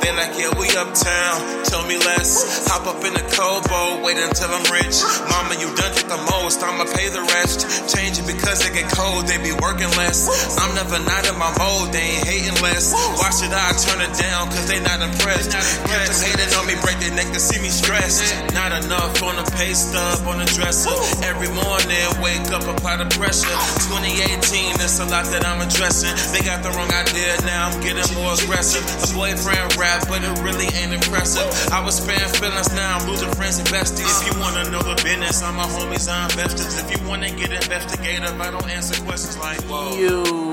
They 0.00 0.12
like, 0.16 0.32
yeah, 0.38 0.52
we 0.58 0.66
uptown. 0.76 1.64
Tell 1.68 1.84
me 1.86 1.96
less. 1.98 2.66
Hop 2.68 2.86
up 2.86 3.04
in 3.04 3.12
the 3.14 3.24
Kobo, 3.36 4.02
wait 4.02 4.18
until 4.18 4.50
I'm 4.50 4.64
rich. 4.72 5.02
Mama, 5.28 5.54
you 5.60 5.68
done 5.76 5.92
did 5.94 6.08
the 6.08 6.20
most, 6.30 6.62
I'ma 6.62 6.84
pay 6.94 7.08
the 7.10 7.22
rest. 7.36 7.66
Change 7.90 8.18
it 8.18 8.26
because 8.26 8.64
it 8.64 8.72
get 8.72 8.88
cold, 8.92 9.26
they 9.26 9.38
be 9.42 9.52
working 9.58 9.90
less. 9.98 10.28
I'm 10.58 10.74
never 10.74 10.98
not 11.04 11.26
in 11.26 11.36
my 11.36 11.50
mode, 11.58 11.92
they 11.92 12.16
ain't 12.16 12.26
hating 12.26 12.58
less. 12.62 12.94
Why 13.18 13.30
should 13.34 13.52
I 13.52 13.74
turn 13.76 14.00
it 14.00 14.14
down? 14.16 14.48
Cause 14.54 14.66
they 14.70 14.80
not 14.80 15.02
impressed. 15.02 15.50
Them 15.50 16.20
hating 16.22 16.52
on 16.56 16.64
me, 16.66 16.74
break 16.80 16.98
their 17.02 17.14
neck 17.14 17.30
to 17.34 17.40
see 17.40 17.60
me 17.60 17.68
stressed. 17.68 18.22
Not 18.54 18.70
enough 18.70 19.20
on 19.22 19.36
the 19.36 19.46
pay 19.58 19.74
stub, 19.74 20.26
on 20.26 20.38
the 20.38 20.48
dresser. 20.54 20.94
Every 21.26 21.50
morning, 21.50 22.06
wake 22.22 22.46
up, 22.54 22.64
apply 22.70 23.02
the 23.02 23.08
pressure. 23.18 23.50
2018, 23.90 24.78
it's 24.78 25.02
a 25.02 25.06
lot 25.10 25.26
that 25.34 25.42
I'm 25.42 25.60
addressing. 25.60 26.14
They 26.30 26.46
got 26.46 26.62
the 26.62 26.70
wrong 26.72 26.90
idea, 26.94 27.34
now 27.42 27.68
I'm 27.68 27.76
getting 27.82 28.06
more 28.14 28.32
aggressive. 28.38 28.86
A 28.86 29.08
boyfriend 29.10 29.74
rap, 29.74 29.89
but 30.08 30.22
it 30.22 30.38
really 30.42 30.66
ain't 30.78 30.92
impressive. 30.92 31.72
I 31.72 31.82
was 31.84 31.96
sparing 31.96 32.32
feelings, 32.34 32.72
now 32.74 32.98
I'm 32.98 33.08
losing 33.08 33.32
friends 33.32 33.58
and 33.58 33.68
besties. 33.68 34.22
If 34.22 34.32
you 34.32 34.40
wanna 34.40 34.70
know 34.70 34.82
the 34.82 34.94
business, 35.02 35.42
I'm 35.42 35.56
my 35.56 35.64
homies, 35.64 36.08
I'm 36.10 36.30
investors. 36.30 36.78
If 36.78 36.88
you 36.90 37.08
wanna 37.08 37.30
get 37.30 37.52
investigative, 37.52 38.40
I 38.40 38.50
don't 38.50 38.70
answer 38.70 39.02
questions 39.04 39.38
like, 39.38 39.60
whoa. 39.62 39.96
You 39.96 40.50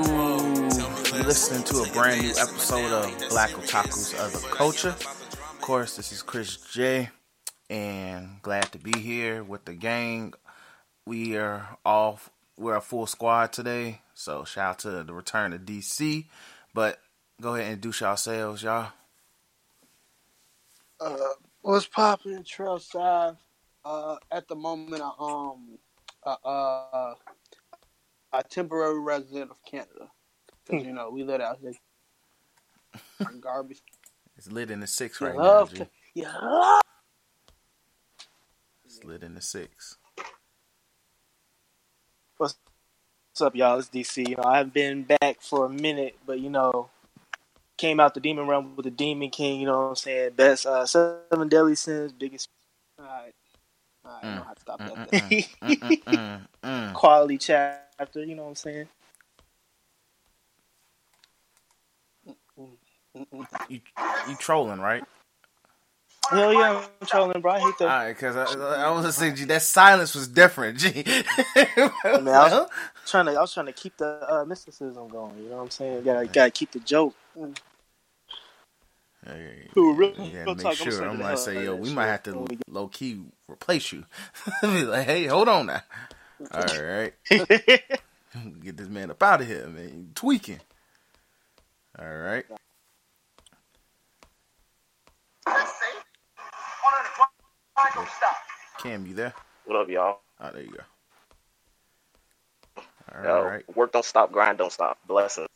listening 1.28 1.62
to 1.62 1.82
a 1.82 1.92
brand 1.92 2.22
new 2.22 2.30
episode 2.30 2.90
of 2.90 3.28
Black 3.28 3.50
Otakus 3.50 4.14
of 4.14 4.32
the 4.32 4.48
Culture. 4.48 4.96
Of 4.98 5.60
course, 5.60 5.96
this 5.96 6.10
is 6.10 6.22
Chris 6.22 6.56
J, 6.72 7.10
and 7.68 8.40
glad 8.40 8.72
to 8.72 8.78
be 8.78 8.98
here 8.98 9.44
with 9.44 9.66
the 9.66 9.74
gang. 9.74 10.32
We 11.06 11.36
are 11.36 11.76
all 11.84 12.18
we're 12.56 12.76
a 12.76 12.80
full 12.80 13.06
squad 13.06 13.52
today, 13.52 14.00
so 14.14 14.44
shout 14.44 14.70
out 14.70 14.78
to 14.80 15.04
the 15.04 15.12
return 15.12 15.52
of 15.52 15.66
DC. 15.66 16.26
But 16.72 16.98
go 17.42 17.54
ahead 17.54 17.66
and 17.66 17.74
introduce 17.74 18.00
yourselves, 18.00 18.62
y'all. 18.62 18.88
Uh, 21.00 21.16
what's 21.62 21.86
popping, 21.86 22.42
Trail 22.42 22.78
Side? 22.78 23.36
Uh, 23.84 24.16
at 24.30 24.48
the 24.48 24.56
moment, 24.56 25.00
I 25.02 25.10
um, 25.18 25.78
uh, 26.24 26.36
uh, 26.44 27.14
a 28.32 28.42
temporary 28.42 29.00
resident 29.00 29.50
of 29.50 29.62
Canada. 29.64 30.10
'Cause, 30.66 30.84
you 30.84 30.92
know, 30.92 31.10
we 31.10 31.24
live 31.24 31.40
out 31.40 31.58
here. 31.58 31.72
Garbage. 33.40 33.82
It's 34.36 34.50
lit 34.50 34.70
in 34.70 34.80
the 34.80 34.86
six 34.86 35.20
You 35.20 35.28
right 35.28 35.36
now. 35.36 35.64
G. 35.64 35.78
to, 35.78 35.90
you 36.14 36.24
love. 36.24 36.82
It's 38.84 39.02
lit 39.04 39.22
in 39.22 39.34
the 39.34 39.40
six. 39.40 39.96
What's 42.36 42.56
up, 43.40 43.54
y'all? 43.54 43.78
It's 43.78 43.88
DC. 43.88 44.28
You 44.28 44.36
know, 44.36 44.44
I've 44.44 44.72
been 44.72 45.04
back 45.04 45.40
for 45.40 45.66
a 45.66 45.68
minute, 45.68 46.18
but 46.26 46.40
you 46.40 46.50
know, 46.50 46.90
came 47.78 48.00
out 48.00 48.14
the 48.14 48.20
demon 48.20 48.48
realm 48.48 48.76
with 48.76 48.84
the 48.84 48.90
Demon 48.90 49.30
King. 49.30 49.60
You 49.60 49.66
know 49.68 49.78
what 49.82 49.88
I'm 49.90 49.96
saying? 49.96 50.32
Best 50.36 50.66
uh, 50.66 50.86
seven 50.86 51.48
deadly 51.48 51.76
sins, 51.76 52.12
biggest 52.12 52.48
All 52.98 53.06
right, 53.06 53.32
all 54.04 54.12
right, 54.12 54.24
I 54.24 54.26
Mm. 54.26 54.36
know 54.36 54.44
how 54.44 54.54
to 54.54 54.60
stop 54.60 54.80
that. 54.84 54.94
Mm, 54.96 55.10
there. 55.10 55.20
mm, 55.70 55.80
mm, 55.80 56.04
mm, 56.06 56.40
mm. 56.64 56.94
quality 56.94 57.38
chapter. 57.38 58.24
You 58.24 58.34
know 58.36 58.44
what 58.44 58.50
I'm 58.50 58.54
saying? 58.56 58.88
You 63.68 63.80
you 64.28 64.36
trolling 64.36 64.80
right? 64.80 65.04
Hell 66.30 66.52
yeah, 66.52 66.84
I'm 67.00 67.06
trolling, 67.06 67.40
bro. 67.40 67.52
I 67.52 67.60
hate 67.60 67.78
that. 67.78 67.84
All 67.88 67.98
right, 67.98 68.08
because 68.14 68.36
I, 68.36 68.44
I 68.44 68.90
was 68.90 69.16
saying, 69.16 69.36
G, 69.36 69.44
that 69.46 69.62
silence 69.62 70.14
was 70.14 70.28
different. 70.28 70.78
G. 70.78 71.04
I 72.14 72.18
mean, 72.20 72.34
I 72.34 72.44
was 72.44 72.70
trying 73.06 73.26
to. 73.26 73.32
I 73.32 73.40
was 73.40 73.54
trying 73.54 73.66
to 73.66 73.72
keep 73.72 73.96
the 73.96 74.26
uh, 74.30 74.44
mysticism 74.44 75.08
going. 75.08 75.38
You 75.42 75.50
know 75.50 75.56
what 75.56 75.62
I'm 75.64 75.70
saying? 75.70 76.04
Gotta 76.04 76.26
gotta 76.28 76.50
keep 76.50 76.72
the 76.72 76.80
joke. 76.80 77.14
Hey, 79.26 79.68
Who, 79.74 79.94
real- 79.94 80.14
yeah, 80.18 80.44
real 80.44 80.54
make 80.54 80.62
talk, 80.62 80.80
I'm 80.80 80.90
sure. 80.90 81.08
I'm 81.08 81.20
like, 81.20 81.38
say, 81.38 81.64
yo, 81.64 81.74
we 81.76 81.90
might 81.92 82.06
have 82.06 82.22
to 82.24 82.32
when 82.34 82.44
we 82.46 82.56
get- 82.56 82.68
low 82.70 82.88
key 82.88 83.20
replace 83.48 83.92
you. 83.92 84.04
Be 84.62 84.84
like, 84.84 85.06
hey, 85.06 85.26
hold 85.26 85.48
on 85.48 85.66
now. 85.66 85.82
All 86.52 86.62
right, 86.82 87.12
get 87.30 88.76
this 88.76 88.88
man 88.88 89.10
up 89.10 89.22
out 89.22 89.40
of 89.40 89.46
here, 89.48 89.66
man. 89.66 89.88
You 89.88 90.06
tweaking. 90.14 90.60
All 91.98 92.06
right. 92.08 92.44
Cam, 98.78 99.06
you 99.06 99.14
there? 99.14 99.34
What 99.64 99.76
up, 99.82 99.88
y'all? 99.88 100.20
Oh, 100.40 100.50
there 100.52 100.62
you 100.62 100.70
go. 100.72 100.82
All 103.14 103.24
Yo, 103.24 103.42
right. 103.44 103.76
Work 103.76 103.92
don't 103.92 104.04
stop, 104.04 104.30
grind 104.30 104.58
don't 104.58 104.72
stop. 104.72 104.98
Blessings. 105.06 105.48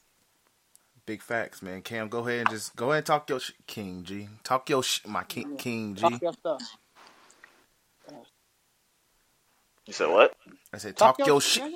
Big 1.05 1.21
facts, 1.21 1.63
man. 1.63 1.83
Cam, 1.83 2.09
go 2.09 2.21
ahead 2.21 2.43
and 2.43 2.51
just 2.51 2.77
go 2.77 2.93
ahead 2.93 2.99
and 2.99 3.07
talk 3.07 3.29
your 3.29 3.41
sh- 3.41 3.51
King 3.67 4.05
G. 4.05 4.29
Talk 4.45 4.71
your 4.71 4.85
sh- 4.85 5.01
my 5.05 5.25
King 5.25 5.57
King 5.59 5.97
G. 5.97 6.03
Talk 6.03 6.23
your 6.23 6.33
stuff. 6.33 6.63
You 9.87 9.93
said 9.93 10.11
what? 10.11 10.37
I 10.73 10.79
said 10.79 10.97
talk, 10.97 11.19
your, 11.19 11.41
sh- 11.41 11.55
shit. 11.55 11.73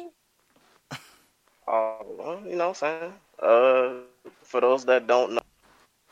Uh, 1.67 1.97
well, 2.07 2.41
you 2.47 2.55
know 2.55 2.69
what 2.69 2.83
I'm 2.83 3.01
saying? 3.01 3.13
Uh, 3.43 3.95
for 4.43 4.61
those 4.61 4.85
that 4.85 5.09
don't 5.09 5.33
know, 5.33 5.41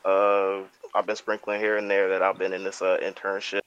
uh, 0.04 0.64
I've 0.92 1.06
been 1.06 1.14
sprinkling 1.14 1.60
here 1.60 1.76
and 1.76 1.88
there 1.88 2.08
that 2.08 2.22
I've 2.22 2.36
been 2.38 2.52
in 2.52 2.64
this 2.64 2.82
uh, 2.82 2.98
internship 3.00 3.60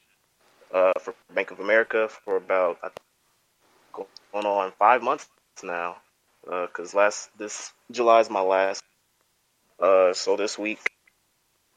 uh, 0.73 0.91
for 0.99 1.13
Bank 1.33 1.51
of 1.51 1.61
America 1.61 2.09
for 2.09 2.35
about 2.35 2.79
I 2.83 2.89
think, 2.89 4.07
going 4.33 4.45
on 4.45 4.73
five 4.77 5.01
months 5.01 5.29
now. 5.63 5.97
Because 6.43 6.93
last 6.93 7.29
this 7.37 7.71
July 7.91 8.19
is 8.19 8.29
my 8.29 8.41
last. 8.41 8.83
Uh, 9.79 10.13
so 10.13 10.35
this 10.35 10.57
week, 10.57 10.79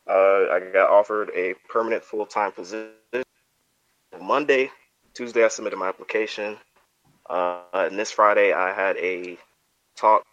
uh, 0.09 0.47
I 0.50 0.71
got 0.72 0.91
offered 0.91 1.31
a 1.34 1.55
permanent 1.69 2.05
full 2.05 2.27
time 2.27 2.53
position. 2.53 2.93
Monday, 4.21 4.71
Tuesday, 5.15 5.44
I 5.44 5.49
submitted 5.49 5.77
my 5.77 5.88
application. 5.88 6.59
Uh, 7.28 7.60
and 7.75 7.99
this 7.99 8.10
Friday, 8.10 8.53
I 8.53 8.72
had 8.75 8.97
a 8.97 9.39
talk 9.97 10.25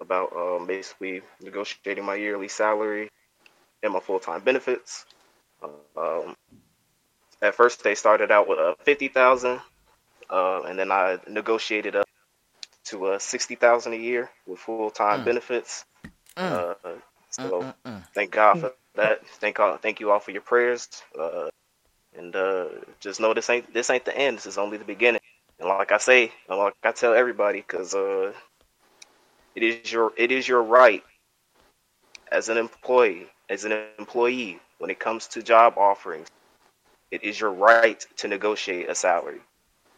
about 0.00 0.32
um, 0.36 0.66
basically 0.66 1.22
negotiating 1.40 2.04
my 2.04 2.14
yearly 2.14 2.48
salary 2.48 3.08
and 3.82 3.92
my 3.92 4.00
full 4.00 4.20
time 4.20 4.42
benefits. 4.42 5.06
Um, 5.96 6.34
at 7.42 7.54
first, 7.54 7.82
they 7.82 7.94
started 7.94 8.30
out 8.30 8.48
with 8.48 8.58
a 8.58 8.76
fifty 8.84 9.08
thousand, 9.08 9.60
uh, 10.30 10.62
and 10.62 10.78
then 10.78 10.92
I 10.92 11.18
negotiated 11.28 11.96
up 11.96 12.06
to 12.86 13.12
a 13.12 13.20
sixty 13.20 13.54
thousand 13.56 13.94
a 13.94 13.96
year 13.96 14.30
with 14.46 14.60
full 14.60 14.90
time 14.90 15.22
Mm. 15.22 15.24
benefits. 15.24 15.84
Mm, 16.36 16.74
Uh, 16.84 16.90
so 17.34 17.62
mm, 17.62 17.64
mm, 17.64 17.74
mm. 17.86 18.02
thank 18.14 18.30
God 18.30 18.60
for 18.60 18.72
that. 18.94 19.26
Thank 19.26 19.58
all, 19.58 19.76
thank 19.76 20.00
you 20.00 20.10
all 20.10 20.20
for 20.20 20.30
your 20.30 20.42
prayers. 20.42 20.88
Uh, 21.18 21.48
and 22.16 22.34
uh, 22.36 22.66
just 23.00 23.20
know 23.20 23.34
this 23.34 23.50
ain't 23.50 23.72
this 23.74 23.90
ain't 23.90 24.04
the 24.04 24.16
end. 24.16 24.38
This 24.38 24.46
is 24.46 24.58
only 24.58 24.76
the 24.76 24.84
beginning. 24.84 25.20
And 25.58 25.68
like 25.68 25.92
I 25.92 25.98
say, 25.98 26.32
and 26.48 26.58
like 26.58 26.74
I 26.82 26.92
tell 26.92 27.14
everybody, 27.14 27.60
because 27.60 27.94
uh, 27.94 28.32
it 29.54 29.62
is 29.62 29.92
your 29.92 30.12
it 30.16 30.30
is 30.30 30.46
your 30.46 30.62
right 30.62 31.02
as 32.30 32.48
an 32.48 32.56
employee, 32.56 33.26
as 33.48 33.64
an 33.64 33.72
employee, 33.98 34.60
when 34.78 34.90
it 34.90 34.98
comes 34.98 35.26
to 35.28 35.42
job 35.42 35.74
offerings, 35.76 36.28
it 37.10 37.22
is 37.22 37.38
your 37.38 37.52
right 37.52 38.04
to 38.16 38.28
negotiate 38.28 38.88
a 38.88 38.94
salary. 38.94 39.40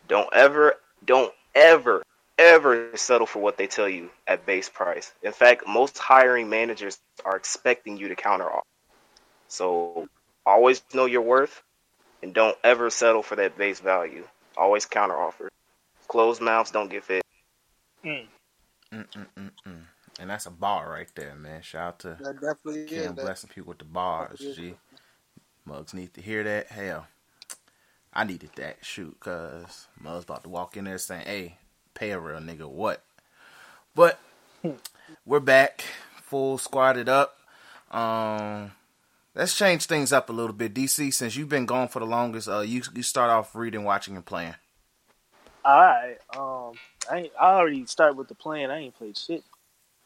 Don't 0.08 0.28
ever, 0.32 0.74
don't 1.04 1.32
ever, 1.54 2.02
ever 2.38 2.96
settle 2.96 3.26
for 3.26 3.40
what 3.40 3.56
they 3.56 3.66
tell 3.66 3.88
you 3.88 4.10
at 4.26 4.46
base 4.46 4.68
price. 4.68 5.12
In 5.22 5.32
fact, 5.32 5.66
most 5.66 5.98
hiring 5.98 6.48
managers 6.48 6.98
are 7.24 7.36
expecting 7.36 7.96
you 7.96 8.08
to 8.08 8.16
counter 8.16 8.50
offer. 8.50 8.62
So 9.48 10.08
always 10.44 10.82
know 10.94 11.06
your 11.06 11.22
worth 11.22 11.62
and 12.22 12.34
don't 12.34 12.56
ever 12.64 12.90
settle 12.90 13.22
for 13.22 13.36
that 13.36 13.56
base 13.56 13.80
value. 13.80 14.26
Always 14.56 14.86
counter 14.86 15.16
offer. 15.16 15.48
Closed 16.08 16.40
mouths 16.40 16.70
don't 16.70 16.90
get 16.90 17.04
fed. 17.04 17.22
Mm. 18.04 18.26
Mm, 18.92 19.08
mm, 19.10 19.26
mm, 19.36 19.50
mm. 19.66 19.82
And 20.18 20.30
that's 20.30 20.46
a 20.46 20.50
bar 20.50 20.90
right 20.90 21.10
there, 21.14 21.34
man. 21.34 21.62
Shout 21.62 21.82
out 21.86 21.98
to 22.00 22.16
That 22.20 22.40
definitely 22.40 22.82
is. 22.84 22.90
Cam 22.92 23.14
That, 23.14 23.22
blessing 23.22 23.50
people 23.52 23.70
with 23.70 23.78
the 23.78 23.84
bars, 23.84 24.40
Yeah. 24.40 24.52
G. 24.54 24.74
Mugs 25.64 25.92
need 25.92 26.14
to 26.14 26.22
hear 26.22 26.44
that. 26.44 26.68
Hell, 26.68 27.08
I 28.12 28.24
needed 28.24 28.50
that 28.56 28.84
shoot, 28.84 29.18
cause 29.18 29.88
Mugs 30.00 30.24
about 30.24 30.44
to 30.44 30.48
walk 30.48 30.76
in 30.76 30.84
there 30.84 30.96
saying, 30.96 31.26
"Hey, 31.26 31.58
pay 31.96 32.12
a 32.12 32.20
real 32.20 32.38
nigga 32.38 32.68
what?" 32.68 33.02
But 33.94 34.20
we're 35.24 35.40
back, 35.40 35.84
full 36.22 36.58
squatted 36.58 37.08
up. 37.08 37.38
Um, 37.90 38.72
let's 39.34 39.56
change 39.56 39.86
things 39.86 40.12
up 40.12 40.28
a 40.28 40.32
little 40.32 40.52
bit, 40.52 40.74
DC. 40.74 41.12
Since 41.12 41.36
you've 41.36 41.48
been 41.48 41.66
gone 41.66 41.88
for 41.88 42.00
the 42.00 42.06
longest, 42.06 42.48
uh, 42.48 42.60
you 42.60 42.82
you 42.94 43.02
start 43.02 43.30
off 43.30 43.54
reading, 43.54 43.84
watching, 43.84 44.16
and 44.16 44.24
playing. 44.24 44.54
All 45.64 45.80
right. 45.80 46.16
Um, 46.36 46.74
I 47.10 47.18
ain't, 47.18 47.32
I 47.40 47.54
already 47.54 47.86
started 47.86 48.16
with 48.16 48.28
the 48.28 48.34
plan. 48.34 48.70
I 48.70 48.78
ain't 48.78 48.96
played 48.96 49.16
shit. 49.18 49.42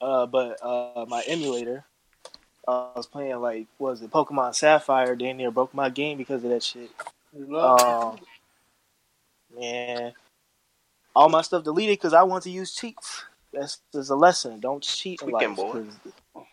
Uh, 0.01 0.27
but 0.27 0.59
uh, 0.63 1.05
my 1.09 1.23
emulator, 1.27 1.85
uh, 2.67 2.89
I 2.95 2.97
was 2.97 3.07
playing 3.07 3.39
like 3.41 3.67
what 3.77 3.91
was 3.91 4.03
it 4.03 4.11
Pokemon 4.11 4.55
Sapphire? 4.55 5.15
Damn 5.17 5.37
near 5.37 5.51
broke 5.51 5.75
my 5.75 5.91
game 5.91 6.17
because 6.17 6.43
of 6.45 6.51
that 6.51 6.63
shit. 6.63 6.91
you 7.37 7.59
Um, 7.59 8.19
man, 9.59 10.13
all 11.15 11.29
my 11.29 11.43
stuff 11.43 11.65
deleted 11.65 11.99
because 11.99 12.15
I 12.15 12.23
want 12.23 12.45
to 12.45 12.51
use 12.51 12.75
cheats. 12.75 13.25
That's 13.53 13.79
just 13.93 14.11
a 14.11 14.15
lesson. 14.15 14.61
Don't 14.61 14.83
cheat 14.83 15.23
in 15.23 15.31
life 15.31 15.47
Tweaking, 15.47 15.55
boy. 15.55 15.73
because 15.73 16.47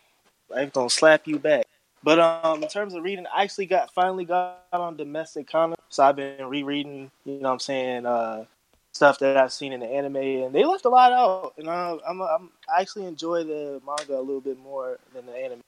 life 0.50 0.72
gonna 0.72 0.90
slap 0.90 1.26
you 1.26 1.38
back. 1.38 1.66
But 2.02 2.18
um, 2.18 2.62
in 2.62 2.68
terms 2.68 2.94
of 2.94 3.02
reading, 3.02 3.26
I 3.34 3.42
actually 3.42 3.66
got 3.66 3.92
finally 3.92 4.24
got 4.24 4.60
on 4.72 4.96
domestic 4.96 5.50
comics, 5.50 5.82
so 5.88 6.04
I've 6.04 6.16
been 6.16 6.46
rereading. 6.46 7.10
You 7.24 7.34
know, 7.34 7.48
what 7.48 7.52
I'm 7.54 7.58
saying 7.60 8.06
uh, 8.06 8.44
stuff 8.92 9.18
that 9.20 9.36
I've 9.36 9.52
seen 9.52 9.72
in 9.72 9.80
the 9.80 9.86
anime, 9.86 10.16
and 10.16 10.54
they 10.54 10.64
left 10.64 10.84
a 10.84 10.88
lot 10.88 11.12
out. 11.12 11.54
And 11.56 11.68
uh, 11.68 11.98
I'm, 12.06 12.20
I'm 12.20 12.50
I 12.72 12.80
actually 12.80 13.06
enjoy 13.06 13.44
the 13.44 13.80
manga 13.86 14.18
a 14.18 14.20
little 14.20 14.40
bit 14.40 14.58
more 14.58 14.98
than 15.14 15.26
the 15.26 15.32
anime. 15.36 15.60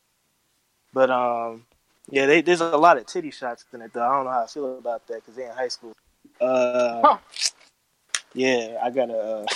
But 0.93 1.11
um, 1.11 1.65
yeah, 2.11 2.27
they, 2.27 2.43
there's 2.43 2.61
a 2.61 2.77
lot 2.77 2.97
of 2.97 3.07
titty 3.07 3.31
shots 3.31 3.65
in 3.73 3.83
it. 3.83 3.93
Though 3.93 4.03
I 4.03 4.15
don't 4.15 4.25
know 4.25 4.31
how 4.31 4.45
I 4.45 4.47
feel 4.47 4.79
about 4.79 5.07
that 5.09 5.17
because 5.17 5.35
they're 5.35 5.51
in 5.51 5.57
high 5.57 5.69
school. 5.69 5.93
Uh, 6.41 7.19
yeah, 8.35 8.79
I 8.83 8.91
gotta. 8.91 9.15
Uh, 9.15 9.47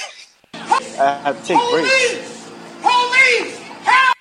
I 0.54 1.20
have 1.24 1.40
to 1.40 1.46
take 1.46 1.70
breaks. 1.70 2.50
Police! 2.80 3.58
Help! 3.58 4.16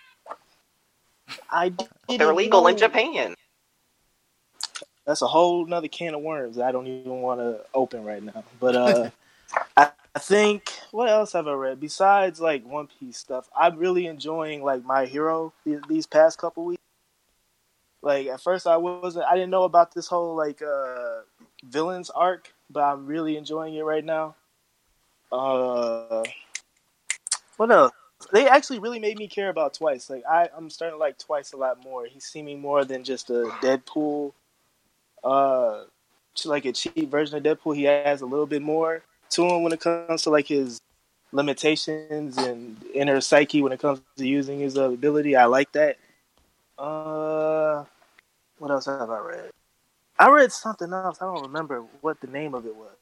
I 1.50 1.72
They're 2.08 2.34
legal 2.34 2.68
in 2.68 2.78
Japan. 2.78 3.36
That's 5.06 5.22
a 5.22 5.28
whole 5.28 5.66
nother 5.66 5.88
can 5.88 6.16
of 6.16 6.22
worms 6.22 6.56
that 6.56 6.66
I 6.66 6.72
don't 6.72 6.88
even 6.88 7.22
want 7.22 7.42
to 7.42 7.62
open 7.74 8.04
right 8.06 8.24
now. 8.24 8.44
But 8.60 8.76
uh, 8.76 9.10
I, 9.78 9.90
I 10.16 10.20
think 10.20 10.72
what 10.92 11.10
else 11.10 11.34
have 11.34 11.48
I 11.48 11.54
read 11.54 11.80
besides 11.80 12.40
like 12.40 12.66
One 12.66 12.88
Piece 12.88 13.18
stuff? 13.18 13.50
I'm 13.58 13.78
really 13.78 14.08
enjoying 14.08 14.64
like 14.64 14.86
My 14.86 15.06
Hero 15.06 15.54
these, 15.66 15.80
these 15.90 16.06
past 16.06 16.38
couple 16.38 16.66
weeks. 16.66 16.82
Like 18.02 18.28
at 18.28 18.42
first 18.42 18.68
I 18.68 18.78
wasn't, 18.78 19.26
I 19.26 19.34
didn't 19.34 19.50
know 19.50 19.64
about 19.64 19.94
this 19.94 20.08
whole 20.08 20.36
like 20.36 20.62
uh, 20.62 21.22
villains 21.66 22.10
arc, 22.10 22.54
but 22.70 22.82
I'm 22.82 23.06
really 23.06 23.38
enjoying 23.38 23.76
it 23.76 23.84
right 23.84 24.04
now. 24.04 24.36
Uh, 25.34 26.24
what 27.58 27.72
else? 27.72 27.92
They 28.32 28.48
actually 28.48 28.80
really 28.80 29.00
made 29.00 29.18
me 29.18 29.28
care 29.28 29.50
about 29.50 29.74
Twice. 29.74 30.10
Like 30.10 30.24
I, 30.30 30.48
I'm 30.56 30.70
starting 30.70 30.96
to 30.96 31.00
like 31.00 31.18
Twice 31.18 31.54
a 31.54 31.58
lot 31.58 31.84
more. 31.84 32.06
He's 32.06 32.24
seeming 32.24 32.62
more 32.62 32.86
than 32.86 33.04
just 33.04 33.30
a 33.30 33.52
Deadpool 33.62 34.32
uh 35.24 35.84
like 36.46 36.66
a 36.66 36.72
cheap 36.72 37.10
version 37.10 37.38
of 37.38 37.44
Deadpool, 37.44 37.76
he 37.76 37.84
has 37.84 38.22
a 38.22 38.26
little 38.26 38.46
bit 38.46 38.62
more 38.62 39.02
to 39.32 39.46
him 39.46 39.64
when 39.64 39.72
it 39.74 39.80
comes 39.80 40.24
to 40.24 40.30
like 40.30 40.48
his 40.48 40.82
limitations 41.32 42.38
and 42.38 42.78
inner 42.94 43.22
psyche 43.22 43.62
when 43.62 43.72
it 43.72 43.80
comes 43.80 44.02
to 44.18 44.28
using 44.28 44.60
his 44.60 44.78
ability. 44.78 45.36
I 45.36 45.46
like 45.46 45.72
that. 45.74 45.98
Uh, 46.78 47.86
what 48.58 48.72
else 48.72 48.86
have 48.86 49.10
I 49.10 49.20
read? 49.20 49.52
I 50.20 50.30
read 50.30 50.52
something 50.52 50.92
else. 50.92 51.18
I 51.22 51.26
don't 51.26 51.44
remember 51.44 51.84
what 52.02 52.20
the 52.20 52.28
name 52.28 52.54
of 52.54 52.66
it 52.66 52.76
was. 52.76 52.96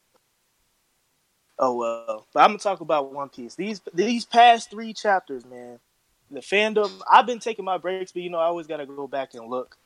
Oh 1.63 1.75
well, 1.75 2.25
but 2.33 2.39
I'm 2.39 2.49
gonna 2.49 2.57
talk 2.57 2.81
about 2.81 3.13
One 3.13 3.29
Piece. 3.29 3.53
These 3.53 3.81
these 3.93 4.25
past 4.25 4.71
three 4.71 4.93
chapters, 4.93 5.45
man. 5.45 5.79
The 6.31 6.39
fandom. 6.39 6.91
I've 7.09 7.27
been 7.27 7.39
taking 7.39 7.63
my 7.63 7.77
breaks, 7.77 8.11
but 8.11 8.23
you 8.23 8.31
know 8.31 8.39
I 8.39 8.45
always 8.45 8.65
gotta 8.65 8.87
go 8.87 9.07
back 9.07 9.35
and 9.35 9.47
look. 9.47 9.77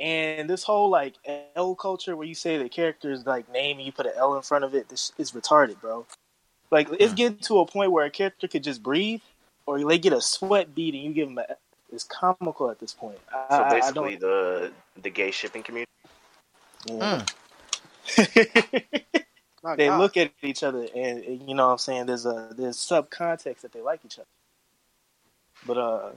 And 0.00 0.48
this 0.48 0.62
whole 0.62 0.88
like 0.88 1.14
L 1.54 1.74
culture 1.74 2.16
where 2.16 2.26
you 2.26 2.34
say 2.34 2.56
the 2.56 2.70
character's 2.70 3.26
like 3.26 3.50
name 3.52 3.76
and 3.76 3.84
you 3.84 3.92
put 3.92 4.06
an 4.06 4.12
L 4.16 4.36
in 4.36 4.42
front 4.42 4.64
of 4.64 4.74
it, 4.74 4.88
this 4.88 5.12
is 5.18 5.32
retarded, 5.32 5.78
bro. 5.82 6.06
Like 6.70 6.88
it's 6.98 7.12
mm. 7.12 7.16
getting 7.16 7.38
to 7.38 7.58
a 7.58 7.66
point 7.66 7.92
where 7.92 8.06
a 8.06 8.10
character 8.10 8.48
could 8.48 8.64
just 8.64 8.82
breathe, 8.82 9.20
or 9.66 9.78
they 9.84 9.98
get 9.98 10.14
a 10.14 10.22
sweat 10.22 10.74
bead 10.74 10.94
and 10.94 11.04
you 11.04 11.12
give 11.12 11.28
them 11.28 11.38
a. 11.38 11.56
It's 11.92 12.04
comical 12.04 12.70
at 12.70 12.80
this 12.80 12.94
point. 12.94 13.18
I, 13.32 13.58
So 13.58 13.68
basically, 13.70 14.16
don't. 14.16 14.20
the 14.20 14.72
the 15.02 15.10
gay 15.10 15.30
shipping 15.30 15.62
community. 15.62 15.90
Yeah. 16.86 17.22
Mm. 18.06 19.22
My 19.66 19.74
they 19.74 19.88
God. 19.88 19.98
look 19.98 20.16
at 20.16 20.30
each 20.44 20.62
other 20.62 20.86
and, 20.94 21.24
you 21.24 21.52
know 21.52 21.66
what 21.66 21.72
I'm 21.72 21.78
saying 21.78 22.06
there's 22.06 22.24
a 22.24 22.50
there's 22.56 22.76
subcontext 22.76 23.62
that 23.62 23.72
they 23.72 23.80
like 23.80 24.04
each 24.04 24.20
other. 24.20 24.28
But 25.66 25.76
uh 25.76 26.10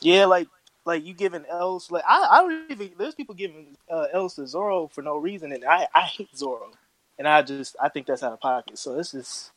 yeah, 0.00 0.24
like 0.24 0.48
like 0.86 1.04
you 1.04 1.12
giving 1.12 1.44
L's 1.44 1.90
like 1.90 2.04
I, 2.08 2.26
I 2.30 2.40
don't 2.40 2.70
even 2.70 2.92
there's 2.96 3.14
people 3.14 3.34
giving 3.34 3.76
uh, 3.90 4.06
L's 4.14 4.36
to 4.36 4.46
Zoro 4.46 4.88
for 4.88 5.02
no 5.02 5.18
reason 5.18 5.52
and 5.52 5.62
I, 5.62 5.88
I 5.94 6.00
hate 6.00 6.34
Zoro. 6.34 6.70
And 7.18 7.28
I 7.28 7.42
just 7.42 7.76
I 7.82 7.90
think 7.90 8.06
that's 8.06 8.22
out 8.22 8.32
of 8.32 8.40
pocket. 8.40 8.78
So 8.78 8.94
this 8.94 9.12
is 9.12 9.50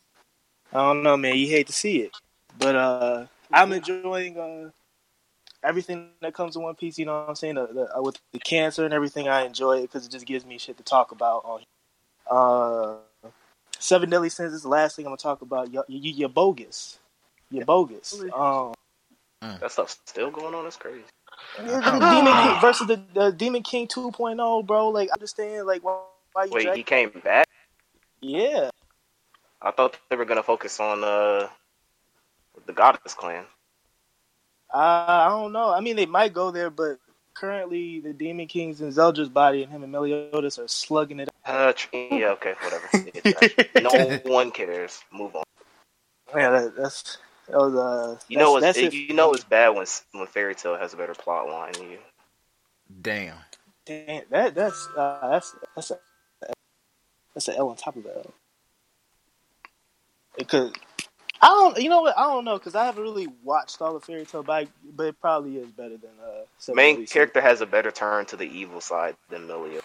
I 0.74 0.80
don't 0.80 1.02
know 1.02 1.16
man, 1.16 1.38
you 1.38 1.48
hate 1.48 1.68
to 1.68 1.74
see 1.74 2.02
it. 2.02 2.12
But 2.60 2.75
uh 2.75 3.28
I'm 3.54 3.72
enjoying 3.72 4.38
uh 4.38 4.72
everything 5.64 6.10
that 6.20 6.34
comes 6.34 6.58
in 6.58 6.62
One 6.62 6.75
Piece, 6.75 7.00
you 7.00 7.06
know 7.06 7.22
what 7.22 7.30
I'm 7.30 7.36
saying? 7.36 7.56
The, 7.56 7.68
the, 7.68 8.02
with 8.02 8.20
the 8.34 8.40
cancer 8.40 8.84
and 8.84 8.94
everything, 8.94 9.30
I 9.30 9.46
enjoy 9.46 9.78
it 9.78 9.84
because 9.84 10.06
it 10.06 10.12
just 10.12 10.25
gives 10.25 10.46
me 10.46 10.58
shit 10.58 10.75
to 10.75 10.84
talk 10.84 11.14
about 11.14 11.46
on 11.46 11.62
uh, 12.30 12.96
Seven 13.84 14.10
Deadly 14.10 14.30
Sins 14.30 14.54
is 14.54 14.62
the 14.62 14.70
last 14.70 14.96
thing 14.96 15.06
I'm 15.06 15.10
gonna 15.10 15.18
talk 15.18 15.42
about. 15.42 15.74
You, 15.74 15.84
you, 15.90 16.14
you're 16.14 16.30
bogus. 16.30 17.00
You're 17.52 17.66
bogus. 17.66 18.18
Um, 18.34 18.74
That 19.42 19.72
stuff's 19.74 20.00
still 20.06 20.32
going 20.32 20.56
on. 20.56 20.64
That's 20.64 20.78
crazy. 20.78 21.04
Demon 21.58 22.00
King 22.00 22.62
versus 22.62 22.88
the, 22.88 23.04
the 23.14 23.32
Demon 23.32 23.62
King 23.62 23.90
2.0, 23.90 24.66
bro. 24.66 24.88
Like, 24.88 25.10
I 25.10 25.16
understand, 25.16 25.68
like, 25.68 25.84
why, 25.84 26.00
why 26.32 26.46
you 26.46 26.52
Wait, 26.52 26.64
drag- 26.64 26.78
he 26.78 26.84
came 26.84 27.10
back. 27.10 27.46
Yeah. 28.22 28.70
I 29.62 29.72
thought 29.72 30.00
they 30.10 30.16
were 30.16 30.24
gonna 30.24 30.44
focus 30.44 30.80
on 30.80 31.04
uh 31.04 31.50
the 32.66 32.72
Goddess 32.72 33.14
Clan. 33.14 33.44
Uh, 34.74 34.78
I 34.78 35.28
don't 35.28 35.52
know. 35.52 35.74
I 35.74 35.82
mean, 35.82 35.98
they 35.98 36.06
might 36.06 36.32
go 36.32 36.52
there, 36.52 36.70
but 36.70 37.00
currently 37.34 38.00
the 38.00 38.14
Demon 38.14 38.48
King's 38.48 38.82
in 38.82 38.90
Zeldris's 38.90 39.30
body, 39.30 39.64
and 39.64 39.72
him 39.72 39.84
and 39.84 39.92
Meliodas 39.92 40.60
are 40.60 40.68
slugging 40.68 41.20
it. 41.20 41.30
Uh, 41.46 41.74
tr- 41.74 41.88
yeah, 41.94 42.30
okay, 42.32 42.54
whatever. 42.62 42.90
No 43.82 44.20
one 44.32 44.52
cares. 44.52 45.04
Move 45.12 45.36
on. 45.36 45.44
Yeah, 46.36 46.52
that, 46.52 46.76
that's 46.76 47.18
that 47.48 47.58
was 47.58 47.76
uh. 47.76 48.20
You 48.28 48.38
know, 48.38 48.60
that's, 48.60 48.78
it's, 48.78 48.86
that's 48.86 48.96
it. 48.96 48.98
you 48.98 49.14
know 49.14 49.34
it's 49.34 49.44
bad 49.44 49.70
when 49.70 49.86
when 50.12 50.28
Fairy 50.28 50.56
Tail 50.56 50.78
has 50.78 50.94
a 50.94 50.98
better 50.98 51.14
plot 51.14 51.48
line. 51.48 51.74
than 51.74 51.92
You 51.92 51.98
Damn. 53.02 53.38
Damn, 53.86 54.24
that 54.30 54.56
that's 54.56 54.88
uh, 54.98 55.30
that's 55.30 55.56
that's 55.76 55.92
a 55.92 56.00
that's 57.34 57.48
an 57.48 57.56
L 57.58 57.70
on 57.70 57.76
top 57.76 57.96
of 57.96 58.04
that. 58.04 58.26
Because 60.38 60.72
I 61.44 61.48
don't, 61.48 61.78
you 61.78 61.90
know 61.90 62.04
what? 62.04 62.18
I 62.18 62.24
don't 62.24 62.45
know 62.45 62.57
because 62.57 62.74
I 62.74 62.86
haven't 62.86 63.04
really 63.04 63.28
watched 63.44 63.81
all 63.81 63.98
of 63.98 64.04
Fairy 64.06 64.25
Tail, 64.25 64.44
but, 64.44 64.54
I, 64.54 64.68
but 64.95 65.07
it 65.07 65.19
probably 65.19 65.57
is 65.57 65.68
better 65.72 65.98
than 65.98 66.12
uh. 66.24 66.45
Seven 66.57 66.78
main 66.78 66.95
Deadly 66.95 67.06
Sins. 67.06 67.13
character 67.13 67.42
has 67.42 67.60
a 67.60 67.66
better 67.66 67.92
turn 67.92 68.25
to 68.28 68.38
the 68.38 68.45
evil 68.45 68.80
side 68.80 69.18
than 69.30 69.45
Millia. 69.45 69.81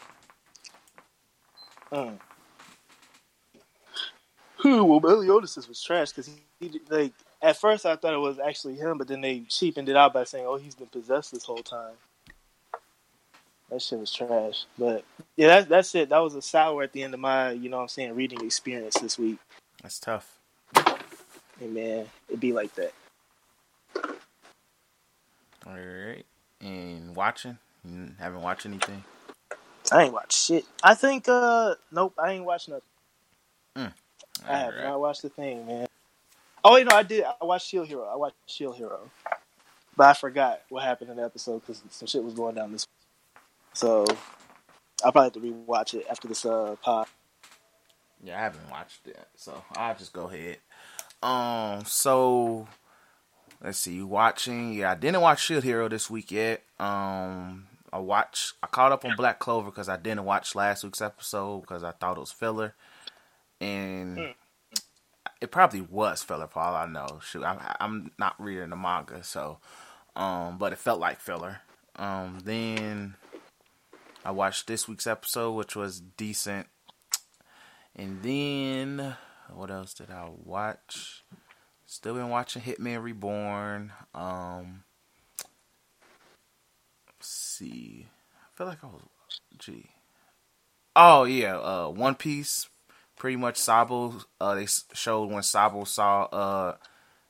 Mm. 1.92 2.18
Who? 4.58 4.84
Well, 4.84 5.00
Meliodas 5.00 5.56
was 5.66 5.82
trash 5.82 6.10
because 6.10 6.28
he, 6.28 6.68
he 6.68 6.80
like 6.88 7.12
at 7.42 7.56
first 7.56 7.86
I 7.86 7.96
thought 7.96 8.14
it 8.14 8.18
was 8.18 8.38
actually 8.38 8.76
him, 8.76 8.96
but 8.96 9.08
then 9.08 9.20
they 9.20 9.40
cheapened 9.48 9.88
it 9.88 9.96
out 9.96 10.12
by 10.12 10.24
saying, 10.24 10.46
"Oh, 10.46 10.58
he's 10.58 10.76
been 10.76 10.86
possessed 10.86 11.32
this 11.32 11.44
whole 11.44 11.58
time." 11.62 11.94
That 13.70 13.82
shit 13.82 13.98
was 13.98 14.12
trash. 14.12 14.64
But 14.78 15.04
yeah, 15.36 15.48
that's 15.48 15.68
that's 15.68 15.94
it. 15.96 16.08
That 16.10 16.18
was 16.18 16.36
a 16.36 16.42
sour 16.42 16.84
at 16.84 16.92
the 16.92 17.02
end 17.02 17.14
of 17.14 17.20
my, 17.20 17.50
you 17.50 17.68
know, 17.68 17.78
what 17.78 17.82
I'm 17.82 17.88
saying, 17.88 18.14
reading 18.14 18.44
experience 18.44 18.94
this 18.98 19.18
week. 19.18 19.38
That's 19.82 19.98
tough. 19.98 20.37
Man, 21.60 22.06
it'd 22.28 22.40
be 22.40 22.52
like 22.52 22.74
that. 22.76 22.92
All 25.66 25.74
right. 25.74 26.24
And 26.60 27.14
watching? 27.14 27.58
You 27.84 28.10
haven't 28.18 28.42
watched 28.42 28.66
anything? 28.66 29.04
I 29.90 30.04
ain't 30.04 30.12
watched 30.12 30.32
shit. 30.32 30.64
I 30.82 30.94
think, 30.94 31.28
uh, 31.28 31.74
nope, 31.90 32.14
I 32.18 32.32
ain't 32.32 32.44
watched 32.44 32.68
nothing. 32.68 32.82
I 34.46 34.58
have 34.58 34.72
Alright. 34.72 34.84
not 34.84 35.00
watched 35.00 35.22
the 35.22 35.28
thing, 35.28 35.66
man. 35.66 35.86
Oh 36.64 36.76
you 36.76 36.84
know, 36.84 36.94
I 36.94 37.02
did. 37.02 37.24
I 37.24 37.44
watched 37.44 37.68
Shield 37.68 37.86
Hero. 37.86 38.04
I 38.04 38.16
watched 38.16 38.36
Shield 38.46 38.76
Hero, 38.76 39.10
but 39.96 40.08
I 40.08 40.12
forgot 40.12 40.60
what 40.68 40.82
happened 40.82 41.10
in 41.10 41.16
the 41.16 41.24
episode 41.24 41.60
because 41.60 41.82
some 41.90 42.08
shit 42.08 42.22
was 42.22 42.34
going 42.34 42.54
down 42.54 42.72
this. 42.72 42.86
So 43.72 44.04
I'll 45.04 45.12
probably 45.12 45.24
have 45.24 45.32
to 45.34 45.40
rewatch 45.40 45.94
it 45.94 46.06
after 46.10 46.28
this 46.28 46.44
uh 46.44 46.76
pod. 46.82 47.06
Yeah, 48.22 48.36
I 48.38 48.42
haven't 48.42 48.68
watched 48.70 49.06
it, 49.06 49.18
so 49.36 49.62
I'll 49.76 49.94
just 49.94 50.12
go 50.12 50.26
ahead. 50.28 50.58
Um, 51.22 51.84
so 51.84 52.68
let's 53.62 53.78
see, 53.78 53.94
you 53.94 54.06
watching? 54.06 54.72
Yeah, 54.74 54.92
I 54.92 54.94
didn't 54.94 55.20
watch 55.20 55.44
Shield 55.44 55.64
Hero 55.64 55.88
this 55.88 56.08
week 56.08 56.30
yet. 56.30 56.62
Um, 56.78 57.66
I 57.92 57.98
watched, 57.98 58.54
I 58.62 58.66
caught 58.66 58.92
up 58.92 59.04
on 59.04 59.16
Black 59.16 59.38
Clover 59.38 59.70
because 59.70 59.88
I 59.88 59.96
didn't 59.96 60.24
watch 60.24 60.54
last 60.54 60.84
week's 60.84 61.00
episode 61.00 61.62
because 61.62 61.82
I 61.82 61.92
thought 61.92 62.16
it 62.16 62.20
was 62.20 62.32
filler, 62.32 62.74
and 63.60 64.34
it 65.40 65.50
probably 65.50 65.80
was 65.80 66.22
filler 66.22 66.46
for 66.46 66.60
all 66.60 66.74
I 66.74 66.86
know. 66.86 67.20
Shoot, 67.22 67.44
I'm, 67.44 67.58
I'm 67.80 68.10
not 68.18 68.34
reading 68.38 68.70
the 68.70 68.76
manga, 68.76 69.24
so 69.24 69.58
um, 70.14 70.58
but 70.58 70.72
it 70.72 70.78
felt 70.78 71.00
like 71.00 71.20
filler. 71.20 71.60
Um, 71.96 72.40
then 72.44 73.14
I 74.24 74.30
watched 74.30 74.66
this 74.66 74.86
week's 74.86 75.06
episode, 75.06 75.52
which 75.52 75.74
was 75.74 76.00
decent. 76.00 76.66
And 77.96 78.22
then 78.22 79.16
what 79.54 79.70
else 79.70 79.94
did 79.94 80.10
I 80.10 80.28
watch? 80.44 81.24
Still 81.86 82.14
been 82.14 82.28
watching 82.28 82.62
Hitman 82.62 83.02
Reborn. 83.02 83.92
Um 84.14 84.84
let's 87.08 87.28
see. 87.28 88.06
I 88.42 88.56
feel 88.56 88.66
like 88.66 88.82
I 88.82 88.88
was 88.88 89.02
gee. 89.58 89.90
Oh 90.96 91.24
yeah, 91.24 91.56
uh 91.58 91.88
One 91.88 92.14
Piece. 92.14 92.68
Pretty 93.16 93.36
much 93.36 93.56
Sabo 93.56 94.14
uh 94.40 94.54
they 94.54 94.66
showed 94.92 95.30
when 95.30 95.42
Sabo 95.42 95.84
saw 95.84 96.24
uh 96.24 96.76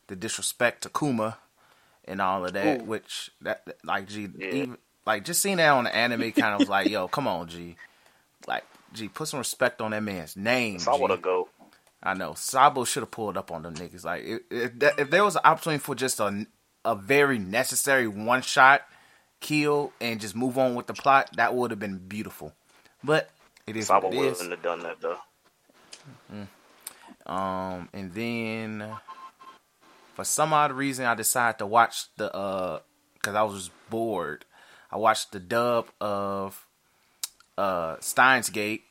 the 0.08 0.16
disrespect 0.16 0.82
to 0.82 0.88
Kuma 0.90 1.38
and 2.04 2.20
all 2.20 2.44
of 2.44 2.52
that, 2.54 2.80
Ooh. 2.80 2.84
which 2.84 3.30
that 3.40 3.64
that- 3.66 3.84
like 3.84 4.06
gee 4.08 4.28
Yeah. 4.36 4.46
even 4.48 4.78
like 5.06 5.24
just 5.24 5.40
seeing 5.40 5.56
that 5.58 5.70
on 5.70 5.84
the 5.84 5.94
anime 5.94 6.32
kind 6.32 6.54
of 6.54 6.60
was 6.60 6.68
like, 6.68 6.88
yo, 6.90 7.08
come 7.08 7.26
on, 7.26 7.48
G, 7.48 7.76
like 8.46 8.64
G, 8.92 9.08
put 9.08 9.28
some 9.28 9.38
respect 9.38 9.80
on 9.80 9.92
that 9.92 10.02
man's 10.02 10.36
name. 10.36 10.78
So 10.80 10.92
I 10.92 10.96
want 10.98 11.12
to 11.12 11.18
go. 11.18 11.47
I 12.02 12.14
know 12.14 12.34
Sabo 12.34 12.84
should 12.84 13.02
have 13.02 13.10
pulled 13.10 13.36
up 13.36 13.50
on 13.50 13.62
them 13.62 13.74
niggas. 13.74 14.04
Like 14.04 14.22
if, 14.24 14.40
if, 14.50 14.78
that- 14.78 14.98
if 14.98 15.10
there 15.10 15.24
was 15.24 15.36
an 15.36 15.42
opportunity 15.44 15.80
for 15.82 15.94
just 15.94 16.20
a 16.20 16.46
a 16.84 16.94
very 16.94 17.38
necessary 17.38 18.06
one 18.06 18.40
shot 18.40 18.82
kill 19.40 19.92
and 20.00 20.20
just 20.20 20.34
move 20.36 20.56
on 20.58 20.74
with 20.74 20.86
the 20.86 20.94
plot, 20.94 21.28
that 21.36 21.54
would 21.54 21.70
have 21.70 21.80
been 21.80 21.98
beautiful. 21.98 22.54
But 23.04 23.28
it 23.66 23.76
is 23.76 23.88
Sabo 23.88 24.08
what 24.08 24.14
it 24.16 24.20
is. 24.20 24.38
wouldn't 24.38 24.50
have 24.52 24.62
done 24.62 24.82
that 24.84 25.00
though. 25.00 25.18
Um, 27.26 27.88
and 27.92 28.12
then 28.14 28.88
for 30.14 30.24
some 30.24 30.52
odd 30.52 30.72
reason, 30.72 31.04
I 31.04 31.14
decided 31.14 31.58
to 31.58 31.66
watch 31.66 32.04
the 32.16 32.34
uh, 32.34 32.80
cause 33.22 33.34
I 33.34 33.42
was 33.42 33.70
bored. 33.90 34.44
I 34.90 34.96
watched 34.96 35.32
the 35.32 35.40
dub 35.40 35.88
of 36.00 36.64
uh 37.58 37.96
Steins 38.00 38.48
Gate. 38.50 38.84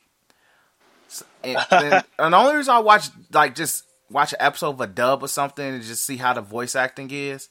And, 1.42 1.58
then, 1.70 1.92
and 2.18 2.32
the 2.32 2.36
only 2.36 2.56
reason 2.56 2.74
I 2.74 2.80
watch 2.80 3.08
like 3.32 3.54
just 3.54 3.84
watch 4.10 4.32
an 4.32 4.38
episode 4.40 4.70
of 4.70 4.80
a 4.80 4.86
dub 4.86 5.22
or 5.22 5.28
something 5.28 5.64
and 5.64 5.82
just 5.82 6.04
see 6.04 6.16
how 6.16 6.32
the 6.32 6.40
voice 6.40 6.74
acting 6.76 7.10
is. 7.10 7.48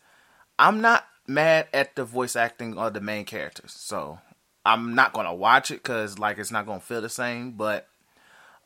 I'm 0.59 0.81
not 0.81 1.05
mad 1.27 1.67
at 1.73 1.95
the 1.95 2.03
voice 2.03 2.35
acting 2.35 2.77
of 2.77 2.93
the 2.93 3.01
main 3.01 3.25
characters, 3.25 3.73
so 3.73 4.19
I'm 4.65 4.95
not 4.95 5.13
gonna 5.13 5.33
watch 5.33 5.71
it 5.71 5.83
because 5.83 6.17
like 6.17 6.37
it's 6.37 6.51
not 6.51 6.65
gonna 6.65 6.79
feel 6.79 7.01
the 7.01 7.09
same. 7.09 7.51
But 7.51 7.87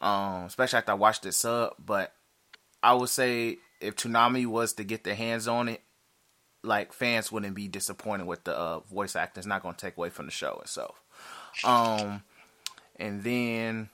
um, 0.01 0.45
especially 0.45 0.77
after 0.77 0.91
I 0.91 0.95
watched 0.95 1.25
it 1.25 1.33
sub. 1.33 1.75
But 1.83 2.13
I 2.83 2.93
would 2.93 3.09
say 3.09 3.57
if 3.79 3.95
Toonami 3.95 4.45
was 4.45 4.73
to 4.73 4.83
get 4.83 5.03
their 5.03 5.15
hands 5.15 5.47
on 5.47 5.69
it, 5.69 5.81
like 6.63 6.93
fans 6.93 7.31
wouldn't 7.31 7.55
be 7.55 7.67
disappointed 7.67 8.27
with 8.27 8.43
the 8.43 8.55
uh, 8.55 8.79
voice 8.79 9.15
acting. 9.15 9.41
It's 9.41 9.47
not 9.47 9.63
going 9.63 9.75
to 9.75 9.81
take 9.81 9.97
away 9.97 10.09
from 10.09 10.25
the 10.25 10.31
show 10.31 10.59
itself. 10.61 11.01
Um, 11.63 12.23
and 12.97 13.23
then 13.23 13.89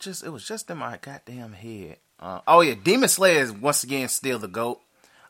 just 0.00 0.24
it 0.24 0.30
was 0.30 0.46
just 0.46 0.70
in 0.70 0.78
my 0.78 0.98
goddamn 1.00 1.52
head. 1.52 1.98
Uh, 2.18 2.40
oh 2.46 2.60
yeah, 2.60 2.74
Demon 2.74 3.08
Slayer 3.08 3.40
is 3.40 3.52
once 3.52 3.84
again 3.84 4.08
still 4.08 4.38
the 4.38 4.48
goat. 4.48 4.80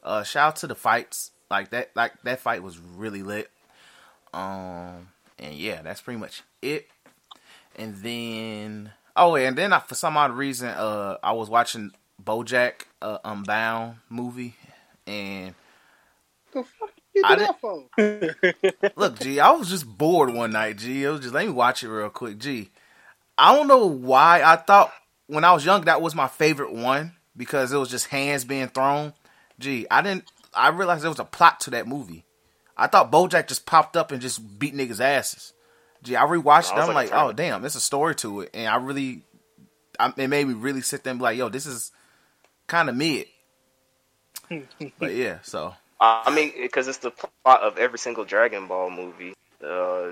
Uh, 0.03 0.23
shout 0.23 0.49
out 0.49 0.57
to 0.57 0.67
the 0.67 0.75
fights 0.75 1.31
like 1.50 1.71
that. 1.71 1.91
Like 1.95 2.12
that 2.23 2.41
fight 2.41 2.62
was 2.62 2.79
really 2.79 3.23
lit. 3.23 3.50
Um, 4.33 5.09
and 5.39 5.55
yeah, 5.55 5.83
that's 5.83 6.00
pretty 6.00 6.19
much 6.19 6.43
it. 6.62 6.89
And 7.77 7.97
then 7.97 8.93
oh 9.17 9.37
and 9.37 9.57
then 9.57 9.73
I, 9.73 9.81
for 9.81 9.95
some 9.95 10.17
odd 10.17 10.33
reason, 10.33 10.69
uh, 10.69 11.19
I 11.23 11.33
was 11.33 11.49
watching 11.50 11.93
BoJack 12.23 12.83
uh, 13.03 13.19
Unbound 13.25 13.97
movie, 14.09 14.55
and 15.07 15.55
The 16.53 16.65
fuck 16.65 16.91
you 17.15 17.23
I 17.25 17.37
do 17.37 17.43
that 17.43 17.61
for? 17.61 18.93
Look, 18.97 19.21
G, 19.21 19.41
I 19.41 19.50
was 19.53 19.69
just 19.69 19.87
bored 19.87 20.33
one 20.33 20.53
night, 20.53 20.79
G. 20.79 21.05
It 21.05 21.11
was 21.11 21.21
just 21.21 21.35
let 21.35 21.47
me 21.47 21.53
watch 21.53 21.83
it 21.83 21.89
real 21.89 22.11
quick, 22.11 22.39
G. 22.39 22.71
I 23.41 23.57
don't 23.57 23.69
know 23.69 23.87
why 23.87 24.43
I 24.43 24.57
thought 24.57 24.93
when 25.27 25.45
I 25.45 25.53
was 25.53 25.65
young 25.65 25.87
that 25.87 26.03
was 26.03 26.15
my 26.15 26.29
favorite 26.29 26.73
one 26.73 27.15
because 27.35 27.73
it 27.73 27.79
was 27.79 27.89
just 27.89 28.09
hands 28.09 28.45
being 28.45 28.69
thrown. 28.69 29.15
Gee, 29.59 29.87
I 29.91 30.03
didn't. 30.03 30.31
I 30.53 30.69
realized 30.69 31.03
there 31.03 31.11
was 31.11 31.21
a 31.21 31.25
plot 31.25 31.61
to 31.61 31.71
that 31.71 31.89
movie. 31.89 32.27
I 32.77 32.87
thought 32.87 33.11
BoJack 33.11 33.49
just 33.49 33.65
popped 33.65 33.97
up 33.97 34.13
and 34.13 34.21
just 34.21 34.59
beat 34.59 34.75
niggas' 34.75 35.01
asses. 35.01 35.55
Gee, 36.03 36.17
I 36.17 36.25
rewatched 36.25 36.75
No, 36.75 36.83
it. 36.83 36.85
I 36.85 36.89
I'm 36.89 36.95
like, 36.95 37.11
like, 37.11 37.23
oh 37.23 37.33
damn, 37.33 37.63
there's 37.63 37.77
a 37.77 37.81
story 37.81 38.15
to 38.17 38.43
it, 38.43 38.51
and 38.53 38.69
I 38.69 38.77
really, 38.77 39.23
I, 39.99 40.13
it 40.15 40.29
made 40.29 40.47
me 40.47 40.53
really 40.53 40.83
sit 40.83 41.03
there 41.03 41.13
and 41.13 41.19
be 41.19 41.25
like, 41.25 41.39
yo, 41.39 41.49
this 41.49 41.65
is 41.65 41.93
kind 42.67 42.91
of 42.91 42.97
mid. 42.97 43.27
but 44.99 45.15
yeah, 45.15 45.39
so 45.43 45.75
I 45.99 46.35
mean, 46.35 46.53
because 46.61 46.89
it's 46.89 46.99
the 46.99 47.11
plot 47.11 47.63
of 47.63 47.79
every 47.79 47.99
single 47.99 48.27
Dragon 48.27 48.67
Ball 48.67 48.91
movie. 48.91 49.33
Uh, 49.65 50.11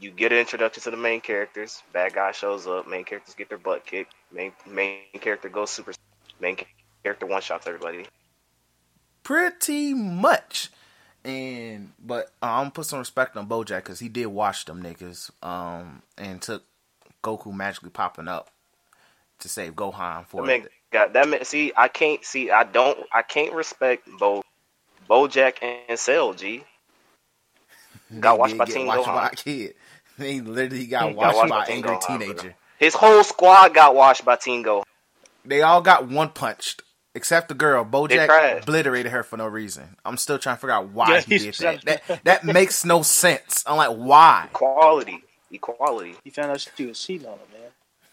you 0.00 0.10
get 0.10 0.32
an 0.32 0.38
introduction 0.38 0.82
to 0.84 0.90
the 0.90 0.96
main 0.96 1.20
characters. 1.20 1.82
Bad 1.92 2.14
guy 2.14 2.32
shows 2.32 2.66
up. 2.66 2.88
Main 2.88 3.04
characters 3.04 3.34
get 3.34 3.48
their 3.48 3.58
butt 3.58 3.86
kicked. 3.86 4.14
Main 4.32 4.52
main 4.66 5.02
character 5.20 5.48
goes 5.48 5.70
super. 5.70 5.92
Main 6.40 6.56
character 7.04 7.26
one 7.26 7.42
shots 7.42 7.66
everybody. 7.66 8.06
pretty 9.22 9.94
much. 9.94 10.70
And 11.24 11.92
but 11.98 12.32
I'm 12.42 12.70
put 12.70 12.86
some 12.86 12.98
respect 13.00 13.36
on 13.36 13.46
BoJack 13.48 13.78
because 13.78 13.98
he 14.00 14.08
did 14.08 14.26
watch 14.26 14.64
them 14.64 14.82
niggas, 14.82 15.30
um, 15.44 16.02
and 16.16 16.40
took 16.40 16.64
Goku 17.22 17.52
magically 17.52 17.90
popping 17.90 18.28
up 18.28 18.50
to 19.40 19.48
save 19.48 19.74
Gohan 19.74 20.26
for 20.26 20.42
That 20.42 20.46
man 20.46 20.60
it. 20.66 20.72
got 20.90 21.12
that 21.12 21.28
man. 21.28 21.44
See, 21.44 21.72
I 21.76 21.88
can't 21.88 22.24
see. 22.24 22.50
I 22.50 22.64
don't. 22.64 22.98
I 23.12 23.22
can't 23.22 23.52
respect 23.54 24.08
Bo, 24.18 24.42
BoJack 25.10 25.62
and 25.88 25.98
Cell. 25.98 26.32
G. 26.34 26.64
Got 28.18 28.38
watched 28.38 28.58
by 28.58 28.64
did 28.64 28.74
Teen 28.74 28.86
get 28.86 28.96
watched 28.96 29.08
Gohan. 29.08 29.14
by 29.14 29.26
a 29.32 29.36
kid. 29.36 29.74
He 30.18 30.40
literally 30.40 30.86
got 30.86 31.00
Got 31.08 31.14
watched 31.16 31.36
watched 31.36 31.50
by 31.50 31.58
by 31.58 31.64
an 31.66 31.70
angry 31.72 31.96
Gohan, 31.96 32.20
teenager. 32.20 32.54
His 32.78 32.94
whole 32.94 33.22
squad 33.22 33.74
got 33.74 33.94
washed 33.94 34.24
by 34.24 34.36
Teen 34.36 34.62
Go. 34.62 34.82
They 35.44 35.62
all 35.62 35.80
got 35.80 36.08
one 36.08 36.30
punched. 36.30 36.82
Except 37.12 37.48
the 37.48 37.54
girl, 37.54 37.84
BoJack 37.84 38.62
obliterated 38.62 39.10
her 39.10 39.24
for 39.24 39.36
no 39.36 39.46
reason. 39.48 39.96
I'm 40.04 40.16
still 40.16 40.38
trying 40.38 40.56
to 40.56 40.60
figure 40.60 40.74
out 40.74 40.90
why 40.90 41.14
Yeah, 41.14 41.20
he 41.20 41.38
did 41.38 41.54
that. 41.54 41.84
That 42.06 42.24
that 42.24 42.44
makes 42.44 42.84
no 42.84 43.02
sense. 43.02 43.64
I'm 43.66 43.76
like, 43.76 43.90
why? 43.96 44.46
Equality. 44.50 45.24
Equality. 45.50 46.14
He 46.22 46.30
found 46.30 46.52
out 46.52 46.60
she 46.60 46.86
was 46.86 47.04
cheating 47.04 47.26
on 47.26 47.32
him, 47.34 47.40
man. 47.52 47.70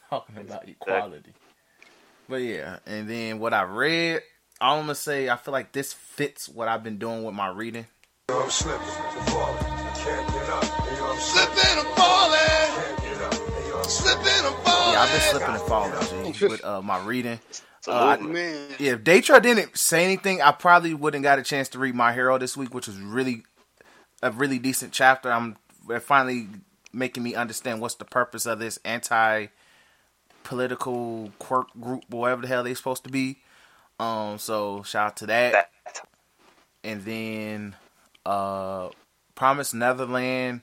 talking 0.10 0.38
about 0.38 0.68
equality. 0.68 1.34
But 2.28 2.38
yeah, 2.38 2.80
and 2.88 3.08
then 3.08 3.38
what 3.38 3.54
I 3.54 3.62
read, 3.64 4.22
I'm 4.60 4.82
gonna 4.82 4.96
say 4.96 5.30
I 5.30 5.36
feel 5.38 5.52
like 5.52 5.72
this 5.74 5.94
fits 5.94 6.50
what 6.50 6.68
I've 6.68 6.84
been 6.84 6.98
doing 6.98 7.24
with 7.24 7.36
my 7.36 7.50
reading. 7.50 7.86
I'm 8.30 8.50
slipping 8.50 8.80
falling. 9.28 9.67
Can't 10.08 10.28
get 10.28 10.50
up. 10.50 10.64
You 10.64 10.98
know 10.98 11.12
I'm 11.12 11.20
Slipping 11.20 11.80
and 11.80 11.88
falling, 11.96 12.40
Can't 12.40 13.02
get 13.02 13.22
up. 13.22 13.34
You 13.34 13.70
know 13.72 13.78
I'm 13.80 13.90
slipping 13.90 14.46
and 14.46 14.56
falling. 14.64 14.94
Yeah, 14.94 15.02
I've 15.02 15.12
been 15.12 15.22
slipping 15.22 15.56
and 15.56 15.62
falling 15.64 16.34
G, 16.34 16.48
with 16.50 16.66
uh, 16.66 16.82
my 16.82 17.04
reading. 17.04 17.40
Uh, 17.88 17.92
I- 17.92 18.18
Man, 18.18 18.70
Yeah, 18.80 18.94
if 18.94 19.04
Daytra 19.04 19.42
didn't 19.42 19.78
say 19.78 20.04
anything, 20.04 20.42
I 20.42 20.52
probably 20.52 20.94
wouldn't 20.94 21.24
got 21.24 21.40
a 21.40 21.44
chance 21.44 21.70
to 21.70 21.80
read 21.80 21.96
My 21.96 22.14
Hero 22.14 22.38
this 22.38 22.58
week, 22.58 22.74
which 22.74 22.88
was 22.88 22.98
really 22.98 23.44
a 24.22 24.32
really 24.32 24.60
decent 24.60 24.92
chapter. 24.94 25.32
I'm 25.32 25.56
they're 25.88 26.00
finally 26.02 26.48
making 26.92 27.24
me 27.24 27.34
understand 27.36 27.80
what's 27.80 27.96
the 27.96 28.04
purpose 28.06 28.46
of 28.46 28.60
this 28.60 28.78
anti 28.84 29.48
political 30.44 31.32
quirk 31.40 31.68
group, 31.80 32.04
whatever 32.10 32.42
the 32.42 32.48
hell 32.48 32.64
they're 32.64 32.76
supposed 32.76 33.04
to 33.04 33.10
be. 33.10 33.40
Um, 34.00 34.38
so 34.38 34.84
shout 34.84 35.08
out 35.08 35.18
to 35.18 35.26
that. 35.28 35.52
That. 35.54 35.70
and 36.84 37.04
then 37.04 37.76
uh 38.26 38.90
Promised 39.38 39.76
Neverland 39.76 40.62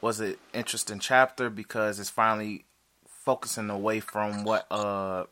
was 0.00 0.20
an 0.20 0.36
interesting 0.54 1.00
chapter 1.00 1.50
because 1.50 1.98
it's 1.98 2.08
finally 2.08 2.64
focusing 3.08 3.70
away 3.70 3.98
from 3.98 4.44
what 4.44 4.70
uh 4.70 5.24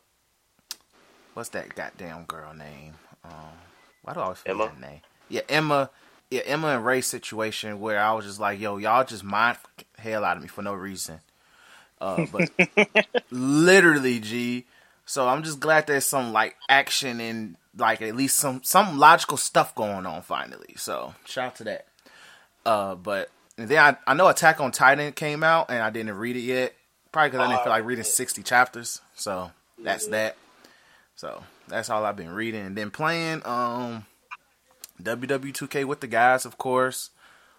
what's 1.33 1.47
that 1.49 1.73
goddamn 1.75 2.25
girl 2.25 2.53
name? 2.53 2.95
Um 3.23 3.55
why 4.01 4.13
do 4.13 4.19
I 4.19 4.23
always 4.23 4.39
forget 4.39 4.55
Emma? 4.55 4.65
that 4.65 4.81
name? 4.81 4.99
Yeah, 5.29 5.41
Emma 5.47 5.89
yeah, 6.29 6.41
Emma 6.45 6.67
and 6.75 6.85
Ray 6.85 6.99
situation 6.99 7.79
where 7.79 7.99
I 8.01 8.11
was 8.11 8.25
just 8.25 8.41
like, 8.41 8.59
yo, 8.59 8.75
y'all 8.75 9.05
just 9.05 9.23
mind 9.23 9.57
hell 9.97 10.25
out 10.25 10.35
of 10.35 10.43
me 10.43 10.49
for 10.49 10.61
no 10.61 10.73
reason. 10.73 11.21
Uh 12.01 12.25
but 12.33 12.51
literally 13.31 14.19
G. 14.19 14.65
So 15.05 15.29
I'm 15.29 15.43
just 15.43 15.61
glad 15.61 15.87
there's 15.87 16.05
some 16.05 16.33
like 16.33 16.57
action 16.67 17.21
and 17.21 17.55
like 17.77 18.01
at 18.01 18.13
least 18.13 18.35
some 18.35 18.61
some 18.61 18.99
logical 18.99 19.37
stuff 19.37 19.73
going 19.73 20.05
on 20.05 20.21
finally. 20.21 20.73
So 20.75 21.15
shout 21.25 21.45
out 21.45 21.55
to 21.55 21.63
that. 21.63 21.85
Uh, 22.65 22.95
but 22.95 23.29
and 23.57 23.67
then 23.69 23.79
I, 23.79 24.11
I 24.11 24.13
know 24.13 24.27
Attack 24.27 24.59
on 24.59 24.71
Titan 24.71 25.13
came 25.13 25.43
out 25.43 25.69
and 25.69 25.81
I 25.81 25.89
didn't 25.89 26.17
read 26.17 26.35
it 26.35 26.41
yet. 26.41 26.73
Probably 27.11 27.29
because 27.31 27.45
I 27.45 27.49
didn't 27.51 27.63
feel 27.63 27.71
like 27.71 27.85
reading 27.85 28.03
60 28.05 28.41
chapters. 28.43 29.01
So 29.15 29.51
that's 29.77 30.07
that. 30.07 30.37
So 31.15 31.43
that's 31.67 31.89
all 31.89 32.05
I've 32.05 32.15
been 32.15 32.31
reading 32.31 32.65
and 32.65 32.75
then 32.77 32.89
playing. 32.89 33.41
Um, 33.45 34.05
WW2K 35.01 35.85
with 35.85 35.99
the 35.99 36.07
guys, 36.07 36.45
of 36.45 36.57
course. 36.57 37.09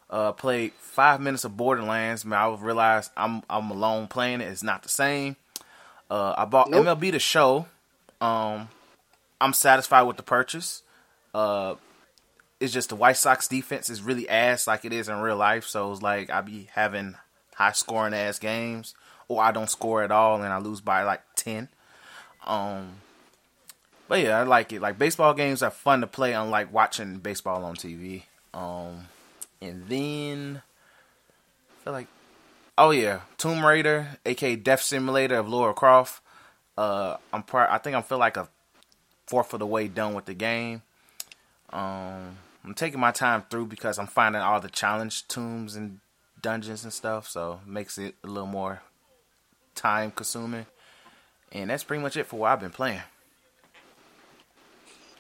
Uh, 0.09 0.32
played 0.32 0.73
five 0.78 1.21
minutes 1.21 1.44
of 1.44 1.56
Borderlands. 1.56 2.25
Man, 2.25 2.38
I 2.38 2.54
realized 2.54 3.11
I'm 3.16 3.42
I'm 3.49 3.71
alone 3.71 4.09
playing 4.09 4.40
it. 4.40 4.49
It's 4.49 4.62
not 4.62 4.82
the 4.82 4.88
same. 4.88 5.37
Uh, 6.11 6.35
I 6.37 6.44
bought 6.44 6.68
Nope. 6.71 6.85
MLB 6.87 7.12
the 7.12 7.18
Show. 7.18 7.66
Um, 8.21 8.68
I'm 9.40 9.52
satisfied 9.54 10.02
with 10.02 10.18
the 10.18 10.23
purchase. 10.23 10.82
Uh, 11.32 11.76
it's 12.62 12.73
just 12.73 12.90
the 12.90 12.97
White 12.97 13.16
Sox 13.16 13.49
defense 13.49 13.90
is 13.90 14.02
really 14.02 14.28
ass 14.28 14.69
like 14.69 14.85
it 14.85 14.92
is 14.92 15.09
in 15.09 15.16
real 15.16 15.37
life. 15.37 15.64
So 15.66 15.90
it's 15.90 16.00
like 16.00 16.31
I 16.31 16.42
be 16.42 16.69
having 16.73 17.16
high 17.57 17.73
scoring 17.73 18.14
ass 18.14 18.38
games, 18.38 18.95
or 19.26 19.42
I 19.42 19.50
don't 19.50 19.69
score 19.69 20.04
at 20.04 20.12
all 20.12 20.40
and 20.40 20.52
I 20.52 20.59
lose 20.59 20.81
by 20.81 21.02
like 21.02 21.23
ten. 21.35 21.69
Um, 22.47 22.92
but 24.07 24.21
yeah, 24.21 24.38
I 24.38 24.45
like 24.45 24.73
it. 24.73 24.81
Like 24.81 24.97
baseball 24.97 25.35
games 25.35 25.61
are 25.61 25.73
fun 25.73 26.02
to 26.02 26.07
play, 26.07 26.35
unlike 26.35 26.73
watching 26.73 27.19
baseball 27.19 27.64
on 27.64 27.75
TV. 27.75 28.23
Um, 28.54 29.09
and 29.61 29.88
then 29.88 30.62
I 30.62 31.85
feel 31.85 31.92
like, 31.92 32.09
oh 32.78 32.92
yeah, 32.92 33.23
Tomb 33.38 33.66
Raider, 33.66 34.19
aka 34.25 34.54
Death 34.54 34.83
Simulator 34.83 35.35
of 35.35 35.49
Lara 35.49 35.75
Croft. 35.75 36.23
Uh, 36.78 37.16
I'm 37.33 37.42
part. 37.42 37.71
I 37.73 37.78
think 37.78 37.97
I 37.97 38.02
feel 38.02 38.19
like 38.19 38.37
a 38.37 38.49
fourth 39.26 39.52
of 39.52 39.59
the 39.59 39.66
way 39.66 39.88
done 39.88 40.14
with 40.14 40.26
the 40.26 40.35
game. 40.35 40.83
Um, 41.71 42.37
I'm 42.64 42.75
taking 42.75 43.00
my 43.00 43.11
time 43.11 43.45
through 43.50 43.66
because 43.66 43.99
I'm 43.99 44.07
finding 44.07 44.40
all 44.40 44.61
the 44.61 44.69
challenge 44.69 45.26
tombs 45.26 45.75
and 45.75 45.99
dungeons 46.40 46.85
and 46.85 46.92
stuff, 46.92 47.28
so 47.28 47.61
it 47.62 47.69
makes 47.69 47.99
it 47.99 48.14
a 48.23 48.28
little 48.28 48.47
more 48.47 48.83
time 49.75 50.11
consuming. 50.11 50.66
And 51.50 51.71
that's 51.71 51.85
pretty 51.85 52.02
much 52.02 52.16
it 52.16 52.26
for 52.26 52.37
what 52.37 52.52
I've 52.52 52.61
been 52.61 52.71
playing. 52.71 53.02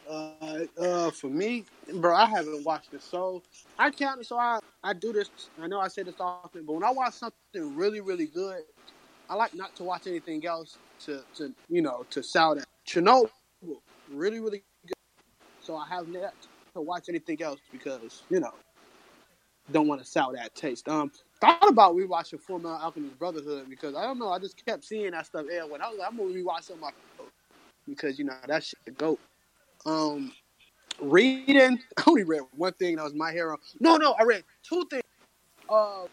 Uh, 0.08 0.64
uh, 0.78 1.10
for 1.10 1.28
me, 1.28 1.64
bro, 1.94 2.14
I 2.14 2.26
haven't 2.26 2.64
watched 2.64 2.92
it. 2.94 3.02
So 3.02 3.42
I 3.78 3.90
count. 3.90 4.20
it, 4.20 4.26
So 4.26 4.38
I, 4.38 4.58
I 4.82 4.92
do 4.92 5.12
this. 5.12 5.30
I 5.60 5.66
know 5.66 5.80
I 5.80 5.88
say 5.88 6.02
this 6.02 6.14
often, 6.20 6.64
but 6.64 6.74
when 6.74 6.84
I 6.84 6.90
watch 6.90 7.14
something 7.14 7.76
really, 7.76 8.00
really 8.00 8.26
good, 8.26 8.62
I 9.28 9.34
like 9.34 9.54
not 9.54 9.74
to 9.76 9.84
watch 9.84 10.06
anything 10.06 10.44
else 10.46 10.76
to, 11.06 11.22
to 11.36 11.52
you 11.68 11.82
know, 11.82 12.04
to 12.10 12.22
sound 12.22 12.60
at. 12.60 12.66
Chernobyl, 12.86 13.30
really, 14.10 14.40
really 14.40 14.64
good. 14.86 14.94
So 15.60 15.76
I 15.76 15.86
have 15.88 16.08
not 16.08 16.34
to 16.74 16.80
watch 16.80 17.08
anything 17.08 17.42
else 17.42 17.60
because 17.70 18.22
you 18.30 18.40
know, 18.40 18.52
don't 19.70 19.86
want 19.86 20.00
to 20.00 20.06
sour 20.06 20.34
that 20.34 20.54
taste. 20.54 20.88
Um, 20.88 21.10
thought 21.40 21.68
about 21.68 21.94
rewatching 21.94 22.40
Full 22.40 22.58
Metal 22.58 22.78
Alchemist 22.78 23.18
Brotherhood 23.18 23.68
because 23.68 23.94
I 23.94 24.02
don't 24.02 24.18
know. 24.18 24.30
I 24.30 24.38
just 24.38 24.64
kept 24.64 24.84
seeing 24.84 25.12
that 25.12 25.26
stuff. 25.26 25.46
Yeah, 25.50 25.64
when 25.64 25.82
I 25.82 25.88
was 25.88 25.98
like, 25.98 26.08
I'm 26.10 26.16
gonna 26.16 26.30
rewatch 26.30 26.64
some 26.64 26.76
of 26.76 26.80
my 26.82 26.90
because 27.86 28.18
you 28.18 28.24
know 28.24 28.34
that 28.46 28.64
shit 28.64 28.78
the 28.84 28.92
goat. 28.92 29.20
Um, 29.84 30.32
reading, 31.00 31.80
I 31.96 32.02
only 32.06 32.24
read 32.24 32.42
one 32.56 32.72
thing. 32.74 32.96
That 32.96 33.04
was 33.04 33.14
My 33.14 33.32
Hero. 33.32 33.58
No, 33.80 33.96
no, 33.96 34.12
I 34.12 34.24
read 34.24 34.44
two 34.62 34.84
things. 34.90 35.02
Uh, 35.68 36.04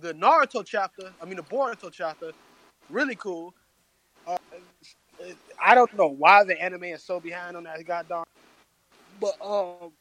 the 0.00 0.14
Naruto 0.14 0.64
chapter. 0.64 1.12
I 1.20 1.24
mean, 1.24 1.36
the 1.36 1.42
Boruto 1.42 1.90
chapter. 1.90 2.32
Really 2.90 3.14
cool. 3.16 3.54
Uh, 4.26 4.36
I 5.64 5.74
don't 5.74 5.96
know 5.96 6.08
why 6.08 6.44
the 6.44 6.60
anime 6.60 6.84
is 6.84 7.02
so 7.02 7.20
behind 7.20 7.56
on 7.56 7.64
that 7.64 7.84
goddamn. 7.86 8.24
But 9.20 9.34
um, 9.44 9.92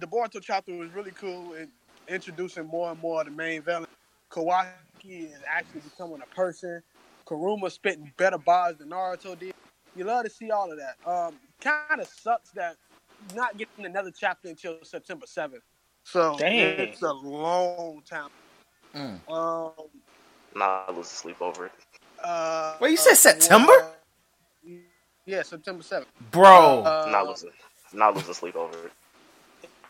the 0.00 0.06
Boruto 0.06 0.40
chapter 0.42 0.74
was 0.74 0.90
really 0.92 1.12
cool 1.12 1.54
and 1.54 1.68
introducing 2.08 2.66
more 2.66 2.90
and 2.90 3.00
more 3.00 3.20
of 3.20 3.26
the 3.26 3.32
main 3.32 3.62
villain. 3.62 3.86
Kawaki 4.30 4.74
is 5.04 5.42
actually 5.48 5.80
becoming 5.80 6.20
a 6.22 6.34
person. 6.34 6.82
Karuma 7.26 7.70
spitting 7.70 8.12
better 8.16 8.38
bars 8.38 8.76
than 8.78 8.90
Naruto 8.90 9.38
did. 9.38 9.52
You 9.94 10.04
love 10.04 10.24
to 10.24 10.30
see 10.30 10.50
all 10.50 10.72
of 10.72 10.78
that. 10.78 10.96
Um, 11.08 11.38
kind 11.60 12.00
of 12.00 12.06
sucks 12.08 12.50
that 12.52 12.76
not 13.34 13.56
getting 13.56 13.84
another 13.84 14.10
chapter 14.10 14.48
until 14.48 14.78
September 14.82 15.26
seventh. 15.26 15.62
So 16.04 16.36
Dang. 16.38 16.54
it's 16.80 17.02
a 17.02 17.12
long 17.12 18.02
time. 18.08 18.28
Mm. 18.94 19.20
Um, 19.32 19.72
Nah, 20.54 20.84
I 20.88 20.92
lose 20.92 21.08
sleep 21.08 21.40
over 21.40 21.66
it. 21.66 21.72
uh, 22.22 22.74
Wait, 22.80 22.90
you 22.90 22.96
said 22.96 23.12
uh, 23.12 23.14
September? 23.14 23.72
uh, 23.72 24.74
yeah, 25.24 25.42
September 25.42 25.82
seventh. 25.82 26.10
Bro, 26.30 26.82
Uh, 26.82 27.08
not 27.10 27.28
losing, 27.28 27.50
not 27.94 28.14
losing 28.16 28.34
sleep 28.34 28.56
over 28.56 28.86
it. 28.86 28.92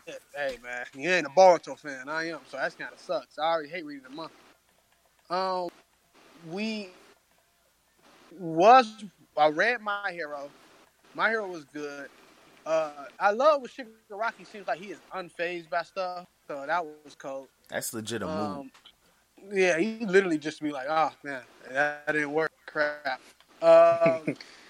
Hey 0.35 0.57
man, 0.61 0.85
you 0.95 1.09
ain't 1.09 1.25
a 1.25 1.29
Boruto 1.29 1.79
fan. 1.79 2.09
I 2.09 2.27
am, 2.27 2.39
so 2.49 2.57
that's 2.57 2.75
kind 2.75 2.91
of 2.91 2.99
sucks. 2.99 3.39
I 3.39 3.43
already 3.43 3.69
hate 3.69 3.85
reading 3.85 4.03
the 4.03 4.13
month. 4.13 4.31
Um, 5.29 5.69
we 6.49 6.89
was 8.37 9.05
I 9.37 9.47
read 9.47 9.81
My 9.81 10.11
Hero. 10.11 10.49
My 11.15 11.29
Hero 11.29 11.47
was 11.47 11.63
good. 11.65 12.09
Uh, 12.65 13.05
I 13.19 13.31
love 13.31 13.61
when 13.61 13.69
Shigaraki 13.69 14.45
seems 14.45 14.67
like 14.67 14.79
he 14.79 14.91
is 14.91 14.99
unfazed 15.15 15.69
by 15.69 15.83
stuff, 15.83 16.27
so 16.47 16.65
that 16.65 16.85
was 16.85 17.15
cool. 17.15 17.47
that's 17.69 17.93
legit 17.93 18.23
a 18.23 18.27
move. 18.27 18.57
Um, 18.57 18.71
yeah, 19.51 19.77
he 19.77 20.05
literally 20.05 20.37
just 20.37 20.61
be 20.61 20.71
like, 20.71 20.87
"Oh 20.89 21.11
man, 21.23 21.41
that 21.71 22.07
didn't 22.07 22.31
work. 22.31 22.51
Crap." 22.65 23.21
Um, 23.61 24.35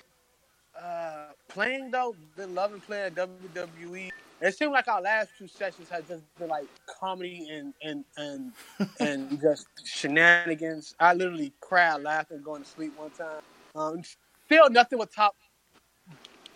uh, 0.84 1.28
playing 1.48 1.92
though, 1.92 2.16
been 2.36 2.54
loving 2.54 2.82
playing 2.82 3.13
WWE. 3.13 4.10
It 4.42 4.58
seemed 4.58 4.74
like 4.74 4.88
our 4.88 5.02
last 5.02 5.30
two 5.38 5.48
sessions 5.48 5.88
had 5.90 6.08
just 6.08 6.24
been 6.38 6.50
like 6.50 6.68
comedy 7.00 7.48
and 7.50 7.74
and 7.82 8.04
and 8.17 8.52
and 9.00 9.41
just 9.41 9.67
shenanigans. 9.86 10.96
I 11.00 11.13
literally 11.13 11.54
cried 11.62 12.02
laughing 12.02 12.41
going 12.43 12.63
to 12.63 12.69
sleep 12.69 12.98
one 12.98 13.12
time. 13.12 13.41
Um, 13.76 14.04
still 14.46 14.69
nothing 14.69 15.00
with 15.00 15.15
top 15.15 15.36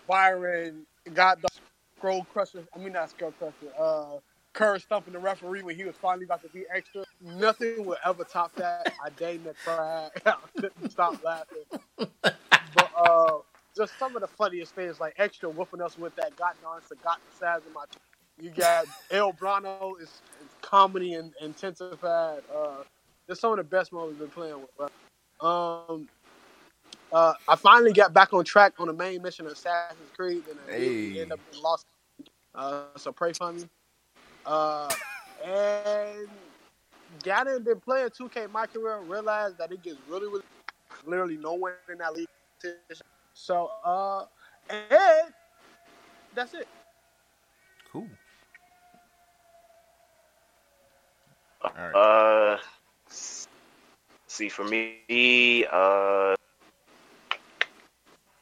Byron 0.07 0.85
got 1.13 1.41
the 1.41 1.47
scroll 1.97 2.25
crusher. 2.33 2.63
I 2.75 2.79
mean 2.79 2.93
not 2.93 3.09
scroll 3.09 3.31
crusher. 3.31 3.73
Uh, 3.79 4.17
Kerr 4.53 4.79
stumping 4.79 5.13
the 5.13 5.19
referee 5.19 5.61
when 5.61 5.75
he 5.75 5.83
was 5.83 5.95
finally 5.95 6.25
about 6.25 6.41
to 6.41 6.49
be 6.49 6.63
extra. 6.73 7.03
Nothing 7.21 7.85
will 7.85 7.97
ever 8.03 8.23
top 8.23 8.55
that. 8.55 8.91
I 9.05 9.09
dang 9.11 9.43
that 9.43 9.55
cried. 9.63 10.09
I 10.25 10.35
couldn't 10.55 10.89
stop 10.89 11.23
laughing. 11.23 11.63
But 12.73 12.91
uh, 12.97 13.37
just 13.77 13.97
some 13.99 14.15
of 14.15 14.21
the 14.21 14.27
funniest 14.27 14.75
things, 14.75 14.99
like 14.99 15.13
extra 15.17 15.49
whooping 15.49 15.81
us 15.81 15.97
with 15.97 16.15
that 16.15 16.35
got 16.35 16.55
on 16.65 16.81
got 17.03 17.19
the 17.29 17.37
size 17.37 17.65
of 17.65 17.73
my. 17.73 17.85
You 18.39 18.51
got 18.51 18.85
El 19.11 19.33
Brano 19.33 19.93
is, 20.01 20.09
is 20.43 20.49
comedy 20.61 21.13
and 21.13 21.33
intensified. 21.41 22.41
Uh, 22.53 22.83
just 23.29 23.41
some 23.41 23.51
of 23.51 23.57
the 23.57 23.63
best 23.63 23.91
moments 23.93 24.19
we've 24.19 24.29
been 24.29 24.43
playing 24.43 24.59
with. 24.61 24.69
Bro. 24.77 24.87
Um, 25.49 26.07
uh, 27.11 27.33
I 27.47 27.55
finally 27.55 27.93
got 27.93 28.13
back 28.13 28.33
on 28.33 28.43
track 28.43 28.73
on 28.79 28.87
the 28.87 28.93
main 28.93 29.21
mission 29.21 29.45
of 29.45 29.53
Assassin's 29.53 30.09
Creed, 30.15 30.43
and 30.49 30.59
I 30.59 30.73
Hey. 30.73 31.21
ended 31.21 31.31
up 31.33 31.39
lost. 31.61 31.85
Uh, 32.53 32.83
so 32.97 33.11
pray 33.11 33.33
for 33.33 33.53
me. 33.53 33.63
Uh, 34.45 34.87
and 35.45 36.27
got 37.23 37.47
in, 37.47 37.63
been 37.63 37.79
playing 37.79 38.09
2K 38.09 38.51
my 38.51 38.65
career, 38.67 38.99
realized 39.01 39.57
that 39.57 39.71
it 39.71 39.81
gets 39.81 39.97
really, 40.07 40.27
really, 40.27 40.41
literally 41.05 41.37
no 41.37 41.53
one 41.53 41.73
in 41.91 41.97
that 41.99 42.13
league. 42.13 42.27
So, 43.39 43.69
uh, 43.85 44.25
and 44.67 45.31
that's 46.33 46.55
it. 46.55 46.67
Cool. 47.91 48.07
All 51.61 51.71
right. 51.77 51.95
Uh, 51.95 52.57
see, 54.27 54.49
for 54.49 54.65
me, 54.65 55.65
uh, 55.71 56.33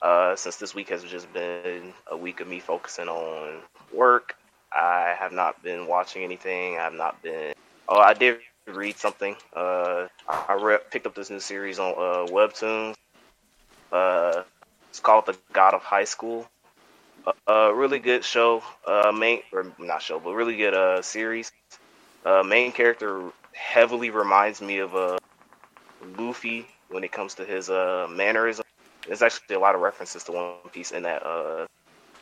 uh, 0.02 0.36
since 0.38 0.56
this 0.56 0.74
week 0.74 0.88
has 0.90 1.04
just 1.04 1.32
been 1.34 1.94
a 2.10 2.16
week 2.16 2.40
of 2.40 2.48
me 2.48 2.62
focusing 2.62 3.10
on 3.10 3.60
work, 3.94 4.38
I 4.72 5.14
have 5.20 5.34
not 5.34 5.62
been 5.62 5.88
watching 5.88 6.24
anything. 6.24 6.78
I 6.78 6.84
have 6.84 6.94
not 6.94 7.22
been. 7.22 7.54
Oh, 7.90 8.00
I 8.00 8.14
did 8.14 8.40
read 8.66 8.98
something. 8.98 9.36
Uh, 9.54 10.08
I 10.30 10.46
I 10.50 10.54
re- 10.54 10.80
picked 10.90 11.06
up 11.06 11.16
this 11.16 11.30
new 11.30 11.42
series 11.42 11.80
on 11.80 11.92
uh, 11.92 12.32
Webtoons. 12.32 12.96
Uh, 13.92 14.44
it's 14.96 15.02
called 15.02 15.26
The 15.26 15.38
God 15.52 15.74
of 15.74 15.84
High 15.84 16.06
School. 16.06 16.48
A 17.48 17.74
really 17.74 18.00
good 18.00 18.24
show. 18.24 18.64
Uh, 18.88 19.12
main 19.12 19.42
or 19.52 19.66
not 19.78 20.02
show, 20.02 20.22
but 20.22 20.34
really 20.34 20.56
good 20.56 20.74
uh 20.74 21.02
series. 21.02 21.52
Uh, 22.24 22.44
main 22.44 22.72
character 22.72 23.30
heavily 23.52 24.10
reminds 24.10 24.62
me 24.62 24.78
of 24.78 24.96
uh, 24.96 25.18
Luffy 26.18 26.66
when 26.88 27.04
it 27.04 27.12
comes 27.12 27.34
to 27.36 27.44
his 27.44 27.70
uh, 27.70 28.08
mannerism. 28.10 28.64
There's 29.06 29.22
actually 29.22 29.58
a 29.58 29.60
lot 29.60 29.76
of 29.76 29.82
references 29.82 30.24
to 30.24 30.32
One 30.32 30.70
Piece 30.72 30.92
in 30.92 31.04
that 31.04 31.26
uh, 31.26 31.66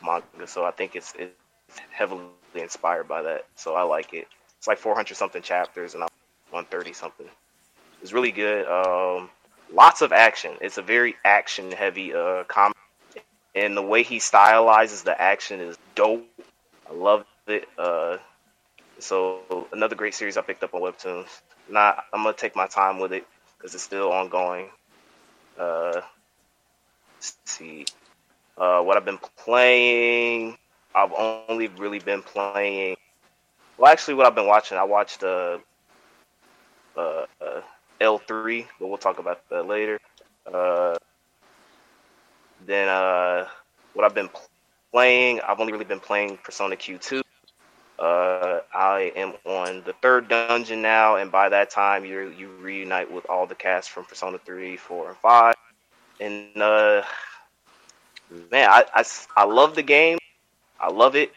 manga, 0.04 0.48
so 0.48 0.64
I 0.64 0.72
think 0.72 0.96
it's, 0.96 1.14
it's 1.16 1.78
heavily 1.92 2.24
inspired 2.56 3.06
by 3.06 3.22
that. 3.22 3.44
So 3.54 3.76
I 3.76 3.82
like 3.82 4.12
it. 4.14 4.26
It's 4.58 4.66
like 4.66 4.78
400 4.78 5.14
something 5.14 5.42
chapters, 5.42 5.94
and 5.94 6.02
I'm 6.02 6.10
130 6.50 6.92
something. 6.92 7.28
It's 8.02 8.12
really 8.12 8.32
good. 8.32 8.66
Um, 8.66 9.30
lots 9.72 10.02
of 10.02 10.12
action. 10.12 10.52
It's 10.60 10.78
a 10.78 10.82
very 10.82 11.16
action 11.24 11.72
heavy 11.72 12.14
uh, 12.14 12.44
comic, 12.44 12.76
and 13.54 13.76
the 13.76 13.82
way 13.82 14.02
he 14.02 14.18
stylizes 14.18 15.04
the 15.04 15.20
action 15.20 15.60
is 15.60 15.78
dope. 15.94 16.26
I 16.88 16.94
love 16.94 17.24
it. 17.46 17.66
Uh, 17.78 18.18
so 18.98 19.68
another 19.72 19.96
great 19.96 20.14
series 20.14 20.36
I 20.36 20.42
picked 20.42 20.62
up 20.62 20.74
on 20.74 20.82
Webtoons. 20.82 21.28
Not, 21.68 22.04
I'm 22.12 22.22
gonna 22.22 22.34
take 22.36 22.56
my 22.56 22.66
time 22.66 23.00
with 23.00 23.12
it 23.12 23.26
because 23.56 23.74
it's 23.74 23.84
still 23.84 24.12
ongoing. 24.12 24.70
Uh, 25.58 26.00
see, 27.46 27.86
uh, 28.58 28.80
what 28.82 28.96
I've 28.96 29.04
been 29.04 29.18
playing. 29.38 30.56
I've 30.94 31.12
only 31.12 31.68
really 31.68 31.98
been 31.98 32.22
playing. 32.22 32.96
Well, 33.78 33.90
actually, 33.90 34.14
what 34.14 34.26
I've 34.26 34.34
been 34.34 34.46
watching, 34.46 34.78
I 34.78 34.84
watched 34.84 35.24
uh, 35.24 35.58
uh, 36.96 37.26
uh, 37.40 37.60
E3, 38.00 38.66
but 38.78 38.88
we'll 38.88 38.98
talk 38.98 39.18
about 39.18 39.48
that 39.50 39.66
later. 39.66 40.00
Uh, 40.52 40.96
then 42.66 42.88
uh, 42.88 43.46
what 43.94 44.04
I've 44.04 44.14
been 44.14 44.30
playing, 44.92 45.40
I've 45.40 45.60
only 45.60 45.72
really 45.72 45.84
been 45.84 46.00
playing 46.00 46.38
Persona 46.42 46.76
Q2. 46.76 47.22
Uh, 47.98 48.60
I 48.74 49.12
am 49.14 49.34
on 49.44 49.82
the 49.86 49.92
third 50.02 50.28
dungeon 50.28 50.82
now, 50.82 51.16
and 51.16 51.30
by 51.30 51.48
that 51.48 51.70
time, 51.70 52.04
you 52.04 52.28
you 52.36 52.48
reunite 52.60 53.10
with 53.10 53.24
all 53.30 53.46
the 53.46 53.54
cast 53.54 53.90
from 53.90 54.04
Persona 54.04 54.38
3, 54.44 54.76
4, 54.76 55.08
and 55.08 55.16
5. 55.18 55.54
And 56.20 56.62
uh, 56.62 57.02
man, 58.50 58.68
I 59.36 59.44
love 59.44 59.74
the 59.74 59.82
game. 59.82 60.18
I 60.80 60.90
love 60.90 61.14
it. 61.14 61.32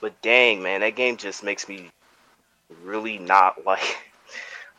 But 0.00 0.20
dang, 0.22 0.62
man, 0.62 0.80
that 0.80 0.96
game 0.96 1.16
just 1.16 1.44
makes 1.44 1.68
me 1.68 1.88
really 2.82 3.18
not 3.18 3.64
like. 3.66 3.96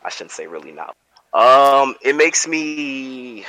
I 0.04 0.10
shouldn't 0.10 0.32
say 0.32 0.46
really 0.46 0.72
not. 0.72 0.94
Um, 1.34 1.96
it 2.00 2.14
makes 2.14 2.46
me 2.46 3.44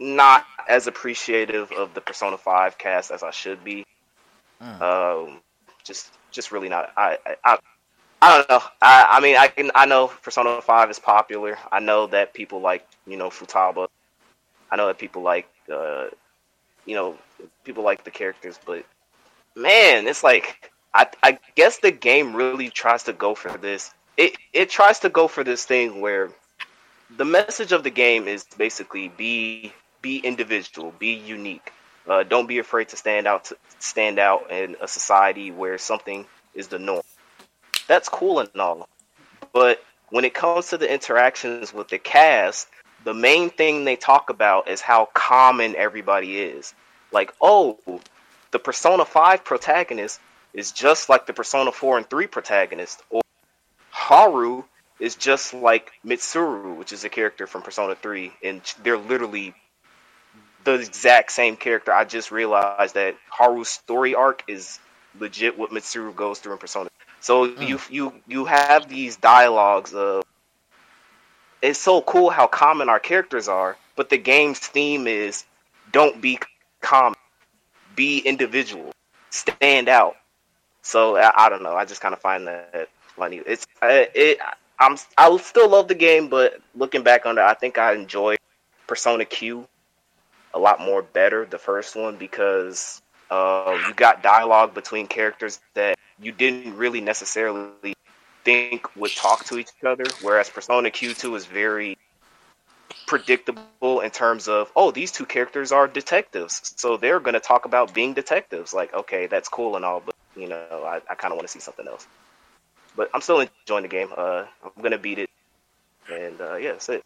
not 0.00 0.44
as 0.68 0.86
appreciative 0.86 1.70
of 1.72 1.94
the 1.94 2.00
Persona 2.00 2.38
5 2.38 2.78
cast 2.78 3.10
as 3.10 3.22
I 3.22 3.30
should 3.30 3.62
be. 3.62 3.84
Mm. 4.62 4.80
Um, 4.80 5.40
just 5.84 6.12
just 6.30 6.52
really 6.52 6.68
not. 6.68 6.92
I 6.96 7.18
I, 7.26 7.36
I, 7.44 7.58
I 8.20 8.36
don't 8.36 8.48
know. 8.50 8.60
I, 8.82 9.06
I 9.10 9.20
mean, 9.20 9.36
I 9.36 9.48
can 9.48 9.70
I 9.74 9.86
know 9.86 10.08
Persona 10.08 10.60
Five 10.60 10.90
is 10.90 10.98
popular. 10.98 11.58
I 11.70 11.80
know 11.80 12.06
that 12.08 12.34
people 12.34 12.60
like 12.60 12.86
you 13.06 13.16
know 13.16 13.30
Futaba. 13.30 13.88
I 14.70 14.76
know 14.76 14.86
that 14.88 14.98
people 14.98 15.22
like 15.22 15.48
uh, 15.72 16.08
you 16.84 16.94
know 16.94 17.16
people 17.64 17.84
like 17.84 18.04
the 18.04 18.10
characters, 18.10 18.58
but 18.64 18.84
man, 19.56 20.06
it's 20.06 20.24
like 20.24 20.70
I 20.94 21.06
I 21.22 21.38
guess 21.54 21.78
the 21.78 21.90
game 21.92 22.34
really 22.34 22.70
tries 22.70 23.04
to 23.04 23.12
go 23.12 23.34
for 23.34 23.56
this. 23.56 23.92
It 24.18 24.36
it 24.52 24.68
tries 24.68 24.98
to 25.00 25.08
go 25.08 25.28
for 25.28 25.44
this 25.44 25.64
thing 25.64 26.02
where 26.02 26.30
the 27.16 27.24
message 27.24 27.72
of 27.72 27.84
the 27.84 27.90
game 27.90 28.28
is 28.28 28.44
basically 28.58 29.08
be 29.08 29.72
be 30.02 30.18
individual, 30.18 30.92
be 30.98 31.14
unique. 31.14 31.72
Uh, 32.06 32.24
don't 32.24 32.48
be 32.48 32.58
afraid 32.58 32.88
to 32.88 32.96
stand 32.96 33.26
out 33.26 33.44
to 33.46 33.56
stand 33.78 34.18
out 34.18 34.50
in 34.50 34.76
a 34.80 34.88
society 34.88 35.50
where 35.50 35.78
something 35.78 36.26
is 36.54 36.68
the 36.68 36.78
norm. 36.78 37.02
That's 37.86 38.08
cool 38.08 38.40
and 38.40 38.50
all, 38.58 38.88
but 39.52 39.82
when 40.10 40.24
it 40.24 40.34
comes 40.34 40.68
to 40.68 40.78
the 40.78 40.92
interactions 40.92 41.72
with 41.72 41.88
the 41.88 41.98
cast, 41.98 42.68
the 43.04 43.14
main 43.14 43.50
thing 43.50 43.84
they 43.84 43.96
talk 43.96 44.30
about 44.30 44.68
is 44.68 44.80
how 44.80 45.08
common 45.14 45.76
everybody 45.76 46.40
is. 46.40 46.74
Like, 47.12 47.32
oh, 47.40 47.78
the 48.50 48.58
Persona 48.58 49.04
5 49.04 49.44
protagonist 49.44 50.20
is 50.52 50.72
just 50.72 51.08
like 51.08 51.26
the 51.26 51.32
Persona 51.32 51.72
4 51.72 51.98
and 51.98 52.10
3 52.10 52.26
protagonist, 52.26 53.02
or 53.10 53.20
Haru 54.08 54.64
is 54.98 55.16
just 55.16 55.52
like 55.52 55.92
Mitsuru, 56.02 56.78
which 56.78 56.94
is 56.94 57.04
a 57.04 57.10
character 57.10 57.46
from 57.46 57.60
Persona 57.60 57.94
3, 57.94 58.32
and 58.42 58.62
they're 58.82 58.96
literally 58.96 59.52
the 60.64 60.80
exact 60.80 61.30
same 61.30 61.56
character. 61.56 61.92
I 61.92 62.06
just 62.06 62.30
realized 62.30 62.94
that 62.94 63.16
Haru's 63.28 63.68
story 63.68 64.14
arc 64.14 64.44
is 64.48 64.78
legit 65.20 65.58
what 65.58 65.72
Mitsuru 65.72 66.16
goes 66.16 66.38
through 66.38 66.54
in 66.54 66.58
Persona. 66.58 66.88
So 67.20 67.48
hmm. 67.48 67.62
you 67.62 67.80
you 67.90 68.12
you 68.26 68.44
have 68.46 68.88
these 68.88 69.16
dialogues 69.16 69.92
of 69.92 70.24
it's 71.60 71.78
so 71.78 72.00
cool 72.00 72.30
how 72.30 72.46
common 72.46 72.88
our 72.88 73.00
characters 73.00 73.46
are, 73.46 73.76
but 73.94 74.08
the 74.08 74.16
game's 74.16 74.58
theme 74.58 75.06
is 75.06 75.44
don't 75.92 76.18
be 76.18 76.38
common, 76.80 77.18
be 77.94 78.20
individual, 78.20 78.90
stand 79.28 79.90
out. 79.90 80.16
So 80.80 81.18
I, 81.18 81.44
I 81.44 81.48
don't 81.50 81.62
know. 81.62 81.76
I 81.76 81.84
just 81.84 82.00
kind 82.00 82.14
of 82.14 82.22
find 82.22 82.46
that 82.46 82.88
funny. 83.18 83.42
It's 83.44 83.66
I- 83.82 84.08
it. 84.14 84.38
I'm 84.80 84.96
I 85.16 85.36
still 85.38 85.68
love 85.68 85.88
the 85.88 85.94
game, 85.94 86.28
but 86.28 86.60
looking 86.74 87.02
back 87.02 87.26
on 87.26 87.36
it, 87.36 87.42
I 87.42 87.54
think 87.54 87.78
I 87.78 87.94
enjoy 87.94 88.36
Persona 88.86 89.24
Q 89.24 89.66
a 90.54 90.58
lot 90.58 90.80
more 90.80 91.02
better 91.02 91.44
the 91.44 91.58
first 91.58 91.94
one 91.96 92.16
because 92.16 93.02
uh, 93.30 93.76
you 93.86 93.94
got 93.94 94.22
dialogue 94.22 94.74
between 94.74 95.06
characters 95.06 95.60
that 95.74 95.96
you 96.20 96.32
didn't 96.32 96.76
really 96.76 97.00
necessarily 97.00 97.94
think 98.44 98.96
would 98.96 99.14
talk 99.14 99.44
to 99.44 99.58
each 99.58 99.68
other, 99.84 100.04
whereas 100.22 100.48
Persona 100.48 100.90
Q2 100.90 101.36
is 101.36 101.46
very 101.46 101.98
predictable 103.06 104.00
in 104.00 104.10
terms 104.10 104.48
of 104.48 104.70
oh 104.76 104.90
these 104.90 105.10
two 105.10 105.24
characters 105.24 105.72
are 105.72 105.88
detectives 105.88 106.74
so 106.76 106.96
they're 106.98 107.20
going 107.20 107.34
to 107.34 107.40
talk 107.40 107.64
about 107.64 107.94
being 107.94 108.12
detectives 108.12 108.74
like 108.74 108.92
okay 108.92 109.26
that's 109.26 109.48
cool 109.48 109.76
and 109.76 109.84
all 109.84 110.02
but 110.04 110.14
you 110.36 110.46
know 110.46 110.84
i, 110.84 111.00
I 111.10 111.14
kind 111.14 111.32
of 111.32 111.36
want 111.36 111.48
to 111.48 111.52
see 111.52 111.60
something 111.60 111.86
else 111.88 112.06
but 112.98 113.08
i'm 113.14 113.22
still 113.22 113.40
enjoying 113.40 113.84
the 113.84 113.88
game 113.88 114.08
uh 114.16 114.44
i'm 114.62 114.82
to 114.82 114.98
beat 114.98 115.18
it 115.18 115.30
and 116.12 116.38
uh 116.42 116.56
yeah 116.56 116.72
that's 116.72 116.90
it 116.90 117.02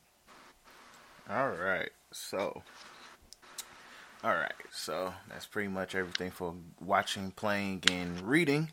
All 1.30 1.50
right, 1.50 1.90
so. 2.10 2.62
All 4.24 4.34
right, 4.34 4.52
so 4.70 5.14
that's 5.28 5.46
pretty 5.46 5.68
much 5.68 5.94
everything 5.94 6.30
for 6.30 6.54
watching, 6.80 7.30
playing, 7.30 7.82
and 7.90 8.20
reading. 8.20 8.70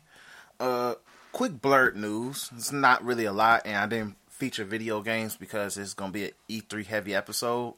Uh, 0.58 0.94
quick 1.32 1.52
blerd 1.52 1.94
news. 1.94 2.50
It's 2.54 2.72
not 2.72 3.04
really 3.04 3.24
a 3.24 3.32
lot, 3.32 3.62
and 3.64 3.76
I 3.76 3.86
didn't 3.86 4.16
feature 4.28 4.64
video 4.64 5.00
games 5.00 5.36
because 5.36 5.78
it's 5.78 5.94
gonna 5.94 6.12
be 6.12 6.26
an 6.26 6.30
E3 6.48 6.86
heavy 6.86 7.14
episode. 7.14 7.74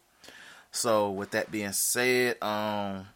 So 0.71 1.11
with 1.11 1.31
that 1.33 1.51
being 1.51 1.73
said, 1.73 2.43
um, 2.43 3.09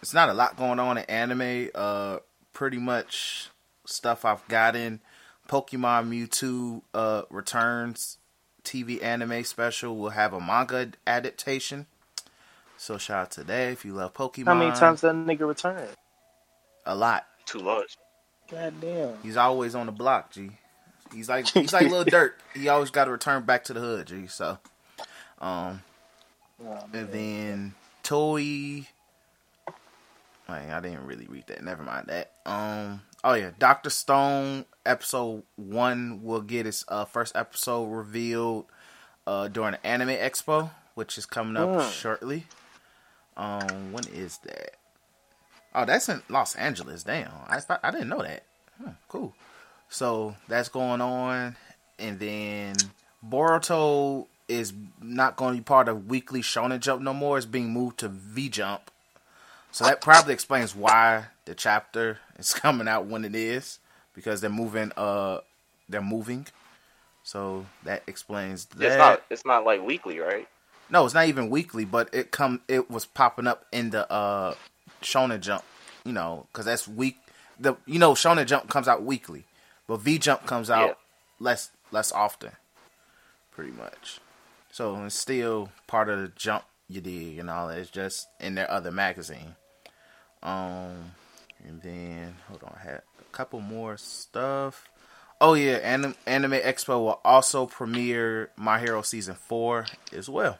it's 0.00 0.14
not 0.14 0.28
a 0.28 0.34
lot 0.34 0.56
going 0.56 0.78
on 0.78 0.98
in 0.98 1.04
anime. 1.04 1.70
Uh, 1.74 2.18
pretty 2.52 2.78
much 2.78 3.50
stuff 3.84 4.24
I've 4.24 4.46
gotten. 4.48 5.00
Pokemon 5.48 6.08
Mewtwo 6.08 6.82
uh 6.94 7.22
returns 7.30 8.18
TV 8.64 9.02
anime 9.02 9.44
special 9.44 9.96
will 9.96 10.10
have 10.10 10.32
a 10.32 10.40
manga 10.40 10.90
adaptation. 11.06 11.86
So 12.76 12.98
shout 12.98 13.18
out 13.22 13.30
to 13.32 13.44
that 13.44 13.72
if 13.72 13.84
you 13.84 13.94
love 13.94 14.14
Pokemon. 14.14 14.46
How 14.46 14.54
many 14.54 14.70
times 14.76 15.00
that 15.00 15.14
nigga 15.14 15.48
returned? 15.48 15.88
A 16.86 16.94
lot. 16.94 17.26
too 17.46 17.60
much 17.60 17.96
God 18.50 18.74
damn. 18.80 19.14
He's 19.22 19.36
always 19.36 19.74
on 19.74 19.86
the 19.86 19.92
block, 19.92 20.30
G. 20.30 20.50
He's 21.12 21.28
like 21.28 21.48
he's 21.48 21.72
like 21.72 21.82
little 21.90 22.04
dirt. 22.04 22.36
He 22.54 22.68
always 22.68 22.90
got 22.90 23.06
to 23.06 23.10
return 23.10 23.44
back 23.44 23.64
to 23.64 23.72
the 23.72 23.80
hood, 23.80 24.06
G. 24.06 24.26
So, 24.26 24.58
um, 25.40 25.82
Oh, 26.64 26.84
and 26.92 27.12
then 27.12 27.74
Toei. 28.02 28.86
Wait, 30.48 30.70
I 30.70 30.80
didn't 30.80 31.06
really 31.06 31.26
read 31.28 31.46
that. 31.48 31.62
Never 31.62 31.82
mind 31.82 32.06
that. 32.08 32.32
Um. 32.46 33.02
Oh 33.22 33.34
yeah, 33.34 33.50
Doctor 33.58 33.90
Stone 33.90 34.64
episode 34.88 35.42
one 35.56 36.22
will 36.22 36.40
get 36.40 36.66
its 36.66 36.84
uh, 36.88 37.04
first 37.04 37.36
episode 37.36 37.86
revealed 37.86 38.66
uh, 39.26 39.48
during 39.48 39.72
the 39.72 39.86
Anime 39.86 40.08
Expo, 40.08 40.70
which 40.94 41.18
is 41.18 41.26
coming 41.26 41.56
up 41.56 41.68
Mm. 41.68 41.92
shortly. 41.92 42.46
Um, 43.36 43.92
when 43.92 44.04
is 44.12 44.38
that? 44.38 44.74
Oh, 45.74 45.84
that's 45.84 46.08
in 46.08 46.22
Los 46.28 46.56
Angeles. 46.56 47.04
Damn, 47.04 47.30
I 47.46 47.60
thought- 47.60 47.80
I 47.82 47.90
didn't 47.90 48.08
know 48.08 48.22
that. 48.22 48.42
Hmm, 48.82 48.90
cool. 49.08 49.34
So 49.88 50.36
that's 50.48 50.68
going 50.68 51.00
on, 51.00 51.56
and 51.98 52.18
then 52.18 52.76
Boruto 53.26 54.26
is 54.48 54.72
not 55.00 55.36
going 55.36 55.54
to 55.54 55.60
be 55.60 55.64
part 55.64 55.88
of 55.88 56.06
Weekly 56.06 56.40
Shonen 56.42 56.80
Jump 56.80 57.02
no 57.02 57.12
more. 57.12 57.36
It's 57.36 57.46
being 57.46 57.70
moved 57.70 57.98
to 57.98 58.08
V 58.08 58.48
Jump. 58.48 58.90
So 59.70 59.84
that 59.84 60.00
probably 60.00 60.32
explains 60.34 60.74
why 60.74 61.26
the 61.44 61.54
chapter 61.54 62.18
is 62.38 62.52
coming 62.54 62.88
out 62.88 63.06
when 63.06 63.24
it 63.24 63.34
is 63.34 63.78
because 64.18 64.40
they're 64.40 64.50
moving. 64.50 64.90
Uh, 64.96 65.38
they're 65.88 66.02
moving. 66.02 66.44
So 67.22 67.66
that 67.84 68.02
explains 68.08 68.64
that. 68.66 68.86
it's 68.86 68.96
not 68.98 69.22
it's 69.30 69.44
not 69.46 69.64
like 69.64 69.80
weekly 69.80 70.18
right 70.18 70.48
No, 70.90 71.04
it's 71.04 71.14
not 71.14 71.28
even 71.28 71.50
weekly, 71.50 71.84
but 71.84 72.08
it 72.12 72.32
come 72.32 72.62
it 72.66 72.90
was 72.90 73.06
popping 73.06 73.46
up 73.46 73.64
in 73.70 73.90
the 73.90 74.10
uh 74.10 74.54
Shonen 75.02 75.40
Jump, 75.40 75.62
you 76.04 76.12
know, 76.12 76.46
because 76.50 76.64
that's 76.66 76.88
week. 76.88 77.16
The 77.60 77.76
you 77.86 77.98
know 78.00 78.14
Shonen 78.14 78.46
Jump 78.46 78.68
comes 78.68 78.88
out 78.88 79.04
weekly, 79.04 79.44
but 79.86 80.00
V 80.00 80.18
Jump 80.18 80.46
comes 80.46 80.68
out 80.68 80.88
Yeah. 80.88 80.94
less 81.38 81.70
less 81.92 82.10
often, 82.10 82.52
pretty 83.52 83.72
much. 83.72 84.20
So 84.72 85.04
it's 85.04 85.14
still 85.14 85.70
part 85.86 86.08
of 86.08 86.18
the 86.20 86.28
Jump 86.34 86.64
you 86.88 87.00
dig 87.00 87.38
and 87.38 87.50
all 87.50 87.68
that. 87.68 87.78
It's 87.78 87.90
just 87.90 88.26
in 88.40 88.54
their 88.56 88.70
other 88.70 88.90
magazine. 88.90 89.54
Um, 90.42 91.12
and 91.66 91.82
then 91.82 92.36
hold 92.48 92.62
on, 92.64 92.74
I 92.80 92.82
had 92.82 93.02
couple 93.32 93.60
more 93.60 93.96
stuff. 93.96 94.88
Oh 95.40 95.54
yeah, 95.54 95.74
Anim- 95.82 96.16
Anime 96.26 96.52
Expo 96.52 97.00
will 97.00 97.20
also 97.24 97.66
premiere 97.66 98.50
My 98.56 98.80
Hero 98.80 99.02
season 99.02 99.34
four 99.36 99.86
as 100.12 100.28
well, 100.28 100.58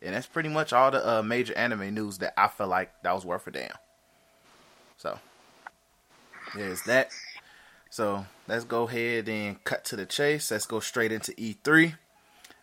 and 0.00 0.14
that's 0.14 0.26
pretty 0.26 0.48
much 0.48 0.72
all 0.72 0.90
the 0.90 1.18
uh, 1.18 1.22
major 1.22 1.56
anime 1.56 1.94
news 1.94 2.18
that 2.18 2.34
I 2.38 2.48
felt 2.48 2.70
like 2.70 2.90
that 3.02 3.14
was 3.14 3.24
worth 3.24 3.46
a 3.46 3.52
damn. 3.52 3.70
So 4.96 5.18
there's 6.54 6.82
that. 6.82 7.10
So 7.90 8.26
let's 8.48 8.64
go 8.64 8.88
ahead 8.88 9.28
and 9.28 9.62
cut 9.64 9.84
to 9.86 9.96
the 9.96 10.06
chase. 10.06 10.50
Let's 10.50 10.66
go 10.66 10.80
straight 10.80 11.12
into 11.12 11.32
E3. 11.32 11.94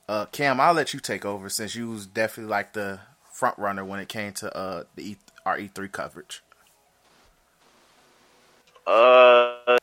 Uh, 0.07 0.25
Cam, 0.25 0.59
I'll 0.59 0.73
let 0.73 0.93
you 0.93 0.99
take 0.99 1.23
over 1.23 1.49
since 1.49 1.75
you 1.75 1.91
was 1.91 2.07
definitely 2.07 2.49
like 2.49 2.73
the 2.73 2.99
front 3.31 3.57
runner 3.57 3.85
when 3.85 3.99
it 3.99 4.09
came 4.09 4.33
to 4.33 4.53
uh 4.57 4.83
the 4.95 5.11
e- 5.11 5.17
our 5.45 5.57
E3 5.57 5.89
coverage. 5.91 6.43
Uh, 8.89 9.77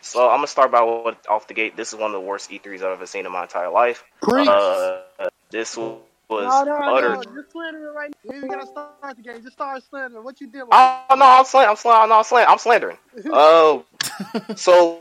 so 0.00 0.28
I'm 0.28 0.38
gonna 0.38 0.48
start 0.48 0.72
by 0.72 0.82
what 0.82 1.24
off 1.28 1.46
the 1.46 1.54
gate. 1.54 1.76
This 1.76 1.92
is 1.92 1.98
one 1.98 2.12
of 2.12 2.20
the 2.20 2.26
worst 2.26 2.50
E3s 2.50 2.76
I've 2.76 2.82
ever 2.82 3.06
seen 3.06 3.26
in 3.26 3.32
my 3.32 3.42
entire 3.42 3.70
life. 3.70 4.02
Preach. 4.22 4.48
Uh, 4.48 5.02
this 5.50 5.76
was 5.76 6.00
no, 6.28 6.64
no, 6.64 6.96
utter. 6.96 7.14
no. 7.14 7.22
Just 7.22 7.52
slandering 7.52 7.94
right 7.94 8.12
now. 8.24 8.34
You 8.34 8.42
ain't 8.42 8.50
gotta 8.50 8.66
start 8.66 9.16
the 9.16 9.22
game. 9.22 9.40
Just 9.40 9.52
start 9.52 9.80
slandering. 9.88 10.24
What 10.24 10.40
you 10.40 10.48
did? 10.48 10.62
Oh 10.62 11.04
no, 11.16 11.24
I'm 11.24 11.44
slandering. 11.44 11.70
I'm 11.70 11.76
slandering. 11.76 12.08
No, 12.08 12.18
I'm 12.18 12.24
slandering. 12.24 12.50
I'm 12.52 12.58
slandering. 12.58 12.98
Oh, 13.32 13.84
so 14.56 15.00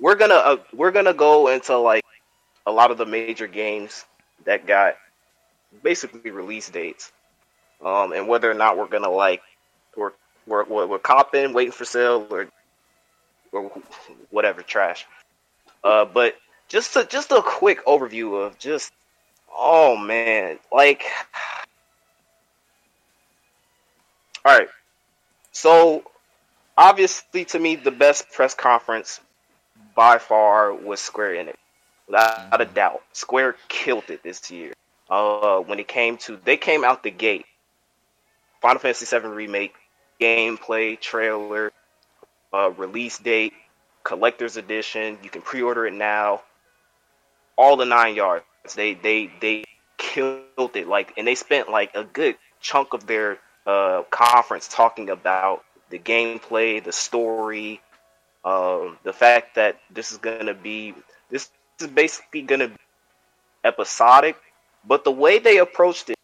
we're 0.00 0.16
gonna 0.16 0.34
uh, 0.34 0.56
we're 0.72 0.90
gonna 0.90 1.14
go 1.14 1.46
into 1.48 1.76
like 1.78 2.04
a 2.66 2.72
lot 2.72 2.90
of 2.90 2.98
the 2.98 3.06
major 3.06 3.46
games 3.46 4.04
that 4.44 4.66
got 4.66 4.96
basically 5.84 6.32
release 6.32 6.68
dates, 6.68 7.12
um, 7.84 8.12
and 8.12 8.26
whether 8.26 8.50
or 8.50 8.54
not 8.54 8.76
we're 8.76 8.88
gonna 8.88 9.08
like 9.08 9.42
we're 9.96 10.12
we're 10.48 10.64
we're, 10.64 10.86
we're 10.88 10.98
copping, 10.98 11.52
waiting 11.52 11.70
for 11.70 11.84
sale, 11.84 12.26
or 12.28 12.48
or 13.56 13.82
whatever 14.30 14.62
trash. 14.62 15.06
Uh, 15.82 16.04
but 16.04 16.36
just 16.68 16.96
a, 16.96 17.04
just 17.04 17.30
a 17.30 17.42
quick 17.42 17.84
overview 17.86 18.46
of 18.46 18.58
just 18.58 18.92
oh 19.56 19.96
man, 19.96 20.58
like 20.72 21.04
all 24.44 24.56
right. 24.58 24.68
So 25.52 26.04
obviously 26.76 27.44
to 27.46 27.58
me 27.58 27.76
the 27.76 27.90
best 27.90 28.30
press 28.32 28.54
conference 28.54 29.20
by 29.94 30.18
far 30.18 30.74
was 30.74 31.00
Square 31.00 31.34
Enix, 31.44 31.54
without 32.06 32.60
a 32.60 32.64
doubt. 32.64 33.02
Square 33.12 33.56
killed 33.68 34.10
it 34.10 34.22
this 34.22 34.50
year. 34.50 34.72
Uh, 35.08 35.60
when 35.60 35.78
it 35.78 35.86
came 35.86 36.16
to 36.18 36.38
they 36.44 36.56
came 36.56 36.84
out 36.84 37.02
the 37.02 37.10
gate. 37.10 37.46
Final 38.60 38.80
Fantasy 38.80 39.06
VII 39.06 39.28
remake, 39.28 39.74
gameplay, 40.20 40.98
trailer, 40.98 41.72
uh, 42.52 42.70
release 42.76 43.18
date, 43.18 43.52
collector's 44.04 44.56
edition. 44.56 45.18
You 45.22 45.30
can 45.30 45.42
pre-order 45.42 45.86
it 45.86 45.94
now. 45.94 46.42
All 47.56 47.76
the 47.76 47.84
nine 47.84 48.14
yards. 48.14 48.44
They 48.74 48.94
they 48.94 49.30
they 49.40 49.64
killed 49.96 50.74
it. 50.74 50.86
Like, 50.86 51.14
and 51.16 51.26
they 51.26 51.34
spent 51.34 51.70
like 51.70 51.94
a 51.94 52.04
good 52.04 52.36
chunk 52.60 52.92
of 52.92 53.06
their 53.06 53.38
uh, 53.66 54.02
conference 54.10 54.68
talking 54.68 55.10
about 55.10 55.64
the 55.90 55.98
gameplay, 55.98 56.82
the 56.82 56.92
story, 56.92 57.80
um, 58.44 58.98
the 59.02 59.12
fact 59.12 59.54
that 59.56 59.78
this 59.90 60.12
is 60.12 60.18
gonna 60.18 60.54
be 60.54 60.94
this 61.30 61.50
is 61.80 61.86
basically 61.88 62.42
gonna 62.42 62.68
be 62.68 62.76
episodic, 63.64 64.36
but 64.86 65.04
the 65.04 65.10
way 65.10 65.38
they 65.38 65.58
approached 65.58 66.10
it, 66.10 66.16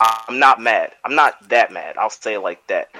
I'm 0.00 0.38
not 0.38 0.60
mad. 0.60 0.92
I'm 1.04 1.14
not 1.14 1.48
that 1.48 1.72
mad. 1.72 1.96
I'll 1.96 2.10
say 2.10 2.34
it 2.34 2.40
like 2.40 2.66
that 2.68 2.90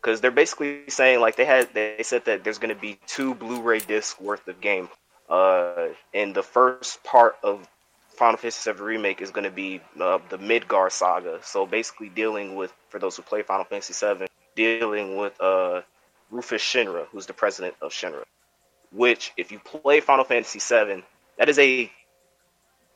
because 0.00 0.20
they're 0.20 0.30
basically 0.30 0.88
saying 0.88 1.20
like 1.20 1.36
they 1.36 1.44
had 1.44 1.72
they 1.74 2.02
said 2.02 2.24
that 2.24 2.44
there's 2.44 2.58
going 2.58 2.74
to 2.74 2.80
be 2.80 2.98
two 3.06 3.34
Blu-ray 3.34 3.80
discs 3.80 4.20
worth 4.20 4.46
of 4.48 4.60
game. 4.60 4.88
Uh, 5.28 5.88
and 6.12 6.34
the 6.34 6.42
first 6.42 7.04
part 7.04 7.36
of 7.42 7.68
Final 8.08 8.36
Fantasy 8.36 8.72
VII 8.72 8.82
Remake 8.82 9.22
is 9.22 9.30
going 9.30 9.44
to 9.44 9.50
be 9.50 9.80
uh, 10.00 10.18
the 10.28 10.38
Midgar 10.38 10.90
saga. 10.90 11.38
So 11.42 11.66
basically 11.66 12.08
dealing 12.08 12.56
with 12.56 12.72
for 12.88 12.98
those 12.98 13.16
who 13.16 13.22
play 13.22 13.42
Final 13.42 13.64
Fantasy 13.64 13.94
VII, 13.94 14.26
dealing 14.56 15.16
with 15.16 15.40
uh, 15.40 15.82
Rufus 16.30 16.62
Shinra, 16.62 17.06
who's 17.12 17.26
the 17.26 17.32
president 17.32 17.76
of 17.80 17.92
Shinra. 17.92 18.24
Which, 18.92 19.32
if 19.36 19.52
you 19.52 19.60
play 19.60 20.00
Final 20.00 20.24
Fantasy 20.24 20.58
VII, 20.58 21.04
that 21.38 21.48
is 21.48 21.58
a 21.58 21.90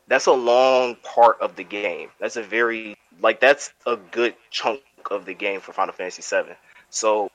that's 0.09 0.27
a 0.27 0.33
long 0.33 0.97
part 0.97 1.41
of 1.41 1.57
the 1.57 1.65
game. 1.65 2.11
That's 2.19 2.37
a 2.37 2.43
very 2.43 2.97
like 3.21 3.41
that's 3.41 3.73
a 3.87 3.97
good 3.97 4.35
chunk 4.51 4.81
of 5.11 5.25
the 5.25 5.35
game 5.35 5.61
for 5.61 5.73
Final 5.73 5.95
Fantasy 5.95 6.23
VII. 6.23 6.55
So 6.95 7.29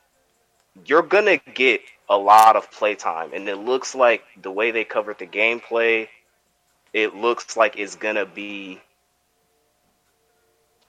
you're 0.86 1.02
gonna 1.02 1.38
get 1.54 1.82
a 2.10 2.18
lot 2.18 2.56
of 2.56 2.72
playtime, 2.72 3.34
and 3.34 3.48
it 3.50 3.58
looks 3.58 3.94
like 3.94 4.24
the 4.42 4.50
way 4.50 4.72
they 4.72 4.86
covered 4.86 5.20
the 5.20 5.28
gameplay, 5.28 6.08
it 6.94 7.14
looks 7.14 7.58
like 7.58 7.78
it's 7.78 7.96
gonna 7.96 8.26
be 8.26 8.80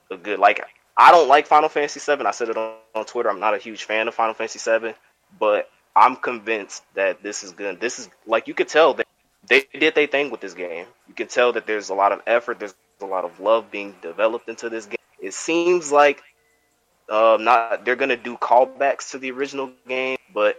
a 0.09 0.15
good. 0.15 0.39
Like 0.39 0.63
I 0.95 1.11
don't 1.11 1.27
like 1.27 1.47
Final 1.47 1.67
Fantasy 1.67 1.99
VII. 1.99 2.25
I 2.25 2.31
said 2.31 2.47
it 2.47 2.55
on, 2.55 2.75
on 2.95 3.05
Twitter. 3.05 3.29
I'm 3.29 3.41
not 3.41 3.53
a 3.53 3.57
huge 3.57 3.83
fan 3.83 4.07
of 4.07 4.15
Final 4.15 4.33
Fantasy 4.33 4.59
VII, 4.59 4.93
but 5.37 5.69
I'm 5.93 6.15
convinced 6.15 6.83
that 6.95 7.21
this 7.21 7.43
is 7.43 7.51
good. 7.51 7.81
This 7.81 7.99
is 7.99 8.09
like 8.25 8.47
you 8.47 8.53
could 8.53 8.69
tell 8.69 8.93
that 8.93 9.07
they 9.47 9.65
did 9.77 9.95
their 9.95 10.07
thing 10.07 10.31
with 10.31 10.39
this 10.39 10.53
game. 10.53 10.85
You 11.09 11.13
can 11.13 11.27
tell 11.27 11.51
that 11.53 11.67
there's 11.67 11.89
a 11.89 11.93
lot 11.93 12.13
of 12.13 12.21
effort. 12.25 12.59
There's 12.59 12.73
a 13.01 13.05
lot 13.05 13.25
of 13.25 13.37
love 13.41 13.69
being 13.69 13.95
developed 14.01 14.47
into 14.47 14.69
this 14.69 14.85
game. 14.85 14.95
It 15.19 15.33
seems 15.33 15.91
like 15.91 16.23
um, 17.11 17.43
not 17.43 17.83
they're 17.83 17.97
gonna 17.97 18.15
do 18.15 18.37
callbacks 18.37 19.11
to 19.11 19.19
the 19.19 19.31
original 19.31 19.71
game, 19.87 20.17
but 20.33 20.57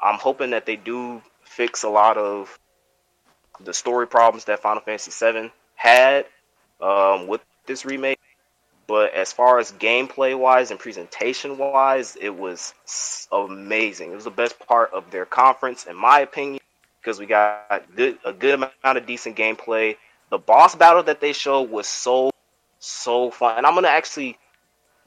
I'm 0.00 0.18
hoping 0.18 0.50
that 0.50 0.66
they 0.66 0.76
do 0.76 1.22
fix 1.44 1.82
a 1.82 1.88
lot 1.88 2.18
of 2.18 2.58
the 3.60 3.72
story 3.72 4.06
problems 4.06 4.44
that 4.44 4.60
Final 4.60 4.82
Fantasy 4.82 5.10
VII 5.10 5.50
had 5.74 6.26
um, 6.80 7.26
with 7.26 7.40
this 7.66 7.86
remake. 7.86 8.20
But 8.86 9.14
as 9.14 9.32
far 9.32 9.58
as 9.58 9.72
gameplay 9.72 10.38
wise 10.38 10.70
and 10.70 10.78
presentation 10.78 11.58
wise, 11.58 12.16
it 12.20 12.34
was 12.34 12.74
amazing. 13.32 14.12
It 14.12 14.14
was 14.14 14.24
the 14.24 14.30
best 14.30 14.58
part 14.60 14.92
of 14.92 15.10
their 15.10 15.26
conference, 15.26 15.86
in 15.86 15.96
my 15.96 16.20
opinion, 16.20 16.60
because 17.00 17.18
we 17.18 17.26
got 17.26 17.84
good, 17.96 18.18
a 18.24 18.32
good 18.32 18.54
amount 18.54 18.74
of 18.84 19.06
decent 19.06 19.36
gameplay. 19.36 19.96
The 20.30 20.38
boss 20.38 20.74
battle 20.74 21.02
that 21.04 21.20
they 21.20 21.32
showed 21.32 21.70
was 21.70 21.88
so 21.88 22.30
so 22.78 23.30
fun, 23.30 23.56
and 23.56 23.66
I'm 23.66 23.74
gonna 23.74 23.88
actually 23.88 24.38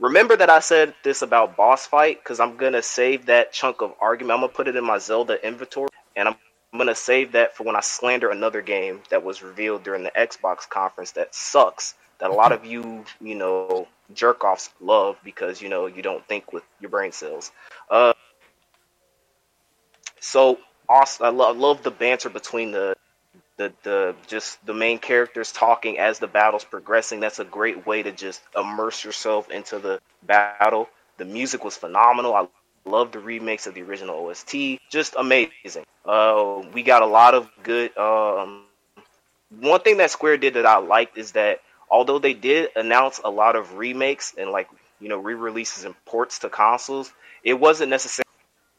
remember 0.02 0.36
that 0.36 0.50
I 0.50 0.60
said 0.60 0.94
this 1.04 1.22
about 1.22 1.56
boss 1.56 1.88
fight 1.88 2.22
because 2.22 2.42
I'm 2.42 2.58
gonna 2.58 2.82
save 2.82 3.28
that 3.28 3.54
chunk 3.54 3.82
of 3.82 3.94
argument. 4.02 4.34
I'm 4.34 4.42
gonna 4.42 4.52
put 4.52 4.68
it 4.68 4.76
in 4.76 4.84
my 4.84 4.98
Zelda 4.98 5.46
inventory, 5.46 5.90
and 6.16 6.28
I'm, 6.28 6.36
I'm 6.74 6.80
gonna 6.80 6.96
save 6.96 7.34
that 7.34 7.56
for 7.56 7.64
when 7.64 7.76
I 7.78 7.82
slander 7.82 8.30
another 8.30 8.62
game 8.62 9.02
that 9.12 9.24
was 9.24 9.42
revealed 9.42 9.84
during 9.84 10.04
the 10.04 10.12
Xbox 10.12 10.68
conference 10.68 11.12
that 11.12 11.34
sucks. 11.34 11.94
That 12.20 12.30
a 12.30 12.34
lot 12.34 12.52
of 12.52 12.66
you, 12.66 13.06
you 13.20 13.36
know, 13.36 13.88
jerk 14.14 14.44
offs 14.44 14.70
love 14.80 15.18
because 15.24 15.62
you 15.62 15.70
know 15.70 15.86
you 15.88 16.02
don't 16.02 16.28
think 16.28 16.52
with 16.52 16.64
your 16.80 16.90
brain 16.90 17.12
cells. 17.12 17.52
Uh, 17.90 18.14
so 20.20 20.60
awesome. 20.90 21.26
I, 21.26 21.44
I 21.44 21.52
love 21.52 21.84
the 21.84 21.92
banter 21.92 22.30
between 22.30 22.72
the 22.72 22.96
the 23.62 23.74
the 23.84 24.16
just 24.28 24.64
the 24.66 24.74
main 24.74 24.98
characters 24.98 25.52
talking 25.52 26.00
as 26.00 26.20
the 26.20 26.28
battle's 26.28 26.64
progressing. 26.64 27.20
That's 27.20 27.40
a 27.40 27.46
great 27.46 27.86
way 27.86 28.02
to 28.02 28.12
just 28.12 28.42
immerse 28.58 29.04
yourself 29.04 29.52
into 29.52 29.78
the 29.80 30.00
battle. 30.24 30.90
The 31.18 31.26
music 31.26 31.64
was 31.64 31.78
phenomenal. 31.78 32.34
I 32.34 32.48
love 32.86 33.12
the 33.12 33.20
remix 33.20 33.68
of 33.68 33.76
the 33.76 33.84
original 33.84 34.16
OST. 34.28 34.80
Just 34.90 35.16
amazing. 35.16 35.86
Uh, 36.04 36.64
we 36.74 36.82
got 36.82 37.04
a 37.04 37.06
lot 37.06 37.36
of 37.36 37.50
good. 37.62 37.96
Um, 37.98 38.64
one 39.60 39.82
thing 39.82 39.98
that 39.98 40.10
Square 40.10 40.38
did 40.38 40.56
that 40.56 40.66
I 40.66 40.78
liked 40.78 41.18
is 41.18 41.34
that 41.34 41.60
although 41.90 42.18
they 42.18 42.34
did 42.34 42.70
announce 42.76 43.20
a 43.24 43.30
lot 43.30 43.56
of 43.56 43.78
remakes 43.78 44.34
and 44.38 44.50
like 44.50 44.70
you 45.00 45.10
know 45.10 45.18
re-releases 45.18 45.86
and 45.86 45.94
ports 46.06 46.40
to 46.40 46.50
consoles, 46.50 47.14
it 47.44 47.54
wasn't 47.54 47.92
necessarily 47.92 48.26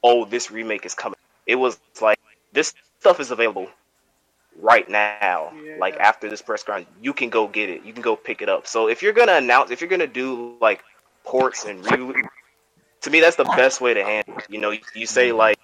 oh 0.03 0.25
this 0.25 0.51
remake 0.51 0.85
is 0.85 0.95
coming. 0.95 1.19
It 1.47 1.57
was 1.57 1.79
like 2.01 2.19
this 2.53 2.75
stuff 2.99 3.21
is 3.21 3.31
available 3.31 3.69
right 4.61 4.89
now. 4.89 5.53
Yeah. 5.65 5.77
Like 5.79 5.97
after 5.97 6.29
this 6.29 6.43
press 6.43 6.63
conference, 6.63 6.89
you 7.03 7.13
can 7.13 7.31
go 7.31 7.47
get 7.49 7.69
it. 7.71 7.85
You 7.85 7.93
can 7.93 8.03
go 8.03 8.17
pick 8.17 8.43
it 8.43 8.49
up. 8.49 8.67
So 8.67 8.89
if 8.89 9.03
you're 9.03 9.13
gonna 9.13 9.35
announce, 9.35 9.71
if 9.71 9.81
you're 9.81 9.91
gonna 9.91 10.07
do 10.07 10.57
like 10.61 10.83
ports 11.25 11.65
and 11.65 11.85
re, 11.91 12.23
to 13.03 13.11
me 13.11 13.21
that's 13.21 13.37
the 13.37 13.45
best 13.45 13.81
way 13.81 13.95
to 13.95 14.03
handle. 14.05 14.39
it. 14.39 14.47
You 14.49 14.61
know, 14.61 14.73
you 14.95 15.07
say 15.07 15.33
like, 15.33 15.59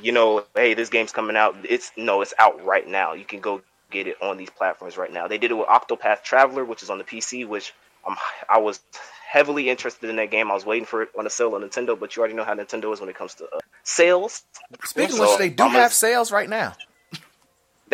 you 0.00 0.12
know, 0.12 0.44
hey, 0.54 0.74
this 0.74 0.88
game's 0.88 1.12
coming 1.12 1.36
out. 1.36 1.56
It's 1.68 1.92
no, 1.96 2.20
it's 2.22 2.34
out 2.38 2.64
right 2.64 2.86
now. 2.86 3.12
You 3.14 3.24
can 3.24 3.40
go 3.40 3.62
get 3.90 4.06
it 4.06 4.16
on 4.22 4.36
these 4.36 4.50
platforms 4.50 4.96
right 4.96 5.12
now. 5.12 5.28
They 5.28 5.38
did 5.38 5.50
it 5.50 5.54
with 5.54 5.68
Octopath 5.68 6.22
Traveler, 6.22 6.64
which 6.64 6.82
is 6.82 6.90
on 6.90 6.98
the 6.98 7.04
PC, 7.04 7.46
which 7.46 7.72
I'm 8.06 8.16
I 8.48 8.58
was 8.58 8.80
heavily 9.28 9.68
interested 9.68 10.08
in 10.10 10.16
that 10.16 10.30
game. 10.30 10.50
I 10.50 10.54
was 10.54 10.64
waiting 10.64 10.86
for 10.86 11.02
it 11.02 11.08
on 11.18 11.26
a 11.26 11.30
sale 11.30 11.54
on 11.54 11.62
Nintendo, 11.62 11.98
but 11.98 12.14
you 12.14 12.20
already 12.20 12.34
know 12.34 12.44
how 12.44 12.54
Nintendo 12.54 12.92
is 12.92 13.00
when 13.00 13.08
it 13.08 13.16
comes 13.16 13.34
to 13.36 13.44
uh, 13.46 13.58
sales. 13.82 14.44
Speaking 14.84 15.10
of 15.12 15.16
So, 15.16 15.30
which, 15.30 15.38
they 15.38 15.48
do 15.50 15.64
I'm 15.64 15.70
gonna- 15.70 15.80
have 15.82 15.92
sales 15.92 16.30
right 16.32 16.48
now. 16.48 16.74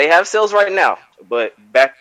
They 0.00 0.08
have 0.08 0.26
sales 0.26 0.54
right 0.54 0.72
now, 0.72 0.96
but 1.28 1.52
back 1.74 1.94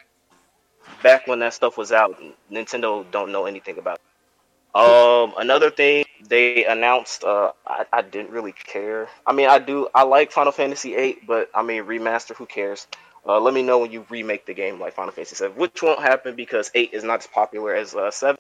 back 1.03 1.27
when 1.27 1.39
that 1.39 1.53
stuff 1.53 1.77
was 1.77 1.91
out, 1.91 2.17
Nintendo 2.49 3.03
don't 3.11 3.33
know 3.33 3.45
anything 3.45 3.77
about. 3.77 3.99
It. 3.99 4.79
Um, 4.79 5.33
another 5.37 5.69
thing 5.69 6.05
they 6.29 6.63
announced, 6.63 7.25
uh, 7.25 7.51
I, 7.67 7.83
I 7.91 8.01
didn't 8.01 8.29
really 8.31 8.53
care. 8.53 9.09
I 9.27 9.33
mean, 9.33 9.49
I 9.49 9.59
do, 9.59 9.89
I 9.93 10.03
like 10.03 10.31
Final 10.31 10.53
Fantasy 10.53 10.95
VIII, 10.95 11.17
but 11.27 11.49
I 11.53 11.61
mean, 11.61 11.83
remaster, 11.83 12.33
who 12.33 12.45
cares? 12.45 12.87
Uh, 13.27 13.37
let 13.37 13.53
me 13.53 13.63
know 13.63 13.79
when 13.79 13.91
you 13.91 14.05
remake 14.09 14.45
the 14.45 14.53
game 14.53 14.79
like 14.79 14.93
Final 14.93 15.11
Fantasy 15.11 15.45
VII, 15.45 15.51
which 15.59 15.83
won't 15.83 15.99
happen 15.99 16.37
because 16.37 16.71
eight 16.75 16.93
is 16.93 17.03
not 17.03 17.19
as 17.19 17.27
popular 17.27 17.75
as 17.75 17.95
uh, 17.95 18.09
seven, 18.11 18.39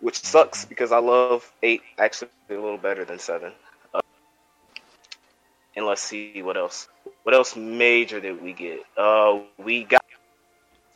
which 0.00 0.20
sucks 0.24 0.64
because 0.64 0.90
I 0.90 0.98
love 0.98 1.52
eight 1.62 1.82
actually 2.00 2.30
a 2.50 2.54
little 2.54 2.78
better 2.78 3.04
than 3.04 3.20
seven. 3.20 3.52
And 5.76 5.84
let's 5.86 6.02
see 6.02 6.42
what 6.42 6.56
else. 6.56 6.88
What 7.22 7.34
else 7.34 7.54
major 7.54 8.18
did 8.20 8.42
we 8.42 8.52
get? 8.52 8.80
Uh, 8.96 9.40
we 9.58 9.84
got 9.84 10.02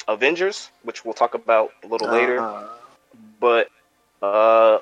Avengers, 0.08 0.70
which 0.82 1.04
we'll 1.04 1.14
talk 1.14 1.34
about 1.34 1.70
a 1.84 1.86
little 1.86 2.08
later. 2.08 2.40
Uh, 2.40 2.66
But 3.38 3.68
uh, 4.22 4.78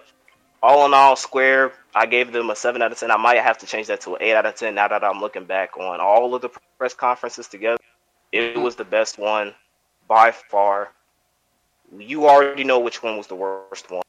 all 0.63 0.87
in 0.87 0.95
all, 0.95 1.17
Square, 1.17 1.73
I 1.95 2.07
gave 2.07 2.33
them 2.33 2.51
a 2.51 2.57
seven 2.57 2.83
out 2.83 2.93
of 2.93 2.99
ten. 2.99 3.11
I 3.11 3.17
might 3.17 3.39
have 3.39 3.59
to 3.59 3.67
change 3.67 3.89
that 3.89 4.01
to 4.03 4.15
an 4.15 4.23
eight 4.23 4.35
out 4.35 4.47
of 4.47 4.55
ten 4.55 4.75
now 4.75 4.89
that 4.89 5.03
I'm 5.03 5.21
looking 5.21 5.45
back 5.45 5.77
on 5.77 6.01
all 6.01 6.35
of 6.35 6.43
the 6.43 6.51
press 6.79 6.95
conferences 6.95 7.49
together. 7.49 7.79
It 8.31 8.59
was 8.59 8.77
the 8.77 8.85
best 8.85 9.19
one 9.19 9.55
by 10.07 10.31
far. 10.33 10.91
You 11.97 12.29
already 12.29 12.65
know 12.65 12.79
which 12.81 13.03
one 13.03 13.17
was 13.17 13.27
the 13.27 13.35
worst 13.35 13.91
one. 13.91 14.03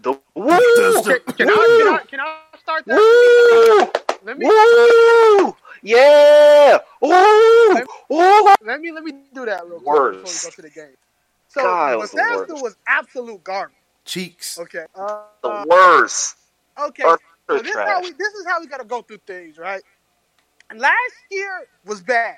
The 0.00 0.12
woo, 0.34 1.02
Can, 1.04 1.20
can 1.36 1.48
I, 1.48 1.78
can 1.78 1.88
I 1.88 2.02
can 2.08 2.20
I 2.20 2.38
start 2.60 2.84
that? 2.86 2.96
woo, 2.96 4.07
Let 4.22 4.38
me 4.38 4.44
woo, 4.46 5.56
yeah, 5.82 6.78
woo, 7.00 7.82
woo. 8.08 8.54
let 8.60 8.80
me 8.80 8.90
let 8.92 9.04
me 9.04 9.12
do 9.12 9.26
that 9.28 9.44
real 9.46 9.62
quick 9.62 9.84
before 9.88 10.12
we 10.12 10.20
go 10.22 10.32
to 10.32 10.46
the 10.48 10.70
game. 10.70 10.94
So 11.48 11.62
God, 11.62 11.92
it 11.92 11.98
was 11.98 12.10
the 12.10 12.16
Bethesda 12.18 12.54
was 12.62 12.76
absolute 12.86 13.42
garbage. 13.44 13.74
Cheeks. 14.04 14.58
Okay. 14.58 14.86
Uh, 14.94 15.22
The 15.42 15.66
worst. 15.68 16.36
okay. 16.88 17.04
Utter 17.04 17.18
So 17.50 17.62
this 17.62 17.76
is 17.76 17.82
how 17.86 18.02
we 18.02 18.12
this 18.12 18.34
is 18.34 18.46
how 18.46 18.60
we 18.60 18.66
gotta 18.66 18.84
go 18.84 19.02
through 19.02 19.18
things, 19.26 19.58
right? 19.58 19.82
Last 20.74 21.14
year 21.30 21.66
was 21.84 22.02
bad. 22.02 22.36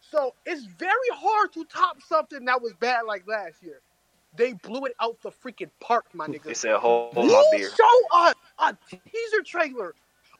So 0.00 0.34
it's 0.44 0.64
very 0.64 1.10
hard 1.14 1.52
to 1.54 1.64
top 1.64 1.96
something 2.02 2.44
that 2.44 2.60
was 2.60 2.72
bad 2.80 3.02
like 3.06 3.26
last 3.26 3.62
year. 3.62 3.80
they 4.36 4.52
blew 4.52 4.84
it 4.86 4.94
out 5.00 5.20
the 5.22 5.30
freaking 5.30 5.70
park, 5.80 6.06
my 6.14 6.26
They 6.26 6.34
nigga. 6.34 6.54
said, 6.54 6.76
hold, 6.76 7.14
hold 7.14 7.28
my 7.28 7.42
beer. 7.50 7.68
show 7.70 8.18
us 8.18 8.34
a 8.58 8.76
teaser 8.90 9.42
trailer 9.44 9.94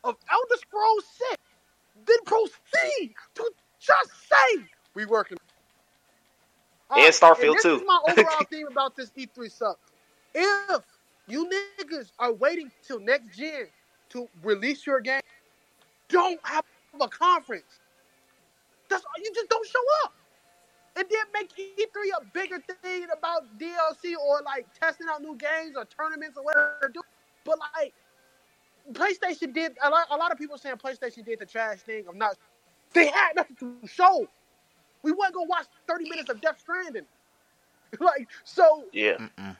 of 0.05 0.17
Elder 0.31 0.57
Scrolls 0.61 1.05
6, 1.31 1.37
then 2.07 2.17
proceed 2.25 3.15
to 3.35 3.51
just 3.79 4.11
say 4.29 4.65
we 4.95 5.05
working. 5.05 5.39
And 6.95 7.13
Starfield 7.13 7.55
this 7.55 7.63
too. 7.63 7.77
is 7.77 7.83
my 7.87 8.01
overall 8.09 8.45
theme 8.51 8.69
about 8.71 8.97
this 8.97 9.11
E3 9.17 9.51
suck. 9.51 9.79
If 10.35 10.83
you 11.27 11.49
niggas 11.81 12.13
are 12.19 12.33
waiting 12.33 12.71
till 12.87 13.01
next 13.01 13.37
gen 13.37 13.67
to 14.11 14.29
release 14.43 14.87
your 14.87 15.01
game, 15.01 15.23
don't 16.09 16.41
have 16.43 16.65
a 17.01 17.09
conference. 17.09 17.81
That's 18.89 19.05
all, 19.05 19.23
you 19.23 19.33
just 19.35 19.49
don't 19.49 19.67
show 19.67 19.81
up. 20.05 20.15
And 20.95 21.07
then 21.11 21.21
make 21.33 21.51
E3 21.57 22.21
a 22.21 22.25
bigger 22.35 22.59
thing 22.83 23.07
about 23.17 23.59
DLC 23.59 24.15
or 24.23 24.43
like 24.45 24.67
testing 24.79 25.07
out 25.11 25.23
new 25.23 25.37
games 25.37 25.75
or 25.75 25.87
tournaments 25.87 26.37
or 26.37 26.45
whatever. 26.45 26.93
But 27.45 27.59
like 27.75 27.95
PlayStation 28.93 29.53
did 29.55 29.73
a 29.83 29.91
lot, 29.91 30.07
a 30.11 30.17
lot 30.17 30.33
of 30.33 30.39
people 30.39 30.59
saying 30.59 30.77
PlayStation 30.77 31.25
did 31.25 31.39
the 31.39 31.47
trash 31.47 31.79
thing 31.81 32.05
of 32.09 32.17
not 32.17 32.37
they 32.93 33.07
had 33.07 33.33
nothing 33.37 33.57
to 33.57 33.89
show. 33.89 34.27
We 35.03 35.13
wasn't 35.13 35.35
gonna 35.35 35.49
watch 35.49 35.67
30 35.89 36.09
minutes 36.09 36.31
of 36.31 36.41
Death 36.41 36.61
Stranding. 36.61 37.07
like 38.01 38.29
so 38.45 38.85
Yeah. 38.93 39.17
Mm-mm. 39.19 39.57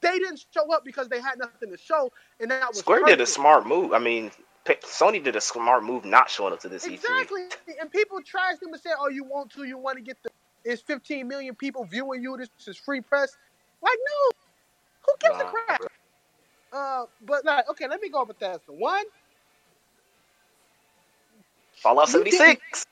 they 0.00 0.18
didn't 0.18 0.44
show 0.52 0.72
up 0.72 0.84
because 0.84 1.08
they 1.08 1.20
had 1.20 1.38
nothing 1.38 1.70
to 1.70 1.76
show, 1.76 2.10
and 2.40 2.50
that 2.50 2.68
was 2.68 2.78
Square 2.78 3.04
did 3.04 3.20
a 3.20 3.26
smart 3.26 3.66
move. 3.66 3.92
I 3.92 3.98
mean, 3.98 4.30
Sony 4.64 5.22
did 5.22 5.36
a 5.36 5.40
smart 5.40 5.84
move 5.84 6.04
not 6.04 6.30
showing 6.30 6.52
up 6.52 6.60
to 6.60 6.68
this 6.68 6.86
E3. 6.86 6.94
Exactly. 6.94 7.42
And 7.80 7.90
people 7.90 8.18
trashed 8.18 8.60
them 8.60 8.72
and 8.72 8.80
said, 8.80 8.92
"Oh, 8.98 9.08
you 9.08 9.24
want 9.24 9.50
to? 9.52 9.64
You 9.64 9.78
want 9.78 9.96
to 9.96 10.02
get 10.02 10.22
the? 10.22 10.30
It's 10.64 10.82
15 10.82 11.26
million 11.26 11.54
people 11.54 11.84
viewing 11.84 12.22
you. 12.22 12.36
This 12.36 12.48
is 12.66 12.76
free 12.76 13.00
press." 13.00 13.36
Like, 13.82 13.98
no. 13.98 14.38
Who 15.06 15.12
gives 15.20 15.40
a 15.40 15.44
Nah, 15.44 15.50
crap? 15.50 15.80
Uh, 16.72 17.04
but 17.24 17.44
like, 17.44 17.68
okay, 17.70 17.86
let 17.88 18.00
me 18.00 18.08
go 18.08 18.24
with 18.24 18.38
that. 18.40 18.60
One, 18.66 19.04
Fallout 21.82 22.08
You 22.08 22.30
76. 22.32 22.84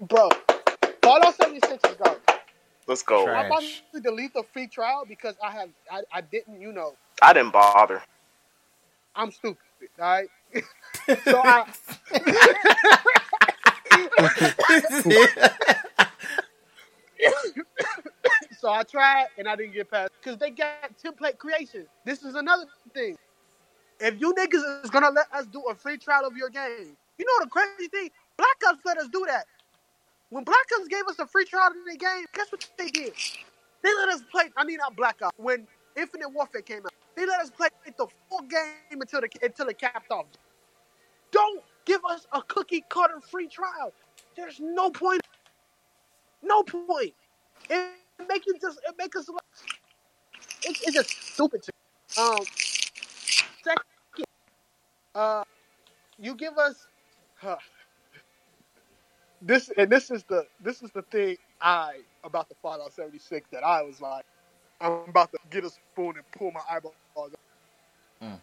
bro, 0.00 0.28
Fallout 1.02 1.34
76 1.36 1.90
is 1.90 1.96
garbage. 1.96 2.20
Let's 2.86 3.02
go. 3.02 3.24
Trash. 3.24 3.38
I'm 3.38 3.46
about 3.46 3.62
to 3.94 4.00
delete 4.00 4.34
the 4.34 4.42
free 4.52 4.66
trial 4.66 5.04
because 5.06 5.34
I 5.42 5.50
have, 5.50 5.68
I, 5.90 6.02
I 6.12 6.20
didn't, 6.22 6.60
you 6.60 6.72
know, 6.72 6.94
I 7.20 7.32
didn't 7.32 7.52
bother. 7.52 8.02
I'm 9.14 9.32
stupid. 9.32 9.58
All 10.00 10.06
right. 10.06 10.28
so 11.24 11.40
I, 11.40 11.64
so 18.58 18.70
I 18.70 18.82
tried 18.82 19.26
and 19.38 19.48
I 19.48 19.54
didn't 19.56 19.72
get 19.74 19.90
past 19.90 20.10
because 20.20 20.38
they 20.38 20.50
got 20.50 20.98
template 21.02 21.38
creation. 21.38 21.86
This 22.04 22.22
is 22.24 22.34
another 22.34 22.64
thing. 22.92 23.16
If 24.00 24.20
you 24.20 24.34
niggas 24.34 24.84
is 24.84 24.90
gonna 24.90 25.10
let 25.10 25.26
us 25.32 25.46
do 25.46 25.62
a 25.70 25.74
free 25.74 25.96
trial 25.96 26.26
of 26.26 26.36
your 26.36 26.50
game, 26.50 26.96
you 27.18 27.24
know 27.24 27.44
the 27.44 27.50
crazy 27.50 27.88
thing? 27.88 28.10
Black 28.36 28.56
Ops 28.68 28.80
let 28.84 28.98
us 28.98 29.08
do 29.08 29.24
that. 29.28 29.44
When 30.30 30.44
Black 30.44 30.66
Ops 30.76 30.88
gave 30.88 31.06
us 31.08 31.18
a 31.18 31.26
free 31.26 31.44
trial 31.44 31.68
of 31.68 31.74
their 31.86 31.96
game, 31.96 32.26
guess 32.34 32.50
what 32.50 32.68
they 32.76 32.88
did? 32.88 33.12
They 33.82 33.94
let 33.94 34.08
us 34.08 34.22
play. 34.30 34.44
I 34.56 34.64
mean, 34.64 34.78
not 34.78 34.96
Black 34.96 35.20
Ops. 35.22 35.36
When 35.38 35.66
Infinite 35.96 36.30
Warfare 36.32 36.62
came 36.62 36.84
out, 36.84 36.92
they 37.16 37.26
let 37.26 37.40
us 37.40 37.50
play 37.50 37.68
the 37.84 38.06
full 38.28 38.42
game 38.42 39.00
until 39.00 39.20
the 39.20 39.28
until 39.42 39.68
it 39.68 39.78
capped 39.78 40.10
off. 40.10 40.26
Don't 41.30 41.62
give 41.84 42.00
us 42.08 42.26
a 42.32 42.42
cookie 42.42 42.84
cutter 42.88 43.20
free 43.20 43.48
trial. 43.48 43.92
There's 44.36 44.60
no 44.60 44.90
point. 44.90 45.22
No 46.42 46.62
point. 46.62 47.14
It 47.68 47.94
make 48.28 48.46
you 48.46 48.54
just 48.60 48.80
it 48.88 48.94
make 48.98 49.14
us. 49.16 49.28
It, 50.64 50.78
it's 50.86 50.94
just 50.94 51.10
stupid. 51.34 51.62
To, 51.64 51.72
um. 52.22 52.38
Second, 53.64 53.82
uh, 55.14 55.44
you 56.18 56.34
give 56.36 56.58
us. 56.58 56.86
Huh, 57.36 57.56
this 59.42 59.70
and 59.76 59.90
this 59.90 60.10
is 60.10 60.24
the 60.24 60.46
this 60.60 60.82
is 60.82 60.90
the 60.92 61.02
thing 61.02 61.36
I 61.60 62.00
about 62.24 62.48
the 62.48 62.54
Fallout 62.62 62.92
76 62.92 63.48
that 63.52 63.64
I 63.64 63.82
was 63.82 64.00
like, 64.00 64.24
I'm 64.80 65.04
about 65.08 65.30
to 65.32 65.38
get 65.50 65.64
a 65.64 65.70
spoon 65.70 66.14
and 66.16 66.24
pull 66.36 66.52
my 66.52 66.60
eyeballs. 66.70 66.94
out. 67.18 67.32
Mm. 68.22 68.40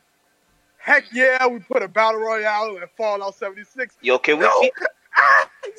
Heck 0.78 1.06
yeah, 1.14 1.48
we 1.48 1.60
put 1.60 1.84
a 1.84 1.88
battle 1.88 2.22
royale 2.22 2.78
in 2.78 2.84
Fallout 2.98 3.36
76. 3.36 3.96
Yo, 4.02 4.18
can 4.20 4.40
we 4.40 4.46
No. 4.46 4.62
keep- 4.62 4.74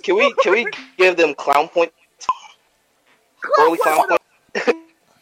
can 0.05 0.17
we 0.17 0.35
can 0.43 0.53
we 0.53 0.67
give 0.99 1.17
them 1.17 1.35
clown 1.35 1.69
point 1.69 1.93
early 3.61 3.79
clown 3.79 3.99
What 3.99 4.09
point? 4.09 4.21
the- 4.55 4.63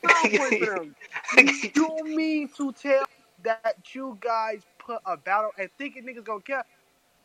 Clown 0.06 0.30
point 0.36 0.54
for. 0.58 0.84
You 1.74 2.04
mean 2.16 2.48
to 2.56 2.72
tell 2.72 3.04
that 3.42 3.76
you 3.94 4.16
guys 4.20 4.62
put 4.78 5.00
a 5.06 5.16
battle 5.16 5.50
and 5.58 5.68
thinking 5.78 6.04
niggas 6.04 6.24
gonna 6.24 6.40
care? 6.42 6.64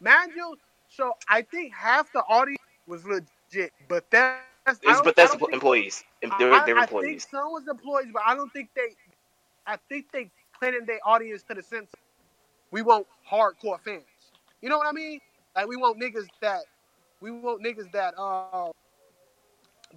Mind 0.01 0.31
you, 0.35 0.55
so 0.89 1.13
I 1.29 1.41
think 1.41 1.73
half 1.73 2.11
the 2.13 2.19
audience 2.27 2.59
was 2.87 3.05
legit, 3.05 3.71
but 3.87 4.09
that's 4.11 4.41
I 4.65 4.71
It's, 4.71 4.79
don't- 4.81 5.03
but 5.03 5.15
that's 5.15 5.31
don't 5.31 5.39
think- 5.39 5.53
employees. 5.53 6.03
I- 6.23 6.35
They're, 6.37 6.53
I, 6.53 6.65
they're 6.65 6.77
I 6.77 6.83
employees. 6.83 7.05
think 7.07 7.21
some 7.31 7.51
was 7.51 7.67
employees, 7.67 8.07
but 8.13 8.23
I 8.25 8.35
don't 8.35 8.51
think 8.53 8.69
they. 8.75 8.95
I 9.65 9.77
think 9.89 10.11
they 10.11 10.29
planted 10.57 10.87
their 10.87 10.99
audience 11.05 11.43
to 11.43 11.53
the 11.53 11.61
sense 11.61 11.91
we 12.71 12.81
want 12.81 13.05
hardcore 13.29 13.79
fans. 13.81 14.03
You 14.61 14.69
know 14.69 14.77
what 14.77 14.87
I 14.87 14.91
mean? 14.91 15.19
Like 15.55 15.67
we 15.67 15.75
want 15.75 15.99
niggas 15.99 16.27
that 16.41 16.61
we 17.21 17.31
want 17.31 17.63
niggas 17.63 17.91
that 17.91 18.13
uh 18.17 18.71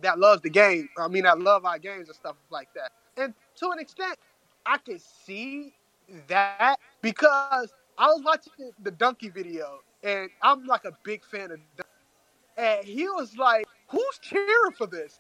that 0.00 0.18
loves 0.18 0.42
the 0.42 0.50
game. 0.50 0.88
I 0.98 1.08
mean, 1.08 1.24
that 1.24 1.40
love 1.40 1.64
our 1.64 1.78
games 1.78 2.08
and 2.08 2.16
stuff 2.16 2.36
like 2.50 2.68
that. 2.74 2.92
And 3.16 3.34
to 3.56 3.70
an 3.70 3.78
extent, 3.78 4.16
I 4.64 4.78
can 4.78 4.98
see 4.98 5.74
that 6.28 6.78
because 7.02 7.72
I 7.98 8.06
was 8.06 8.22
watching 8.24 8.72
the 8.82 8.92
Dunkey 8.92 9.32
video, 9.32 9.80
and 10.02 10.30
I'm 10.42 10.64
like 10.66 10.84
a 10.84 10.92
big 11.04 11.24
fan 11.24 11.50
of. 11.50 11.58
Dunkey. 11.76 11.84
And 12.56 12.84
he 12.84 13.04
was 13.08 13.36
like, 13.36 13.66
"Who's 13.88 14.18
cheering 14.20 14.72
for 14.76 14.86
this?" 14.86 15.18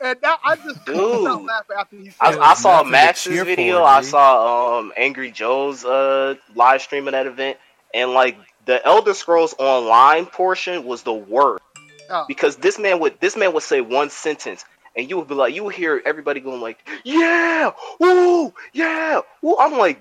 And 0.00 0.20
that, 0.20 0.40
I 0.44 0.56
just 0.56 0.84
Dude. 0.84 1.22
laughing 1.22 1.76
after 1.78 1.96
he 1.96 2.10
said. 2.10 2.16
I. 2.20 2.50
I 2.50 2.54
saw 2.54 2.70
nothing 2.78 2.86
to 2.86 2.90
Max's 2.90 3.42
video. 3.42 3.78
for, 3.78 3.84
I 3.84 4.00
G. 4.00 4.06
saw 4.08 4.78
um 4.78 4.92
Angry 4.96 5.30
Joe's 5.30 5.84
uh 5.84 6.34
live 6.54 6.82
stream 6.82 7.06
of 7.06 7.12
that 7.12 7.26
event, 7.26 7.58
and 7.94 8.12
like 8.12 8.36
the 8.64 8.84
Elder 8.84 9.14
Scrolls 9.14 9.54
Online 9.58 10.26
portion 10.26 10.84
was 10.84 11.02
the 11.02 11.12
worst 11.12 11.62
Oh. 12.12 12.24
because 12.28 12.56
this 12.56 12.78
man 12.78 13.00
would 13.00 13.18
this 13.20 13.36
man 13.36 13.52
would 13.54 13.62
say 13.62 13.80
one 13.80 14.10
sentence. 14.10 14.64
And 14.94 15.08
you 15.08 15.16
would 15.16 15.26
be 15.28 15.34
like, 15.34 15.54
you 15.54 15.64
would 15.64 15.74
hear 15.74 16.02
everybody 16.04 16.40
going 16.40 16.60
like, 16.60 16.78
"Yeah, 17.02 17.70
woo, 17.98 18.52
yeah, 18.74 19.22
woo." 19.40 19.56
I'm 19.58 19.78
like, 19.78 19.98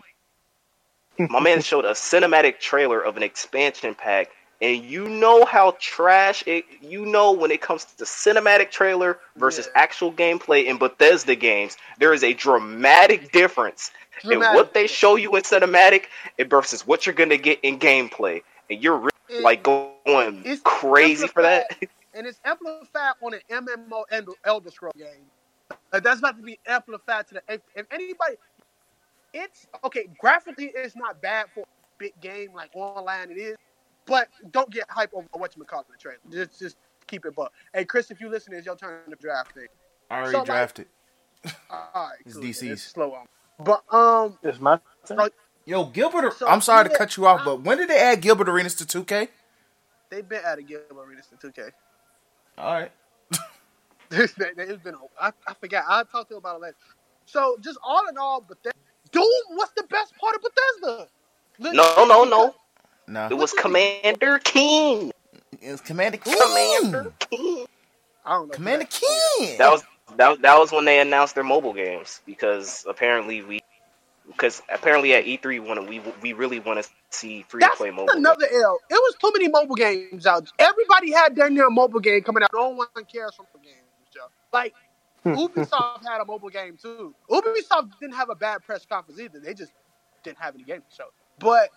my 1.18 1.40
man 1.40 1.62
showed 1.70 1.86
a 1.86 1.92
cinematic 1.92 2.60
trailer 2.60 3.00
of 3.00 3.16
an 3.16 3.24
expansion 3.24 3.96
pack, 3.96 4.32
and 4.62 4.84
you 4.84 5.08
know 5.08 5.46
how 5.46 5.78
trash 5.80 6.44
it. 6.46 6.66
You 6.82 7.06
know 7.06 7.32
when 7.32 7.52
it 7.52 7.62
comes 7.62 7.86
to 7.86 7.98
the 8.00 8.04
cinematic 8.04 8.70
trailer 8.72 9.18
versus 9.38 9.70
Yeah. 9.74 9.82
actual 9.82 10.12
gameplay 10.12 10.66
in 10.66 10.78
Bethesda 10.78 11.36
games, 11.36 11.78
there 12.00 12.14
is 12.14 12.24
a 12.26 12.34
dramatic 12.34 13.32
difference 13.32 13.92
in 14.26 14.40
what 14.42 14.74
they 14.74 14.88
show 14.88 15.16
you 15.16 15.34
in 15.38 15.44
cinematic 15.44 16.04
and 16.38 16.50
versus 16.50 16.86
what 16.86 17.06
you're 17.06 17.16
gonna 17.16 17.38
get 17.38 17.62
in 17.64 17.80
gameplay, 17.80 18.42
and 18.70 18.84
you're 18.84 18.98
really, 18.98 19.12
And- 19.30 19.44
like 19.44 19.64
going 19.64 20.60
crazy 20.66 21.28
for 21.28 21.44
that. 21.44 21.68
and 22.14 22.28
it's 22.28 22.40
amplified 22.46 23.14
on 23.22 23.34
an 23.34 23.42
MMO 23.50 24.04
and 24.12 24.28
Elder 24.44 24.72
Scroll 24.72 24.92
game. 24.98 25.26
Like, 25.94 26.04
that's 26.04 26.20
about 26.20 26.38
to 26.38 26.44
be 26.44 26.60
amplified 26.68 27.28
to 27.30 27.36
the 27.36 27.44
if, 27.48 27.62
if 27.76 27.86
anybody. 27.92 28.36
It's 29.34 29.68
okay. 29.86 30.08
Graphically, 30.20 30.72
it's 30.76 30.96
not 30.96 31.22
bad 31.22 31.46
for 31.54 31.62
a 31.62 31.66
big 31.98 32.20
game 32.20 32.50
like 32.54 32.70
online. 32.74 33.32
It 33.32 33.38
is, 33.38 33.56
but 34.06 34.28
don't 34.52 34.70
get 34.70 34.86
hype 34.90 35.12
over 35.14 35.28
what 35.34 35.56
you 35.56 35.64
call 35.64 35.86
the 35.90 35.98
trailer. 35.98 36.20
Just 36.32 36.60
just 36.60 36.78
keep 37.08 37.26
it. 37.26 37.34
But 37.36 37.52
hey, 37.74 37.86
Chris, 37.86 38.12
if 38.12 38.20
you 38.20 38.30
listen, 38.30 38.54
it's 38.54 38.66
your 38.66 38.76
turn 38.76 39.10
to 39.10 39.16
draft 39.16 39.56
it. 39.58 39.70
I 40.10 40.16
already 40.18 40.32
So, 40.34 40.38
like- 40.40 40.46
drafted. 40.48 40.88
All 41.72 41.90
right, 41.96 42.18
It's 42.26 42.36
cool. 42.36 42.44
DC's. 42.44 42.62
It's 42.64 42.82
slow 42.84 43.14
on. 43.14 43.26
But 43.58 43.84
um, 43.96 44.38
It's 44.44 44.60
my 44.60 44.80
turn. 45.06 45.30
Yo, 45.66 45.86
Gilbert. 45.86 46.34
So, 46.38 46.48
I'm 46.48 46.62
sorry 46.62 46.88
to 46.90 46.96
cut 46.96 47.16
you 47.18 47.26
off, 47.26 47.44
but 47.46 47.62
when 47.62 47.78
did 47.80 47.90
they 47.90 47.98
add 48.00 48.22
Gilbert 48.22 48.48
Arenas 48.50 48.76
to 48.76 48.86
2K? 48.86 49.30
they've 50.10 50.28
been 50.28 50.42
at 50.46 50.60
Gilbert 50.68 50.94
Arenas 51.08 51.28
to 51.40 51.48
2K. 51.48 51.72
All 52.58 52.74
right. 52.74 52.92
it's 54.12 54.34
been, 54.34 54.50
it's 54.58 54.84
been 54.84 54.96
a- 54.96 55.24
I, 55.24 55.32
I 55.48 55.54
forgot. 55.60 55.86
I 55.88 56.04
talked 56.04 56.30
to 56.30 56.36
you 56.36 56.38
about 56.40 56.58
it 56.58 56.62
later. 56.62 56.76
So 57.26 57.58
just 57.62 57.80
all 57.84 58.08
in 58.10 58.18
all, 58.18 58.42
but 58.48 58.58
Doom, 59.12 59.24
what's 59.50 59.72
the 59.74 59.84
best 59.84 60.14
part 60.18 60.36
of 60.36 60.42
Bethesda? 60.42 61.08
No, 61.76 62.06
no, 62.06 62.24
no. 62.24 62.56
No, 63.08 63.28
It 63.30 63.34
was 63.38 63.52
Commander 63.54 64.40
Keen. 64.40 65.12
it's 65.62 65.82
Commander 65.82 66.18
Keen. 66.18 66.36
Commander 66.42 67.14
Keen. 67.20 67.66
I 68.26 68.34
don't 68.34 68.48
know. 68.48 68.54
Commander 68.54 68.86
Keen. 68.90 69.58
That 69.58 69.72
was 69.72 69.84
that, 70.18 70.30
was- 70.30 70.40
that 70.40 70.58
was 70.58 70.72
when 70.72 70.86
they 70.86 71.00
announced 71.00 71.36
their 71.36 71.44
mobile 71.44 71.74
games 71.74 72.22
because 72.26 72.86
apparently 72.88 73.42
we 73.42 73.60
because 74.32 74.62
apparently 74.72 75.14
at 75.14 75.26
E3 75.26 75.46
we 75.46 75.60
want 75.60 75.88
we 75.88 76.02
we 76.22 76.34
really 76.34 76.60
want 76.60 76.84
to 76.84 76.90
see 77.10 77.44
free 77.48 77.60
to 77.60 77.66
That's 77.68 77.78
play 77.78 77.92
mobile. 77.92 78.14
another 78.14 78.46
L. 78.46 78.80
It 78.90 78.94
was 78.94 79.16
too 79.22 79.32
many 79.34 79.48
mobile 79.50 79.76
games 79.76 80.26
out. 80.26 80.50
Everybody 80.58 81.12
had 81.12 81.36
their 81.36 81.50
new 81.50 81.70
mobile 81.70 82.00
game 82.00 82.22
coming 82.22 82.44
out. 82.44 82.50
No 82.54 82.70
one 82.70 82.88
cares 83.12 83.36
for 83.36 83.44
mobile 83.44 83.64
games, 83.64 84.10
Joe. 84.14 84.28
Like 84.52 84.74
hmm. 85.24 85.34
Ubisoft 85.36 86.06
had 86.08 86.22
a 86.22 86.26
mobile 86.26 86.50
game 86.50 86.78
too. 86.82 87.14
Ubisoft 87.30 87.92
didn't 88.00 88.16
have 88.16 88.30
a 88.30 88.36
bad 88.36 88.64
press 88.64 88.86
conference 88.86 89.20
either. 89.20 89.40
They 89.40 89.54
just 89.54 89.72
didn't 90.24 90.40
have 90.40 90.56
any 90.56 90.64
games 90.64 90.84
to 90.90 90.96
show. 90.96 91.08
But 91.40 91.70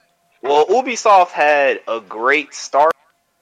Well, 0.42 0.66
Ubisoft 0.66 1.30
had 1.30 1.80
a 1.88 2.00
great 2.00 2.54
start, 2.54 2.92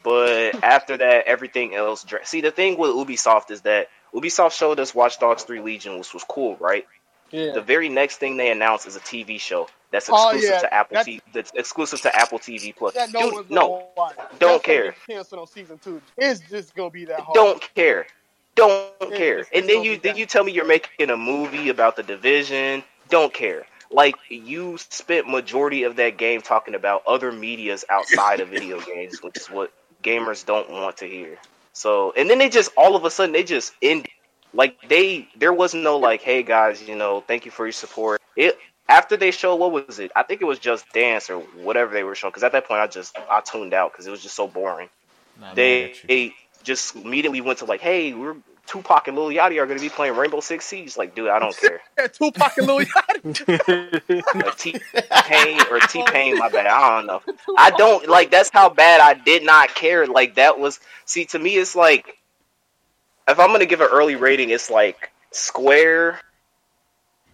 but 0.03 0.55
after 0.63 0.97
that, 0.97 1.27
everything 1.27 1.75
else. 1.75 2.05
dra- 2.05 2.25
See, 2.25 2.41
the 2.41 2.51
thing 2.51 2.79
with 2.79 2.91
Ubisoft 2.91 3.51
is 3.51 3.63
that 3.63 3.89
Ubisoft 4.15 4.53
showed 4.53 4.79
us 4.79 4.95
Watch 4.95 5.19
Dogs 5.19 5.43
3 5.45 5.61
Legion, 5.61 5.99
which 5.99 6.13
was 6.15 6.25
cool, 6.25 6.57
right? 6.57 6.87
Yeah, 7.33 7.53
The 7.53 7.61
very 7.63 7.89
next 7.89 8.19
thing 8.19 8.37
they 8.37 8.51
announced 8.51 8.87
is 8.87 8.97
a 8.97 9.01
TV 9.01 9.41
show 9.41 9.69
that's 9.91 10.09
Oh, 10.11 10.31
exclusive 10.31 10.51
yeah, 10.51 10.59
to 10.61 10.75
Apple 10.75 10.97
TV. 10.99 11.21
That's 11.33 11.51
exclusive 11.55 12.01
to 12.03 12.17
Apple 12.17 12.39
TV 12.39 12.75
Plus. 12.75 12.95
that 12.95 13.13
no 13.13 13.31
Dude, 13.31 13.51
no, 13.51 13.89
watch. 13.97 14.15
don't 14.39 14.53
That's 14.53 14.65
care. 14.65 14.95
they 15.09 15.15
Canceled 15.15 15.41
on 15.41 15.47
season 15.47 15.79
two. 15.83 16.01
It's 16.17 16.41
just 16.49 16.75
gonna 16.75 16.91
be 16.91 17.05
that 17.07 17.21
hard. 17.21 17.35
don't 17.35 17.75
care. 17.75 18.07
Don't 18.55 18.93
It- 19.01 19.15
care. 19.17 19.39
it's- 19.41 19.51
And 19.55 19.69
then 19.69 19.83
you 19.83 19.97
then 19.99 20.17
you 20.17 20.27
tell 20.27 20.45
me 20.45 20.53
you're 20.53 20.65
making 20.67 21.11
a 21.11 21.17
movie 21.17 21.69
about 21.71 21.97
the 21.97 22.03
division. 22.03 22.85
Don't 23.09 23.33
care. 23.35 23.67
Like 23.91 24.15
you 24.31 24.79
spent 24.79 25.29
majority 25.29 25.83
of 25.83 25.97
that 25.97 26.17
game 26.17 26.41
talking 26.41 26.75
about 26.75 27.03
other 27.07 27.31
medias 27.33 27.85
outside 27.91 28.41
of 28.41 28.49
video 28.49 28.81
games, 28.95 29.23
which 29.23 29.37
is 29.37 29.51
what 29.51 29.73
gamers 30.03 30.45
don't 30.45 30.71
want 30.71 30.97
to 30.99 31.07
hear. 31.07 31.39
So 31.75 32.13
and 32.17 32.29
then 32.31 32.39
they 32.39 32.49
just 32.49 32.71
all 32.77 32.97
of 32.97 33.05
a 33.05 33.11
sudden 33.11 33.33
they 33.33 33.43
just 33.45 33.73
ended. 33.83 34.11
Like 34.55 34.77
they 34.89 35.29
there 35.37 35.53
was 35.53 35.75
no 35.75 35.99
like, 35.99 36.23
hey 36.23 36.43
guys, 36.43 36.87
you 36.87 36.97
know, 36.97 37.23
thank 37.27 37.45
you 37.47 37.51
for 37.51 37.67
your 37.67 37.73
support. 37.73 38.21
It 38.37 38.59
after 38.89 39.17
they 39.17 39.31
showed 39.31 39.57
what 39.57 39.73
was 39.73 39.99
it? 39.99 40.13
I 40.17 40.23
think 40.25 40.43
it 40.43 40.47
was 40.47 40.59
just 40.59 40.91
dance 40.93 41.31
or 41.31 41.41
whatever 41.41 41.93
they 41.95 42.05
were 42.05 42.15
showing. 42.15 42.33
Because 42.33 42.45
at 42.45 42.53
that 42.53 42.67
point 42.67 42.81
I 42.81 42.87
just 42.89 43.17
I 43.31 43.41
tuned 43.41 43.75
out 43.75 43.93
because 43.93 44.07
it 44.07 44.11
was 44.11 44.23
just 44.23 44.37
so 44.37 44.49
boring 44.49 44.89
Nah, 45.41 45.55
they, 45.55 45.95
they 46.09 46.35
just 46.63 46.97
immediately 46.97 47.41
went 47.41 47.61
to 47.61 47.65
like, 47.65 47.81
hey, 47.81 48.15
we're 48.15 48.37
Tupac 48.67 49.09
and 49.09 49.17
Lil 49.17 49.29
Yachty 49.31 49.61
are 49.61 49.67
going 49.67 49.79
to 49.79 49.83
be 49.85 49.89
playing 49.89 50.17
Rainbow 50.17 50.41
Six 50.41 50.65
Siege. 50.65 50.97
Like, 50.97 51.15
dude, 51.15 51.29
I 51.31 51.39
don't 51.39 51.57
care. 51.57 51.81
Yeah, 51.99 52.07
Tupac 52.09 52.57
and 52.59 52.67
Lil 52.67 52.81
Yachty. 52.87 54.23
Like 54.35 54.57
T 54.59 54.77
Pain 55.25 55.61
or 55.71 55.81
T 55.81 56.05
Pain, 56.07 56.39
my 56.39 56.49
bad. 56.49 56.67
I 56.67 56.97
don't 56.99 57.07
know. 57.07 57.23
I 57.59 57.71
don't 57.71 58.09
like. 58.09 58.31
That's 58.31 58.51
how 58.51 58.71
bad 58.71 59.01
I 59.01 59.15
did 59.15 59.45
not 59.45 59.75
care. 59.75 60.07
Like 60.07 60.37
that 60.37 60.59
was. 60.59 60.81
See, 61.07 61.27
to 61.27 61.39
me, 61.39 61.57
it's 61.57 61.77
like 61.77 62.19
if 63.29 63.39
I'm 63.39 63.51
gonna 63.53 63.67
give 63.67 63.81
an 63.81 63.89
early 63.91 64.17
rating, 64.17 64.51
it's 64.51 64.71
like 64.71 65.11
Square. 65.31 66.21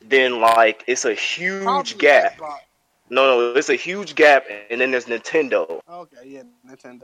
Then 0.03 0.41
like 0.41 0.85
it's 0.87 1.05
a 1.05 1.15
huge 1.15 1.63
Probably 1.65 1.95
gap. 1.95 2.39
Xbox. 2.39 2.59
No, 3.11 3.27
no, 3.27 3.53
it's 3.59 3.71
a 3.71 3.75
huge 3.75 4.15
gap, 4.15 4.45
and 4.71 4.81
then 4.81 4.91
there's 4.91 5.07
Nintendo. 5.07 5.81
Okay, 5.89 6.17
yeah, 6.27 6.43
Nintendo. 6.69 7.03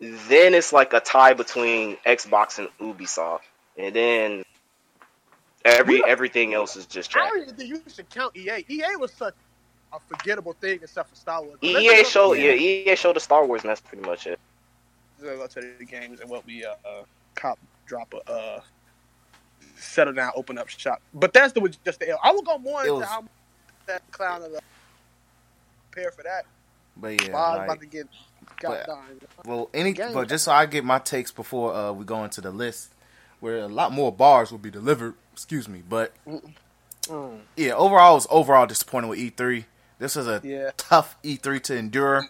then 0.00 0.54
it's 0.54 0.72
like 0.72 0.92
a 0.94 1.00
tie 1.00 1.34
between 1.34 1.96
Xbox 2.06 2.58
and 2.58 2.68
Ubisoft, 2.80 3.40
and 3.76 3.94
then 3.94 4.44
every 5.64 6.02
everything 6.06 6.54
else 6.54 6.76
is 6.76 6.86
just 6.86 7.14
I 7.16 7.28
don't 7.28 7.42
even 7.42 7.54
think 7.54 7.68
you 7.68 7.82
should 7.88 8.08
count 8.08 8.36
EA. 8.36 8.64
EA 8.68 8.96
was 8.98 9.12
such 9.12 9.34
a 9.92 9.98
forgettable 10.00 10.54
thing 10.54 10.80
except 10.82 11.10
for 11.10 11.16
Star 11.16 11.42
Wars. 11.42 11.58
But 11.60 11.68
EA 11.68 12.04
showed 12.04 12.34
Yeah. 12.34 12.52
yeah, 12.52 12.92
EA 12.92 12.96
showed 12.96 13.16
the 13.16 13.20
Star 13.20 13.44
Wars, 13.44 13.62
and 13.62 13.70
that's 13.70 13.80
pretty 13.80 14.06
much 14.06 14.26
it. 14.26 14.38
Let's 15.20 15.54
go 15.54 15.60
to 15.60 15.68
the 15.78 15.84
games 15.84 16.20
and 16.20 16.30
what 16.30 16.46
we 16.46 16.64
uh, 16.64 16.74
uh 16.84 17.02
cop 17.34 17.58
drop 17.88 18.14
a 18.14 18.30
uh 18.30 18.60
settle 19.76 20.12
down, 20.12 20.32
open 20.36 20.58
up 20.58 20.68
shop. 20.68 21.00
But 21.14 21.32
that's 21.32 21.52
the 21.52 21.60
was 21.60 21.76
just 21.84 21.98
the 22.00 22.10
L. 22.10 22.20
I 22.22 22.30
will 22.32 22.42
go 22.42 22.58
more 22.58 22.82
into 22.82 22.94
was- 22.94 23.04
how 23.06 23.24
that 23.86 24.02
clown 24.12 24.42
of 24.42 24.52
the 24.52 24.60
prepare 25.90 26.10
for 26.12 26.22
that. 26.22 26.44
But 26.96 27.22
yeah, 27.22 27.32
Bob's 27.32 27.58
like, 27.58 27.66
about 27.68 27.80
to 27.80 27.86
get 27.86 28.08
but- 28.62 28.86
done. 28.86 29.20
well, 29.44 29.70
any 29.72 29.92
Game. 29.92 30.12
but 30.14 30.28
just 30.28 30.44
so 30.44 30.52
I 30.52 30.66
get 30.66 30.84
my 30.84 30.98
takes 30.98 31.30
before 31.32 31.72
uh, 31.74 31.92
we 31.92 32.04
go 32.04 32.24
into 32.24 32.40
the 32.40 32.50
list, 32.50 32.92
where 33.40 33.58
a 33.58 33.68
lot 33.68 33.92
more 33.92 34.12
bars 34.12 34.50
will 34.50 34.58
be 34.58 34.70
delivered. 34.70 35.14
Excuse 35.32 35.68
me, 35.68 35.82
but 35.88 36.12
Mm. 36.26 37.40
yeah, 37.56 37.72
overall, 37.72 38.10
I 38.10 38.14
was 38.14 38.26
overall 38.30 38.66
disappointed 38.66 39.06
with 39.08 39.18
E3. 39.18 39.64
This 39.98 40.14
is 40.16 40.26
a 40.26 40.40
Yeah. 40.44 40.70
tough 40.76 41.16
E3 41.22 41.58
to 41.60 41.76
endure. 41.76 42.24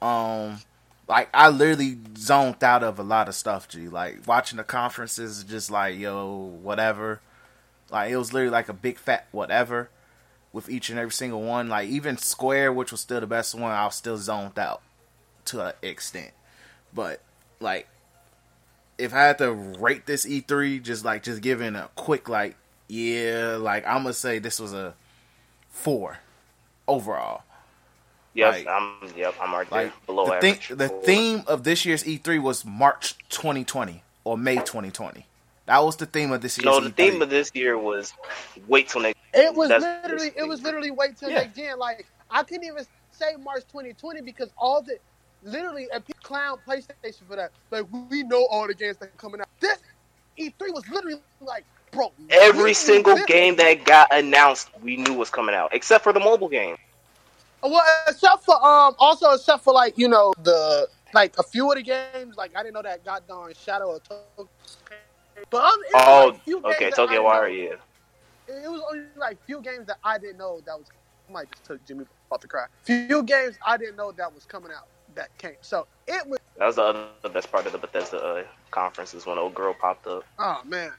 Um, 0.00 0.60
like 1.08 1.28
I 1.32 1.48
literally 1.48 1.98
zoned 2.16 2.62
out 2.64 2.82
of 2.82 2.98
a 2.98 3.02
lot 3.02 3.28
of 3.28 3.34
stuff. 3.34 3.68
G, 3.68 3.88
like 3.88 4.26
watching 4.26 4.56
the 4.56 4.64
conferences, 4.64 5.44
just 5.44 5.70
like 5.70 5.98
yo, 5.98 6.58
whatever. 6.62 7.20
Like 7.90 8.10
it 8.10 8.16
was 8.16 8.32
literally 8.32 8.52
like 8.52 8.68
a 8.68 8.72
big 8.72 8.98
fat 8.98 9.26
whatever 9.30 9.90
with 10.52 10.68
each 10.68 10.90
and 10.90 10.98
every 10.98 11.12
single 11.12 11.42
one. 11.42 11.68
Like 11.68 11.88
even 11.88 12.16
Square, 12.16 12.72
which 12.72 12.90
was 12.90 13.00
still 13.00 13.20
the 13.20 13.26
best 13.26 13.54
one, 13.54 13.70
I 13.70 13.84
was 13.84 13.94
still 13.94 14.16
zoned 14.16 14.58
out 14.58 14.82
to 15.46 15.66
an 15.66 15.72
extent. 15.82 16.32
But 16.92 17.20
like, 17.60 17.88
if 18.98 19.14
I 19.14 19.22
had 19.24 19.38
to 19.38 19.52
rate 19.52 20.06
this 20.06 20.26
E3, 20.26 20.82
just 20.82 21.04
like 21.04 21.22
just 21.22 21.42
giving 21.42 21.76
a 21.76 21.88
quick 21.94 22.28
like, 22.28 22.56
yeah, 22.88 23.56
like 23.60 23.86
I'm 23.86 24.02
gonna 24.02 24.12
say 24.12 24.38
this 24.40 24.58
was 24.58 24.72
a 24.72 24.94
four 25.70 26.18
overall. 26.88 27.42
Yep, 28.36 28.52
Like- 28.54 28.66
I'm 28.66 28.92
yep, 29.16 29.34
I'm 29.40 29.52
right 29.54 29.68
there 29.70 29.84
Like 29.84 30.06
below 30.06 30.26
the, 30.26 30.34
average. 30.36 30.66
thing, 30.68 30.76
the 30.76 30.88
theme 30.88 31.42
of 31.46 31.64
this 31.64 31.84
year's 31.86 32.04
E3 32.04 32.40
was 32.42 32.64
March 32.64 33.16
2020 33.30 34.02
or 34.24 34.36
May 34.36 34.56
2020. 34.56 35.26
That 35.66 35.82
was 35.82 35.96
the 35.96 36.06
theme 36.06 36.30
of 36.32 36.42
this 36.42 36.58
year's 36.58 36.64
no, 36.66 36.80
E3. 36.80 36.84
the 36.84 36.90
theme 36.90 37.22
of 37.22 37.30
this 37.30 37.50
year 37.54 37.76
was 37.78 38.12
wait 38.68 38.88
till 38.88 39.00
next. 39.00 39.18
It 39.34 39.54
was 39.54 39.68
That's- 39.70 40.02
literally 40.04 40.32
it 40.36 40.46
was 40.46 40.62
literally 40.62 40.90
wait 40.90 41.16
till 41.16 41.30
Yeah. 41.30 41.36
next 41.38 41.56
gen. 41.56 41.78
Like 41.78 42.06
I 42.30 42.42
couldn't 42.42 42.64
even 42.64 42.84
say 43.10 43.34
March 43.42 43.62
2020 43.72 44.20
because 44.20 44.50
all 44.58 44.82
the 44.82 44.98
literally 45.42 45.88
a 45.92 46.00
big 46.00 46.16
clown 46.22 46.58
PlayStation 46.66 47.26
for 47.28 47.36
that. 47.36 47.52
Like 47.70 47.86
we 48.10 48.22
know 48.22 48.46
all 48.50 48.66
the 48.66 48.74
games 48.74 48.96
that 48.98 49.06
are 49.06 49.12
coming 49.16 49.40
out. 49.40 49.48
This 49.60 49.78
E3 50.38 50.74
was 50.74 50.86
literally 50.90 51.20
like, 51.40 51.64
bro. 51.90 52.12
Every 52.30 52.74
single 52.74 53.16
game 53.24 53.56
that 53.56 53.84
got 53.84 54.12
announced, 54.14 54.68
we 54.82 54.96
knew 54.98 55.14
was 55.14 55.30
coming 55.30 55.54
out, 55.54 55.72
except 55.72 56.04
for 56.04 56.12
the 56.12 56.20
mobile 56.20 56.48
game. 56.48 56.76
Well, 57.62 57.82
except 58.08 58.44
for 58.44 58.54
um, 58.54 58.94
also 58.98 59.32
except 59.32 59.64
for 59.64 59.72
like 59.72 59.98
you 59.98 60.08
know 60.08 60.32
the 60.42 60.88
like 61.14 61.34
a 61.38 61.42
few 61.42 61.70
of 61.70 61.76
the 61.76 61.82
games. 61.82 62.36
Like 62.36 62.52
I 62.56 62.62
didn't 62.62 62.74
know 62.74 62.82
that 62.82 63.04
got 63.04 63.26
done 63.26 63.52
Shadow 63.54 63.96
of 63.96 64.02
Tokyo. 64.02 64.48
But 65.50 65.64
um, 65.64 65.78
Oh, 65.94 66.36
like 66.46 66.64
okay, 66.64 66.84
that 66.84 66.92
I 66.92 66.96
Tokyo 66.96 67.08
didn't 67.08 67.24
Wire, 67.24 67.48
yeah. 67.48 67.74
It 68.48 68.70
was 68.70 68.82
only 68.90 69.04
like 69.16 69.38
few 69.44 69.60
games 69.60 69.86
that 69.86 69.98
I 70.04 70.18
didn't 70.18 70.38
know 70.38 70.60
that 70.66 70.78
was. 70.78 70.86
I 71.28 71.32
might 71.32 71.50
just 71.50 71.64
took 71.64 71.84
Jimmy 71.84 72.04
off 72.30 72.40
the 72.40 72.46
cry. 72.46 72.66
Few 72.84 73.22
games 73.24 73.58
I 73.66 73.76
didn't 73.76 73.96
know 73.96 74.12
that 74.12 74.32
was 74.32 74.44
coming 74.44 74.70
out 74.70 74.86
that 75.14 75.36
came. 75.38 75.56
So 75.60 75.86
it 76.06 76.26
was. 76.28 76.38
That 76.56 76.66
was 76.66 76.76
the 76.76 76.82
other 76.82 77.06
the 77.22 77.28
best 77.28 77.50
part 77.50 77.66
of 77.66 77.72
the 77.72 77.78
Bethesda 77.78 78.18
uh, 78.18 78.42
conference 78.70 79.12
is 79.14 79.26
when 79.26 79.38
old 79.38 79.54
girl 79.54 79.74
popped 79.74 80.06
up. 80.06 80.24
Oh 80.38 80.62
man, 80.64 80.92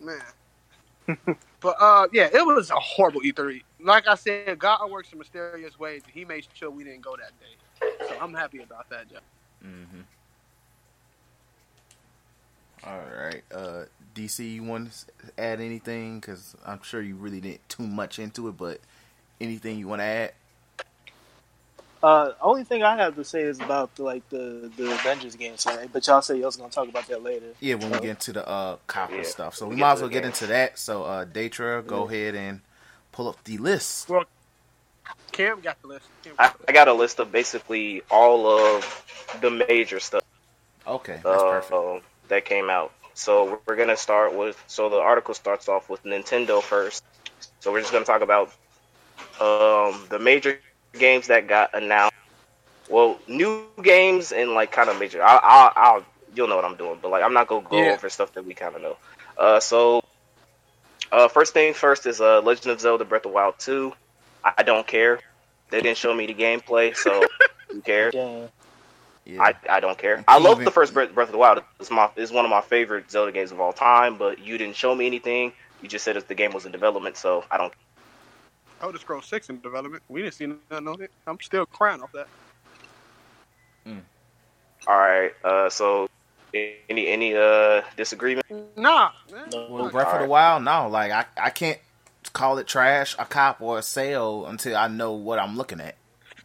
man. 0.00 1.36
but 1.60 1.76
uh, 1.80 2.08
yeah, 2.12 2.28
it 2.32 2.44
was 2.44 2.70
a 2.70 2.76
horrible 2.76 3.20
E3. 3.20 3.62
Like 3.80 4.08
I 4.08 4.14
said, 4.14 4.58
God 4.58 4.90
works 4.90 5.12
in 5.12 5.18
mysterious 5.18 5.78
ways. 5.78 6.02
He 6.12 6.24
made 6.24 6.46
sure 6.54 6.70
we 6.70 6.84
didn't 6.84 7.02
go 7.02 7.16
that 7.16 7.32
day. 7.40 8.06
So 8.08 8.16
I'm 8.20 8.34
happy 8.34 8.62
about 8.62 8.88
that, 8.90 9.10
Joe. 9.10 9.18
Mm-hmm. 9.64 10.00
All 12.84 13.02
right, 13.14 13.42
uh, 13.54 13.84
DC, 14.14 14.54
you 14.54 14.64
want 14.64 14.90
to 14.92 15.42
add 15.42 15.60
anything? 15.60 16.18
Because 16.18 16.56
I'm 16.64 16.82
sure 16.82 17.02
you 17.02 17.14
really 17.14 17.40
didn't 17.40 17.68
too 17.68 17.86
much 17.86 18.18
into 18.18 18.48
it, 18.48 18.56
but 18.56 18.80
anything 19.38 19.78
you 19.78 19.86
want 19.86 20.00
to 20.00 20.04
add? 20.04 20.32
Uh, 22.02 22.32
only 22.40 22.64
thing 22.64 22.82
I 22.82 22.96
have 22.96 23.16
to 23.16 23.24
say 23.24 23.42
is 23.42 23.60
about 23.60 23.94
the, 23.96 24.04
like 24.04 24.28
the 24.30 24.70
the 24.76 24.92
Avengers 24.94 25.36
game 25.36 25.56
side, 25.58 25.90
but 25.92 26.06
y'all 26.06 26.22
say 26.22 26.36
y'all 26.36 26.46
was 26.46 26.56
gonna 26.56 26.70
talk 26.70 26.88
about 26.88 27.06
that 27.08 27.22
later. 27.22 27.54
Yeah, 27.60 27.76
when 27.76 27.90
we 27.92 27.98
get 28.00 28.10
into 28.10 28.32
the 28.32 28.48
uh 28.48 28.78
copper 28.86 29.16
Yeah, 29.16 29.24
stuff. 29.24 29.56
So 29.56 29.68
we 29.68 29.76
we 29.76 29.76
might 29.76 29.92
as 29.94 30.00
well 30.02 30.10
get 30.10 30.24
game. 30.24 30.32
into 30.32 30.46
that. 30.48 30.78
So 30.78 31.04
uh 31.04 31.24
Daytra, 31.26 31.86
go 31.86 32.08
ahead 32.08 32.34
and 32.34 32.62
pull 33.12 33.28
up 33.28 33.44
the 33.44 33.58
list. 33.58 34.08
Well, 34.08 34.24
Cam 35.32 35.60
got 35.60 35.80
the 35.82 35.88
list. 35.88 36.08
Cam 36.24 36.36
I, 36.38 36.44
got 36.44 36.58
the 36.58 36.66
I 36.68 36.72
got 36.72 36.88
a 36.88 36.94
list 36.94 37.20
of 37.20 37.32
basically 37.32 38.02
all 38.10 38.46
of 38.48 39.04
the 39.40 39.50
major 39.50 40.00
stuff 40.00 40.22
Okay, 40.86 41.22
that's 41.28 41.42
uh, 41.42 41.42
perfect. 41.44 41.72
that 42.28 42.44
came 42.44 42.70
out. 42.70 42.92
So 43.14 43.60
we're 43.66 43.76
gonna 43.76 43.96
start 43.96 44.34
with. 44.36 44.62
So 44.66 44.88
the 44.88 44.98
article 44.98 45.34
starts 45.34 45.68
off 45.68 45.90
with 45.90 46.02
Nintendo 46.04 46.62
first. 46.62 47.02
So 47.60 47.72
we're 47.72 47.80
just 47.80 47.92
gonna 47.92 48.04
talk 48.06 48.22
about 48.22 48.48
um, 49.40 50.06
the 50.10 50.18
major 50.20 50.60
games 50.98 51.28
that 51.28 51.48
got 51.48 51.74
announced. 51.74 52.14
Well, 52.88 53.18
new 53.28 53.66
games 53.82 54.32
and 54.32 54.52
like 54.52 54.72
kind 54.72 54.88
of 54.90 54.98
major. 54.98 55.22
I'll, 55.22 55.40
I'll, 55.42 55.72
I'll, 55.76 56.04
you'll 56.34 56.48
know 56.48 56.56
what 56.56 56.64
I'm 56.64 56.76
doing, 56.76 56.98
but 57.00 57.10
like 57.10 57.22
I'm 57.22 57.34
not 57.34 57.46
gonna 57.46 57.66
go 57.68 57.84
Yeah. 57.84 57.92
over 57.92 58.08
stuff 58.08 58.32
that 58.34 58.44
we 58.44 58.54
kind 58.54 58.74
of 58.74 58.82
know. 58.82 58.96
Uh, 59.38 59.60
so 59.60 60.02
uh, 61.12 61.28
first 61.28 61.52
thing 61.52 61.74
first 61.74 62.06
is 62.06 62.20
uh, 62.20 62.40
Legend 62.40 62.72
of 62.72 62.80
Zelda: 62.80 63.04
Breath 63.04 63.26
of 63.26 63.32
Wild 63.32 63.54
2. 63.58 63.92
I, 64.44 64.52
I 64.58 64.62
don't 64.62 64.86
care. 64.86 65.20
They 65.70 65.80
didn't 65.80 65.98
show 65.98 66.12
me 66.14 66.26
the 66.26 66.34
gameplay, 66.34 66.96
so 66.96 67.20
who 67.70 67.80
cares? 67.80 68.14
Yeah. 68.14 69.42
I, 69.42 69.54
I 69.68 69.80
don't 69.80 69.96
care. 69.96 70.24
I 70.26 70.38
love 70.38 70.64
the 70.64 70.70
first 70.72 70.92
Breath, 70.92 71.14
Breath 71.14 71.28
of 71.28 71.32
the 71.32 71.38
Wild. 71.38 71.62
It's 71.78 71.90
my 71.90 72.10
it's 72.16 72.32
one 72.32 72.44
of 72.44 72.50
my 72.50 72.60
favorite 72.62 73.10
Zelda 73.10 73.30
games 73.30 73.52
of 73.52 73.60
all 73.60 73.72
time. 73.72 74.18
But 74.18 74.40
you 74.40 74.58
didn't 74.58 74.76
show 74.76 74.94
me 74.94 75.06
anything. 75.06 75.52
You 75.82 75.88
just 75.88 76.04
said 76.04 76.16
that 76.16 76.26
the 76.26 76.34
game 76.34 76.52
was 76.52 76.66
in 76.66 76.72
development, 76.72 77.16
so 77.16 77.44
I 77.50 77.56
don't. 77.56 77.72
Elder 78.82 78.98
Scrolls 78.98 79.26
Six 79.26 79.48
in 79.50 79.60
development. 79.60 80.02
We 80.08 80.22
didn't 80.22 80.34
see 80.34 80.46
nothing 80.46 80.88
on 80.88 81.00
it. 81.02 81.10
I'm 81.26 81.38
still 81.40 81.66
crying 81.66 82.00
off 82.02 82.12
that. 82.12 82.28
All 84.86 84.96
right. 84.98 85.32
Uh, 85.44 85.68
so 85.68 86.08
Any 86.54 87.06
any 87.08 87.36
uh 87.36 87.82
disagreement? 87.96 88.46
Nah, 88.76 89.10
man. 89.30 89.44
Well, 89.52 89.84
No. 89.84 89.88
Breath 89.90 90.14
of 90.14 90.22
the 90.22 90.26
Wild, 90.26 90.64
no. 90.64 90.88
Like 90.88 91.12
I, 91.12 91.26
I 91.36 91.50
can't 91.50 91.78
call 92.32 92.58
it 92.58 92.66
trash, 92.66 93.14
a 93.18 93.24
cop, 93.26 93.60
or 93.60 93.78
a 93.78 93.82
sale 93.82 94.46
until 94.46 94.76
I 94.76 94.88
know 94.88 95.12
what 95.12 95.38
I'm 95.38 95.56
looking 95.56 95.80
at. 95.80 95.96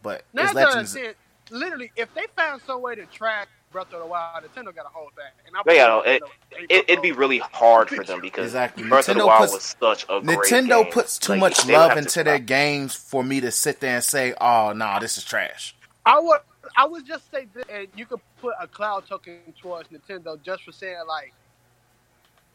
But 0.02 0.24
Nine 0.34 0.44
it's 0.44 0.54
times 0.54 0.56
out 0.64 0.68
of 0.68 0.74
Legends. 0.74 0.92
ten, 0.94 1.14
literally, 1.58 1.92
if 1.96 2.12
they 2.14 2.26
found 2.36 2.60
some 2.66 2.82
way 2.82 2.94
to 2.94 3.06
track 3.06 3.48
Breath 3.72 3.92
of 3.92 4.00
the 4.00 4.06
Wild, 4.06 4.44
Nintendo 4.44 4.74
got 4.74 4.84
to 4.84 4.88
hold 4.88 5.14
back. 5.16 5.34
And 5.46 5.54
I 5.56 5.62
They 5.66 5.76
gotta- 5.76 6.02
believe 6.02 6.22
it, 6.52 6.66
it, 6.70 6.84
it'd 6.88 7.02
be 7.02 7.12
really 7.12 7.38
hard 7.38 7.88
for 7.90 8.04
them 8.04 8.20
because 8.20 8.46
Exactly. 8.46 8.84
Breath 8.84 9.08
of 9.08 9.16
the 9.16 9.22
Nintendo 9.22 9.26
Wild 9.26 9.40
puts- 9.50 9.52
was 9.52 9.76
such 9.80 10.04
a 10.08 10.20
great 10.20 10.38
Nintendo 10.38 10.82
game. 10.84 10.92
puts 10.92 11.18
too 11.18 11.32
Like, 11.32 11.40
much 11.40 11.66
love 11.66 11.90
have 11.90 11.92
to 11.92 11.98
into 11.98 12.24
their 12.24 12.38
games 12.38 12.94
for 12.94 13.22
me 13.24 13.40
to 13.40 13.50
sit 13.50 13.80
there 13.80 13.96
and 13.96 14.04
say, 14.04 14.34
"Oh, 14.40 14.72
no, 14.72 14.98
this 15.00 15.18
is 15.18 15.24
trash." 15.24 15.74
I 16.06 16.18
would, 16.20 16.40
I 16.76 16.86
would 16.86 17.04
just 17.06 17.30
say 17.30 17.48
this, 17.52 17.64
and 17.68 17.88
you 17.96 18.06
could 18.06 18.20
put 18.40 18.54
a 18.60 18.66
cloud 18.68 19.06
token 19.08 19.40
towards 19.60 19.88
Nintendo 19.90 20.40
just 20.42 20.62
for 20.62 20.72
saying 20.72 21.02
like 21.06 21.32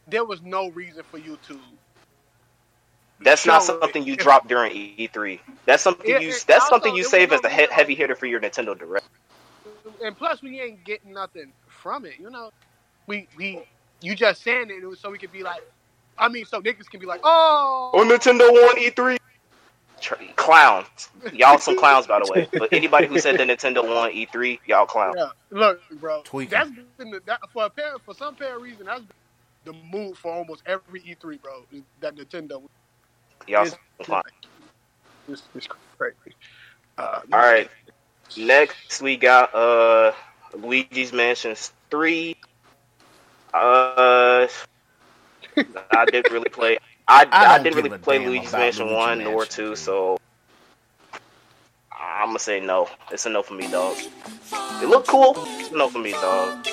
there 0.08 0.24
was 0.26 0.42
no 0.42 0.70
reason 0.70 1.04
for 1.12 1.18
you 1.18 1.38
to. 1.48 1.60
That's 3.20 3.46
not 3.46 3.62
something 3.64 4.04
you 4.04 4.14
if- 4.14 4.20
drop 4.20 4.48
during 4.48 4.72
E3. 4.72 5.40
That's 5.66 5.84
something 5.84 6.10
It- 6.10 6.22
you. 6.24 6.32
That's 6.32 6.64
also, 6.64 6.70
something 6.70 6.96
you 6.96 7.04
save 7.04 7.32
as 7.32 7.44
a 7.44 7.50
he- 7.50 7.68
heavy 7.70 7.94
hitter 7.94 8.16
for 8.16 8.26
your 8.26 8.40
Nintendo 8.40 8.78
Direct. 8.78 9.06
And 10.04 10.18
plus, 10.18 10.42
we 10.42 10.60
ain't 10.62 10.84
getting 10.86 11.14
nothing 11.14 11.54
from 11.68 12.06
it. 12.06 12.16
You 12.20 12.30
know, 12.30 12.52
we 13.08 13.28
we 13.38 13.62
you 14.02 14.16
just 14.16 14.44
saying 14.44 14.70
it 14.70 14.98
so 15.00 15.12
we 15.12 15.18
could 15.18 15.32
be 15.32 15.44
like, 15.44 15.62
I 16.18 16.30
mean, 16.30 16.46
so 16.46 16.62
niggas 16.62 16.90
can 16.90 17.00
be 17.00 17.06
like, 17.06 17.22
oh, 17.24 17.92
On 17.94 18.08
Nintendo 18.08 18.52
won 18.52 18.78
E3. 18.78 19.18
Clowns, 20.36 20.88
y'all 21.34 21.60
some 21.60 21.78
clowns 21.78 22.08
by 22.08 22.20
the 22.20 22.32
way. 22.32 22.48
But 22.60 22.74
anybody 22.74 23.08
who 23.08 23.20
said 23.20 23.38
the 23.38 23.44
Nintendo 23.44 23.88
won 23.88 24.12
E3, 24.12 24.60
y'all 24.66 24.86
clowns. 24.88 25.16
Yeah, 25.18 25.30
look, 25.52 25.80
bro. 26.00 26.22
Tweaking. 26.24 26.52
That's 26.52 26.72
been 26.98 27.12
the, 27.12 27.22
that, 27.28 27.40
for 27.54 27.66
a 27.66 27.70
pair 27.70 27.94
for 28.04 28.16
some 28.16 28.36
parent 28.36 28.62
reason. 28.62 28.88
That's 28.88 29.02
been 29.02 29.16
the 29.66 29.74
move 29.74 30.18
for 30.18 30.32
almost 30.34 30.64
every 30.66 31.02
E3, 31.02 31.42
bro. 31.42 31.66
That 32.02 32.16
Nintendo. 32.16 32.64
Y'all 33.48 33.62
It's- 33.66 33.72
some 33.72 34.06
clowns. 34.06 34.26
It's, 35.28 35.44
it's 35.56 35.68
crazy. 35.98 36.36
Uh, 36.98 37.22
All 37.32 37.40
right. 37.40 37.70
Next, 38.38 39.02
we 39.02 39.18
got 39.18 39.54
uh 39.54 40.14
Luigi's 40.54 41.14
Mansion 41.14 41.56
Three. 41.90 42.36
Uh, 43.54 44.48
I 45.92 46.06
didn't 46.06 46.32
really 46.32 46.50
play. 46.50 46.78
I, 47.08 47.28
I 47.32 47.56
I, 47.56 47.64
didn't 47.64 47.84
really 47.84 47.98
play 47.98 48.26
Luigi's 48.26 48.54
Mansion 48.54 48.86
Luigi 48.86 48.96
One 48.96 49.24
nor 49.24 49.38
Mansion 49.40 49.56
Two, 49.56 49.70
2. 49.72 49.76
so 49.76 50.18
I'm 51.92 52.28
gonna 52.28 52.40
say 52.40 52.60
no. 52.60 52.88
It's 53.12 53.26
a 53.26 53.30
no 53.30 53.44
for 53.44 53.54
me, 53.54 53.70
dog. 53.70 53.98
It 54.82 54.88
looked 54.88 55.08
cool. 55.08 55.34
It's 55.38 55.72
a 55.72 55.76
no 55.76 55.90
for 55.90 56.00
me, 56.00 56.12
dog. 56.12 56.66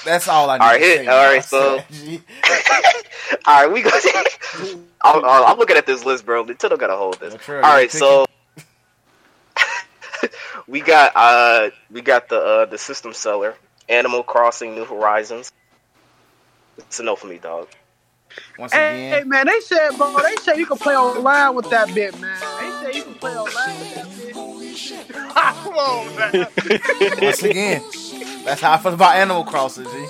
That's 0.05 0.27
all 0.27 0.49
I 0.49 0.57
need 0.57 0.63
All 0.63 0.69
right, 0.71 0.79
to 0.79 0.85
hit- 0.85 0.97
say. 0.99 1.07
all 1.07 1.25
right, 1.25 1.43
so- 1.43 1.83
All 3.45 3.61
right, 3.63 3.71
we 3.71 3.81
go. 3.81 3.89
I'm, 5.03 5.23
I'm 5.23 5.57
looking 5.57 5.77
at 5.77 5.85
this 5.85 6.03
list, 6.03 6.25
bro. 6.25 6.43
Nintendo 6.43 6.77
gotta 6.77 6.95
hold 6.95 7.19
this. 7.19 7.33
That's 7.33 7.47
right, 7.47 7.63
All 7.63 7.71
right, 7.71 7.91
so 7.91 8.25
we 10.67 10.81
got 10.81 11.11
uh 11.15 11.69
we 11.91 12.01
got 12.01 12.27
the 12.29 12.37
uh 12.39 12.65
the 12.65 12.77
system 12.77 13.13
seller, 13.13 13.55
Animal 13.87 14.23
Crossing 14.23 14.75
New 14.75 14.85
Horizons. 14.85 15.51
It's 16.77 16.99
a 16.99 17.03
no 17.03 17.15
for 17.15 17.27
me, 17.27 17.37
dog. 17.37 17.67
once 18.57 18.73
Hey, 18.73 19.09
hey, 19.09 19.23
man, 19.25 19.45
they 19.47 19.59
said, 19.61 19.91
bro, 19.97 20.15
they 20.21 20.35
said 20.37 20.57
you 20.57 20.65
can 20.65 20.77
play 20.77 20.95
online 20.97 21.55
with 21.55 21.69
that 21.69 21.93
bit, 21.93 22.19
man. 22.19 22.39
They 22.59 22.71
said 22.85 22.95
you 22.95 23.03
can 23.03 23.13
play 23.15 23.31
online 23.37 23.79
with 23.79 23.95
that 23.95 23.95
bit. 23.95 23.98
Come 25.69 25.77
on, 25.77 26.15
man. 26.33 26.47
once 27.21 27.43
again, 27.43 27.83
that's 28.43 28.59
how 28.61 28.73
I 28.73 28.77
feel 28.77 28.93
about 28.95 29.15
Animal 29.15 29.43
Crossing, 29.43 29.85
G. 29.85 30.07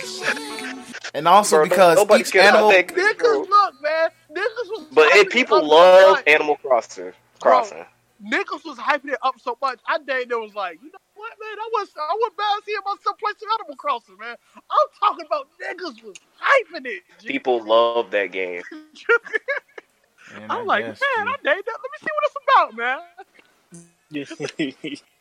And 1.13 1.27
also 1.27 1.57
Bro, 1.57 1.65
because 1.65 1.97
nobody 1.97 2.21
each 2.21 2.33
animal, 2.35 2.69
that, 2.69 2.87
Niggas, 2.87 3.49
look, 3.49 3.73
man. 3.81 4.09
Niggas 4.31 4.69
was 4.69 4.87
But 4.93 5.11
hyping 5.11 5.29
people 5.31 5.61
love 5.67 6.17
much. 6.17 6.27
Animal 6.27 6.55
Crossing. 6.57 7.11
Crossing. 7.41 7.83
Niggas 8.23 8.63
was 8.63 8.77
hyping 8.77 9.09
it 9.09 9.17
up 9.21 9.37
so 9.39 9.57
much. 9.61 9.79
I 9.85 9.97
dang 9.97 10.29
there 10.29 10.39
was 10.39 10.55
like, 10.55 10.79
you 10.81 10.87
know 10.91 10.99
what, 11.15 11.33
man? 11.41 11.57
I 11.59 11.69
was 11.73 11.89
I 11.97 12.13
was 12.13 12.31
bad 12.37 12.63
seeing 12.65 12.77
myself 12.85 13.17
play 13.17 13.31
some 13.39 13.49
place 13.49 13.59
Animal 13.59 13.75
Crossing, 13.75 14.17
man. 14.17 14.37
I'm 14.55 14.87
talking 14.99 15.25
about 15.25 15.47
niggas 15.59 16.01
was 16.05 16.15
hyping 16.41 16.85
it. 16.85 17.03
G. 17.21 17.27
People 17.27 17.61
love 17.65 18.11
that 18.11 18.31
game. 18.31 18.61
Man, 20.31 20.43
I'm 20.51 20.61
I 20.61 20.63
like, 20.63 20.85
guess, 20.85 21.01
man, 21.17 21.27
I 21.27 21.35
dang 21.43 21.61
that. 21.65 21.79
Let 21.81 21.91
me 21.91 21.97
see 21.99 22.13
what 22.13 22.23
it's 22.25 22.37
about, 22.45 22.75
man. 22.77 22.99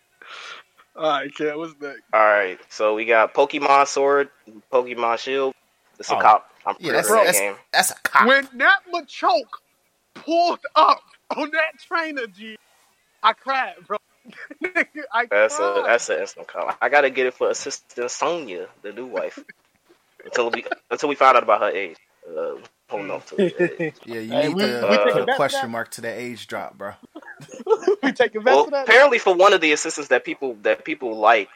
All 0.99 1.11
right, 1.11 1.35
kid, 1.35 1.57
what's 1.57 1.75
next? 1.81 2.03
All 2.15 2.21
right, 2.21 2.59
so 2.71 2.95
we 2.97 3.07
got 3.07 3.35
Pokemon 3.35 3.89
Sword, 3.89 4.31
Pokemon 4.73 5.19
Shield. 5.19 5.55
It's 6.01 6.11
a 6.11 6.17
Oh. 6.17 6.21
cop. 6.21 6.51
I'm 6.67 6.77
yeah, 6.81 6.93
that's 6.93 7.09
sure 7.09 7.17
that 7.19 7.27
that's, 7.27 7.39
game. 7.41 7.57
that's 7.73 7.91
a 7.93 7.97
cop. 8.05 8.29
When 8.29 8.49
that 8.59 8.81
Machoke 8.93 9.45
pulled 10.15 10.61
up 10.77 11.03
on 11.37 11.51
that 11.53 11.79
trainer, 11.87 12.27
G, 12.29 12.57
I 13.23 13.33
cried, 13.35 13.75
bro. 13.87 13.99
I 15.13 15.27
That's 15.31 15.59
a 15.59 15.83
that's 15.87 16.09
an 16.11 16.21
instant 16.21 16.49
call. 16.49 16.73
I 16.83 16.89
gotta 16.91 17.11
get 17.11 17.27
it 17.27 17.35
for 17.35 17.51
assistant 17.51 18.11
Sonia, 18.11 18.69
the 18.83 18.93
new 18.93 19.07
wife. 19.07 19.39
until 20.25 20.51
we 20.51 20.65
until 20.91 21.09
we 21.11 21.15
found 21.17 21.37
out 21.37 21.45
about 21.45 21.63
her 21.63 21.71
age. 21.71 21.97
Uh, 22.29 22.57
hold 22.91 23.11
on 23.11 23.23
to 23.23 23.37
it. 23.39 23.95
Yeah, 24.05 24.21
you 24.21 24.31
Hey, 24.33 24.49
need 24.49 24.55
we- 24.57 24.63
to 24.63 24.87
we 24.91 24.99
put 25.13 25.29
a 25.29 25.37
question 25.37 25.71
mark 25.71 25.91
to 25.93 26.01
that 26.03 26.19
age 26.19 26.47
drop, 26.47 26.77
bro. 26.79 26.93
we 28.03 28.13
taking 28.13 28.43
bets 28.43 28.55
Well, 28.57 28.67
that. 28.67 28.85
apparently 28.85 29.19
for 29.19 29.35
one 29.35 29.53
of 29.53 29.61
the 29.61 29.73
assistants 29.73 30.09
that 30.09 30.25
people 30.25 30.57
that 30.63 30.85
people 30.85 31.17
liked, 31.17 31.53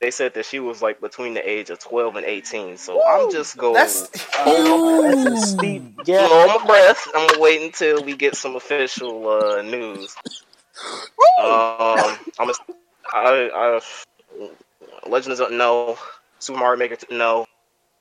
they 0.00 0.10
said 0.10 0.34
that 0.34 0.46
she 0.46 0.60
was 0.60 0.82
like 0.82 1.00
between 1.00 1.34
the 1.34 1.48
age 1.48 1.70
of 1.70 1.78
twelve 1.78 2.16
and 2.16 2.26
eighteen. 2.26 2.76
So 2.76 3.02
I'm 3.06 3.30
just 3.30 3.56
going. 3.56 3.74
That's 3.74 4.08
That's 4.10 5.26
a 5.26 5.36
steep 5.36 5.82
yeah. 6.06 6.26
Slow 6.26 6.46
my 6.58 6.66
breath. 6.66 7.08
I'm 7.14 7.28
gonna 7.28 7.40
wait 7.40 7.62
until 7.62 8.02
we 8.04 8.16
get 8.16 8.34
some 8.36 8.56
official 8.56 9.28
uh, 9.28 9.62
news. 9.62 10.16
Um, 11.40 12.16
I'm 12.38 12.50
a, 12.50 12.54
I, 13.12 13.50
I, 13.54 13.80
Legends 15.08 15.40
of 15.40 15.52
no, 15.52 15.98
Super 16.38 16.58
Mario 16.60 16.78
Maker 16.78 16.96
t- 16.96 17.16
no, 17.16 17.46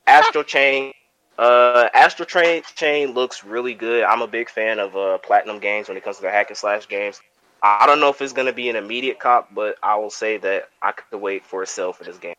Astral 0.08 0.44
Chain. 0.44 0.94
Uh, 1.40 1.88
Astro 1.94 2.26
Train 2.26 2.64
Chain 2.76 3.14
looks 3.14 3.46
really 3.46 3.74
good. 3.74 4.04
I'm 4.04 4.22
a 4.22 4.28
big 4.28 4.50
fan 4.50 4.78
of 4.78 4.94
uh, 4.98 5.20
Platinum 5.20 5.60
games 5.60 5.88
when 5.88 5.96
it 5.96 6.04
comes 6.04 6.18
to 6.18 6.24
the 6.24 6.30
hack 6.30 6.50
and 6.50 6.58
slash 6.58 6.86
games. 6.90 7.22
I 7.64 7.80
I 7.84 7.86
don't 7.86 8.02
know 8.02 8.10
if 8.10 8.22
it's 8.22 8.34
gonna 8.34 8.52
be 8.52 8.68
an 8.68 8.76
immediate 8.76 9.20
cop, 9.20 9.56
but 9.56 9.78
I 9.82 9.96
will 9.96 10.10
say 10.10 10.36
that 10.38 10.68
I 10.82 10.92
could 10.92 11.22
wait 11.22 11.46
for 11.46 11.64
a 11.64 11.68
sale 11.68 11.94
for 11.94 12.04
this 12.04 12.18
game. 12.18 12.36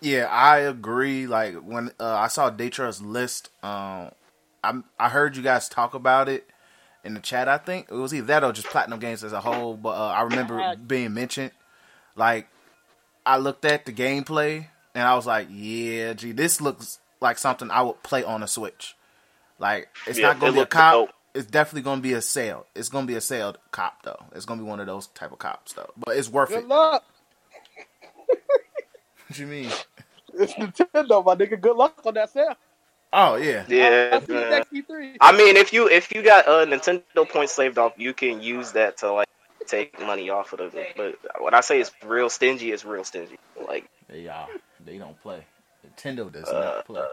Yeah, 0.00 0.26
I 0.26 0.58
agree. 0.58 1.28
Like 1.28 1.54
when 1.58 1.92
uh, 2.00 2.16
I 2.16 2.26
saw 2.26 2.50
Daytrust's 2.50 3.00
list, 3.00 3.50
um, 3.62 4.10
I 4.64 4.80
I 4.98 5.10
heard 5.10 5.36
you 5.36 5.44
guys 5.44 5.68
talk 5.68 5.94
about 5.94 6.28
it 6.28 6.50
in 7.04 7.14
the 7.14 7.20
chat. 7.20 7.46
I 7.46 7.56
think 7.56 7.86
it 7.88 7.94
was 7.94 8.12
either 8.12 8.26
that 8.26 8.42
or 8.42 8.52
just 8.52 8.66
Platinum 8.66 8.98
Games 8.98 9.22
as 9.22 9.32
a 9.32 9.40
whole. 9.40 9.76
But 9.76 9.90
uh, 9.90 10.08
I 10.08 10.22
remember 10.22 10.58
it 10.58 10.88
being 10.88 11.14
mentioned. 11.14 11.52
Like 12.16 12.48
I 13.24 13.36
looked 13.36 13.64
at 13.64 13.86
the 13.86 13.92
gameplay 13.92 14.66
and 14.92 15.06
I 15.06 15.14
was 15.14 15.26
like, 15.26 15.46
yeah, 15.52 16.14
gee, 16.14 16.32
this 16.32 16.60
looks 16.60 16.98
like 17.20 17.38
something 17.38 17.70
I 17.70 17.82
would 17.82 18.02
play 18.02 18.24
on 18.24 18.42
a 18.42 18.48
Switch. 18.48 18.96
Like 19.58 19.88
it's 20.06 20.18
Yeah, 20.18 20.28
not 20.28 20.40
gonna 20.40 20.50
it 20.50 20.54
be 20.54 20.60
a 20.60 20.66
cop. 20.66 20.92
dope. 20.94 21.10
It's 21.34 21.46
definitely 21.46 21.82
gonna 21.82 22.00
be 22.02 22.12
a 22.14 22.22
sale. 22.22 22.66
It's 22.74 22.88
gonna 22.88 23.06
be 23.06 23.14
a 23.14 23.20
sale 23.20 23.56
cop 23.70 24.02
though. 24.02 24.24
It's 24.34 24.46
gonna 24.46 24.62
be 24.62 24.68
one 24.68 24.80
of 24.80 24.86
those 24.86 25.06
type 25.08 25.32
of 25.32 25.38
cops 25.38 25.72
though. 25.74 25.90
But 25.96 26.16
it's 26.16 26.28
worth 26.28 26.50
it. 26.50 26.54
Good 26.54 26.64
it. 26.64 26.68
luck. 26.68 27.04
What 29.28 29.38
you 29.38 29.46
mean? 29.46 29.70
It's 30.34 30.54
Nintendo, 30.54 31.24
my 31.24 31.34
nigga. 31.36 31.60
Good 31.60 31.76
luck 31.76 32.00
on 32.04 32.14
that 32.14 32.30
sale. 32.30 32.54
Oh 33.12 33.36
yeah. 33.36 33.64
Yeah, 33.66 34.10
That's 34.10 34.26
the 34.26 34.34
man. 34.34 34.50
next 34.50 34.72
E3. 34.72 35.16
I 35.20 35.32
mean, 35.36 35.56
if 35.56 35.72
you 35.72 35.88
if 35.88 36.12
you 36.14 36.22
got 36.22 36.46
uh, 36.48 36.66
Nintendo 36.66 37.28
points 37.28 37.52
saved 37.54 37.78
off, 37.78 37.92
you 37.96 38.12
can 38.14 38.40
use 38.42 38.72
that 38.72 38.98
to 38.98 39.12
like 39.12 39.28
take 39.66 40.00
money 40.00 40.30
off 40.30 40.52
of 40.52 40.74
it. 40.74 40.88
But 40.96 41.16
when 41.40 41.54
I 41.54 41.60
say 41.60 41.80
it's 41.80 41.92
real 42.04 42.30
stingy, 42.30 42.72
it's 42.72 42.84
real 42.84 43.04
stingy. 43.04 43.36
Like, 43.68 43.86
They 44.08 44.28
uh, 44.28 44.46
they 44.84 44.98
don't 44.98 45.20
play. 45.20 45.44
Nintendo 46.00 46.30
does 46.32 46.48
Uh, 46.48 46.60
not 46.60 46.84
play. 46.86 47.04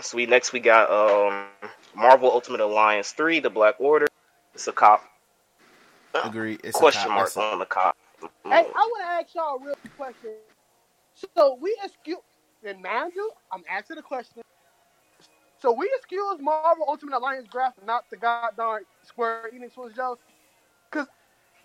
sweet. 0.00 0.28
Next 0.28 0.52
we 0.52 0.60
got 0.60 0.90
um 0.90 1.48
Marvel 1.94 2.30
Ultimate 2.30 2.60
Alliance 2.60 3.12
three, 3.12 3.40
the 3.40 3.50
Black 3.50 3.74
Order. 3.78 4.06
It's 4.54 4.66
a 4.68 4.72
cop. 4.72 5.04
Agree. 6.24 6.58
It's 6.62 6.76
Question 6.76 7.02
a 7.02 7.06
cop. 7.06 7.14
mark 7.16 7.26
It's 7.28 7.36
a- 7.36 7.40
on 7.42 7.58
the 7.58 7.66
cop. 7.66 7.96
Hey, 8.20 8.30
I 8.50 8.62
want 8.62 9.02
to 9.02 9.08
ask 9.08 9.34
y'all 9.34 9.56
a 9.56 9.64
real 9.64 9.74
question. 9.96 10.30
So 11.36 11.54
we 11.60 11.76
excuse, 11.82 12.18
and 12.64 12.80
mind 12.82 13.12
you, 13.14 13.30
I'm 13.52 13.62
asking 13.68 13.96
the 13.96 14.02
question. 14.02 14.42
So 15.60 15.72
we 15.72 15.90
excuse 15.96 16.40
Marvel 16.40 16.84
Ultimate 16.88 17.16
Alliance 17.16 17.46
graphic, 17.48 17.84
not 17.86 18.04
the 18.10 18.16
goddamn 18.16 18.80
Square 19.04 19.50
Enix 19.54 19.76
was 19.76 19.92
Joe. 19.94 20.18
Cause 20.90 21.06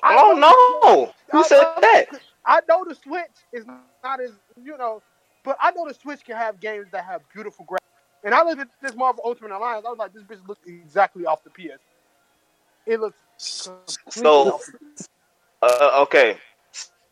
I 0.04 0.16
don't 0.16 0.40
know- 0.40 0.80
no! 0.84 1.14
Who 1.32 1.44
said 1.44 1.60
that? 1.82 2.06
I 2.46 2.62
know 2.70 2.86
the 2.88 2.96
Switch 2.96 3.26
is 3.52 3.66
not 4.04 4.22
as 4.22 4.32
you 4.64 4.78
know, 4.78 5.02
but 5.48 5.58
I 5.62 5.72
know 5.72 5.88
the 5.88 5.94
Switch 5.94 6.26
can 6.26 6.36
have 6.36 6.60
games 6.60 6.88
that 6.92 7.06
have 7.06 7.22
beautiful 7.34 7.66
graphics. 7.66 7.78
And 8.26 8.36
I 8.36 8.44
looked 8.44 8.60
at 8.60 8.68
this 8.82 8.94
Marvel 8.96 9.24
Ultimate 9.26 9.52
Alliance, 9.52 9.86
I 9.88 9.90
was 9.90 9.98
like, 9.98 10.12
this 10.14 10.24
bitch 10.24 10.46
looks 10.46 10.60
exactly 10.68 11.26
off 11.26 11.42
the 11.46 11.50
PS. 11.52 11.80
It 12.86 13.00
looks 13.00 13.18
So- 14.10 14.60
Uh, 15.62 16.02
okay. 16.02 16.38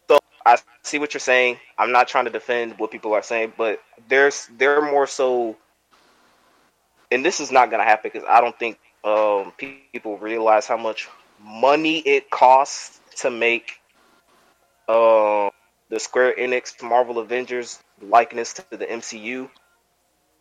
So 0.10 0.20
I 0.46 0.58
see 0.84 1.00
what 1.00 1.14
you're 1.14 1.22
saying. 1.22 1.60
I'm 1.78 1.94
not 1.94 2.10
trying 2.10 2.26
to 2.26 2.30
defend 2.30 2.78
what 2.78 2.92
people 2.92 3.14
are 3.14 3.24
saying, 3.24 3.54
but 3.58 3.82
there's 4.10 4.50
they're 4.58 4.82
more 4.82 5.08
so, 5.08 5.56
and 7.10 7.24
this 7.24 7.40
is 7.40 7.54
not 7.54 7.72
gonna 7.72 7.84
happen 7.86 8.12
because 8.12 8.28
I 8.30 8.42
don't 8.42 8.58
think 8.60 8.78
um, 9.06 9.54
people 9.58 10.18
realize 10.18 10.68
how 10.68 10.78
much 10.78 11.08
money 11.42 12.00
it 12.00 12.30
costs 12.30 13.00
to 13.22 13.32
make 13.32 13.80
uh, 14.90 15.50
the 15.90 16.00
Square 16.00 16.36
Enix 16.38 16.82
Marvel 16.84 17.20
Avengers 17.20 17.80
likeness 18.02 18.54
to 18.54 18.66
the 18.78 18.90
MCU. 18.90 19.50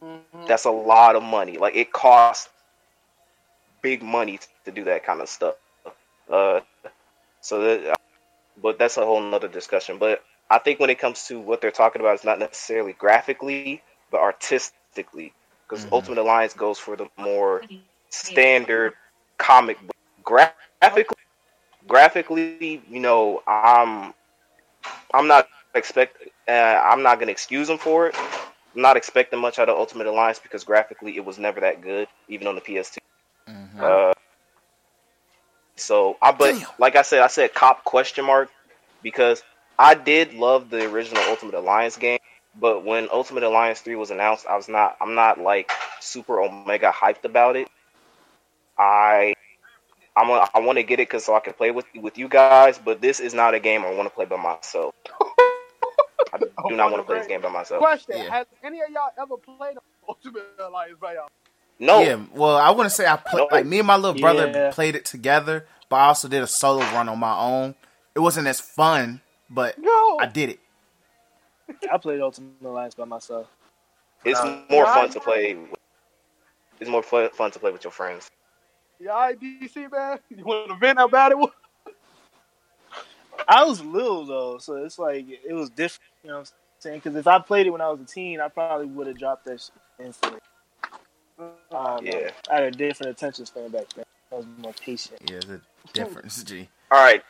Mhm. 0.02 0.46
That's 0.46 0.64
a 0.64 0.70
lot 0.70 1.16
of 1.16 1.22
money. 1.22 1.58
Like 1.58 1.76
it 1.76 1.92
costs 1.92 2.50
big 3.82 4.02
money 4.02 4.38
to 4.64 4.72
do 4.72 4.84
that 4.84 5.04
kind 5.04 5.20
of 5.20 5.28
stuff. 5.28 5.56
Uh, 6.30 6.60
so 7.40 7.60
that, 7.60 7.96
but 8.62 8.78
that's 8.78 8.96
a 8.96 9.04
whole 9.04 9.20
nother 9.20 9.48
discussion. 9.48 9.98
But 9.98 10.24
I 10.50 10.58
think 10.58 10.80
when 10.80 10.90
it 10.90 10.98
comes 10.98 11.26
to 11.28 11.38
what 11.40 11.60
they're 11.60 11.70
talking 11.70 12.00
about, 12.00 12.14
it's 12.14 12.24
not 12.24 12.38
necessarily 12.38 12.94
graphically, 12.94 13.82
but 14.10 14.20
artistically, 14.20 15.32
because 15.68 15.84
Mhm. 15.84 15.92
Ultimate 15.92 16.18
Alliance 16.18 16.54
goes 16.54 16.78
for 16.78 16.96
the 16.96 17.08
more 17.16 17.62
standard 18.10 18.94
comic 19.38 19.80
book. 19.80 19.96
Graphically, 20.22 21.16
graphically, 21.86 22.82
you 22.88 23.00
know, 23.00 23.42
I'm, 23.46 24.14
I'm 25.14 25.28
not 25.28 25.48
expect, 25.74 26.18
uh, 26.48 26.52
I'm 26.52 27.02
not 27.02 27.20
gonna 27.20 27.32
excuse 27.32 27.68
them 27.68 27.78
for 27.78 28.08
it. 28.08 28.16
I'm 28.74 28.82
not 28.82 28.96
expecting 28.96 29.38
much 29.40 29.58
out 29.58 29.68
of 29.68 29.78
Ultimate 29.78 30.06
Alliance 30.08 30.40
because 30.40 30.64
graphically 30.64 31.16
it 31.16 31.24
was 31.24 31.38
never 31.38 31.60
that 31.60 31.80
good, 31.80 32.08
even 32.28 32.46
on 32.48 32.56
the 32.56 32.60
PS2. 32.60 32.98
Mhm. 33.48 33.82
Uh, 33.82 34.12
so 35.76 36.16
I, 36.20 36.32
but 36.32 36.54
Damn. 36.54 36.68
like 36.78 36.96
I 36.96 37.02
said, 37.02 37.20
I 37.22 37.28
said 37.28 37.54
cop 37.54 37.84
question 37.84 38.24
mark 38.24 38.50
because 39.02 39.42
I 39.78 39.94
did 39.94 40.34
love 40.34 40.70
the 40.70 40.90
original 40.90 41.22
Ultimate 41.28 41.54
Alliance 41.54 41.96
game, 41.96 42.18
but 42.58 42.84
when 42.84 43.08
Ultimate 43.12 43.44
Alliance 43.44 43.80
three 43.80 43.96
was 43.96 44.10
announced, 44.10 44.46
I 44.46 44.56
was 44.56 44.68
not, 44.68 44.96
I'm 45.00 45.14
not 45.14 45.38
like 45.38 45.70
super 46.00 46.40
omega 46.40 46.90
hyped 46.92 47.24
about 47.24 47.56
it. 47.56 47.68
I, 48.78 49.33
I'm, 50.16 50.30
a, 50.30 50.48
I 50.54 50.60
want 50.60 50.78
to 50.78 50.82
get 50.84 51.00
it 51.00 51.08
because 51.08 51.24
so 51.24 51.34
I 51.34 51.40
can 51.40 51.54
play 51.54 51.70
with 51.72 51.86
with 51.96 52.16
you 52.18 52.28
guys, 52.28 52.78
but 52.78 53.00
this 53.00 53.18
is 53.20 53.34
not 53.34 53.54
a 53.54 53.60
game 53.60 53.82
I 53.84 53.92
want 53.92 54.08
to 54.08 54.14
play 54.14 54.24
by 54.26 54.36
myself. 54.36 54.94
I 56.32 56.38
do 56.38 56.50
Oh, 56.64 56.68
not 56.70 56.90
want 56.92 57.02
to 57.02 57.06
play 57.06 57.18
this 57.18 57.26
game 57.26 57.40
by 57.40 57.48
myself. 57.48 57.80
Question: 57.80 58.16
Yeah. 58.18 58.30
Has 58.30 58.46
any 58.62 58.80
of 58.80 58.90
y'all 58.90 59.10
ever 59.20 59.36
played 59.36 59.76
Ultimate 60.08 60.44
Alliance 60.60 60.98
by 61.00 61.14
y'all? 61.14 61.28
No, 61.80 62.00
Yeah, 62.02 62.20
well, 62.32 62.56
I 62.56 62.70
want 62.70 62.86
to 62.88 62.94
say 62.94 63.06
I 63.06 63.16
played. 63.16 63.40
No. 63.40 63.48
Like 63.50 63.66
me 63.66 63.78
and 63.80 63.86
my 63.86 63.96
little 63.96 64.18
brother 64.20 64.48
Yeah. 64.54 64.70
played 64.72 64.94
it 64.94 65.04
together, 65.04 65.66
but 65.88 65.96
I 65.96 66.06
also 66.06 66.28
did 66.28 66.42
a 66.42 66.46
solo 66.46 66.82
run 66.92 67.08
on 67.08 67.18
my 67.18 67.36
own. 67.36 67.74
It 68.14 68.20
wasn't 68.20 68.46
as 68.46 68.60
fun, 68.60 69.20
but 69.50 69.76
No. 69.78 70.18
I 70.20 70.26
did 70.26 70.50
it. 70.50 70.60
I 71.92 71.98
played 71.98 72.20
Ultimate 72.20 72.52
Alliance 72.64 72.94
by 72.94 73.04
myself. 73.04 73.48
it's 74.24 74.38
Uh, 74.38 74.62
more 74.70 74.86
fun 74.86 75.10
to 75.10 75.20
play. 75.20 75.54
with- 75.54 75.74
It's 76.78 76.88
more 76.90 77.02
fun, 77.02 77.28
fun 77.30 77.50
to 77.50 77.58
play 77.58 77.72
with 77.72 77.82
your 77.82 77.90
friends. 77.90 78.30
Yeah, 79.00 79.32
DC 79.40 79.90
man. 79.90 80.18
You 80.30 80.44
want 80.44 80.68
to 80.68 80.76
vent 80.76 80.98
about 80.98 81.32
it? 81.32 81.38
I 83.48 83.64
was 83.64 83.82
little 83.82 84.24
though, 84.24 84.58
so 84.58 84.76
it's 84.76 84.98
like 84.98 85.26
it 85.28 85.52
was 85.52 85.70
different. 85.70 86.10
You 86.22 86.30
know 86.30 86.36
what 86.38 86.48
I'm 86.48 86.54
saying? 86.78 86.98
Because 86.98 87.16
if 87.16 87.26
I 87.26 87.38
played 87.38 87.66
it 87.66 87.70
when 87.70 87.80
I 87.80 87.88
was 87.90 88.00
a 88.00 88.04
teen, 88.04 88.40
I 88.40 88.48
probably 88.48 88.86
would 88.86 89.06
have 89.06 89.18
dropped 89.18 89.44
that 89.46 89.60
shit 89.60 90.06
instantly. 90.06 90.40
Um, 91.38 91.98
Yeah. 92.06 92.30
I 92.50 92.54
had 92.54 92.62
a 92.64 92.70
different 92.70 93.10
attention 93.10 93.44
span 93.46 93.70
back 93.70 93.88
then. 93.94 94.04
I 94.32 94.36
was 94.36 94.46
more 94.58 94.72
patient. 94.72 95.20
Yeah, 95.22 95.40
there's 95.46 95.60
a 95.60 95.92
difference. 95.92 96.42
G. 96.44 96.68
All 96.90 97.04
right. 97.04 97.22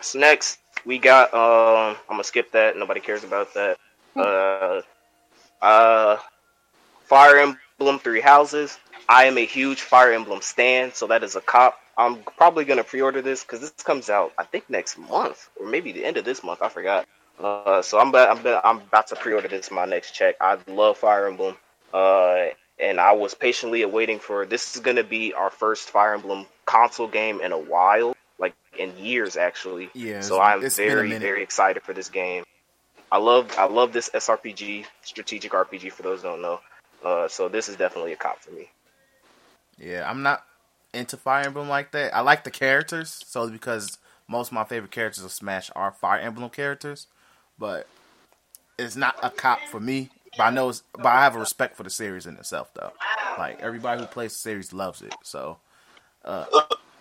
So 0.00 0.18
next 0.18 0.58
we 0.84 0.98
got. 0.98 1.32
Um, 1.34 1.96
I'm 2.08 2.14
gonna 2.14 2.24
skip 2.24 2.52
that. 2.52 2.76
Nobody 2.76 3.00
cares 3.00 3.24
about 3.24 3.52
that. 3.54 3.78
Uh, 4.14 4.82
uh, 5.62 6.18
Fire 7.04 7.38
Emblem 7.38 7.98
Three 7.98 8.20
Houses. 8.20 8.78
I 9.08 9.24
am 9.24 9.38
a 9.38 9.44
huge 9.44 9.82
Fire 9.82 10.12
Emblem 10.12 10.40
stan, 10.40 10.92
so 10.92 11.06
that 11.08 11.22
is 11.22 11.36
a 11.36 11.40
cop. 11.40 11.78
I'm 11.96 12.22
probably 12.22 12.64
gonna 12.64 12.84
pre-order 12.84 13.20
this 13.20 13.42
because 13.42 13.60
this 13.60 13.72
comes 13.84 14.08
out, 14.08 14.32
I 14.38 14.44
think, 14.44 14.68
next 14.70 14.96
month 14.98 15.48
or 15.60 15.66
maybe 15.66 15.92
the 15.92 16.04
end 16.04 16.16
of 16.16 16.24
this 16.24 16.42
month. 16.42 16.62
I 16.62 16.68
forgot. 16.68 17.06
Uh, 17.38 17.82
so 17.82 17.98
I'm 17.98 18.08
about, 18.08 18.38
I'm 18.38 18.60
I'm 18.64 18.82
about 18.82 19.08
to 19.08 19.16
pre-order 19.16 19.48
this 19.48 19.70
my 19.70 19.84
next 19.84 20.12
check. 20.12 20.36
I 20.40 20.58
love 20.66 20.98
Fire 20.98 21.26
Emblem. 21.26 21.56
Uh, 21.92 22.46
and 22.78 22.98
I 22.98 23.12
was 23.12 23.34
patiently 23.34 23.82
awaiting 23.82 24.18
for 24.18 24.46
this 24.46 24.74
is 24.74 24.80
gonna 24.80 25.04
be 25.04 25.34
our 25.34 25.50
first 25.50 25.90
Fire 25.90 26.14
Emblem 26.14 26.46
console 26.64 27.08
game 27.08 27.40
in 27.40 27.52
a 27.52 27.58
while, 27.58 28.16
like 28.38 28.54
in 28.78 28.96
years 28.96 29.36
actually. 29.36 29.90
Yeah, 29.94 30.20
So 30.20 30.40
I'm 30.40 30.64
it's 30.64 30.76
been 30.76 30.90
a 30.90 30.94
very, 30.94 31.18
very 31.18 31.42
excited 31.42 31.82
for 31.82 31.92
this 31.92 32.08
game. 32.08 32.44
I 33.10 33.18
love, 33.18 33.54
I 33.58 33.66
love 33.66 33.92
this 33.92 34.08
SRPG, 34.14 34.86
strategic 35.02 35.52
RPG. 35.52 35.92
For 35.92 36.02
those 36.02 36.22
who 36.22 36.28
don't 36.28 36.40
know, 36.40 36.60
uh, 37.04 37.28
so 37.28 37.48
this 37.48 37.68
is 37.68 37.76
definitely 37.76 38.14
a 38.14 38.16
cop 38.16 38.40
for 38.40 38.52
me. 38.52 38.70
Yeah, 39.82 40.08
I'm 40.08 40.22
not 40.22 40.44
into 40.94 41.16
Fire 41.16 41.44
Emblem 41.44 41.68
like 41.68 41.90
that. 41.92 42.14
I 42.14 42.20
like 42.20 42.44
the 42.44 42.50
characters, 42.50 43.22
so 43.26 43.50
because 43.50 43.98
most 44.28 44.48
of 44.48 44.52
my 44.52 44.64
favorite 44.64 44.92
characters 44.92 45.24
of 45.24 45.32
Smash 45.32 45.70
are 45.74 45.90
Fire 45.90 46.20
Emblem 46.20 46.48
characters, 46.50 47.08
but 47.58 47.88
it's 48.78 48.94
not 48.94 49.16
a 49.22 49.30
cop 49.30 49.58
for 49.70 49.80
me. 49.80 50.10
But 50.36 50.44
I 50.44 50.50
know, 50.50 50.68
it's, 50.68 50.82
but 50.94 51.06
I 51.06 51.24
have 51.24 51.36
a 51.36 51.40
respect 51.40 51.76
for 51.76 51.82
the 51.82 51.90
series 51.90 52.26
in 52.26 52.36
itself, 52.36 52.72
though. 52.74 52.92
Like 53.36 53.60
everybody 53.60 54.00
who 54.00 54.06
plays 54.06 54.32
the 54.32 54.38
series 54.38 54.72
loves 54.72 55.02
it, 55.02 55.14
so, 55.22 55.58
uh, 56.24 56.46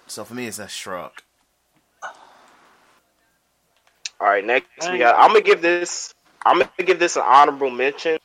so 0.08 0.24
for 0.24 0.34
me, 0.34 0.48
it's 0.48 0.60
a 0.60 0.68
shrug. 0.68 1.12
All 4.20 4.28
right, 4.28 4.44
next 4.46 4.68
we 4.92 4.98
got. 4.98 5.16
I'm 5.20 5.30
gonna 5.30 5.42
give 5.42 5.62
this. 5.62 6.14
I'm 6.46 6.60
gonna 6.60 6.72
give 6.78 7.00
this 7.00 7.16
an 7.16 7.24
honorable 7.26 7.70
mention. 7.70 8.18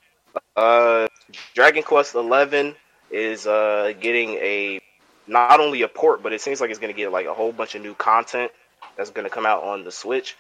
Uh, 0.57 1.09
Dragon 1.55 1.83
Quest 1.83 2.15
Eleven 2.15 2.75
is 3.11 3.47
uh 3.47 3.93
getting 4.01 4.31
a 4.35 4.81
not 5.27 5.61
only 5.61 5.83
a 5.83 5.89
port, 5.89 6.23
but 6.23 6.33
it 6.33 6.41
seems 6.41 6.61
like 6.61 6.71
it's 6.71 6.79
gonna 6.79 6.93
get 6.93 7.13
like 7.13 7.27
a 7.27 7.35
whole 7.35 7.53
bunch 7.53 7.75
of 7.75 7.83
new 7.83 7.95
content 7.95 8.53
that's 8.97 9.11
gonna 9.11 9.31
come 9.31 9.47
out 9.47 9.63
on 9.63 9.85
the 9.85 9.93
Switch. 9.93 10.37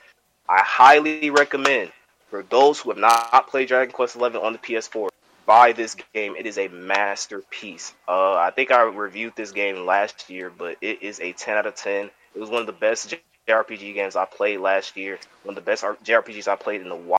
I 0.48 0.60
highly 0.60 1.30
recommend 1.30 1.92
for 2.30 2.42
those 2.42 2.80
who 2.80 2.90
have 2.90 2.98
not 2.98 3.48
played 3.48 3.68
Dragon 3.68 3.92
Quest 3.92 4.16
Eleven 4.16 4.40
on 4.42 4.52
the 4.52 4.58
PS4, 4.58 5.08
buy 5.46 5.72
this 5.72 5.96
game. 6.12 6.36
It 6.36 6.46
is 6.46 6.58
a 6.58 6.68
masterpiece. 6.68 7.94
Uh, 8.06 8.34
I 8.34 8.50
think 8.50 8.70
I 8.70 8.82
reviewed 8.82 9.34
this 9.36 9.52
game 9.52 9.86
last 9.86 10.28
year, 10.28 10.50
but 10.50 10.76
it 10.80 11.02
is 11.02 11.20
a 11.20 11.32
10 11.32 11.56
out 11.56 11.66
of 11.66 11.76
10. 11.76 12.10
It 12.34 12.40
was 12.40 12.50
one 12.50 12.60
of 12.60 12.66
the 12.66 12.72
best 12.72 13.14
JRPG 13.48 13.94
games 13.94 14.16
I 14.16 14.24
played 14.24 14.60
last 14.60 14.96
year. 14.96 15.18
One 15.44 15.56
of 15.56 15.64
the 15.64 15.68
best 15.68 15.82
JRPGs 15.82 16.48
I 16.48 16.56
played 16.56 16.82
in 16.82 16.88
the 16.88 17.18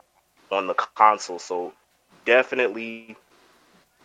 on 0.52 0.68
the 0.68 0.74
console. 0.74 1.40
So 1.40 1.74
definitely, 2.26 3.16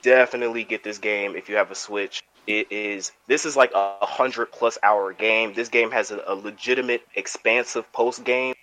definitely 0.02 0.64
get 0.64 0.84
this 0.84 0.98
game 0.98 1.36
if 1.36 1.48
you 1.48 1.56
have 1.56 1.70
a 1.70 1.74
Switch. 1.74 2.22
It 2.46 2.72
is 2.72 3.12
this 3.28 3.44
is 3.46 3.56
like 3.56 3.72
a 3.74 4.04
hundred 4.04 4.46
plus 4.52 4.76
hour 4.82 5.12
game. 5.12 5.54
This 5.54 5.68
game 5.68 5.90
has 5.92 6.10
a, 6.10 6.22
a 6.26 6.34
legitimate, 6.34 7.02
expansive 7.14 7.90
post 7.92 8.24
game 8.24 8.54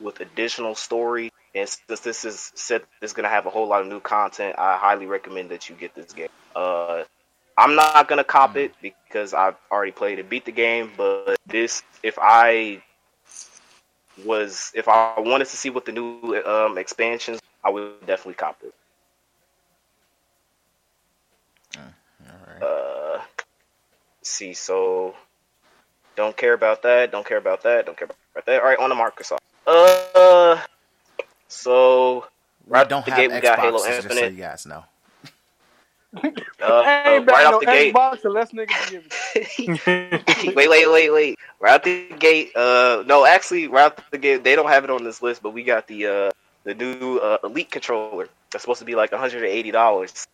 with 0.00 0.20
additional 0.20 0.74
story. 0.74 1.30
And 1.54 1.68
since 1.68 2.00
this 2.00 2.24
is 2.24 2.52
said, 2.54 2.82
this 3.00 3.10
is 3.10 3.14
gonna 3.14 3.28
have 3.28 3.46
a 3.46 3.50
whole 3.50 3.68
lot 3.68 3.82
of 3.82 3.86
new 3.86 4.00
content. 4.00 4.56
I 4.58 4.76
highly 4.76 5.06
recommend 5.06 5.50
that 5.50 5.68
you 5.68 5.76
get 5.76 5.94
this 5.94 6.12
game. 6.12 6.28
Uh, 6.54 7.04
I'm 7.56 7.74
not 7.74 8.08
gonna 8.08 8.24
cop 8.24 8.56
it 8.56 8.72
because 8.82 9.34
I've 9.34 9.56
already 9.70 9.92
played 9.92 10.18
it, 10.18 10.28
beat 10.28 10.44
the 10.44 10.52
game. 10.52 10.90
But 10.96 11.36
this, 11.46 11.82
if 12.02 12.18
I 12.20 12.82
was, 14.24 14.72
if 14.74 14.88
I 14.88 15.14
wanted 15.18 15.46
to 15.46 15.56
see 15.56 15.70
what 15.70 15.84
the 15.84 15.92
new 15.92 16.42
um, 16.44 16.76
expansions, 16.76 17.40
I 17.62 17.70
would 17.70 18.00
definitely 18.06 18.34
cop 18.34 18.58
it. 18.64 18.74
All 21.76 22.36
right. 22.46 22.62
Uh, 22.62 23.22
let's 24.17 24.17
see, 24.28 24.54
so 24.54 25.14
don't 26.16 26.36
care 26.36 26.52
about 26.52 26.82
that. 26.82 27.10
Don't 27.12 27.26
care 27.26 27.38
about 27.38 27.62
that. 27.62 27.86
Don't 27.86 27.96
care 27.96 28.08
about 28.34 28.46
that. 28.46 28.60
All 28.60 28.66
right, 28.66 28.78
on 28.78 28.90
to 28.90 28.96
Microsoft. 28.96 29.38
Uh, 29.66 30.60
so 31.48 32.26
we 32.66 32.72
right 32.72 32.88
don't 32.88 33.00
off 33.00 33.04
the 33.04 33.10
have 33.12 33.20
gate, 33.20 33.32
we 33.32 33.40
got 33.40 33.58
Halo 33.58 33.78
Xboxes, 33.78 33.84
just 33.86 34.02
so 34.02 34.14
Infinite. 34.14 34.32
you 34.32 34.38
guys 34.38 34.66
know. 34.66 34.84
Uh, 36.60 36.82
I 36.84 37.14
ain't 37.14 37.26
right 37.26 37.26
buying 37.26 37.46
off 37.46 37.52
no 37.52 37.60
the 37.60 37.66
gate. 37.66 37.94
Xbox 37.94 38.24
unless 38.24 38.50
niggas 38.50 38.90
give 38.90 39.06
it. 39.36 40.56
wait, 40.56 40.68
wait, 40.68 40.90
wait, 40.90 41.10
wait. 41.10 41.38
Right 41.60 41.74
out 41.74 41.84
the 41.84 42.08
gate. 42.18 42.50
Uh, 42.56 43.04
no, 43.06 43.24
actually, 43.24 43.68
right 43.68 43.84
out 43.84 44.10
the 44.10 44.18
gate, 44.18 44.42
they 44.42 44.56
don't 44.56 44.68
have 44.68 44.82
it 44.82 44.90
on 44.90 45.04
this 45.04 45.22
list, 45.22 45.40
but 45.42 45.50
we 45.50 45.62
got 45.62 45.86
the 45.86 46.06
uh 46.06 46.30
the 46.64 46.74
new 46.74 47.18
uh, 47.18 47.38
Elite 47.44 47.70
controller. 47.70 48.28
That's 48.50 48.62
supposed 48.64 48.80
to 48.80 48.84
be 48.86 48.96
like 48.96 49.12
180 49.12 49.70
dollars. 49.70 50.26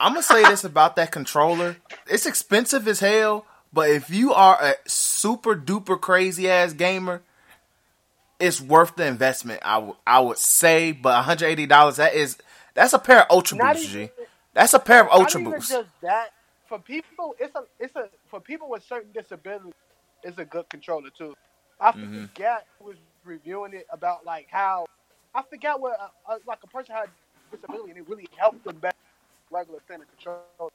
I'm 0.00 0.12
gonna 0.12 0.22
say 0.22 0.42
this 0.44 0.64
about 0.64 0.96
that 0.96 1.12
controller. 1.12 1.76
It's 2.06 2.26
expensive 2.26 2.86
as 2.88 3.00
hell, 3.00 3.46
but 3.72 3.90
if 3.90 4.10
you 4.10 4.32
are 4.34 4.58
a 4.60 4.74
super 4.86 5.54
duper 5.56 6.00
crazy 6.00 6.50
ass 6.50 6.72
gamer, 6.72 7.22
it's 8.40 8.60
worth 8.60 8.96
the 8.96 9.06
investment. 9.06 9.60
I 9.64 9.78
would 9.78 9.96
I 10.06 10.20
would 10.20 10.38
say, 10.38 10.92
but 10.92 11.14
180 11.14 11.66
dollars 11.66 11.96
that 11.96 12.14
is 12.14 12.36
that's 12.74 12.92
a 12.92 12.98
pair 12.98 13.20
of 13.22 13.26
Ultra 13.30 13.58
Not 13.58 13.74
Boosts, 13.76 13.94
even- 13.94 14.06
G. 14.08 14.12
That's 14.52 14.74
a 14.74 14.78
pair 14.78 15.00
of 15.00 15.06
Not 15.08 15.20
Ultra 15.20 15.40
even 15.40 15.52
Boosts. 15.52 15.70
just 15.70 15.88
that. 16.02 16.30
For 16.66 16.78
people, 16.78 17.36
it's 17.38 17.54
a 17.54 17.64
it's 17.78 17.94
a 17.94 18.08
for 18.28 18.40
people 18.40 18.68
with 18.70 18.82
certain 18.84 19.12
disabilities, 19.12 19.72
it's 20.22 20.38
a 20.38 20.44
good 20.44 20.68
controller 20.70 21.10
too. 21.16 21.34
I 21.80 21.92
Mhm. 21.92 22.28
forgot 22.34 22.64
who 22.78 22.86
was 22.86 22.96
reviewing 23.24 23.74
it 23.74 23.86
about 23.90 24.24
like 24.24 24.48
how 24.50 24.86
I 25.34 25.42
forgot 25.42 25.80
what 25.80 25.98
uh, 26.00 26.08
uh, 26.32 26.38
like 26.46 26.58
a 26.62 26.66
person 26.66 26.94
had 26.94 27.10
disability 27.52 27.90
and 27.90 27.98
it 27.98 28.08
really 28.08 28.26
helped 28.36 28.64
them 28.64 28.76
better 28.78 28.96
regular 29.50 29.80
standard 29.84 30.08
controller. 30.08 30.70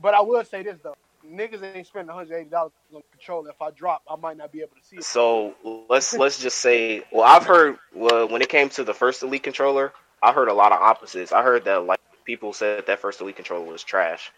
But 0.00 0.14
I 0.14 0.20
will 0.20 0.44
say 0.44 0.62
this 0.62 0.78
though, 0.82 0.94
niggas 1.26 1.62
ain't 1.74 1.86
spending 1.86 2.08
180 2.08 2.50
dollars 2.50 2.72
on 2.94 3.00
a 3.00 3.16
controller. 3.16 3.50
If 3.50 3.60
I 3.60 3.70
drop, 3.70 4.02
I 4.08 4.16
might 4.16 4.36
not 4.36 4.52
be 4.52 4.60
able 4.60 4.76
to 4.76 4.84
see 4.84 4.96
it. 4.96 5.04
So 5.04 5.54
let's 5.88 6.14
let's 6.14 6.40
just 6.40 6.58
say, 6.58 7.04
well, 7.12 7.24
I've 7.24 7.44
heard 7.44 7.78
well, 7.94 8.28
when 8.28 8.42
it 8.42 8.48
came 8.48 8.68
to 8.70 8.84
the 8.84 8.94
first 8.94 9.22
Elite 9.22 9.42
controller, 9.42 9.92
I 10.22 10.32
heard 10.32 10.48
a 10.48 10.54
lot 10.54 10.72
of 10.72 10.80
opposites. 10.80 11.32
I 11.32 11.42
heard 11.42 11.64
that 11.64 11.84
like 11.84 12.00
people 12.24 12.52
said 12.52 12.86
that 12.86 13.00
first 13.00 13.20
Elite 13.20 13.36
controller 13.36 13.70
was 13.70 13.82
trash. 13.82 14.30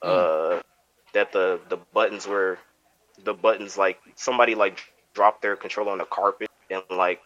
Uh, 0.00 0.60
that 1.12 1.32
the 1.32 1.60
the 1.68 1.76
buttons 1.92 2.26
were 2.26 2.58
the 3.24 3.34
buttons 3.34 3.76
like 3.76 4.00
somebody 4.16 4.54
like 4.54 4.80
dropped 5.14 5.42
their 5.42 5.56
controller 5.56 5.92
on 5.92 5.98
the 5.98 6.04
carpet 6.04 6.50
and 6.70 6.82
like 6.90 7.20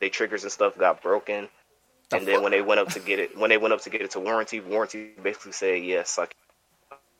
they 0.00 0.08
triggers 0.08 0.42
and 0.42 0.52
stuff 0.52 0.76
got 0.78 1.02
broken. 1.02 1.48
And 2.12 2.26
then 2.26 2.42
when 2.42 2.50
they 2.52 2.60
went 2.62 2.80
up 2.80 2.88
to 2.90 3.00
get 3.00 3.18
it, 3.18 3.38
when 3.38 3.50
they 3.50 3.56
went 3.58 3.72
up 3.72 3.82
to 3.82 3.90
get 3.90 4.00
it 4.00 4.10
to 4.12 4.20
warranty, 4.20 4.60
warranty 4.60 5.10
basically 5.22 5.52
said 5.52 5.84
yes, 5.84 6.10
suck. 6.10 6.30
it. 6.30 6.36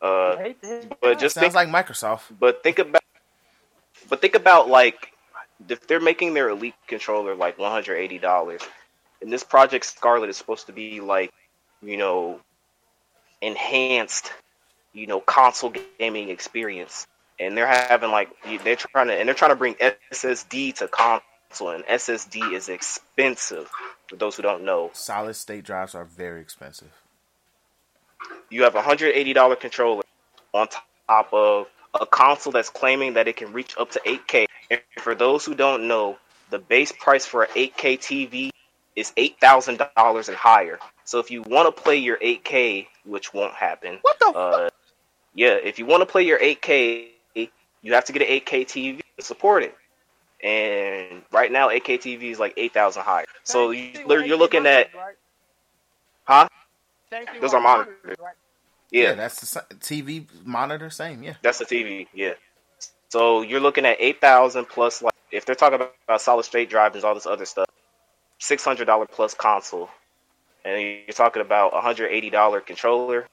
Uh, 0.02 0.36
I 0.38 0.42
hate 0.42 0.60
to 0.62 0.66
hear 0.66 0.82
but 1.00 1.18
just 1.18 1.34
Sounds 1.34 1.54
think, 1.54 1.72
like 1.72 1.86
Microsoft. 1.86 2.22
but 2.38 2.62
think 2.62 2.78
about, 2.78 3.02
but 4.08 4.20
think 4.20 4.34
about 4.34 4.68
like 4.68 5.12
if 5.68 5.86
they're 5.86 6.00
making 6.00 6.34
their 6.34 6.48
elite 6.48 6.74
controller 6.86 7.34
like 7.34 7.58
one 7.58 7.70
hundred 7.70 7.96
eighty 7.96 8.18
dollars, 8.18 8.62
and 9.22 9.32
this 9.32 9.44
Project 9.44 9.84
Scarlett 9.84 10.30
is 10.30 10.36
supposed 10.36 10.66
to 10.66 10.72
be 10.72 11.00
like, 11.00 11.32
you 11.82 11.96
know, 11.96 12.40
enhanced, 13.40 14.32
you 14.92 15.06
know, 15.06 15.20
console 15.20 15.72
gaming 15.98 16.30
experience, 16.30 17.06
and 17.38 17.56
they're 17.56 17.66
having 17.66 18.10
like 18.10 18.30
they're 18.64 18.76
trying 18.76 19.08
to 19.08 19.14
and 19.14 19.28
they're 19.28 19.34
trying 19.34 19.52
to 19.52 19.56
bring 19.56 19.76
SSD 20.12 20.74
to 20.76 20.88
console, 20.88 21.24
and 21.58 21.84
SSD 21.84 22.52
is 22.52 22.68
expensive. 22.68 23.70
For 24.08 24.16
those 24.16 24.36
who 24.36 24.42
don't 24.42 24.64
know, 24.64 24.90
Solid 24.92 25.34
state 25.34 25.64
drives 25.64 25.94
are 25.94 26.04
very 26.04 26.40
expensive. 26.40 26.90
you 28.50 28.62
have 28.64 28.74
a 28.74 28.82
hundred 28.82 29.14
eighty 29.14 29.32
dollar 29.32 29.56
controller 29.56 30.02
on 30.52 30.68
top 31.08 31.28
of 31.32 31.66
a 32.00 32.06
console 32.06 32.52
that's 32.52 32.70
claiming 32.70 33.14
that 33.14 33.28
it 33.28 33.36
can 33.36 33.52
reach 33.52 33.74
up 33.78 33.90
to 33.92 34.00
8K. 34.00 34.46
And 34.70 34.80
for 34.98 35.14
those 35.16 35.44
who 35.44 35.54
don't 35.54 35.88
know, 35.88 36.18
the 36.50 36.58
base 36.60 36.92
price 36.92 37.26
for 37.26 37.42
an 37.44 37.50
8K 37.54 37.98
TV 37.98 38.50
is 38.96 39.12
eight 39.16 39.38
thousand 39.40 39.80
dollars 39.96 40.28
and 40.28 40.36
higher. 40.36 40.78
So 41.04 41.18
if 41.18 41.30
you 41.30 41.42
want 41.42 41.74
to 41.74 41.82
play 41.82 41.96
your 41.96 42.16
8K, 42.18 42.86
which 43.04 43.34
won't 43.34 43.54
happen, 43.54 43.98
What 44.02 44.18
the 44.20 44.26
fuck? 44.26 44.36
uh, 44.36 44.70
yeah, 45.34 45.54
if 45.62 45.78
you 45.78 45.86
want 45.86 46.00
to 46.02 46.06
play 46.06 46.22
your 46.22 46.38
8K, 46.38 47.08
you 47.82 47.94
have 47.94 48.04
to 48.06 48.12
get 48.12 48.22
an 48.22 48.28
8K 48.28 48.66
TV 48.66 49.00
to 49.18 49.24
support 49.24 49.62
it. 49.64 49.74
And 50.42 51.22
right 51.32 51.52
now, 51.52 51.68
8K 51.68 52.22
is 52.22 52.38
like 52.38 52.54
eight 52.56 52.72
thousand 52.72 53.02
higher. 53.02 53.26
So 53.44 53.72
Same 53.72 53.84
you, 53.84 53.92
thing 53.92 54.08
with 54.08 54.26
you're 54.26 54.38
looking 54.38 54.66
at, 54.66 54.94
right? 54.94 55.14
huh? 56.24 56.48
Same 57.10 57.24
Those 57.34 57.42
with 57.42 57.54
are 57.54 57.60
monitors. 57.60 58.16
right? 58.18 58.34
Yeah, 58.90 59.14
that's 59.14 59.52
the 59.52 59.60
TV 59.76 60.26
monitor. 60.44 60.90
Same, 60.90 61.22
yeah. 61.22 61.34
That's 61.42 61.58
the 61.58 61.64
TV, 61.64 62.06
yeah. 62.14 62.32
So 63.10 63.42
you're 63.42 63.60
looking 63.60 63.84
at 63.86 63.96
eight 64.00 64.20
thousand 64.20 64.66
plus, 64.66 65.02
like 65.02 65.14
if 65.30 65.44
they're 65.44 65.54
talking 65.54 65.76
about, 65.76 65.94
about 66.06 66.20
solid 66.20 66.44
state 66.44 66.70
drives 66.70 66.96
and 66.96 67.04
all 67.04 67.14
this 67.14 67.26
other 67.26 67.44
stuff, 67.44 67.66
six 68.38 68.64
hundred 68.64 68.86
dollar 68.86 69.06
plus 69.06 69.34
console, 69.34 69.90
and 70.64 70.80
you're 70.80 71.12
talking 71.12 71.42
about 71.42 71.74
a 71.74 71.80
hundred 71.80 72.08
eighty 72.08 72.30
dollar 72.30 72.60
controller. 72.60 73.26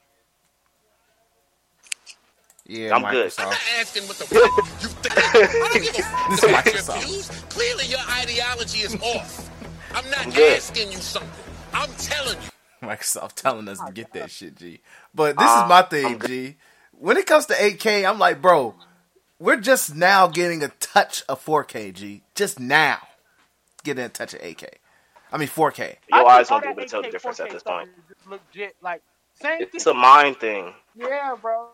Yeah, 2.68 2.94
I'm 2.96 3.02
good. 3.04 3.32
I'm 3.38 3.50
not 3.50 3.58
asking 3.80 4.04
what 4.08 4.18
the 4.18 4.26
fuck 4.26 4.56
you 4.82 4.88
think. 4.88 5.26
I 5.62 5.68
don't 5.68 5.82
give 5.82 5.96
a 5.96 6.02
fuck 6.02 6.30
This 6.30 6.44
is 6.44 6.44
about 6.44 6.72
your 6.74 6.84
Microsoft. 6.84 7.04
views. 7.04 7.30
Clearly, 7.50 7.86
your 7.86 8.00
ideology 8.10 8.80
is 8.80 8.96
off. 9.02 9.50
I'm 9.94 10.08
not 10.10 10.26
I'm 10.26 10.32
asking 10.56 10.92
you 10.92 10.98
something. 10.98 11.30
I'm 11.74 11.90
telling 11.98 12.38
you. 12.42 12.48
Microsoft 12.82 13.34
telling 13.34 13.68
us 13.68 13.82
to 13.82 13.92
get 13.92 14.12
that 14.14 14.30
shit, 14.30 14.56
G. 14.56 14.80
But 15.14 15.38
this 15.38 15.50
Uh, 15.50 15.56
is 15.56 15.64
my 15.64 15.82
thing. 15.82 16.20
G. 16.20 16.56
When 16.92 17.16
it 17.18 17.26
comes 17.26 17.46
to 17.46 17.54
8K, 17.54 18.08
I'm 18.08 18.18
like, 18.18 18.42
bro, 18.42 18.76
we're 19.38 19.60
just 19.60 19.94
now 19.96 20.28
getting 20.28 20.62
a 20.64 20.68
touch 20.68 21.24
of 21.28 21.44
4K, 21.44 21.92
G. 21.94 22.24
Just 22.34 22.60
now 22.60 22.98
getting 23.84 24.04
a 24.04 24.08
touch 24.10 24.34
of 24.34 24.40
8K. 24.40 24.68
I 25.32 25.38
mean 25.38 25.48
4K. 25.48 25.96
Your 26.08 26.26
I 26.26 26.40
eyes 26.40 26.48
think 26.48 26.50
won't 26.50 26.64
be 26.64 26.68
all 26.68 26.72
able 26.72 26.82
to 26.82 26.88
tell 26.88 27.02
the 27.02 27.10
difference 27.10 27.40
at 27.40 27.48
4K 27.48 27.52
this 27.52 27.62
point. 27.62 27.88
legit. 28.26 28.76
Like 28.82 29.02
same 29.42 29.66
It's 29.72 29.72
thing. 29.84 29.86
a 29.86 29.94
mind 29.94 30.38
thing. 30.38 30.74
Yeah, 30.96 31.36
bro. 31.40 31.68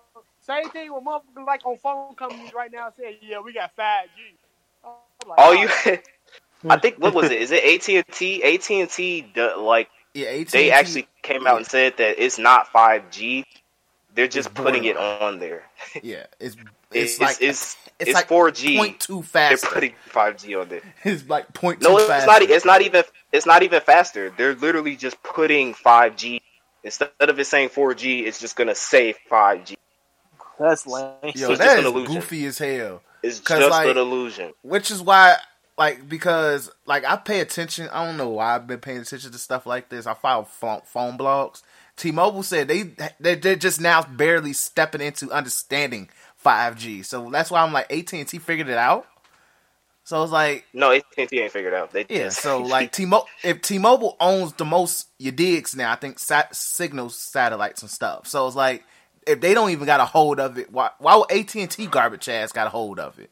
Same 0.47 0.68
thing 0.70 0.92
with 0.92 1.05
motherfuckers 1.05 1.47
like 1.47 1.64
on 1.64 1.78
phone 1.78 2.14
companies 2.16 2.53
right 2.55 2.70
now 2.70 2.92
saying, 2.99 3.16
"Yeah, 3.22 3.40
we 3.40 3.53
got 3.55 3.74
five 3.74 4.07
G." 4.16 4.36
Like, 5.26 5.38
All 5.38 5.51
oh, 5.51 5.53
you, 5.53 5.68
I 6.68 6.78
think, 6.78 6.99
what 6.99 7.14
was 7.14 7.30
it? 7.30 7.40
Is 7.40 7.51
it 7.51 7.64
AT 7.64 7.88
and 7.95 8.07
T? 8.09 8.42
AT 8.42 8.70
and 8.70 8.90
T, 8.90 9.26
like 9.59 9.88
Yeah, 10.12 10.26
18. 10.28 10.47
they 10.51 10.70
actually 10.70 11.09
came 11.22 11.47
out 11.47 11.57
and 11.57 11.66
said 11.66 11.97
that 11.97 12.22
it's 12.22 12.38
not 12.38 12.68
five 12.68 13.11
G. 13.11 13.47
They're 14.14 14.28
just 14.28 14.51
It's 14.51 14.61
putting 14.61 14.84
it 14.84 14.97
on 14.99 15.38
there. 15.38 15.64
Yeah, 16.03 16.26
it's 16.38 16.57
It's 16.92 17.12
it's 17.14 17.20
like 17.20 17.36
it's 17.40 17.76
it's 17.99 18.09
it's 18.11 18.14
like 18.14 18.28
four 18.28 18.51
G. 18.51 18.76
0.2 18.78 19.32
They're 19.32 19.57
putting 19.59 19.95
five 20.07 20.36
G 20.36 20.55
on 20.55 20.68
there. 20.68 20.82
It's 21.05 21.28
like 21.28 21.53
0.2 21.53 21.80
No, 21.82 21.97
it's 21.97 22.07
faster. 22.07 22.26
not. 22.26 22.42
It's 22.42 22.64
not 22.64 22.82
even. 22.82 23.03
It's 23.32 23.47
not 23.47 23.62
even 23.64 23.80
faster. 23.80 24.30
They're 24.36 24.55
literally 24.55 24.95
just 24.97 25.20
putting 25.22 25.74
five 25.74 26.16
G 26.16 26.40
instead 26.84 27.11
of 27.20 27.38
it 27.40 27.47
saying 27.47 27.70
four 27.70 27.95
G. 27.95 28.20
It's 28.20 28.38
just 28.38 28.55
gonna 28.57 28.76
say 28.76 29.14
five 29.28 29.64
G. 29.64 29.74
That's 30.59 30.87
lame. 30.87 31.13
Yo, 31.23 31.29
it's 31.31 31.41
just 31.41 31.59
that 31.61 31.79
an 31.79 31.85
is 31.87 31.91
illusion. 31.93 32.15
goofy 32.15 32.47
as 32.47 32.59
hell. 32.59 33.03
It's 33.23 33.41
'Cause, 33.41 33.59
just 33.61 33.71
like- 33.71 33.89
an 33.89 33.99
illusion. 33.99 34.53
Which 34.63 34.91
is 34.91 35.01
why, 35.03 35.37
like, 35.79 36.09
because 36.09 36.71
like 36.87 37.05
I 37.05 37.17
pay 37.17 37.41
attention. 37.41 37.89
I 37.93 38.05
don't 38.05 38.17
know 38.17 38.29
why 38.29 38.55
I've 38.55 38.67
been 38.67 38.81
paying 38.81 38.99
attention 38.99 39.33
to 39.33 39.39
stuff 39.39 39.67
like 39.67 39.89
this. 39.89 40.07
I 40.07 40.15
follow 40.15 40.45
phone, 40.45 40.83
phone 40.85 41.19
blogs. 41.19 41.63
T-Mobile 41.97 42.43
said 42.43 42.69
they 42.69 42.83
they 43.21 43.37
they're 43.37 43.57
just 43.57 43.81
now 43.81 44.03
barely 44.03 44.53
stepping 44.53 45.01
into 45.01 45.31
understanding 45.31 46.09
5G. 46.45 47.05
So 47.05 47.31
that's 47.31 47.51
why 47.51 47.63
I'm 47.63 47.73
like 47.73 47.91
AT&T 47.93 48.39
figured 48.39 48.69
it 48.69 48.77
out. 48.79 49.07
So 50.07 50.23
it's 50.23 50.33
like 50.33 50.67
No, 50.75 50.91
AT 50.93 51.03
and 51.17 51.29
T 51.29 51.41
ain't 51.41 51.53
figured 51.53 51.73
out. 51.73 51.93
They 51.93 52.05
yeah. 52.11 52.29
So 52.29 52.59
like 52.63 52.93
T-Mobile, 52.93 53.27
if 53.43 53.63
T-Mobile 53.63 54.17
owns 54.21 54.53
the 54.55 54.65
most 54.65 55.09
you 55.19 55.31
digs 55.33 55.75
now, 55.75 55.93
I 55.93 55.97
think 55.97 56.19
sat, 56.19 56.55
signals, 56.55 57.17
satellites, 57.17 57.81
and 57.83 57.91
stuff. 57.91 58.27
So 58.27 58.47
it's 58.47 58.57
like 58.57 58.85
if 59.27 59.41
they 59.41 59.55
don't 59.55 59.70
even 59.70 59.87
got 59.87 60.01
a 60.01 60.05
hold 60.07 60.41
of 60.41 60.59
it, 60.59 60.72
why 60.72 60.91
why 60.99 61.16
would 61.16 61.31
AT&T 61.31 61.87
garbage 61.89 62.29
ass 62.29 62.53
got 62.53 62.66
a 62.66 62.70
hold 62.70 62.99
of 63.01 63.18
it? 63.18 63.31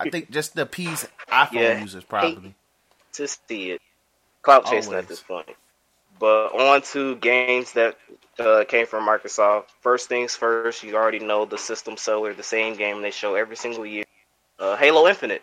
I 0.00 0.06
think 0.06 0.30
just 0.30 0.54
the 0.54 0.62
appease 0.62 1.06
iPhone 1.30 1.52
Yeah. 1.52 1.80
users 1.80 2.04
probably. 2.04 2.54
to 3.14 3.28
see 3.28 3.72
it. 3.72 3.82
Cloud 4.42 4.64
chasing 4.66 4.92
Always. 4.92 5.04
at 5.04 5.08
this 5.08 5.20
point. 5.20 5.48
But 6.18 6.48
on 6.54 6.82
to 6.92 7.16
games 7.16 7.72
that 7.72 7.96
uh, 8.38 8.64
came 8.68 8.86
from 8.86 9.06
Microsoft. 9.06 9.66
First 9.80 10.08
things 10.08 10.36
first, 10.36 10.82
you 10.82 10.94
already 10.96 11.18
know 11.18 11.44
the 11.44 11.58
system 11.58 11.96
seller, 11.96 12.34
the 12.34 12.42
same 12.42 12.76
game 12.76 13.02
they 13.02 13.10
show 13.10 13.34
every 13.34 13.56
single 13.56 13.86
year. 13.86 14.04
Uh, 14.58 14.76
Halo 14.76 15.08
Infinite. 15.08 15.42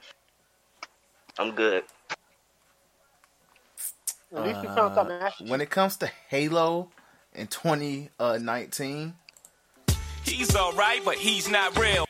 I'm 1.39 1.53
good. 1.55 1.83
At 4.35 4.43
least 4.43 4.63
you 4.63 4.69
found 4.69 4.93
something. 4.95 5.15
Uh, 5.17 5.31
when 5.47 5.61
it 5.61 5.69
comes 5.69 5.97
to 5.97 6.11
Halo 6.29 6.89
in 7.37 7.47
2019, 7.47 9.13
He's 10.23 10.55
alright, 10.57 11.01
but 11.05 11.15
he's 11.15 11.47
not 11.49 11.77
real. 11.79 12.05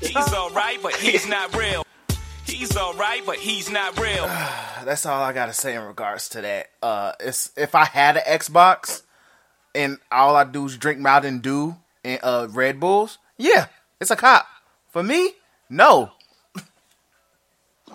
He's 0.00 0.16
alright, 0.32 0.80
but 0.80 0.94
he's 0.94 1.26
not 1.26 1.56
real. 1.56 1.84
He's 2.46 2.76
alright, 2.76 3.22
but 3.26 3.36
he's 3.36 3.68
not 3.68 3.98
real. 3.98 4.26
that's 4.84 5.04
all 5.06 5.20
I 5.20 5.32
gotta 5.32 5.52
say 5.52 5.74
in 5.74 5.82
regards 5.82 6.28
to 6.30 6.40
that. 6.42 6.68
Uh, 6.80 7.12
it's 7.18 7.50
if 7.56 7.74
I 7.74 7.84
had 7.84 8.16
an 8.16 8.22
Xbox 8.28 9.02
and 9.74 9.98
all 10.12 10.36
I 10.36 10.44
do 10.44 10.66
is 10.66 10.76
drink 10.76 11.00
Mountain 11.00 11.40
Dew 11.40 11.74
and 12.04 12.20
uh, 12.22 12.46
Red 12.50 12.78
Bulls, 12.78 13.18
yeah, 13.36 13.66
it's 14.00 14.12
a 14.12 14.16
cop. 14.16 14.46
For 14.90 15.02
me, 15.02 15.32
no. 15.68 16.12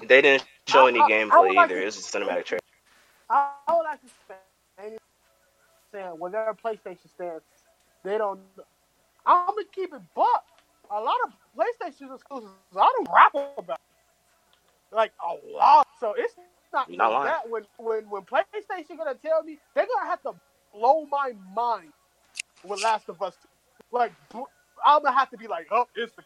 They 0.06 0.22
didn't 0.22 0.44
show 0.68 0.88
any 0.88 1.00
I- 1.00 1.04
I- 1.04 1.06
I 1.06 1.08
would 1.08 1.32
gameplay 1.32 1.56
like 1.56 1.58
either. 1.72 1.76
to- 1.76 1.82
It 1.82 1.86
was 1.86 1.98
a 1.98 2.02
cinematic 2.02 2.46
trailer. 2.46 2.60
I, 3.30 3.50
I 3.68 3.74
would 3.76 3.84
like 3.84 4.02
to 4.02 4.08
say, 4.08 4.14
saying 5.94 6.20
when 6.20 6.34
their 6.34 6.54
PlayStation 6.54 7.10
stands, 7.16 7.44
they 8.04 8.18
don't. 8.18 8.40
I'm 9.26 9.48
gonna 9.48 9.64
keep 9.72 9.94
it 9.94 10.02
buck. 10.16 10.44
A 10.92 11.00
lot 11.00 11.16
of 11.26 11.34
PlayStation 11.58 12.14
exclusives, 12.14 12.52
I 12.76 12.92
don't 12.98 13.10
rap 13.14 13.34
about. 13.58 13.80
Like 14.92 15.14
a 15.24 15.34
lot, 15.56 15.88
so 16.00 16.14
it's 16.18 16.36
not 16.74 16.92
not 16.92 17.12
lying. 17.12 17.28
that. 17.28 17.50
When 17.50 17.64
when 17.78 18.10
when 18.10 18.24
PlayStation 18.24 18.98
gonna 18.98 19.16
tell 19.16 19.44
me, 19.44 19.58
they're 19.76 19.88
gonna 19.88 20.10
have 20.10 20.22
to 20.24 20.34
blow 20.74 21.06
my 21.10 21.34
mind 21.56 21.94
with 22.64 22.84
Last 22.84 23.10
of 23.10 23.22
Us. 23.22 23.36
Like 23.92 24.12
I'm 24.86 25.02
gonna 25.04 25.18
have 25.18 25.30
to 25.32 25.38
be 25.38 25.48
like, 25.48 25.68
oh, 25.72 25.88
it's 25.96 26.14
the. 26.14 26.24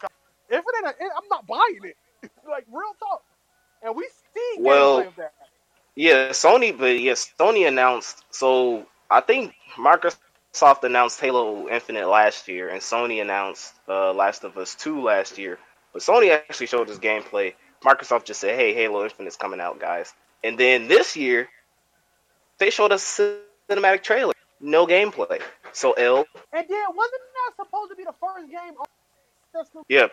If 0.49 0.59
it 0.59 0.65
ain't, 0.77 0.85
a, 0.87 0.89
it, 1.05 1.11
I'm 1.15 1.27
not 1.29 1.45
buying 1.47 1.79
it. 1.83 1.97
like 2.49 2.65
real 2.71 2.93
talk. 2.99 3.21
And 3.83 3.95
we 3.95 4.07
see 4.33 4.57
Well, 4.59 4.97
gameplay 4.97 5.07
of 5.07 5.15
that. 5.17 5.33
Yeah, 5.95 6.29
Sony, 6.29 6.77
but 6.77 6.99
yes, 6.99 7.33
Sony 7.39 7.67
announced. 7.67 8.23
So 8.31 8.85
I 9.09 9.21
think 9.21 9.53
Microsoft 9.75 10.83
announced 10.83 11.19
Halo 11.19 11.67
Infinite 11.69 12.07
last 12.07 12.47
year, 12.47 12.69
and 12.69 12.81
Sony 12.81 13.21
announced 13.21 13.73
uh, 13.87 14.13
Last 14.13 14.43
of 14.43 14.57
Us 14.57 14.75
2 14.75 15.01
last 15.01 15.37
year. 15.37 15.57
But 15.93 16.01
Sony 16.01 16.31
actually 16.31 16.67
showed 16.67 16.89
us 16.89 16.99
gameplay. 16.99 17.53
Microsoft 17.83 18.25
just 18.25 18.41
said, 18.41 18.57
"Hey, 18.57 18.73
Halo 18.73 19.03
Infinite's 19.03 19.37
coming 19.37 19.61
out, 19.61 19.79
guys." 19.79 20.13
And 20.43 20.57
then 20.57 20.87
this 20.87 21.15
year, 21.15 21.47
they 22.57 22.69
showed 22.69 22.91
us 22.91 23.19
cinematic 23.69 24.03
trailer, 24.03 24.33
no 24.59 24.85
gameplay. 24.85 25.41
So 25.73 25.93
L, 25.93 26.25
And 26.53 26.65
then 26.67 26.83
wasn't 26.95 27.21
that 27.33 27.65
supposed 27.65 27.91
to 27.91 27.95
be 27.95 28.03
the 28.03 28.13
first 28.19 28.49
game 28.49 28.73
on 28.79 28.85
yeah, 29.87 30.07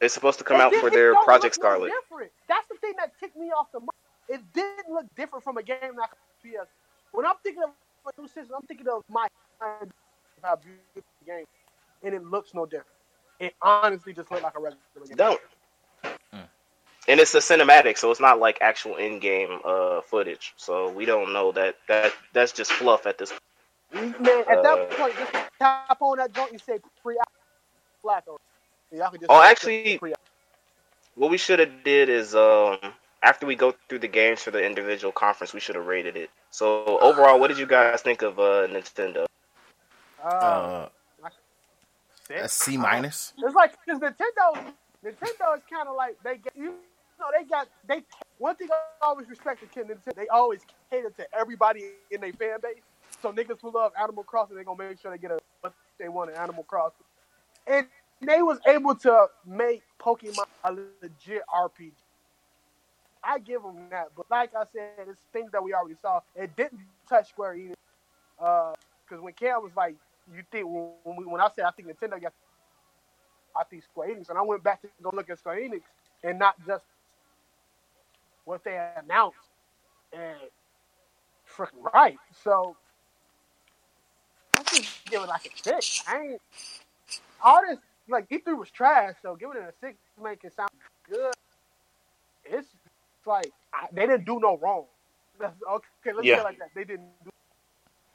it's 0.00 0.14
supposed 0.14 0.38
to 0.38 0.44
come 0.44 0.60
It 0.60 0.64
out 0.64 0.74
for 0.74 0.90
their 0.90 1.14
Project 1.24 1.54
Scarlett. 1.54 1.92
Different. 2.02 2.32
That's 2.48 2.66
the 2.68 2.76
thing 2.76 2.94
that 2.98 3.12
ticked 3.18 3.36
me 3.36 3.50
off 3.50 3.68
the 3.72 3.80
most. 3.80 3.90
It 4.28 4.40
didn't 4.52 4.92
look 4.92 5.06
different 5.16 5.44
from 5.44 5.56
a 5.56 5.62
game 5.62 5.96
like 5.96 6.10
PS. 6.42 6.68
When 7.12 7.26
I'm 7.26 7.36
thinking 7.42 7.62
of 7.62 7.70
a 7.70 7.72
new 8.18 8.26
system, 8.28 8.56
I'm 8.56 8.66
thinking 8.66 8.88
of 8.88 9.02
my 9.08 9.26
how 10.42 10.56
beautiful 10.56 11.02
the 11.20 11.26
game, 11.26 11.44
and 12.02 12.14
it 12.14 12.24
looks 12.24 12.54
no 12.54 12.64
different. 12.66 12.86
It 13.38 13.54
honestly 13.62 14.12
just 14.12 14.30
looked 14.30 14.42
like 14.42 14.56
a 14.56 14.60
regular 14.60 15.06
game. 15.06 15.16
Don't. 15.16 15.40
And 17.08 17.18
it's 17.18 17.34
a 17.34 17.38
cinematic, 17.38 17.98
so 17.98 18.10
it's 18.10 18.20
not 18.20 18.38
like 18.38 18.58
actual 18.60 18.96
in-game 18.96 19.60
uh, 19.64 20.00
footage. 20.02 20.52
So 20.56 20.90
we 20.90 21.06
don't 21.06 21.32
know 21.32 21.50
that 21.52 21.76
that 21.88 22.12
that's 22.32 22.52
just 22.52 22.70
fluff 22.72 23.06
at 23.06 23.18
this. 23.18 23.32
Man, 23.92 24.14
at 24.48 24.58
Uh, 24.58 24.62
that 24.62 24.90
point, 24.90 25.14
just 25.16 25.32
tap 25.58 25.96
on 26.00 26.18
that 26.18 26.32
joint 26.32 26.52
and 26.52 26.60
say 26.60 26.78
free 27.02 27.16
flat 28.02 28.24
on. 28.28 28.36
it. 28.92 28.98
Y'all 28.98 29.10
can 29.10 29.20
Oh, 29.28 29.42
actually- 29.42 29.98
What 31.16 31.30
we 31.30 31.38
should 31.38 31.58
have 31.58 31.82
did 31.82 32.08
is 32.08 32.34
um 32.34 32.78
after 33.22 33.46
we 33.46 33.54
go 33.54 33.74
through 33.88 33.98
the 34.00 34.08
games 34.08 34.42
for 34.42 34.50
the 34.50 34.64
individual 34.64 35.12
conference, 35.12 35.52
we 35.52 35.60
should 35.60 35.76
have 35.76 35.86
rated 35.86 36.16
it. 36.16 36.30
So 36.50 36.98
overall, 37.00 37.38
what 37.38 37.48
did 37.48 37.58
you 37.58 37.66
guys 37.66 38.00
think 38.02 38.22
of 38.22 38.38
uh, 38.38 38.66
Nintendo? 38.68 39.26
Uh, 40.22 40.88
Uh, 41.22 41.28
a 42.30 42.48
C 42.48 42.76
minus. 42.76 43.32
It's 43.38 43.54
like 43.54 43.74
because 43.84 44.00
Nintendo, 44.00 44.72
Nintendo 45.04 45.56
is 45.56 45.62
kind 45.70 45.88
of 45.88 45.96
like 45.96 46.16
they 46.22 46.36
get 46.38 46.52
you 46.56 46.74
know 47.18 47.26
they 47.36 47.44
got 47.44 47.68
they 47.86 48.02
one 48.38 48.54
thing 48.56 48.68
I 48.70 49.04
always 49.04 49.28
respect 49.28 49.60
the 49.60 49.66
kid 49.66 49.88
Nintendo 49.88 50.14
they 50.14 50.28
always 50.28 50.60
cater 50.90 51.10
to 51.10 51.26
everybody 51.36 51.90
in 52.10 52.20
their 52.20 52.32
fan 52.32 52.58
base. 52.62 52.82
So 53.20 53.32
niggas 53.32 53.60
who 53.60 53.72
love 53.72 53.92
Animal 54.00 54.24
Crossing 54.24 54.56
they 54.56 54.64
gonna 54.64 54.82
make 54.82 55.00
sure 55.00 55.10
they 55.10 55.18
get 55.18 55.32
a 55.32 55.38
what 55.60 55.74
they 55.98 56.08
want 56.08 56.30
in 56.30 56.36
Animal 56.36 56.64
Crossing, 56.64 57.04
and 57.66 57.86
they 58.20 58.42
was 58.42 58.58
able 58.66 58.94
to 58.94 59.26
make 59.46 59.82
Pokemon 60.00 60.44
a 60.64 60.72
legit 60.72 61.42
RPG. 61.52 61.92
I 63.22 63.38
give 63.38 63.62
them 63.62 63.88
that, 63.90 64.08
but 64.16 64.26
like 64.30 64.50
I 64.54 64.64
said, 64.72 65.06
it's 65.08 65.20
things 65.32 65.50
that 65.52 65.62
we 65.62 65.74
already 65.74 65.96
saw. 66.00 66.20
It 66.34 66.54
didn't 66.56 66.80
touch 67.08 67.28
Square 67.28 67.56
Enix 67.56 67.74
uh, 68.38 68.74
because 69.08 69.22
when 69.22 69.34
Cam 69.34 69.62
was 69.62 69.72
like, 69.76 69.96
"You 70.34 70.42
think 70.50 70.66
when 70.66 70.90
when, 71.04 71.16
we, 71.16 71.24
when 71.26 71.40
I 71.40 71.48
said 71.54 71.64
I 71.64 71.70
think 71.70 71.88
Nintendo 71.88 72.20
got 72.20 72.32
I 73.56 73.64
think 73.64 73.84
Square 73.84 74.08
Enix, 74.14 74.28
and 74.30 74.38
I 74.38 74.42
went 74.42 74.62
back 74.62 74.80
to 74.82 74.88
go 75.02 75.10
look 75.12 75.28
at 75.28 75.38
Square 75.38 75.60
Enix 75.60 75.82
and 76.24 76.38
not 76.38 76.54
just 76.66 76.84
what 78.44 78.64
they 78.64 78.80
announced, 78.96 79.38
and 80.12 80.36
freaking 81.56 81.92
right. 81.94 82.16
So 82.42 82.76
I 84.54 84.62
just 84.64 85.04
give 85.06 85.22
it 85.22 85.28
like 85.28 85.46
a 85.46 85.62
six. 85.62 86.02
I 86.08 86.20
ain't 86.20 86.40
all 87.42 87.60
this 87.68 87.78
like 88.08 88.28
E3 88.28 88.58
was 88.58 88.70
trash, 88.70 89.14
so 89.22 89.36
giving 89.36 89.56
it 89.56 89.62
a 89.68 89.72
six 89.80 89.98
make 90.22 90.44
it 90.44 90.54
sound 90.54 90.70
good. 91.08 91.34
It's, 92.44 92.68
it's 93.20 93.26
like 93.26 93.52
I, 93.72 93.86
they 93.92 94.06
didn't 94.06 94.24
do 94.26 94.40
no 94.40 94.58
wrong. 94.58 94.86
That's, 95.38 95.54
okay, 95.70 96.12
let's 96.14 96.26
Yeah. 96.26 96.36
say 96.36 96.40
it 96.40 96.44
like 96.44 96.58
that. 96.58 96.70
They 96.74 96.84
didn't. 96.84 97.10
Do, 97.24 97.30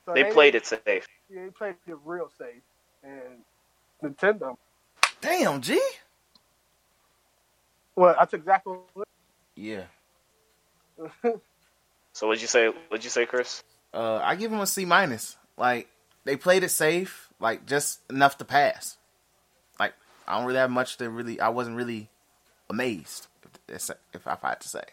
so 0.06 0.14
They 0.14 0.26
played 0.26 0.56
it 0.56 0.66
safe. 0.66 1.08
Yeah, 1.30 1.43
they 1.45 1.49
played 1.49 1.76
it 1.88 1.97
real 2.06 2.30
safe, 2.38 2.62
and 3.03 3.43
Nintendo. 4.03 4.56
Damn, 5.22 5.62
G. 5.62 5.80
Well, 7.95 8.16
that's 8.18 8.34
exactly 8.34 8.78
what. 8.93 9.08
Yeah. 9.56 9.84
So 12.14 12.28
what'd 12.28 12.41
you 12.41 12.47
say? 12.47 12.68
What'd 12.88 13.03
you 13.03 13.10
say, 13.10 13.26
Chris? 13.26 13.62
Uh, 13.93 14.22
I 14.24 14.36
give 14.36 14.49
them 14.49 14.62
a 14.62 14.66
C 14.68 14.86
minus. 14.86 15.36
Like 15.58 15.89
they 16.24 16.38
played 16.38 16.64
it 16.64 16.70
safe, 16.70 17.30
like 17.41 17.66
just 17.66 17.99
enough 18.10 18.38
to 18.38 18.45
pass. 18.45 18.97
Like 19.80 19.93
I 20.26 20.38
don't 20.38 20.45
really 20.45 20.60
have 20.60 20.72
much 20.72 20.95
to 20.97 21.10
really. 21.10 21.41
I 21.41 21.49
wasn't 21.49 21.76
really 21.76 22.10
amazed, 22.70 23.28
if, 23.68 23.89
if 24.13 24.28
I 24.28 24.38
had 24.41 24.61
to 24.61 24.70
say. 24.70 24.84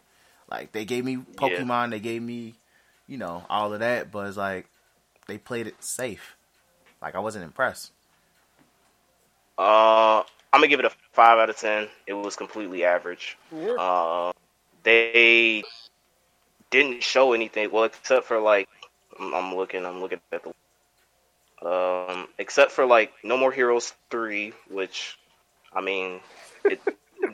Like 0.50 0.72
they 0.72 0.84
gave 0.84 1.04
me 1.04 1.16
Pokemon, 1.16 1.90
they 1.90 2.00
gave 2.00 2.22
me, 2.22 2.54
you 3.06 3.16
know, 3.16 3.44
all 3.48 3.72
of 3.72 3.80
that, 3.80 4.10
but 4.10 4.26
it's 4.26 4.36
like 4.36 4.66
they 5.26 5.38
played 5.38 5.66
it 5.66 5.82
safe. 5.82 6.36
Like 7.00 7.14
I 7.14 7.20
wasn't 7.20 7.44
impressed. 7.44 7.90
Uh, 9.58 10.20
I'm 10.52 10.60
gonna 10.60 10.68
give 10.68 10.80
it 10.80 10.86
a 10.86 10.92
five 11.12 11.38
out 11.38 11.50
of 11.50 11.56
ten. 11.56 11.88
It 12.06 12.14
was 12.14 12.36
completely 12.36 12.84
average. 12.84 13.38
Yeah. 13.54 13.72
Uh, 13.72 14.32
they 14.82 15.62
didn't 16.70 17.02
show 17.02 17.32
anything. 17.32 17.70
Well, 17.70 17.84
except 17.84 18.26
for 18.26 18.40
like, 18.40 18.68
I'm, 19.18 19.34
I'm 19.34 19.54
looking. 19.54 19.86
I'm 19.86 20.00
looking 20.00 20.20
at 20.32 20.42
the. 20.42 20.52
Um, 21.66 22.28
except 22.38 22.72
for 22.72 22.84
like 22.86 23.12
No 23.22 23.36
More 23.36 23.52
Heroes 23.52 23.94
three, 24.10 24.52
which, 24.68 25.16
I 25.72 25.80
mean, 25.80 26.20
it, 26.64 26.80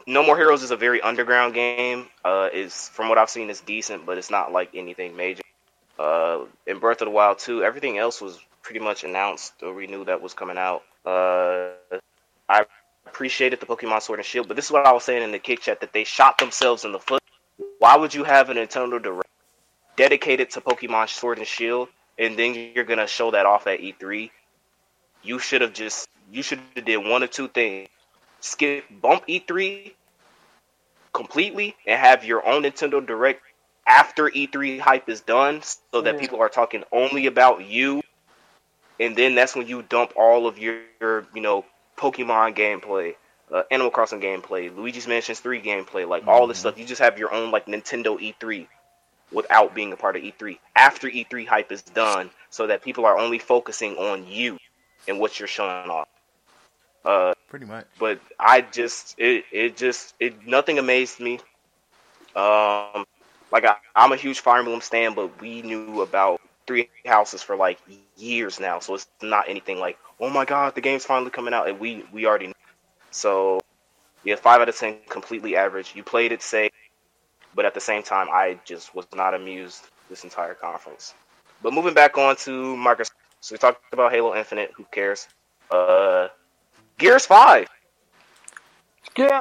No 0.07 0.23
More 0.23 0.37
Heroes 0.37 0.63
is 0.63 0.71
a 0.71 0.77
very 0.77 1.01
underground 1.01 1.55
game. 1.55 2.07
Uh, 2.25 2.49
from 2.69 3.09
what 3.09 3.19
I've 3.19 3.31
seen, 3.31 3.51
it's 3.51 3.61
decent, 3.61 4.07
but 4.07 4.19
it's 4.19 4.31
not 4.31 4.53
like 4.53 4.71
anything 4.75 5.17
major. 5.17 5.43
Uh, 5.99 6.45
in 6.67 6.79
Breath 6.79 7.01
of 7.01 7.07
the 7.07 7.11
Wild 7.11 7.39
2, 7.39 7.63
everything 7.65 7.99
else 7.99 8.21
was 8.21 8.39
pretty 8.63 8.81
much 8.81 9.05
announced, 9.05 9.55
or 9.63 9.73
we 9.73 9.87
knew 9.87 10.05
that 10.05 10.21
was 10.21 10.35
coming 10.35 10.59
out. 10.59 10.83
Uh, 11.05 11.71
I 12.49 12.67
appreciated 13.07 13.61
the 13.61 13.67
Pokemon 13.67 14.03
Sword 14.03 14.19
and 14.19 14.27
Shield, 14.27 14.49
but 14.49 14.57
this 14.57 14.67
is 14.67 14.71
what 14.71 14.87
I 14.87 14.93
was 14.93 15.05
saying 15.05 15.23
in 15.23 15.33
the 15.33 15.39
kick 15.39 15.61
chat 15.61 15.81
that 15.81 15.93
they 15.93 16.05
shot 16.05 16.39
themselves 16.39 16.85
in 16.85 16.93
the 16.93 16.99
foot. 16.99 17.23
Why 17.79 17.97
would 17.97 18.15
you 18.15 18.25
have 18.25 18.51
a 18.51 18.55
Nintendo 18.55 19.03
Direct 19.03 19.29
dedicated 19.97 20.51
to 20.51 20.61
Pokemon 20.61 21.09
Sword 21.09 21.39
and 21.39 21.47
Shield, 21.47 21.89
and 22.19 22.39
then 22.39 22.55
you're 22.75 22.85
gonna 22.85 23.07
show 23.07 23.31
that 23.31 23.47
off 23.47 23.67
at 23.67 23.81
E3? 23.81 24.31
You 25.23 25.39
should 25.39 25.63
have 25.63 25.73
just 25.73 26.09
you 26.31 26.43
should 26.43 26.61
have 26.77 26.85
did 26.85 26.99
one 26.99 27.23
or 27.23 27.27
two 27.27 27.49
things: 27.49 27.89
skip 28.41 28.85
bump 28.91 29.27
E3 29.27 29.95
completely 31.13 31.77
and 31.87 31.99
have 32.01 32.25
your 32.25 32.47
own 32.47 32.63
Nintendo 32.63 33.05
Direct 33.05 33.43
after 33.87 34.29
E3 34.29 34.79
hype 34.79 35.09
is 35.09 35.23
done, 35.23 35.63
so 35.63 36.03
that 36.03 36.15
Yeah. 36.15 36.21
people 36.21 36.41
are 36.41 36.49
talking 36.49 36.85
only 36.93 37.27
about 37.27 37.65
you. 37.65 38.03
And 39.01 39.17
then 39.17 39.35
that's 39.35 39.57
when 39.57 39.67
you 39.67 39.83
dump 39.83 40.13
all 40.17 40.47
of 40.47 40.59
your, 40.59 40.81
your 41.01 41.27
you 41.35 41.41
know, 41.41 41.65
Pokemon 41.97 42.55
gameplay, 42.57 43.15
uh, 43.53 43.63
Animal 43.71 43.91
Crossing 43.91 44.21
gameplay, 44.21 44.75
Luigi's 44.75 45.07
Mansions 45.07 45.41
3 45.41 45.61
gameplay, 45.63 46.07
like 46.07 46.27
all 46.27 46.47
this 46.47 46.59
stuff. 46.59 46.79
You 46.79 46.85
just 46.85 47.01
have 47.01 47.19
your 47.19 47.33
own 47.33 47.51
like 47.51 47.67
Nintendo 47.67 48.19
E3 48.21 48.67
without 49.33 49.75
being 49.75 49.93
a 49.93 49.97
part 49.97 50.17
of 50.17 50.23
E3 50.23 50.59
after 50.77 51.09
E3 51.09 51.47
hype 51.47 51.73
is 51.73 51.83
done, 51.83 52.31
so 52.51 52.67
that 52.67 52.83
people 52.83 53.07
are 53.07 53.19
only 53.19 53.39
focusing 53.39 53.97
on 53.97 54.27
you 54.27 54.59
and 55.07 55.19
what 55.19 55.39
you're 55.39 55.49
showing 55.49 55.91
off. 55.91 56.09
Uh, 57.05 57.33
Pretty 57.49 57.65
much. 57.65 57.87
but 57.99 58.21
I 58.39 58.61
just 58.61 59.15
it 59.19 59.45
it 59.51 59.77
just 59.77 60.15
it 60.21 60.47
nothing 60.47 60.79
amazed 60.79 61.19
me. 61.19 61.41
Um, 62.37 63.05
like 63.51 63.65
I, 63.65 63.77
I'm 63.97 64.13
a 64.13 64.17
huge 64.17 64.41
Fire 64.41 64.59
Emblem 64.59 64.83
stan, 64.83 65.15
but 65.15 65.41
we 65.41 65.63
knew 65.63 66.03
about 66.03 66.41
Three 66.67 66.91
Houses 67.07 67.43
for 67.43 67.57
like 67.57 67.79
years 68.17 68.61
now, 68.61 68.81
so 68.81 68.95
it's 68.95 69.07
not 69.23 69.49
anything 69.49 69.79
like 69.79 69.99
oh 70.21 70.29
my 70.29 70.45
god, 70.45 70.75
the 70.75 70.83
game's 70.83 71.07
finally 71.07 71.31
coming 71.31 71.55
out, 71.55 71.69
and 71.69 71.81
we 71.81 72.05
we 72.13 72.27
already. 72.27 72.49
Know. 72.49 72.55
So 73.11 73.61
yeah, 74.25 74.37
five 74.37 74.61
out 74.61 74.69
of 74.69 74.77
ten, 74.77 74.99
completely 75.09 75.57
average. 75.57 75.95
You 75.97 76.03
played 76.03 76.33
it 76.33 76.43
safe, 76.43 76.73
but 77.55 77.65
at 77.65 77.73
the 77.73 77.81
same 77.81 78.03
time, 78.03 78.29
I 78.31 78.59
just 78.67 78.95
was 78.95 79.07
not 79.15 79.33
amused 79.33 79.87
this 80.11 80.25
entire 80.25 80.55
conference. 80.55 81.15
But 81.63 81.73
moving 81.73 81.95
back 81.95 82.19
on 82.19 82.37
to 82.37 82.77
Microsoft, 82.77 83.13
so 83.41 83.55
we 83.55 83.59
talked 83.59 83.81
about 83.93 84.13
Halo 84.13 84.37
Infinite. 84.37 84.73
Who 84.77 84.85
cares? 84.93 85.29
Uh, 85.71 86.29
Gears 86.99 87.27
Five. 87.27 87.69
Yeah. 89.17 89.41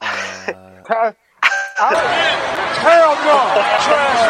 Uh, 0.00 1.12
Hell 1.80 3.14
no! 3.14 3.36
Trash 3.84 4.26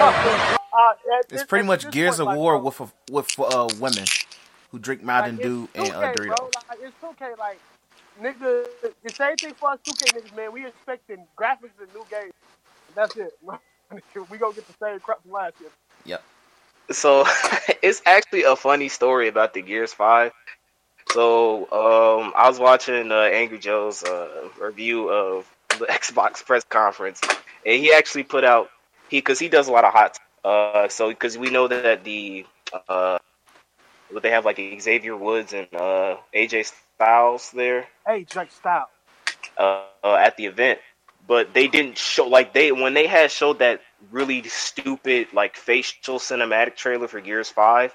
ass. 0.00 0.56
Uh, 0.72 0.92
it's 1.30 1.44
pretty 1.44 1.66
much 1.66 1.90
Gears 1.90 2.20
of 2.20 2.28
War 2.28 2.58
bro, 2.58 2.64
with 2.64 2.80
a, 2.80 2.88
with 3.10 3.38
uh, 3.38 3.68
women 3.78 4.04
who 4.70 4.78
drink 4.78 5.02
Mountain 5.02 5.36
like, 5.36 5.44
Dew 5.44 5.68
it's 5.74 5.90
and 5.90 5.98
uh, 5.98 6.12
Doritos. 6.12 6.36
Bro. 6.36 6.50
Like, 6.68 6.78
it's 6.82 6.96
2K, 7.02 7.38
like, 7.38 7.60
nigga, 8.22 8.66
the 9.02 9.10
same 9.12 9.36
thing 9.36 9.54
for 9.54 9.70
us 9.70 9.78
2K 9.84 10.18
niggas, 10.18 10.36
man. 10.36 10.52
We 10.52 10.66
expecting 10.66 11.26
graphics 11.36 11.78
and 11.80 11.92
new 11.94 12.04
games. 12.10 12.32
That's 12.94 13.16
it. 13.16 13.32
we 14.30 14.38
gonna 14.38 14.54
get 14.54 14.66
the 14.66 14.74
same 14.82 15.00
crap 15.00 15.22
from 15.22 15.32
last 15.32 15.54
year. 15.60 15.70
Yep. 16.04 16.22
So 16.90 17.24
it's 17.82 18.02
actually 18.06 18.44
a 18.44 18.56
funny 18.56 18.88
story 18.88 19.28
about 19.28 19.54
the 19.54 19.62
Gears 19.62 19.92
Five. 19.92 20.32
So 21.10 21.62
um, 21.72 22.32
I 22.36 22.48
was 22.48 22.58
watching 22.58 23.10
uh, 23.10 23.14
Angry 23.22 23.58
Joe's 23.58 24.02
uh, 24.02 24.48
review 24.60 25.08
of 25.10 25.46
the 25.78 25.86
Xbox 25.90 26.44
press 26.44 26.64
conference, 26.64 27.20
and 27.64 27.80
he 27.80 27.92
actually 27.92 28.24
put 28.24 28.44
out 28.44 28.70
he 29.08 29.18
because 29.18 29.38
he 29.38 29.48
does 29.48 29.68
a 29.68 29.72
lot 29.72 29.84
of 29.84 29.92
hot. 29.92 30.18
Uh, 30.44 30.88
so 30.88 31.10
because 31.10 31.38
we 31.38 31.50
know 31.50 31.68
that 31.68 32.04
the 32.04 32.46
uh, 32.88 33.18
what 34.10 34.22
they 34.22 34.30
have 34.30 34.44
like 34.44 34.60
Xavier 34.80 35.16
Woods 35.16 35.52
and 35.52 35.68
uh, 35.74 36.16
AJ 36.34 36.72
Styles 36.96 37.50
there 37.52 37.86
Hey, 38.06 38.24
Drake 38.24 38.50
Style. 38.50 38.88
uh, 39.58 39.84
uh, 40.04 40.14
at 40.14 40.36
the 40.36 40.46
event, 40.46 40.78
but 41.26 41.52
they 41.54 41.68
didn't 41.68 41.98
show 41.98 42.26
like 42.26 42.52
they 42.54 42.72
when 42.72 42.94
they 42.94 43.06
had 43.06 43.30
showed 43.30 43.58
that 43.60 43.80
really 44.10 44.42
stupid 44.44 45.28
like 45.32 45.56
facial 45.56 46.18
cinematic 46.18 46.76
trailer 46.76 47.08
for 47.08 47.20
Gears 47.20 47.48
Five. 47.48 47.94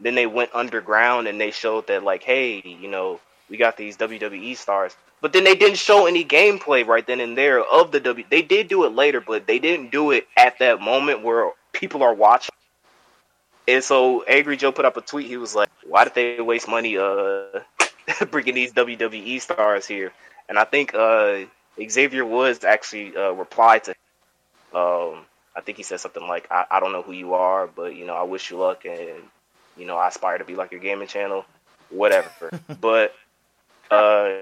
Then 0.00 0.14
they 0.14 0.26
went 0.26 0.50
underground 0.54 1.28
and 1.28 1.40
they 1.40 1.50
showed 1.50 1.86
that 1.86 2.02
like, 2.02 2.22
hey, 2.22 2.60
you 2.64 2.88
know, 2.88 3.20
we 3.48 3.56
got 3.56 3.76
these 3.76 3.96
WWE 3.96 4.56
stars. 4.56 4.96
But 5.20 5.32
then 5.32 5.44
they 5.44 5.54
didn't 5.54 5.78
show 5.78 6.06
any 6.06 6.24
gameplay 6.24 6.86
right 6.86 7.06
then 7.06 7.20
and 7.20 7.38
there 7.38 7.62
of 7.62 7.92
the 7.92 8.00
W. 8.00 8.26
They 8.28 8.42
did 8.42 8.68
do 8.68 8.84
it 8.84 8.94
later, 8.94 9.20
but 9.20 9.46
they 9.46 9.58
didn't 9.58 9.90
do 9.90 10.10
it 10.10 10.26
at 10.36 10.58
that 10.58 10.80
moment 10.80 11.22
where 11.22 11.50
people 11.72 12.02
are 12.02 12.12
watching. 12.12 12.54
And 13.66 13.82
so 13.82 14.22
Angry 14.24 14.56
Joe 14.56 14.72
put 14.72 14.84
up 14.84 14.96
a 14.96 15.00
tweet. 15.00 15.26
He 15.26 15.38
was 15.38 15.54
like, 15.54 15.70
"Why 15.86 16.04
did 16.04 16.14
they 16.14 16.40
waste 16.40 16.68
money 16.68 16.98
uh 16.98 17.60
bringing 18.30 18.54
these 18.54 18.72
WWE 18.72 19.40
stars 19.40 19.86
here?" 19.86 20.12
And 20.48 20.58
I 20.58 20.64
think 20.64 20.94
uh 20.94 21.46
Xavier 21.88 22.24
Woods 22.24 22.64
actually 22.64 23.16
uh, 23.16 23.30
replied 23.32 23.84
to. 23.84 23.94
Um, 24.74 25.24
I 25.56 25.60
think 25.60 25.76
he 25.76 25.82
said 25.82 26.00
something 26.00 26.26
like, 26.26 26.50
I, 26.50 26.64
"I 26.70 26.80
don't 26.80 26.92
know 26.92 27.02
who 27.02 27.12
you 27.12 27.34
are, 27.34 27.66
but 27.66 27.94
you 27.94 28.06
know, 28.06 28.14
I 28.14 28.22
wish 28.22 28.50
you 28.50 28.58
luck, 28.58 28.84
and 28.84 29.22
you 29.76 29.86
know, 29.86 29.96
I 29.96 30.08
aspire 30.08 30.38
to 30.38 30.44
be 30.44 30.56
like 30.56 30.72
your 30.72 30.80
gaming 30.80 31.08
channel, 31.08 31.44
whatever." 31.90 32.50
but 32.80 33.14
uh, 33.90 34.38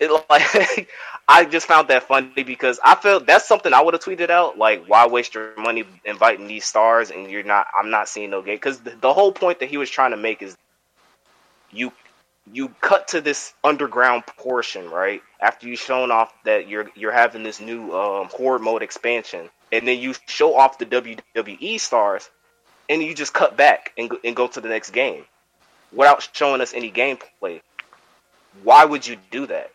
it 0.00 0.10
like 0.30 0.88
I 1.28 1.44
just 1.44 1.66
found 1.66 1.88
that 1.88 2.04
funny 2.04 2.42
because 2.42 2.80
I 2.84 2.94
felt 2.94 3.26
that's 3.26 3.46
something 3.46 3.72
I 3.72 3.82
would 3.82 3.94
have 3.94 4.02
tweeted 4.02 4.30
out. 4.30 4.58
Like, 4.58 4.86
why 4.86 5.06
waste 5.06 5.34
your 5.34 5.52
money 5.56 5.84
inviting 6.04 6.46
these 6.46 6.64
stars 6.64 7.10
and 7.10 7.30
you're 7.30 7.42
not? 7.42 7.66
I'm 7.78 7.90
not 7.90 8.08
seeing 8.08 8.30
no 8.30 8.42
game 8.42 8.56
because 8.56 8.80
the, 8.80 8.90
the 9.00 9.12
whole 9.12 9.32
point 9.32 9.60
that 9.60 9.68
he 9.68 9.76
was 9.76 9.90
trying 9.90 10.12
to 10.12 10.16
make 10.16 10.42
is 10.42 10.56
you 11.70 11.92
you 12.52 12.68
cut 12.80 13.08
to 13.08 13.20
this 13.20 13.52
underground 13.62 14.24
portion 14.26 14.90
right 14.90 15.22
after 15.40 15.68
you've 15.68 15.80
shown 15.80 16.10
off 16.10 16.32
that 16.44 16.68
you're 16.68 16.90
you're 16.94 17.12
having 17.12 17.42
this 17.42 17.60
new 17.60 17.92
um, 17.92 18.28
horde 18.28 18.62
mode 18.62 18.82
expansion, 18.82 19.50
and 19.72 19.86
then 19.86 19.98
you 19.98 20.14
show 20.26 20.56
off 20.56 20.78
the 20.78 20.86
WWE 20.86 21.78
stars, 21.80 22.28
and 22.88 23.02
you 23.02 23.14
just 23.14 23.32
cut 23.32 23.56
back 23.56 23.92
and 23.98 24.10
go, 24.10 24.18
and 24.24 24.34
go 24.34 24.46
to 24.46 24.60
the 24.60 24.68
next 24.68 24.90
game 24.90 25.24
without 25.92 26.28
showing 26.32 26.60
us 26.60 26.74
any 26.74 26.90
gameplay. 26.90 27.60
Why 28.62 28.84
would 28.84 29.06
you 29.06 29.16
do 29.30 29.46
that? 29.46 29.70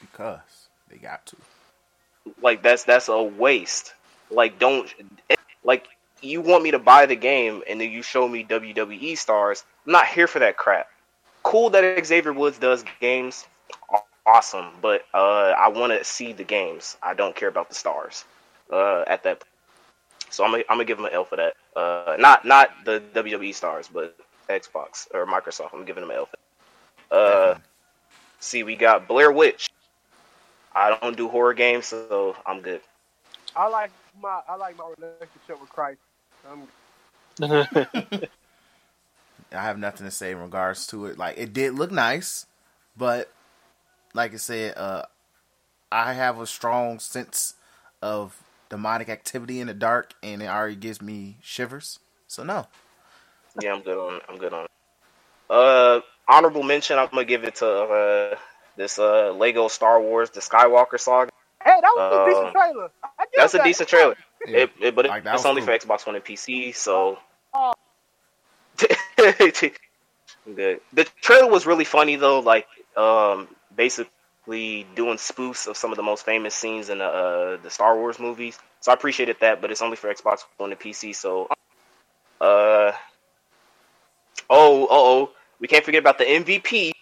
Because 0.00 0.40
they 0.88 0.96
got 0.96 1.24
to. 1.26 1.36
Like 2.40 2.62
that's 2.62 2.84
that's 2.84 3.08
a 3.08 3.22
waste. 3.22 3.94
Like 4.30 4.58
don't 4.58 4.92
like 5.64 5.86
you 6.20 6.40
want 6.40 6.62
me 6.62 6.70
to 6.70 6.78
buy 6.78 7.06
the 7.06 7.16
game 7.16 7.62
and 7.68 7.80
then 7.80 7.90
you 7.90 8.02
show 8.02 8.28
me 8.28 8.44
WWE 8.44 9.16
stars. 9.18 9.64
I'm 9.86 9.92
not 9.92 10.06
here 10.06 10.26
for 10.26 10.38
that 10.38 10.56
crap. 10.56 10.88
Cool 11.42 11.70
that 11.70 12.04
Xavier 12.04 12.32
Woods 12.32 12.58
does 12.58 12.84
games, 13.00 13.46
awesome. 14.26 14.70
But 14.80 15.02
uh, 15.14 15.54
I 15.56 15.68
want 15.68 15.92
to 15.92 16.04
see 16.04 16.32
the 16.32 16.44
games. 16.44 16.96
I 17.02 17.14
don't 17.14 17.34
care 17.34 17.48
about 17.48 17.68
the 17.68 17.74
stars. 17.74 18.24
Uh, 18.70 19.04
at 19.06 19.22
that, 19.24 19.44
so 20.30 20.44
I'm 20.44 20.52
gonna, 20.52 20.62
I'm 20.70 20.76
gonna 20.76 20.86
give 20.86 20.98
him 20.98 21.04
an 21.04 21.12
L 21.12 21.24
for 21.24 21.36
that. 21.36 21.54
Uh, 21.76 22.16
not 22.18 22.44
not 22.44 22.70
the 22.84 23.02
WWE 23.14 23.54
stars, 23.54 23.88
but 23.92 24.16
Xbox 24.48 25.06
or 25.12 25.26
Microsoft. 25.26 25.74
I'm 25.74 25.84
giving 25.84 26.02
him 26.02 26.10
an 26.10 26.16
L. 26.16 26.26
For 26.26 26.36
that. 27.10 27.14
Uh, 27.14 27.46
Definitely. 27.46 27.62
see, 28.40 28.62
we 28.62 28.76
got 28.76 29.06
Blair 29.08 29.30
Witch. 29.30 29.68
I 30.74 30.96
don't 31.00 31.16
do 31.16 31.28
horror 31.28 31.52
games, 31.52 31.86
so 31.86 32.34
I'm 32.46 32.60
good. 32.62 32.80
I 33.54 33.68
like 33.68 33.90
my 34.20 34.40
I 34.48 34.56
like 34.56 34.78
my 34.78 34.90
relationship 34.98 35.60
with 35.60 35.68
Christ. 35.68 36.00
Um, 36.50 36.66
I 39.52 39.62
have 39.62 39.78
nothing 39.78 40.06
to 40.06 40.10
say 40.10 40.32
in 40.32 40.38
regards 40.38 40.86
to 40.88 41.06
it. 41.06 41.18
Like 41.18 41.36
it 41.36 41.52
did 41.52 41.74
look 41.74 41.90
nice, 41.90 42.46
but 42.96 43.30
like 44.14 44.34
I 44.34 44.36
said, 44.36 44.74
uh, 44.76 45.02
I 45.90 46.12
have 46.14 46.40
a 46.40 46.46
strong 46.46 46.98
sense 46.98 47.54
of 48.00 48.42
demonic 48.68 49.08
activity 49.08 49.60
in 49.60 49.66
the 49.66 49.74
dark, 49.74 50.14
and 50.22 50.42
it 50.42 50.46
already 50.46 50.76
gives 50.76 51.00
me 51.02 51.36
shivers. 51.42 51.98
So 52.26 52.42
no, 52.42 52.66
Yeah, 53.60 53.74
I'm 53.74 53.82
good 53.82 53.98
on. 53.98 54.20
I'm 54.28 54.38
good 54.38 54.52
on. 54.54 54.66
Uh, 55.50 56.00
honorable 56.28 56.62
mention. 56.62 56.98
I'm 56.98 57.08
gonna 57.10 57.24
give 57.24 57.44
it 57.44 57.56
to 57.56 57.66
uh 57.68 58.36
this 58.76 58.98
uh 58.98 59.32
Lego 59.32 59.68
Star 59.68 60.00
Wars: 60.00 60.30
The 60.30 60.40
Skywalker 60.40 60.98
Saga. 60.98 61.30
hey, 61.62 61.78
that 61.80 61.92
was 61.94 62.12
a 62.12 62.20
Uh, 62.20 62.24
decent 62.26 62.52
trailer. 62.52 62.90
I 63.04 63.08
give 63.24 63.28
That's 63.36 63.54
a 63.54 63.62
decent 63.62 63.88
trailer. 63.88 64.16
Yeah. 64.46 64.56
It, 64.58 64.70
it- 64.80 64.94
but 64.96 65.06
Like, 65.06 65.24
it's 65.26 65.44
only 65.44 65.60
cool. 65.62 65.66
for 65.78 65.78
Xbox 65.86 66.06
One 66.06 66.16
and 66.16 66.24
PC, 66.24 66.74
so. 66.74 67.18
Oh. 67.54 67.72
Good. 70.56 70.80
The 70.92 71.04
trailer 71.20 71.48
was 71.48 71.66
really 71.66 71.84
funny 71.84 72.16
though, 72.16 72.40
like 72.40 72.66
um 72.96 73.48
basically 73.76 74.86
doing 74.94 75.16
spoofs 75.16 75.66
of 75.66 75.76
some 75.76 75.90
of 75.90 75.96
the 75.96 76.02
most 76.02 76.24
famous 76.24 76.54
scenes 76.54 76.88
in 76.88 76.98
the 76.98 77.04
uh, 77.04 77.56
the 77.62 77.70
Star 77.70 77.96
Wars 77.96 78.18
movies. 78.18 78.58
So 78.80 78.90
I 78.90 78.94
appreciated 78.94 79.36
that, 79.40 79.60
but 79.60 79.70
it's 79.70 79.82
only 79.82 79.96
for 79.96 80.12
Xbox 80.12 80.44
One 80.56 80.72
and 80.72 80.80
PC, 80.80 81.14
so 81.14 81.48
uh 82.40 82.92
oh, 84.50 84.88
oh, 84.90 85.30
we 85.60 85.68
can't 85.68 85.84
forget 85.84 86.00
about 86.00 86.18
the 86.18 86.24
MVP, 86.24 86.92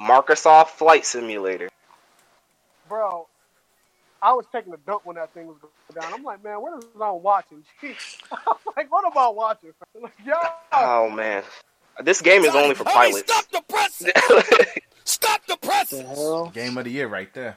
Microsoft 0.00 0.68
Flight 0.68 1.04
Simulator. 1.04 1.68
bro. 2.88 3.26
I 4.22 4.34
was 4.34 4.44
taking 4.52 4.74
a 4.74 4.76
dump 4.76 5.06
when 5.06 5.16
that 5.16 5.32
thing 5.32 5.46
was 5.46 5.56
going 5.58 5.72
down. 5.98 6.12
I'm 6.12 6.22
like, 6.22 6.44
man, 6.44 6.60
what 6.60 6.76
is 6.78 6.90
I 7.00 7.10
watching? 7.10 7.64
Jeez. 7.82 8.18
I'm 8.32 8.56
like, 8.76 8.92
what 8.92 9.04
am 9.06 9.16
I 9.16 9.28
watching? 9.28 9.72
Like, 9.98 10.12
yo, 10.24 10.34
Oh 10.72 11.08
man, 11.08 11.42
this 12.02 12.20
game 12.20 12.44
is 12.44 12.54
only 12.54 12.74
for 12.74 12.84
pilots. 12.84 13.30
Stop 13.32 13.50
the 13.50 13.62
press! 13.68 14.02
Stop 15.04 15.46
the 15.46 15.54
the 15.60 15.66
press! 15.66 15.90
hell? 15.90 16.50
game 16.54 16.76
of 16.78 16.84
the 16.84 16.90
year 16.90 17.08
right 17.08 17.32
there. 17.34 17.56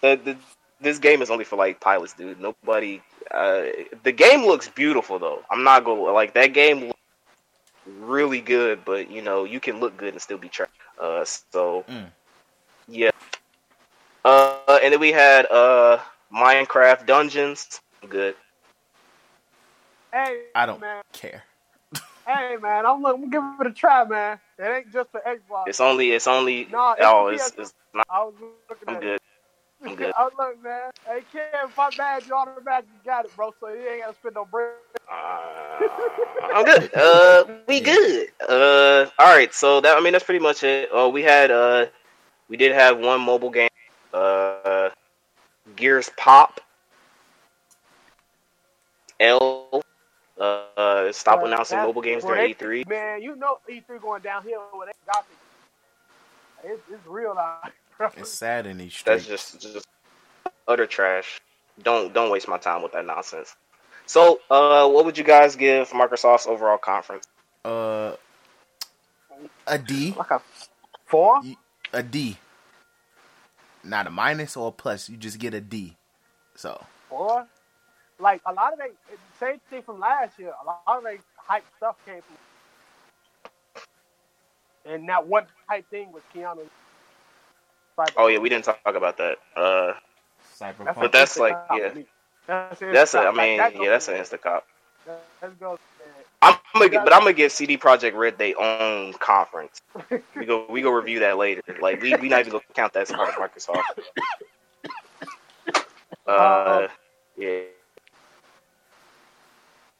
the, 0.00 0.16
the, 0.24 0.36
this 0.80 0.98
game 0.98 1.22
is 1.22 1.30
only 1.30 1.44
for 1.44 1.56
like 1.56 1.80
pilots, 1.80 2.12
dude. 2.14 2.40
Nobody. 2.40 3.02
Uh, 3.30 3.64
the 4.04 4.12
game 4.12 4.44
looks 4.46 4.68
beautiful 4.68 5.18
though. 5.18 5.42
I'm 5.50 5.64
not 5.64 5.84
gonna 5.84 6.00
like 6.02 6.34
that 6.34 6.52
game. 6.54 6.86
Looks 6.88 6.98
really 8.00 8.40
good, 8.40 8.84
but 8.84 9.10
you 9.10 9.22
know 9.22 9.44
you 9.44 9.60
can 9.60 9.80
look 9.80 9.96
good 9.96 10.12
and 10.14 10.22
still 10.22 10.38
be 10.38 10.48
trapped. 10.48 10.72
Uh, 11.00 11.24
so 11.24 11.84
Mm. 11.88 12.06
yeah. 12.88 13.10
Uh, 14.24 14.78
and 14.82 14.92
then 14.92 15.00
we 15.00 15.12
had 15.12 15.46
uh 15.50 15.98
Minecraft 16.32 17.06
Dungeons. 17.06 17.80
Good. 18.08 18.34
hey, 20.12 20.42
I 20.54 20.66
don't 20.66 20.80
man, 20.80 21.02
care. 21.12 21.42
Hey, 22.28 22.56
man, 22.60 22.86
I'm, 22.86 23.04
I'm 23.04 23.30
giving 23.30 23.56
it 23.60 23.66
a 23.66 23.72
try, 23.72 24.04
man. 24.04 24.38
It 24.58 24.62
ain't 24.62 24.92
just 24.92 25.10
for 25.10 25.20
Xbox. 25.26 25.64
It's 25.66 25.80
only. 25.80 26.12
It's 26.12 26.26
only. 26.26 26.68
No, 26.70 26.92
it's 26.92 27.00
oh, 27.04 27.26
for 27.26 27.32
it's, 27.32 27.50
PS4. 27.50 27.60
it's 27.60 27.74
not. 27.94 28.06
I 28.10 28.24
was 28.24 28.34
looking 28.68 28.88
I'm 28.88 28.96
at 28.96 29.00
good. 29.02 29.14
it. 29.14 29.22
I'm 29.84 29.94
good. 29.94 30.12
I 30.18 30.24
was 30.24 30.32
like, 30.38 30.62
man, 30.62 30.90
hey, 31.06 31.22
Kim, 31.32 31.42
if 31.64 31.78
I'm 31.78 31.92
bad, 31.96 32.26
you 32.26 32.34
automatically 32.34 32.90
got 33.04 33.24
it, 33.24 33.36
bro. 33.36 33.54
So 33.60 33.68
you 33.68 33.88
ain't 33.88 34.02
gotta 34.02 34.14
spend 34.14 34.34
no 34.34 34.44
bread. 34.44 34.72
Uh, 35.10 35.78
I'm 36.52 36.64
good. 36.64 36.94
Uh, 36.94 37.44
we 37.68 37.80
good. 37.80 38.28
Uh, 38.48 39.06
all 39.18 39.26
right. 39.26 39.54
So 39.54 39.80
that 39.80 39.96
I 39.96 40.00
mean 40.00 40.12
that's 40.12 40.24
pretty 40.24 40.42
much 40.42 40.64
it. 40.64 40.90
Uh, 40.92 41.08
we 41.08 41.22
had 41.22 41.50
uh, 41.50 41.86
we 42.48 42.56
did 42.56 42.72
have 42.72 42.98
one 42.98 43.20
mobile 43.20 43.50
game. 43.50 43.68
Uh, 44.12 44.90
Gears 45.76 46.10
Pop. 46.16 46.60
L. 49.20 49.82
Uh, 50.40 51.10
stop 51.12 51.40
Uh, 51.42 51.46
announcing 51.46 51.78
mobile 51.78 52.02
games 52.02 52.22
boy, 52.22 52.34
during 52.34 52.54
they- 52.58 52.82
E3. 52.84 52.88
Man, 52.88 53.22
you 53.22 53.34
know 53.36 53.58
E3 53.68 54.00
going 54.00 54.22
downhill 54.22 54.62
with 54.74 54.88
that 54.88 54.96
Gothic. 55.06 55.36
It's, 56.64 56.82
it's 56.90 57.06
real 57.06 57.32
out 57.38 57.72
bro. 57.98 58.10
It's 58.16 58.30
sad 58.30 58.66
in 58.66 58.78
these 58.78 59.00
That's 59.04 59.26
just 59.26 59.60
just 59.60 59.86
utter 60.66 60.86
trash. 60.86 61.40
Don't 61.82 62.12
don't 62.12 62.30
waste 62.30 62.48
my 62.48 62.58
time 62.58 62.82
with 62.82 62.92
that 62.92 63.04
nonsense. 63.06 63.54
So, 64.06 64.40
uh, 64.50 64.88
what 64.88 65.04
would 65.04 65.18
you 65.18 65.24
guys 65.24 65.54
give 65.54 65.90
Microsoft's 65.90 66.46
overall 66.46 66.78
conference? 66.78 67.24
uh, 67.64 68.16
a 69.66 69.78
D, 69.78 70.14
Like 70.16 70.30
a 70.30 70.40
four? 71.06 71.40
a 71.92 72.02
D. 72.02 72.38
Not 73.84 74.06
a 74.06 74.10
minus 74.10 74.56
or 74.56 74.68
a 74.68 74.72
plus. 74.72 75.08
You 75.08 75.16
just 75.16 75.38
get 75.38 75.54
a 75.54 75.60
D. 75.60 75.96
So 76.54 76.84
Four? 77.08 77.46
Like 78.20 78.40
a 78.46 78.52
lot 78.52 78.72
of 78.72 78.78
they 78.78 78.90
same 79.38 79.60
thing 79.70 79.82
from 79.82 80.00
last 80.00 80.38
year. 80.38 80.52
A 80.62 80.64
lot 80.66 80.80
of 80.98 81.04
they 81.04 81.18
hype 81.36 81.64
stuff 81.76 81.96
came 82.04 82.20
from, 82.22 82.36
and 84.92 85.08
that 85.08 85.26
one 85.26 85.46
hype 85.68 85.88
thing 85.90 86.12
was 86.12 86.22
Keanu. 86.34 86.68
Cyberpunk. 87.98 88.12
Oh 88.16 88.26
yeah, 88.28 88.38
we 88.38 88.48
didn't 88.48 88.64
talk 88.64 88.80
about 88.84 89.16
that. 89.18 89.38
Uh, 89.56 89.92
Cyberpunk. 90.60 91.00
But 91.00 91.12
that's 91.12 91.38
like- 91.38 91.56
yeah. 91.70 91.92
That's, 92.46 92.80
that's 92.80 93.14
a, 93.14 93.18
I 93.18 93.30
Instacop. 93.30 93.36
Like, 93.36 93.48
mean, 93.48 93.58
that 93.58 93.74
yeah, 93.76 93.90
that's 93.90 94.08
an 94.08 94.14
Instacop. 94.14 94.62
that- 95.06 95.22
that 95.40 95.60
goes, 95.60 95.78
man. 95.98 96.08
I'm 96.42 96.56
gonna, 96.74 96.88
gi- 96.88 96.98
but 96.98 97.12
I'm 97.12 97.20
gonna 97.20 97.32
give 97.32 97.52
CD 97.52 97.76
Projekt 97.76 98.14
Red 98.14 98.38
their 98.38 98.54
own 98.60 99.12
conference. 99.14 99.80
We 100.36 100.46
go, 100.46 100.66
we 100.68 100.82
go 100.82 100.90
review 100.90 101.20
that 101.20 101.36
later. 101.38 101.62
Like 101.80 102.00
we, 102.00 102.14
we 102.16 102.28
not 102.28 102.40
even 102.40 102.52
gonna 102.52 102.64
count 102.74 102.92
that 102.94 103.02
as 103.02 103.12
part 103.12 103.28
of 103.28 103.34
Microsoft. 103.36 103.82
Uh, 106.26 106.88
yeah, 107.38 107.60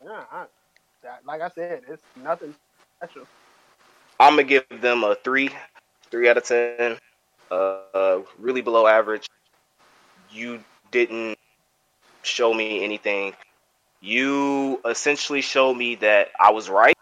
Yeah, 0.05 0.25
I, 0.31 0.47
that, 1.03 1.21
like 1.27 1.41
I 1.41 1.49
said, 1.49 1.83
it's 1.89 2.03
nothing 2.23 2.55
special. 2.99 3.27
I'm 4.21 4.33
gonna 4.33 4.45
give 4.45 4.65
them 4.81 5.05
a 5.05 5.15
three, 5.17 5.51
three 6.11 6.29
out 6.29 6.37
of 6.37 6.45
ten. 6.45 6.99
Uh, 7.51 8.19
really 8.39 8.61
below 8.61 8.87
average. 8.87 9.27
You 10.31 10.61
didn't 10.91 11.39
show 12.23 12.53
me 12.53 12.85
anything. 12.85 13.35
You 14.01 14.81
essentially 14.85 15.41
showed 15.41 15.75
me 15.75 15.97
that 15.97 16.29
I 16.39 16.53
was 16.53 16.69
right, 16.69 16.97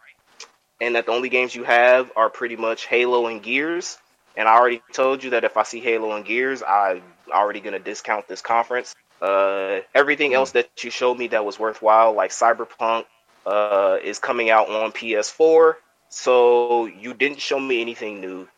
and 0.81 0.95
that 0.95 1.07
the 1.07 1.13
only 1.13 1.29
games 1.29 1.55
you 1.55 1.65
have 1.65 2.11
are 2.17 2.31
pretty 2.31 2.57
much 2.57 2.87
Halo 2.87 3.27
and 3.27 3.43
Gears. 3.43 3.99
And 4.37 4.49
I 4.49 4.55
already 4.55 4.83
told 4.93 5.25
you 5.25 5.31
that 5.31 5.45
if 5.45 5.57
I 5.57 5.63
see 5.63 5.81
Halo 5.81 6.13
and 6.13 6.25
Gears, 6.25 6.63
I'm 6.63 7.03
already 7.31 7.61
gonna 7.61 7.79
discount 7.79 8.29
this 8.29 8.43
conference. 8.43 8.95
Uh, 9.21 9.81
everything 9.95 10.35
else 10.35 10.53
that 10.53 10.85
you 10.85 10.91
showed 10.91 11.19
me 11.19 11.29
that 11.29 11.45
was 11.45 11.59
worthwhile, 11.59 12.12
like 12.12 12.31
Cyberpunk, 12.31 13.07
uh, 13.47 13.99
is 14.03 14.19
coming 14.19 14.51
out 14.51 14.69
on 14.69 14.93
PS4. 14.93 15.75
So 16.09 16.87
you 16.87 17.14
didn't 17.14 17.41
show 17.41 17.59
me 17.59 17.81
anything 17.81 18.21
new. 18.21 18.49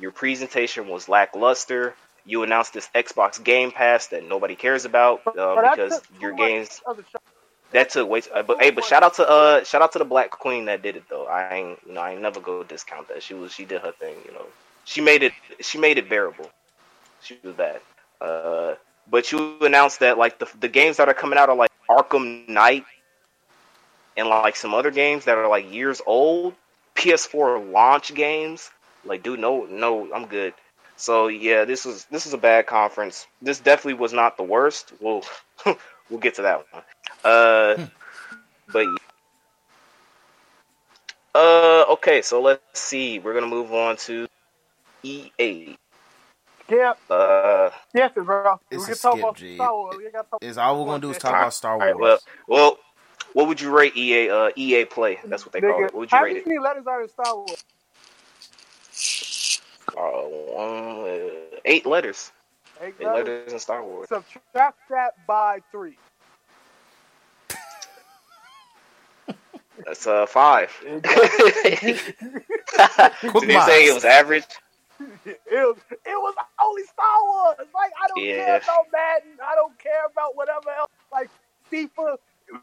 Your 0.00 0.10
presentation 0.10 0.88
was 0.88 1.08
lackluster. 1.08 1.94
You 2.26 2.42
announced 2.42 2.72
this 2.72 2.88
Xbox 2.94 3.42
Game 3.42 3.70
Pass 3.70 4.08
that 4.08 4.26
nobody 4.26 4.56
cares 4.56 4.84
about 4.84 5.20
uh, 5.26 5.74
because 5.76 6.00
your 6.20 6.32
games 6.32 6.80
that 7.72 7.90
took 7.90 8.08
way. 8.08 8.22
Uh, 8.32 8.42
but 8.42 8.62
hey, 8.62 8.70
but 8.70 8.84
shout 8.84 9.02
out 9.02 9.14
to 9.14 9.28
uh 9.28 9.64
shout 9.64 9.82
out 9.82 9.92
to 9.92 9.98
the 9.98 10.04
Black 10.04 10.30
Queen 10.30 10.64
that 10.66 10.82
did 10.82 10.96
it 10.96 11.04
though. 11.10 11.26
I 11.26 11.54
ain't 11.54 11.78
you 11.86 11.92
know 11.92 12.00
I 12.00 12.12
ain't 12.12 12.22
never 12.22 12.40
go 12.40 12.62
discount 12.62 13.08
that. 13.08 13.22
She 13.22 13.34
was 13.34 13.52
she 13.52 13.64
did 13.64 13.82
her 13.82 13.92
thing. 13.92 14.16
You 14.24 14.32
know 14.32 14.46
she 14.84 15.00
made 15.00 15.22
it 15.22 15.32
she 15.60 15.78
made 15.78 15.98
it 15.98 16.08
bearable. 16.08 16.50
She 17.22 17.38
was 17.42 17.54
bad. 17.54 17.80
Uh, 18.20 18.74
but 19.10 19.32
you 19.32 19.58
announced 19.60 20.00
that 20.00 20.18
like 20.18 20.38
the 20.38 20.48
the 20.60 20.68
games 20.68 20.96
that 20.98 21.08
are 21.08 21.14
coming 21.14 21.38
out 21.38 21.48
are 21.48 21.56
like 21.56 21.70
Arkham 21.88 22.48
Knight 22.48 22.84
and 24.16 24.28
like 24.28 24.56
some 24.56 24.74
other 24.74 24.90
games 24.90 25.24
that 25.26 25.38
are 25.38 25.48
like 25.48 25.72
years 25.72 26.00
old. 26.06 26.54
PS4 26.94 27.72
launch 27.72 28.14
games. 28.14 28.70
Like, 29.04 29.22
dude, 29.22 29.40
no, 29.40 29.66
no, 29.66 30.12
I'm 30.14 30.26
good. 30.26 30.54
So 30.96 31.26
yeah, 31.28 31.64
this 31.64 31.84
was 31.84 32.04
this 32.06 32.26
is 32.26 32.32
a 32.32 32.38
bad 32.38 32.66
conference. 32.66 33.26
This 33.42 33.58
definitely 33.58 33.94
was 33.94 34.12
not 34.12 34.36
the 34.36 34.44
worst. 34.44 34.92
We'll 35.00 35.24
we'll 36.08 36.20
get 36.20 36.34
to 36.36 36.42
that 36.42 36.64
one. 36.70 36.82
Uh, 37.24 37.86
but 38.72 38.86
uh, 41.34 41.84
okay. 41.90 42.22
So 42.22 42.40
let's 42.40 42.78
see. 42.78 43.18
We're 43.18 43.34
gonna 43.34 43.48
move 43.48 43.72
on 43.74 43.96
to 43.98 44.28
E 45.02 45.30
EA. 45.38 45.76
Yeah, 46.70 46.94
Uh, 47.10 47.70
yes, 47.94 48.12
bro. 48.14 48.60
It's 48.70 48.78
we 48.78 48.92
a 48.92 48.94
can 48.94 48.96
talk 48.96 49.12
skip, 49.12 49.18
about 49.24 49.36
G. 49.36 49.54
Star 49.56 49.72
Wars. 49.74 49.96
We 49.98 50.10
talk 50.10 50.26
Is 50.42 50.58
all 50.58 50.78
we're 50.80 50.86
gonna 50.86 51.00
do 51.02 51.10
is 51.10 51.18
talk 51.18 51.30
about 51.30 51.54
Star 51.54 51.76
Wars. 51.78 51.86
right, 51.86 51.98
well, 51.98 52.18
well, 52.48 52.78
what 53.34 53.48
would 53.48 53.60
you 53.60 53.70
rate 53.76 53.96
EA? 53.96 54.30
Uh, 54.30 54.50
EA 54.56 54.84
Play. 54.86 55.18
That's 55.26 55.44
what 55.44 55.52
they 55.52 55.60
call 55.60 55.80
it. 55.84 55.92
What 55.92 55.94
would 55.94 56.12
you 56.12 56.18
how 56.18 56.24
rate 56.24 56.38
it? 56.38 56.46
many 56.46 56.58
letters 56.58 56.86
are 56.86 57.02
in 57.02 57.08
Star 57.08 57.36
Wars? 57.36 57.64
Uh, 59.96 60.00
uh, 60.56 61.30
eight 61.64 61.86
letters. 61.86 62.32
Eight 62.80 62.94
Eight 63.00 63.06
letters. 63.06 63.28
letters 63.28 63.52
in 63.52 63.58
Star 63.58 63.84
Wars. 63.84 64.08
Subtract 64.08 64.78
that 64.90 65.26
by 65.26 65.60
three. 65.70 65.98
That's 69.84 70.06
uh 70.06 70.26
five. 70.26 70.70
Did 70.82 71.98
you 73.22 73.60
say 73.62 73.86
it 73.88 73.94
was 73.94 74.04
average? 74.04 74.44
It 75.00 75.40
was, 75.50 75.76
it 75.90 75.98
was 76.06 76.34
only 76.62 76.82
Star 76.84 77.24
Wars. 77.24 77.56
Like 77.74 77.92
I 78.02 78.08
don't 78.08 78.24
Yeah. 78.24 78.44
care 78.44 78.56
about 78.58 78.86
Madden. 78.92 79.38
I 79.44 79.54
don't 79.54 79.78
care 79.78 80.06
about 80.10 80.36
whatever 80.36 80.70
else. 80.70 80.90
Like 81.12 81.30
FIFA, 81.70 82.16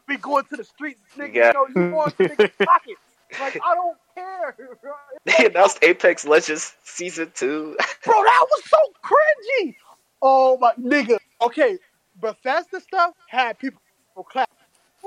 we 0.08 0.16
going 0.16 0.44
to 0.46 0.56
the 0.56 0.64
streets, 0.64 1.00
nigga. 1.16 1.34
Yeah. 1.34 1.46
You 1.48 1.52
know, 1.52 1.66
you 1.68 1.90
going 1.90 2.10
to 2.12 2.28
niggas' 2.36 2.66
pockets. 2.66 3.00
Like 3.40 3.58
I 3.64 3.74
don't 3.74 3.98
care. 4.14 4.56
They 5.24 5.46
announced 5.46 5.78
Apex 5.82 6.24
Legends 6.26 6.74
season 6.84 7.30
two. 7.34 7.76
Bro, 8.04 8.14
that 8.14 8.46
was 8.50 8.62
so 8.64 8.76
cringy. 9.04 9.76
Oh 10.20 10.58
my 10.58 10.72
nigga. 10.80 11.18
Okay, 11.40 11.78
Bethesda 12.20 12.80
stuff 12.80 13.14
had 13.28 13.58
people 13.58 13.80
clap. 14.28 14.50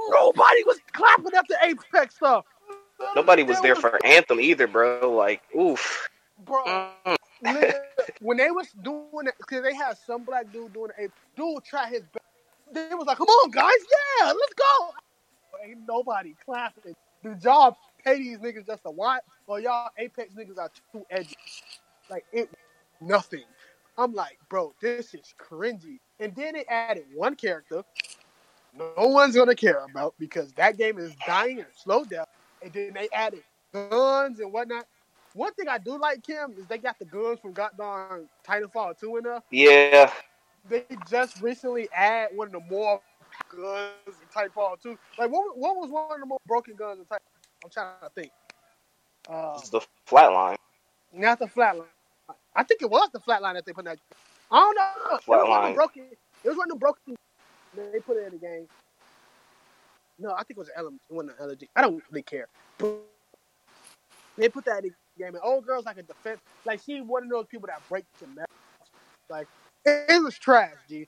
Nobody 0.09 0.63
was 0.65 0.79
clapping 0.93 1.33
at 1.37 1.47
the 1.47 1.57
Apex 1.63 2.15
stuff. 2.15 2.45
Nobody 3.15 3.43
was 3.43 3.59
there 3.61 3.75
for 3.75 4.03
Anthem 4.05 4.39
either, 4.39 4.67
bro. 4.67 5.13
Like, 5.13 5.41
oof. 5.55 6.09
Bro. 6.43 6.63
Mm. 7.45 7.73
when 8.21 8.37
they 8.37 8.51
was 8.51 8.67
doing 8.81 9.27
it, 9.27 9.35
because 9.37 9.63
they 9.63 9.73
had 9.73 9.97
some 9.97 10.23
black 10.23 10.51
dude 10.51 10.73
doing 10.73 10.91
it, 10.97 11.11
dude 11.35 11.63
try 11.63 11.87
his 11.89 12.01
best. 12.01 12.25
They 12.71 12.95
was 12.95 13.05
like, 13.05 13.17
"Come 13.17 13.27
on, 13.27 13.51
guys, 13.51 13.71
yeah, 14.19 14.25
let's 14.27 14.53
go." 14.53 14.89
Ain't 15.63 15.79
nobody 15.87 16.35
clapping. 16.43 16.95
Did 17.23 17.43
y'all 17.43 17.77
pay 18.03 18.17
these 18.17 18.37
niggas 18.39 18.67
just 18.67 18.83
to 18.83 18.91
watch, 18.91 19.21
or 19.47 19.59
y'all 19.59 19.89
Apex 19.97 20.33
niggas 20.33 20.57
are 20.57 20.71
too 20.91 21.05
edgy? 21.09 21.35
Like 22.09 22.25
it, 22.31 22.49
nothing. 23.01 23.43
I'm 23.97 24.13
like, 24.13 24.37
bro, 24.49 24.73
this 24.81 25.13
is 25.13 25.33
cringy. 25.39 25.99
And 26.19 26.35
then 26.35 26.53
they 26.53 26.65
added 26.65 27.05
one 27.13 27.35
character 27.35 27.83
no 28.77 29.07
one's 29.07 29.35
gonna 29.35 29.55
care 29.55 29.83
about 29.89 30.15
because 30.19 30.51
that 30.53 30.77
game 30.77 30.97
is 30.97 31.13
dying 31.25 31.59
and 31.59 31.67
slowed 31.75 32.09
down. 32.09 32.25
And 32.61 32.73
then 32.73 32.93
they 32.93 33.07
added 33.13 33.43
guns 33.73 34.39
and 34.39 34.51
whatnot. 34.51 34.85
One 35.35 35.53
thing 35.53 35.67
I 35.67 35.77
do 35.77 35.99
like, 35.99 36.23
Kim, 36.23 36.53
is 36.57 36.65
they 36.67 36.77
got 36.77 36.97
the 36.97 37.03
guns 37.05 37.39
from 37.41 37.51
goddamn 37.51 38.29
Titanfall 38.47 38.97
2 38.97 39.17
in 39.17 39.23
there. 39.25 39.41
Yeah, 39.51 40.09
They 40.69 40.85
just 41.09 41.41
recently 41.41 41.89
add 41.93 42.29
one 42.33 42.47
of 42.47 42.53
the 42.53 42.61
more 42.71 43.01
guns 43.53 43.91
in 44.07 44.27
Titanfall 44.33 44.81
2. 44.81 44.97
Like, 45.19 45.29
what, 45.29 45.57
what 45.57 45.75
was 45.75 45.89
one 45.91 46.13
of 46.13 46.19
the 46.21 46.25
more 46.25 46.39
broken 46.47 46.75
guns 46.75 46.99
in 46.99 47.05
Titanfall? 47.05 47.19
I'm 47.65 47.69
trying 47.69 47.87
to 48.01 48.09
think. 48.15 48.31
Uh, 49.29 49.55
it's 49.59 49.69
the 49.69 49.81
flatline. 50.07 50.55
not 51.13 51.37
the 51.39 51.47
flatline. 51.47 51.83
I 52.55 52.63
think 52.63 52.81
it 52.81 52.89
was 52.89 53.09
the 53.11 53.19
flatline 53.19 53.55
that 53.55 53.65
they 53.65 53.73
put 53.73 53.85
in 53.85 53.91
that. 53.91 53.99
I 54.51 54.59
don't 54.59 54.75
know. 54.75 55.17
It 55.17 55.27
was 55.27 55.47
Flatline. 55.47 55.75
broken. 55.75 56.03
It 56.43 56.47
was 56.47 56.57
one 56.57 56.71
of 56.71 56.75
the 56.75 56.79
broken. 56.79 57.15
They 57.75 57.99
put 57.99 58.15
it 58.17 58.27
in 58.27 58.31
the 58.33 58.37
game. 58.37 58.67
No, 60.17 60.31
I 60.31 60.37
think 60.43 60.51
it 60.51 60.57
was 60.59 60.69
an 60.69 60.75
element. 60.77 61.01
It 61.09 61.13
wasn't 61.13 61.35
an 61.39 61.49
LG. 61.49 61.67
I 61.75 61.81
don't 61.81 62.01
really 62.09 62.21
care. 62.23 62.47
But 62.77 62.99
they 64.37 64.47
put 64.47 64.63
that 64.65 64.83
in 64.85 64.91
the 64.91 64.95
game. 65.17 65.29
And 65.29 65.39
old 65.43 65.65
girl's 65.65 65.85
like 65.85 65.97
a 65.97 66.03
defense. 66.03 66.39
Like 66.65 66.81
she 66.85 67.01
one 67.01 67.23
of 67.23 67.29
those 67.29 67.45
people 67.47 67.67
that 67.67 67.81
break 67.89 68.05
the 68.19 68.27
metal. 68.27 68.45
Like 69.29 69.47
it, 69.85 70.05
it 70.09 70.23
was 70.23 70.37
trash, 70.37 70.73
G. 70.89 71.07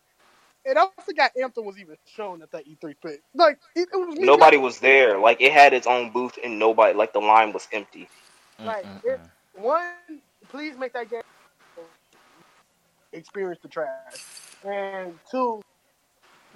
And 0.66 0.78
I 0.78 0.86
forgot 1.05 1.32
Anthem 1.41 1.64
was 1.64 1.80
even 1.80 1.95
shown 2.05 2.41
at 2.41 2.51
that 2.51 2.68
E3 2.68 2.95
pit. 3.01 3.22
Like 3.34 3.60
it, 3.76 3.88
it 3.93 3.95
was 3.95 4.18
Nobody 4.20 4.58
was 4.58 4.80
there. 4.80 5.18
Like, 5.18 5.39
it 5.39 5.53
had 5.53 5.72
its 5.72 5.88
own 5.88 6.12
booth 6.12 6.38
and 6.43 6.60
nobody. 6.60 6.93
Like, 6.93 7.14
the 7.14 7.20
line 7.20 7.53
was 7.53 7.70
empty. 7.72 8.10
Like 8.60 8.86
it, 9.03 9.20
one, 9.53 9.93
please 10.49 10.78
make 10.78 10.93
that 10.93 11.10
game 11.10 11.22
experience 13.14 13.59
the 13.62 13.67
trash, 13.67 13.89
and 14.63 15.13
two, 15.29 15.62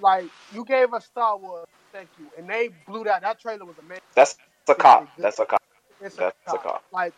like 0.00 0.24
you 0.52 0.64
gave 0.64 0.92
us 0.92 1.06
Star 1.06 1.36
Wars, 1.36 1.66
thank 1.92 2.08
you, 2.18 2.26
and 2.36 2.48
they 2.48 2.70
blew 2.86 3.04
that. 3.04 3.22
That 3.22 3.40
trailer 3.40 3.64
was 3.64 3.76
amazing. 3.78 4.02
That's 4.14 4.36
a 4.68 4.74
cop. 4.74 5.08
That's 5.16 5.38
a 5.38 5.44
cop. 5.44 5.62
It's 6.00 6.16
That's 6.16 6.36
a 6.46 6.50
cop. 6.50 6.62
cop. 6.62 6.84
Like, 6.92 7.14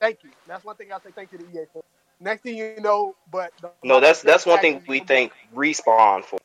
thank 0.00 0.22
you. 0.24 0.30
That's 0.46 0.64
one 0.64 0.76
thing 0.76 0.92
I 0.92 0.98
say 1.00 1.10
thank 1.14 1.32
you 1.32 1.38
to 1.38 1.44
EA 1.44 1.66
for. 1.72 1.82
Next 2.20 2.42
thing 2.42 2.56
you 2.56 2.66
know, 2.66 3.04
but 3.30 3.52
No, 3.82 4.00
that's 4.00 4.22
that's 4.22 4.46
one 4.46 4.58
thing 4.60 4.82
we 4.86 5.00
think 5.00 5.32
respawn 5.54 6.24
for. 6.24 6.38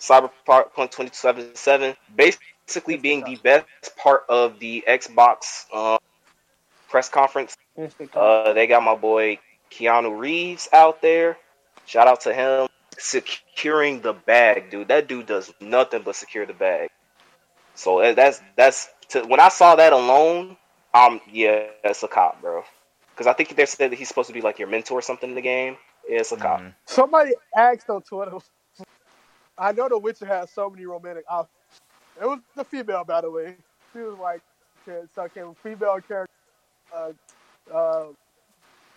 Cyberpunk 0.00 0.90
2077, 0.90 1.94
basically 2.16 2.96
being 2.96 3.22
the 3.22 3.36
best 3.36 3.66
part 3.96 4.24
of 4.28 4.58
the 4.58 4.84
Xbox 4.88 5.66
uh, 5.72 5.98
press 6.88 7.08
conference. 7.08 7.56
Uh, 8.14 8.52
they 8.52 8.66
got 8.66 8.82
my 8.82 8.96
boy 8.96 9.38
Keanu 9.70 10.18
Reeves 10.18 10.68
out 10.72 11.00
there. 11.02 11.36
Shout 11.86 12.08
out 12.08 12.22
to 12.22 12.34
him 12.34 12.68
securing 12.98 14.00
the 14.00 14.12
bag, 14.12 14.70
dude. 14.70 14.88
That 14.88 15.06
dude 15.06 15.26
does 15.26 15.52
nothing 15.60 16.02
but 16.02 16.16
secure 16.16 16.46
the 16.46 16.52
bag. 16.52 16.90
So 17.76 18.00
uh, 18.00 18.14
that's 18.14 18.40
that's 18.56 18.88
to, 19.10 19.22
when 19.22 19.38
I 19.38 19.50
saw 19.50 19.76
that 19.76 19.92
alone, 19.92 20.56
um, 20.96 21.20
yeah, 21.30 21.68
it's 21.84 22.02
a 22.02 22.08
cop, 22.08 22.40
bro. 22.40 22.64
Because 23.14 23.26
I 23.26 23.34
think 23.34 23.56
they 23.56 23.66
said 23.66 23.92
that 23.92 23.96
he's 23.98 24.08
supposed 24.08 24.28
to 24.28 24.34
be 24.34 24.42
like 24.42 24.58
your 24.58 24.68
mentor 24.68 24.98
or 24.98 25.02
something 25.02 25.30
in 25.30 25.36
the 25.36 25.42
game. 25.42 25.76
Yeah, 26.08 26.20
it's 26.20 26.32
a 26.32 26.36
cop. 26.36 26.60
Mhm. 26.60 26.74
Somebody 26.86 27.32
asked 27.56 27.90
on 27.90 28.02
Twitter. 28.02 28.38
I 29.58 29.72
know 29.72 29.88
The 29.88 29.98
Witcher 29.98 30.26
has 30.26 30.50
so 30.52 30.70
many 30.70 30.86
romantic 30.86 31.24
options. 31.28 31.50
It 32.20 32.26
was 32.26 32.40
the 32.56 32.64
female, 32.64 33.04
by 33.04 33.22
the 33.22 33.30
way. 33.30 33.56
She 33.94 34.00
was 34.00 34.18
like, 34.18 34.42
so 35.14 35.28
came 35.28 35.54
female 35.62 36.00
character. 36.06 36.32
Uh, 36.94 37.12
uh, 37.72 38.06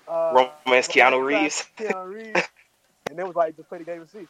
uh, 0.07 0.45
Romance 0.65 0.87
Keanu 0.87 1.25
Reeves. 1.25 1.65
Keanu 1.79 2.09
Reeves. 2.09 2.49
and 3.09 3.19
it 3.19 3.25
was 3.27 3.35
like, 3.35 3.55
just 3.57 3.69
play 3.69 3.79
the 3.79 3.85
game 3.85 4.01
and 4.01 4.09
see. 4.09 4.27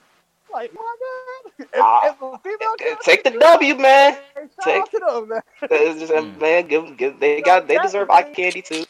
Like, 0.52 0.74
my 0.74 0.82
God. 0.82 1.54
If, 1.60 1.68
Ah, 1.76 2.10
if 2.10 2.22
a 2.22 2.38
female 2.40 2.76
Eh, 2.82 2.96
Take 3.04 3.24
the 3.24 3.32
W, 3.32 3.76
man. 3.76 4.14
Hey, 4.36 4.48
Take- 4.64 4.82
out 4.82 4.92
to 4.92 5.00
them, 5.00 5.30
man. 5.30 5.42
It's 5.64 6.00
just, 6.10 6.14
Mm. 6.14 6.40
Man, 6.40 6.68
give, 6.68 6.98
give, 6.98 7.20
they 7.20 7.42
got 7.42 7.68
they 7.68 7.78
deserve 7.78 8.10
eye 8.10 8.24
candy 8.24 8.62
too. 8.62 8.86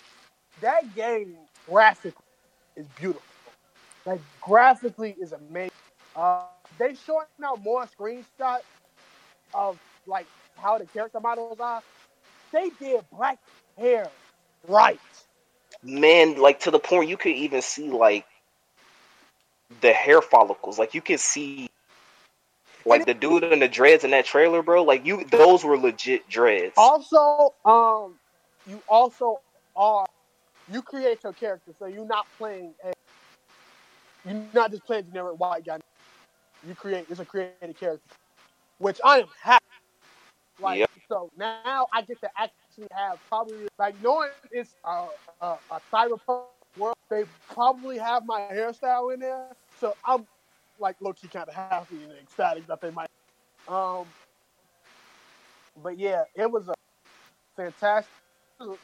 That 0.61 0.93
game 0.95 1.35
graphically 1.67 2.23
is 2.75 2.85
beautiful. 2.99 3.21
Like 4.05 4.21
graphically 4.41 5.15
is 5.19 5.33
amazing. 5.33 5.71
Uh, 6.15 6.43
they 6.77 6.95
showing 6.95 7.25
out 7.43 7.61
more 7.61 7.85
screenshots 7.87 8.61
of 9.53 9.77
like 10.07 10.25
how 10.57 10.77
the 10.77 10.85
character 10.85 11.19
models 11.19 11.59
are. 11.59 11.81
They 12.51 12.69
did 12.79 13.03
black 13.11 13.37
hair 13.77 14.07
right. 14.67 14.99
Man, 15.83 16.37
like 16.39 16.59
to 16.61 16.71
the 16.71 16.79
point 16.79 17.09
you 17.09 17.17
could 17.17 17.33
even 17.35 17.61
see 17.61 17.89
like 17.89 18.25
the 19.81 19.93
hair 19.93 20.21
follicles. 20.21 20.79
Like 20.79 20.93
you 20.93 21.01
can 21.01 21.17
see 21.17 21.69
like 22.85 23.05
the 23.05 23.13
dude 23.13 23.43
in 23.43 23.59
the 23.59 23.67
dreads 23.67 24.03
in 24.03 24.11
that 24.11 24.25
trailer, 24.25 24.61
bro. 24.61 24.83
Like 24.83 25.05
you, 25.05 25.23
those 25.25 25.63
were 25.63 25.77
legit 25.77 26.27
dreads. 26.29 26.77
Also, 26.77 27.55
um, 27.65 28.19
you 28.65 28.83
also 28.87 29.41
are 29.75 30.05
you 30.67 30.81
create 30.81 31.23
your 31.23 31.33
character, 31.33 31.73
so 31.77 31.87
you're 31.87 32.05
not 32.05 32.27
playing 32.37 32.75
a 32.83 32.91
you're 34.23 34.35
not 34.35 34.71
just 34.71 34.85
playing 34.85 35.05
generic 35.05 35.39
white 35.39 35.65
guy. 35.65 35.79
You 36.63 36.75
create 36.75 37.07
it's 37.09 37.19
a 37.19 37.25
created 37.25 37.77
character, 37.79 38.09
which 38.77 38.99
I 39.03 39.19
am 39.19 39.27
happy. 39.41 39.63
Like 40.59 40.81
Yep. 40.81 40.89
so 41.09 41.31
now 41.37 41.87
I 41.93 42.01
get 42.01 42.19
to 42.21 42.29
actually 42.37 42.87
have 42.91 43.19
probably 43.29 43.67
like 43.77 43.95
knowing 44.01 44.31
it's 44.51 44.75
a, 44.85 45.07
a, 45.41 45.57
a 45.71 45.79
cyberpunk 45.93 46.43
world. 46.79 46.95
They 47.09 47.25
probably 47.53 47.97
have 47.97 48.25
my 48.25 48.41
hairstyle 48.41 49.13
in 49.13 49.19
there, 49.19 49.47
so 49.79 49.95
I'm 50.05 50.27
like 50.79 50.95
low 51.01 51.13
key 51.13 51.27
kind 51.27 51.47
of 51.47 51.55
happy 51.55 52.03
and 52.03 52.13
ecstatic 52.13 52.67
that 52.67 52.81
they 52.81 52.91
might. 52.91 53.09
Um, 53.67 54.05
but 55.83 55.97
yeah, 55.99 56.23
it 56.35 56.49
was 56.51 56.69
a 56.69 56.73
fantastic. 57.57 58.11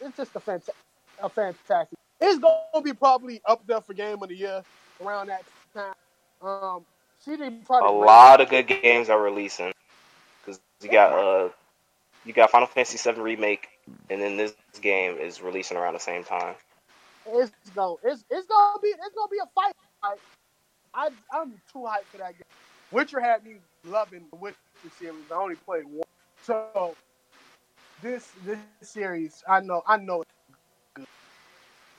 It's 0.02 0.18
just 0.18 0.36
a 0.36 0.40
fantastic, 0.40 0.76
a 1.22 1.30
fantastic. 1.30 1.98
It's 2.22 2.40
gonna 2.40 2.84
be 2.84 2.94
probably 2.94 3.42
up 3.48 3.66
there 3.68 3.82
for 3.82 3.94
game 3.94 4.22
of 4.22 4.30
the 4.30 4.36
year 4.36 4.64
around 5.04 5.28
that 5.28 5.44
time. 5.74 5.94
Um, 6.42 6.86
CD 7.20 7.50
probably 7.66 7.90
A 7.90 8.06
lot 8.06 8.42
of 8.42 8.50
good 8.50 8.68
games 8.68 9.10
are 9.10 9.22
releasing 9.22 9.72
because 10.42 10.60
you 10.82 10.92
got 10.92 11.12
uh 11.14 11.50
you 12.26 12.34
got 12.34 12.52
Final 12.52 12.68
Fantasy 12.68 12.98
VII 13.12 13.22
remake, 13.22 13.68
and 14.10 14.22
then 14.22 14.38
this 14.38 14.54
game 14.82 15.18
is 15.18 15.42
releasing 15.42 15.78
around 15.78 15.94
the 15.94 16.00
same 16.00 16.24
time. 16.24 16.56
It's 17.28 17.52
gonna 17.76 17.96
it's 18.04 18.24
it's 18.30 18.48
gonna 18.48 18.80
be 18.82 18.90
it's 18.90 19.16
gonna 19.16 19.30
be 19.32 19.38
a 19.42 19.50
fight. 19.56 19.74
Like, 20.04 20.20
I 20.94 21.10
I'm 21.32 21.52
too 21.72 21.80
hyped 21.80 22.06
for 22.12 22.18
that 22.18 22.34
game. 22.34 22.44
Witcher 22.92 23.20
had 23.20 23.44
me 23.44 23.56
loving 23.86 24.26
the 24.32 24.38
Witcher 24.38 24.58
series. 25.00 25.16
I 25.32 25.36
only 25.36 25.56
played 25.56 25.86
one, 25.86 26.04
so 26.44 26.96
this 28.02 28.32
this 28.46 28.60
series 28.82 29.44
I 29.48 29.60
know 29.62 29.82
I 29.88 29.98
know 29.98 30.22
it's 30.22 30.32
good. 30.96 31.06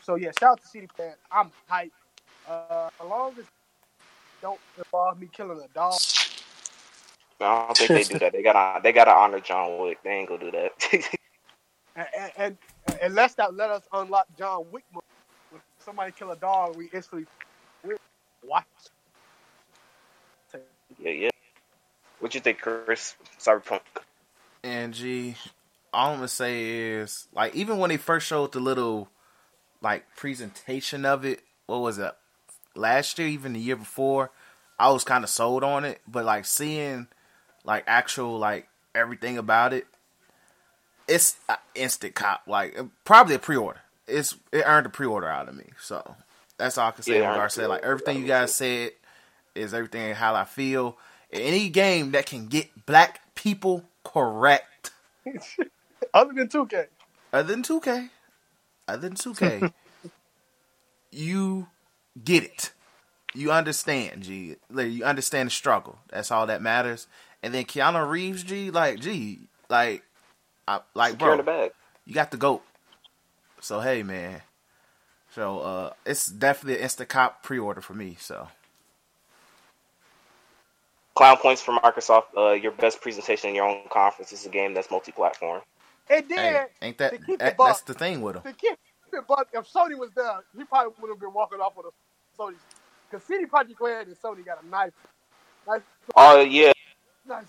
So 0.03 0.15
yeah, 0.15 0.31
shout 0.39 0.53
out 0.53 0.63
to 0.63 0.69
CD 0.69 0.87
Fan. 0.97 1.15
I'm 1.31 1.51
hyped. 1.71 1.91
Uh, 2.49 2.89
as 3.01 3.07
long 3.07 3.35
as 3.39 3.45
don't 4.41 4.61
involve 4.79 5.19
me 5.19 5.29
killing 5.33 5.59
a 5.59 5.69
dog. 5.75 5.99
I 7.41 7.67
don't 7.67 7.77
think 7.77 7.91
they 7.91 8.05
do 8.05 8.19
that. 8.21 8.33
They 8.33 8.43
gotta 8.43 8.81
they 8.83 8.93
gotta 8.93 9.13
honor 9.13 9.41
John 9.41 9.81
Wick. 9.81 9.99
They 10.05 10.11
ain't 10.11 10.29
gonna 10.29 10.41
do 10.41 10.51
that. 10.53 11.09
And, 11.97 12.09
and, 12.15 12.33
and 12.37 12.59
unless 13.03 13.35
that 13.37 13.55
let 13.55 13.71
us 13.71 13.83
unlock 13.91 14.27
John 14.37 14.67
Wick. 14.71 14.85
When 15.87 15.95
somebody 15.95 16.13
kill 16.13 16.31
a 16.33 16.37
dog, 16.37 16.77
we 16.77 16.89
instantly 16.93 17.27
we 17.85 17.95
watch. 18.45 18.65
yeah, 20.99 21.11
yeah. 21.11 21.31
What 22.19 22.35
you 22.35 22.41
think, 22.41 22.61
Chris? 22.61 23.15
Cyberpunk. 23.39 23.81
And 24.63 24.93
G, 24.93 25.37
all 25.93 26.11
I'm 26.11 26.17
gonna 26.17 26.29
say 26.29 26.91
is 26.91 27.29
like 27.33 27.55
even 27.55 27.79
when 27.79 27.91
they 27.91 27.97
first 27.97 28.27
showed 28.27 28.53
the 28.53 28.61
little 28.61 29.09
like 29.81 30.05
presentation 30.17 31.05
of 31.05 31.25
it, 31.25 31.43
what 31.67 31.81
was 31.81 31.99
it? 31.99 32.13
Last 32.75 33.19
year, 33.19 33.29
even 33.29 33.53
the 33.53 33.61
year 33.61 33.77
before, 33.77 34.31
I 34.79 34.91
was 34.91 35.05
kind 35.05 35.25
of 35.25 35.31
sold 35.31 35.63
on 35.63 35.85
it. 35.85 36.01
But 36.09 36.25
like 36.25 36.47
seeing 36.47 37.07
like 37.65 37.85
actual 37.87 38.39
like 38.39 38.69
everything 38.95 39.39
about 39.39 39.73
it, 39.73 39.87
it's 41.07 41.37
a 41.49 41.59
instant 41.75 42.15
cop. 42.15 42.43
Like 42.49 42.77
probably 43.05 43.37
a 43.37 43.39
pre-order. 43.39 43.81
It's 44.09 44.37
it 44.53 44.63
earned 44.67 44.87
a 44.87 44.91
pre-order 44.91 45.29
out 45.29 45.49
of 45.49 45.55
me. 45.57 45.65
So 45.81 46.17
that's 46.59 46.79
all 46.79 46.89
I 46.89 46.91
can 46.93 47.03
say. 47.03 47.13
Yeah, 47.13 47.19
in 47.19 47.23
it 47.23 47.27
earned 47.27 47.35
regards 47.35 47.55
to 47.55 47.61
that. 47.63 47.69
Like 47.69 47.83
everything 47.85 48.19
you 48.21 48.27
guys 48.27 48.55
said 48.55 48.93
is 49.55 49.75
everything 49.75 50.15
how 50.15 50.35
I 50.35 50.45
feel. 50.45 50.97
Any 51.33 51.69
game 51.71 52.13
that 52.13 52.27
can 52.27 52.47
get 52.47 52.87
black 52.87 53.35
people 53.35 53.85
correct, 54.05 54.93
Other 56.15 56.33
than 56.33 56.49
2K. 56.49 56.87
other 57.33 57.53
than 57.53 57.63
2K, 57.63 58.09
other 58.87 59.03
than 59.09 59.15
2K, 59.17 59.73
you 61.11 61.67
get 62.23 62.45
it. 62.45 62.73
You 63.35 63.51
understand, 63.53 64.23
G. 64.23 64.57
Like, 64.71 64.93
you 64.93 65.05
understand 65.05 65.49
the 65.49 65.51
struggle. 65.51 65.99
That's 66.09 66.31
all 66.31 66.47
that 66.47 66.63
matters. 66.63 67.07
And 67.43 67.53
then 67.53 67.65
Keanu 67.65 68.09
Reeves, 68.09 68.43
G, 68.45 68.71
like, 68.71 69.01
G, 69.01 69.41
like, 69.69 70.03
I, 70.67 70.81
like, 70.95 71.13
Secure 71.13 71.29
bro, 71.31 71.37
the 71.39 71.43
bag. 71.43 71.71
you 72.07 72.15
got 72.15 72.31
the 72.31 72.39
goat. 72.39 72.63
So 73.61 73.81
hey, 73.81 74.03
man. 74.03 74.43
So 75.31 75.61
uh, 75.61 75.91
it's 76.07 76.27
definitely 76.27 76.83
an 76.83 76.89
Instacop 76.89 77.43
pre-order 77.43 77.83
for 77.83 77.95
me. 77.95 78.17
So 78.21 78.49
Clown 81.17 81.39
points 81.39 81.63
for 81.63 81.79
Microsoft. 81.79 82.25
Uh, 82.37 82.53
your 82.53 82.73
best 82.73 83.01
presentation 83.03 83.51
in 83.51 83.57
your 83.57 83.67
own 83.69 83.83
conference 83.91 84.33
is 84.33 84.47
a 84.47 84.51
game 84.51 84.75
that's 84.75 84.91
multi-platform. 84.91 85.63
And 86.11 86.29
then 86.29 86.39
hey, 86.43 86.63
ain't 86.83 86.99
that, 86.99 87.15
to 87.15 87.19
keep 87.19 87.45
it 87.45 87.45
that 87.45 87.57
buck- 87.57 87.69
that's 87.69 87.83
the 87.83 87.95
thing 87.95 88.23
with 88.23 88.37
him? 88.37 88.45
to 88.45 88.53
keep 88.55 88.73
it, 89.13 89.25
but 89.29 89.49
if 89.53 89.73
Sony 89.73 89.99
was 89.99 90.11
there, 90.17 90.41
he 90.57 90.65
probably 90.65 90.95
would 91.01 91.11
have 91.11 91.21
been 91.21 91.35
walking 91.35 91.61
off 91.61 91.75
with 91.77 91.87
a 91.87 92.41
Sony. 92.43 92.57
Because 93.11 93.27
CD 93.27 93.47
Projekt 93.47 93.81
Red 93.81 94.09
and 94.09 94.17
Sony 94.17 94.45
got 94.45 94.65
a 94.65 94.69
knife. 94.69 94.93
Nice, 95.67 95.83
Oh 96.17 96.41
yeah, 96.43 96.73
nice. 97.27 97.47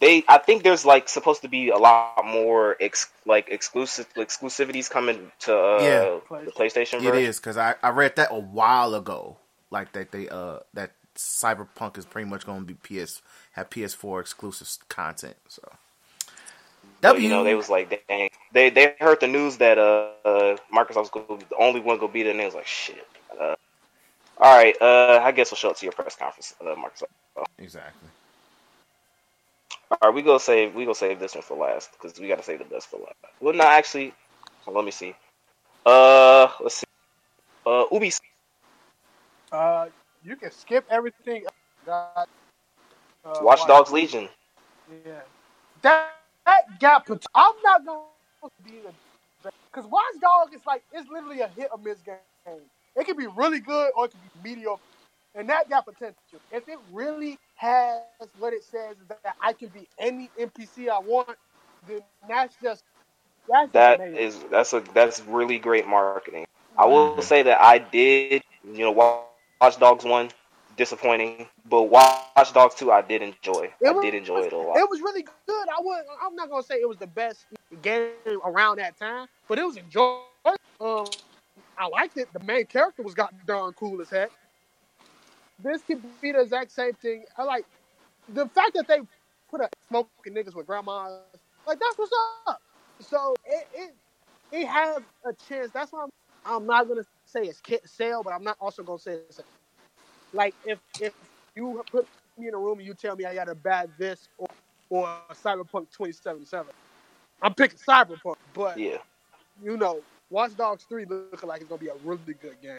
They. 0.00 0.24
I 0.28 0.38
think 0.38 0.62
there's 0.64 0.84
like 0.84 1.08
supposed 1.08 1.42
to 1.42 1.48
be 1.48 1.70
a 1.70 1.78
lot 1.78 2.24
more 2.24 2.76
ex, 2.80 3.08
like 3.26 3.48
exclusive 3.50 4.06
exclusivities 4.14 4.90
coming 4.90 5.32
to 5.40 5.56
uh, 5.56 5.82
Yeah. 5.82 6.20
the 6.44 6.50
PlayStation 6.52 7.00
It 7.00 7.02
version. 7.02 7.14
is 7.14 7.38
because 7.38 7.56
I, 7.56 7.76
I 7.82 7.90
read 7.90 8.16
that 8.16 8.28
a 8.32 8.38
while 8.40 8.94
ago. 8.94 9.36
Like 9.70 9.92
that 9.92 10.10
they 10.12 10.28
uh 10.28 10.60
that 10.74 10.92
Cyberpunk 11.16 11.98
is 11.98 12.06
pretty 12.06 12.28
much 12.28 12.46
going 12.46 12.66
to 12.66 12.74
be 12.74 12.74
PS 13.04 13.22
have 13.52 13.70
PS4 13.70 14.20
exclusive 14.20 14.68
content. 14.88 15.36
So 15.48 15.62
But, 17.02 17.18
W 17.18 17.22
you 17.22 17.28
know, 17.30 17.44
they 17.44 17.54
was 17.54 17.68
like, 17.70 18.04
dang, 18.08 18.30
they 18.52 18.70
they 18.70 18.94
heard 19.00 19.20
the 19.20 19.28
news 19.28 19.58
that 19.58 19.78
uh, 19.78 20.10
uh 20.24 20.56
Microsoft's 20.74 21.10
gonna 21.10 21.36
be 21.38 21.44
the 21.48 21.56
only 21.58 21.80
one 21.80 21.98
gonna 21.98 22.12
be 22.12 22.22
there, 22.22 22.32
and 22.32 22.40
they 22.40 22.44
was 22.46 22.54
like, 22.54 22.66
shit. 22.66 23.06
Uh, 23.40 23.54
all 24.38 24.56
right, 24.56 24.76
uh, 24.80 25.20
I 25.22 25.32
guess 25.32 25.50
we'll 25.50 25.56
show 25.58 25.70
it 25.70 25.76
to 25.78 25.86
your 25.86 25.92
press 25.92 26.16
conference, 26.16 26.54
uh, 26.60 26.74
Microsoft. 26.74 27.08
exactly. 27.58 28.08
All 29.90 29.98
right, 30.02 30.14
we 30.14 30.22
go 30.22 30.38
save 30.38 30.74
we 30.74 30.84
go 30.84 30.92
save 30.92 31.18
this 31.20 31.34
one 31.34 31.42
for 31.42 31.56
last 31.56 31.92
because 31.92 32.18
we 32.18 32.28
got 32.28 32.38
to 32.38 32.44
save 32.44 32.58
the 32.60 32.64
best 32.64 32.88
for 32.88 32.98
last. 33.00 33.16
Well, 33.40 33.54
not 33.54 33.66
actually, 33.68 34.14
let 34.66 34.84
me 34.84 34.90
see. 34.90 35.14
Uh, 35.84 36.48
let's 36.60 36.76
see. 36.76 36.86
Uh, 37.66 37.84
Ubisoft. 37.92 38.20
Uh, 39.52 39.88
you 40.22 40.36
can 40.36 40.50
skip 40.50 40.86
everything. 40.90 41.44
Got, 41.84 42.08
uh, 43.24 43.40
Watch 43.40 43.66
Dogs 43.66 43.92
Legion. 43.92 44.28
Yeah, 44.86 45.22
that 45.82 46.08
that 46.46 46.80
got. 46.80 47.06
pot- 47.06 47.26
I'm 47.34 47.54
not 47.64 47.84
going 47.84 48.08
to 48.42 48.50
be 48.62 48.80
the 48.80 48.94
because 49.72 49.88
Watch 49.88 50.14
Dogs 50.20 50.54
is 50.54 50.62
like 50.66 50.82
it's 50.92 51.08
literally 51.10 51.40
a 51.40 51.48
hit 51.48 51.68
or 51.72 51.78
miss 51.78 52.02
game. 52.02 52.62
It 52.96 53.06
can 53.06 53.16
be 53.16 53.26
really 53.26 53.60
good 53.60 53.90
or 53.96 54.06
it 54.06 54.12
can 54.12 54.20
be 54.20 54.30
mediocre, 54.50 54.82
and 55.34 55.48
that 55.48 55.68
got 55.68 55.84
potential. 55.84 56.16
If 56.52 56.68
it 56.68 56.78
really 56.92 57.38
has 57.56 58.00
what 58.38 58.52
it 58.52 58.64
says 58.64 58.96
is 58.96 59.08
that 59.08 59.36
I 59.40 59.52
can 59.52 59.68
be 59.68 59.88
any 59.98 60.30
NPC 60.38 60.88
I 60.88 60.98
want, 60.98 61.36
then 61.88 62.00
that's 62.28 62.56
just 62.62 62.82
that's 63.48 63.72
That 63.72 64.00
is 64.00 64.38
that's 64.50 64.72
a 64.72 64.80
that's 64.94 65.20
really 65.22 65.58
great 65.58 65.86
marketing. 65.86 66.46
I 66.76 66.86
will 66.86 67.20
say 67.22 67.42
that 67.42 67.60
I 67.60 67.78
did, 67.78 68.42
you 68.64 68.78
know, 68.78 68.92
Watch 68.92 69.78
Dogs 69.78 70.04
one 70.04 70.30
disappointing, 70.76 71.46
but 71.68 71.82
Watch 71.84 72.52
Dogs 72.52 72.74
two 72.74 72.90
I 72.92 73.02
did 73.02 73.22
enjoy. 73.22 73.72
It 73.80 73.96
I 73.96 74.02
did 74.02 74.14
enjoy 74.14 74.42
it 74.42 74.52
a 74.52 74.56
lot. 74.56 74.76
It 74.76 74.88
was 74.88 75.00
really 75.00 75.22
good. 75.22 75.68
I 75.68 75.80
would. 75.80 76.02
I'm 76.22 76.34
not 76.34 76.50
gonna 76.50 76.62
say 76.62 76.76
it 76.76 76.88
was 76.88 76.98
the 76.98 77.06
best 77.06 77.46
game 77.82 78.12
around 78.44 78.78
that 78.78 78.98
time, 78.98 79.26
but 79.48 79.58
it 79.58 79.64
was 79.64 79.76
enjoyable. 79.76 80.24
Um, 80.80 81.06
I 81.76 81.86
liked 81.88 82.16
it. 82.16 82.28
The 82.32 82.40
main 82.40 82.66
character 82.66 83.02
was 83.02 83.14
got 83.14 83.34
darn 83.46 83.72
cool 83.74 84.00
as 84.00 84.10
heck. 84.10 84.30
This 85.62 85.82
could 85.82 86.02
be 86.02 86.32
the 86.32 86.40
exact 86.40 86.72
same 86.72 86.94
thing. 86.94 87.24
I 87.36 87.44
like 87.44 87.66
the 88.28 88.48
fact 88.48 88.74
that 88.74 88.88
they 88.88 89.00
put 89.50 89.60
a 89.62 89.68
smoking 89.88 90.34
niggas 90.34 90.54
with 90.54 90.66
grandmas. 90.66 91.10
Like 91.66 91.78
that's 91.78 91.98
what's 91.98 92.12
up. 92.46 92.60
So 93.00 93.34
it 93.44 93.66
it, 93.72 93.94
it 94.52 94.66
has 94.66 95.02
a 95.26 95.32
chance. 95.34 95.70
That's 95.72 95.92
why 95.92 96.04
I'm. 96.04 96.10
I'm 96.42 96.66
not 96.66 96.88
gonna 96.88 97.02
say 97.26 97.42
it's 97.42 97.60
can't 97.60 97.86
sell, 97.88 98.22
but 98.22 98.32
I'm 98.32 98.42
not 98.44 98.56
also 98.60 98.82
gonna 98.82 98.98
say 98.98 99.12
it's 99.12 99.38
a, 99.38 99.42
like 100.32 100.54
if 100.64 100.78
if 101.00 101.12
you 101.54 101.82
put 101.90 102.06
me 102.38 102.48
in 102.48 102.54
a 102.54 102.58
room 102.58 102.78
and 102.78 102.86
you 102.86 102.94
tell 102.94 103.16
me 103.16 103.24
I 103.24 103.34
got 103.34 103.44
to 103.46 103.54
bad 103.54 103.92
this 103.98 104.28
or, 104.38 104.48
or 104.90 105.08
Cyberpunk 105.32 105.90
2077. 105.90 106.72
I'm 107.42 107.54
picking 107.54 107.78
Cyberpunk, 107.78 108.36
but 108.54 108.80
Yeah. 108.80 108.98
you 109.62 109.76
know, 109.76 110.04
Watch 110.30 110.56
Dogs 110.56 110.84
3 110.88 111.06
looking 111.06 111.48
like 111.48 111.60
it's 111.60 111.68
gonna 111.68 111.78
be 111.78 111.88
a 111.88 111.96
really 112.02 112.34
good 112.34 112.60
game. 112.60 112.78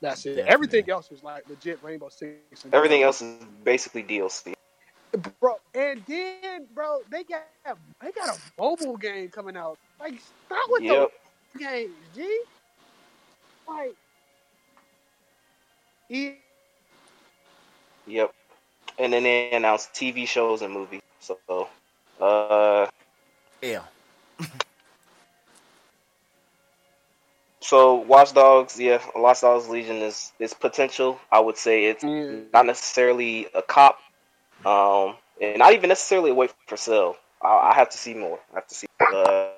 That's 0.00 0.24
it. 0.26 0.30
Definitely. 0.36 0.52
Everything 0.52 0.90
else 0.90 1.10
was 1.10 1.22
like 1.22 1.48
legit 1.48 1.82
Rainbow 1.82 2.08
Six. 2.08 2.64
and- 2.64 2.74
Everything 2.74 3.02
else 3.02 3.20
is 3.22 3.44
basically 3.64 4.02
DLC. 4.04 4.54
bro. 5.40 5.54
And 5.74 6.02
then, 6.06 6.66
bro, 6.74 7.00
they 7.10 7.24
got 7.24 7.42
they 8.02 8.12
got 8.12 8.36
a 8.36 8.38
mobile 8.60 8.96
game 8.96 9.28
coming 9.30 9.56
out. 9.56 9.78
Like, 9.98 10.14
stop 10.46 10.70
with 10.70 10.82
Yep. 10.82 11.10
the 11.54 11.58
games, 11.58 11.94
G. 12.14 12.40
Like, 13.66 13.94
e- 16.10 16.34
Yep. 18.06 18.32
And 18.98 19.12
then 19.12 19.22
they 19.24 19.50
announced 19.50 19.92
TV 19.94 20.26
shows 20.26 20.62
and 20.62 20.72
movies. 20.72 21.02
So, 21.20 21.68
uh, 22.20 22.86
L. 23.62 23.88
so 27.68 27.96
Watch 27.96 28.32
Dogs, 28.32 28.80
yeah, 28.80 29.02
Watch 29.14 29.42
Dogs 29.42 29.68
Legion 29.68 29.96
is 29.96 30.32
is 30.38 30.54
potential. 30.54 31.20
I 31.30 31.40
would 31.40 31.58
say 31.58 31.84
it's 31.86 32.04
Mm. 32.04 32.50
not 32.52 32.64
necessarily 32.64 33.46
a 33.54 33.62
cop, 33.62 33.98
um, 34.64 35.16
and 35.40 35.58
not 35.58 35.74
even 35.74 35.88
necessarily 35.88 36.30
a 36.30 36.34
wait 36.34 36.50
for 36.66 36.76
sale. 36.76 37.16
I, 37.42 37.70
I 37.70 37.74
have 37.74 37.90
to 37.90 37.98
see 37.98 38.14
more. 38.14 38.40
I 38.52 38.56
have 38.56 38.68
to 38.68 38.74
see. 38.74 38.86
Uh, 39.14 39.52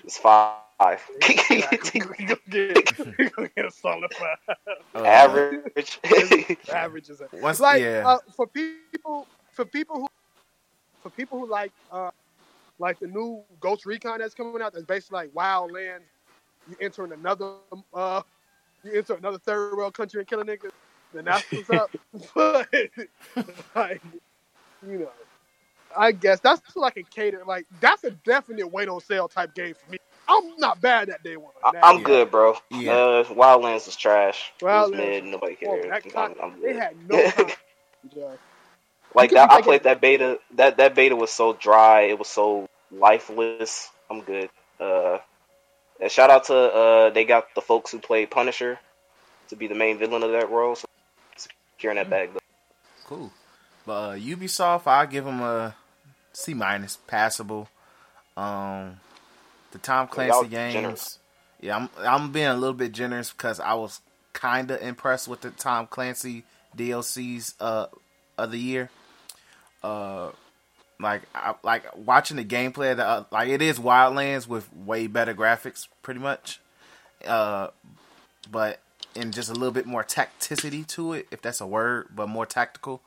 Is 0.05 0.17
five. 0.17 0.59
we 1.29 1.35
gonna 1.35 2.37
get, 2.49 2.99
we 3.17 3.29
gonna 3.29 3.49
get 3.55 3.65
a 3.65 3.71
solid 3.71 4.13
five. 4.13 4.57
Uh, 4.93 5.03
Average. 5.03 5.99
Average 6.71 7.09
is 7.09 7.21
a 7.21 7.27
Once, 7.41 7.59
like 7.59 7.81
yeah. 7.81 8.03
uh, 8.05 8.17
for 8.35 8.45
people 8.45 9.27
for 9.51 9.65
people 9.65 10.01
who 10.01 10.07
for 11.01 11.09
people 11.11 11.39
who 11.39 11.49
like 11.49 11.71
uh 11.91 12.11
like 12.77 12.99
the 12.99 13.07
new 13.07 13.41
Ghost 13.59 13.85
Recon 13.85 14.19
that's 14.19 14.35
coming 14.35 14.61
out 14.61 14.73
that's 14.73 14.85
basically 14.85 15.25
like 15.25 15.33
Wildlands. 15.33 16.01
You 16.69 16.75
enter 16.81 17.05
in 17.05 17.13
another 17.13 17.53
uh 17.93 18.21
you 18.83 18.93
enter 18.93 19.15
another 19.15 19.39
third 19.39 19.75
world 19.75 19.93
country 19.93 20.19
and 20.19 20.27
kill 20.27 20.41
a 20.41 20.45
nigga. 20.45 20.69
Then 21.13 21.25
that's 21.25 21.51
what's 21.51 21.69
up. 21.69 21.89
but 22.35 22.67
like 23.75 24.01
you 24.87 24.99
know. 24.99 25.09
I 25.97 26.11
guess 26.11 26.39
that's 26.39 26.61
like 26.75 26.97
a 26.97 27.03
cater 27.03 27.43
like 27.45 27.65
that's 27.79 28.03
a 28.03 28.11
definite 28.11 28.67
wait 28.71 28.87
on 28.89 28.99
sale 29.01 29.27
type 29.27 29.53
game 29.55 29.73
for 29.73 29.91
me. 29.91 29.97
I'm 30.27 30.57
not 30.57 30.81
bad 30.81 31.09
at 31.09 31.23
day 31.23 31.37
one. 31.37 31.51
I- 31.63 31.71
That- 31.73 31.85
I'm 31.85 31.97
Yeah. 31.99 32.03
good, 32.03 32.31
bro. 32.31 32.57
Yeah. 32.71 32.91
Uh, 32.93 33.23
Wildlands 33.25 33.87
is 33.87 33.95
trash. 33.95 34.51
it 34.59 34.63
was 34.65 34.89
Wildlands- 34.91 34.97
mid. 34.97 35.23
Nobody 35.25 35.57
Oh, 35.65 35.79
cared. 35.81 35.91
that 36.03 36.17
I'm, 36.17 36.35
I'm 36.41 36.61
they 36.61 36.73
had 36.73 36.95
no. 37.09 37.17
Yeah. 38.15 38.35
like 39.13 39.31
that. 39.31 39.51
I 39.51 39.61
played 39.61 39.77
it- 39.77 39.83
that 39.83 40.01
beta. 40.01 40.39
That 40.55 40.77
that 40.77 40.95
beta 40.95 41.15
was 41.15 41.31
so 41.31 41.53
dry. 41.53 42.01
It 42.01 42.17
was 42.19 42.27
so 42.27 42.67
lifeless. 42.91 43.89
I'm 44.09 44.21
good. 44.21 44.49
Uh, 44.79 45.19
and 45.99 46.11
shout 46.11 46.29
out 46.29 46.45
to 46.45 46.55
uh, 46.55 47.09
they 47.11 47.23
got 47.25 47.53
the 47.55 47.61
folks 47.61 47.91
who 47.91 47.99
played 47.99 48.29
Punisher 48.31 48.79
to 49.49 49.55
be 49.55 49.67
the 49.67 49.75
main 49.75 49.97
villain 49.97 50.23
of 50.23 50.31
that 50.31 50.49
role. 50.49 50.75
So 50.75 50.85
securing 51.37 51.95
that 51.97 52.09
bag. 52.09 52.31
Though. 52.33 52.39
Cool. 53.05 53.31
But 53.85 53.93
uh, 53.93 54.15
Ubisoft, 54.15 54.87
I 54.87 55.05
give 55.05 55.25
them 55.25 55.41
a 55.41 55.75
C 56.35 56.53
minus, 56.53 56.97
passable. 57.07 57.69
Um, 58.35 58.99
the 59.71 59.77
Tom 59.77 60.07
Clancy 60.07 60.49
games. 60.49 60.73
generous. 60.73 61.19
Yeah, 61.61 61.77
I'm 61.77 61.89
I'm 61.99 62.31
being 62.31 62.47
a 62.47 62.55
little 62.55 62.73
bit 62.73 62.91
generous 62.91 63.31
because 63.31 63.59
I 63.59 63.73
was 63.73 64.01
kind 64.33 64.69
of 64.69 64.81
impressed 64.81 65.27
with 65.27 65.41
the 65.41 65.51
Tom 65.51 65.87
Clancy 65.87 66.43
DLCs 66.75 67.55
uh 67.59 67.87
of 68.37 68.51
the 68.51 68.59
year. 68.59 68.89
Uh, 69.81 70.31
like 70.99 71.23
I 71.33 71.55
like 71.63 71.85
watching 71.95 72.37
the 72.37 72.45
gameplay. 72.45 72.91
Of 72.91 72.97
the, 72.97 73.07
uh, 73.07 73.23
like 73.31 73.49
it 73.49 73.61
is 73.61 73.79
Wildlands 73.79 74.47
with 74.47 74.71
way 74.73 75.07
better 75.07 75.33
graphics, 75.33 75.87
pretty 76.03 76.19
much. 76.19 76.59
Uh, 77.25 77.69
but 78.51 78.79
and 79.15 79.33
just 79.33 79.49
a 79.49 79.53
little 79.53 79.71
bit 79.71 79.85
more 79.85 80.03
tacticity 80.03 80.85
to 80.87 81.13
it, 81.13 81.27
if 81.31 81.41
that's 81.41 81.61
a 81.61 81.67
word, 81.67 82.09
but 82.13 82.27
more 82.27 82.45
tactical. 82.45 83.01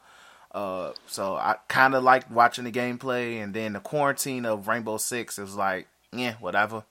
Uh, 0.59 0.93
so 1.07 1.37
I 1.37 1.57
kind 1.69 1.95
of 1.95 2.03
liked 2.03 2.31
watching 2.33 2.65
the 2.65 2.73
gameplay, 2.73 3.43
and 3.43 3.55
then 3.55 3.75
the 3.75 3.81
quarantine 3.81 4.45
of 4.45 4.67
Rainbow 4.67 4.97
Six. 4.97 5.39
It 5.39 5.43
was 5.43 5.55
like, 5.55 5.87
yeah, 6.13 6.35
whatever. 6.41 6.83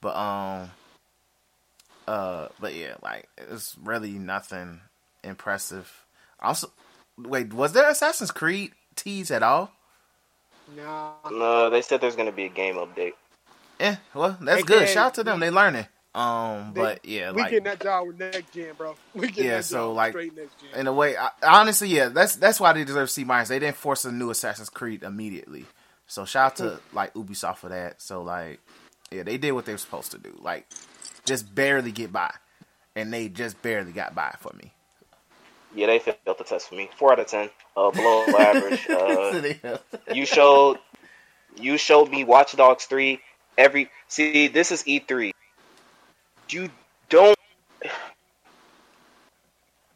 But 0.00 0.16
um, 0.16 0.70
uh, 2.08 2.48
but 2.58 2.74
yeah, 2.74 2.94
like 3.02 3.28
it's 3.36 3.76
really 3.82 4.12
nothing 4.12 4.80
impressive. 5.22 6.06
Also, 6.40 6.72
wait, 7.18 7.52
was 7.52 7.74
there 7.74 7.90
Assassin's 7.90 8.30
Creed 8.30 8.72
tease 8.96 9.30
at 9.30 9.42
all? 9.42 9.72
No, 10.76 11.12
No, 11.30 11.70
they 11.70 11.82
said 11.82 12.00
there's 12.00 12.16
gonna 12.16 12.32
be 12.32 12.46
a 12.46 12.48
game 12.48 12.76
update. 12.76 13.12
Yeah, 13.78 13.96
well, 14.14 14.38
that's 14.40 14.60
Hey, 14.60 14.62
good. 14.62 14.78
man, 14.84 14.86
Shout 14.86 15.06
out 15.08 15.14
to 15.14 15.24
them. 15.24 15.40
They 15.40 15.50
learning. 15.50 15.86
Um, 16.14 16.72
They- 16.74 16.80
but 16.80 17.04
yeah, 17.04 17.30
we 17.32 17.42
like 17.42 17.50
getting 17.50 17.64
that 17.64 17.80
job 17.80 18.06
with 18.06 18.18
next 18.18 18.52
gen, 18.52 18.74
bro. 18.74 18.96
We 19.14 19.28
getting 19.28 19.46
Yeah, 19.46 19.56
that 19.56 19.64
so, 19.64 19.88
job 19.88 19.96
like, 19.96 20.10
straight 20.10 20.36
next 20.36 20.60
gen. 20.60 20.70
in 20.78 20.86
a 20.86 20.92
way, 20.92 21.16
I, 21.16 21.30
honestly, 21.42 21.88
yeah, 21.88 22.08
that's 22.08 22.36
that's 22.36 22.60
why 22.60 22.72
they 22.72 22.84
deserve 22.84 23.10
C 23.10 23.24
minus. 23.24 23.48
They 23.48 23.58
didn't 23.58 23.76
force 23.76 24.04
a 24.04 24.12
new 24.12 24.30
Assassin's 24.30 24.68
Creed 24.70 25.02
immediately. 25.02 25.66
So 26.06 26.24
shout 26.24 26.52
out 26.52 26.56
to 26.56 26.80
like 26.92 27.14
Ubisoft 27.14 27.58
for 27.58 27.68
that. 27.70 28.02
So 28.02 28.22
like, 28.22 28.60
yeah, 29.10 29.22
they 29.22 29.38
did 29.38 29.52
what 29.52 29.64
they 29.66 29.72
were 29.72 29.78
supposed 29.78 30.12
to 30.12 30.18
do. 30.18 30.38
Like, 30.40 30.66
just 31.24 31.54
barely 31.54 31.92
get 31.92 32.12
by, 32.12 32.32
and 32.94 33.12
they 33.12 33.28
just 33.28 33.60
barely 33.62 33.92
got 33.92 34.14
by 34.14 34.34
for 34.40 34.52
me. 34.54 34.72
Yeah, 35.74 35.86
they 35.86 35.98
failed 35.98 36.18
the 36.38 36.44
test 36.44 36.68
for 36.68 36.74
me. 36.74 36.90
Four 36.98 37.12
out 37.12 37.20
of 37.20 37.26
ten. 37.26 37.50
Uh, 37.76 37.90
below 37.90 38.36
average. 38.38 38.88
Uh, 38.90 39.34
you 40.10 40.26
showed 40.26 40.78
you 41.56 41.76
showed 41.78 42.10
me 42.10 42.24
Watch 42.24 42.56
Dogs 42.56 42.84
three 42.84 43.20
every 43.58 43.90
see 44.08 44.48
this 44.48 44.72
is 44.72 44.86
E 44.86 44.98
three. 45.00 45.32
You 46.52 46.70
don't 47.08 47.38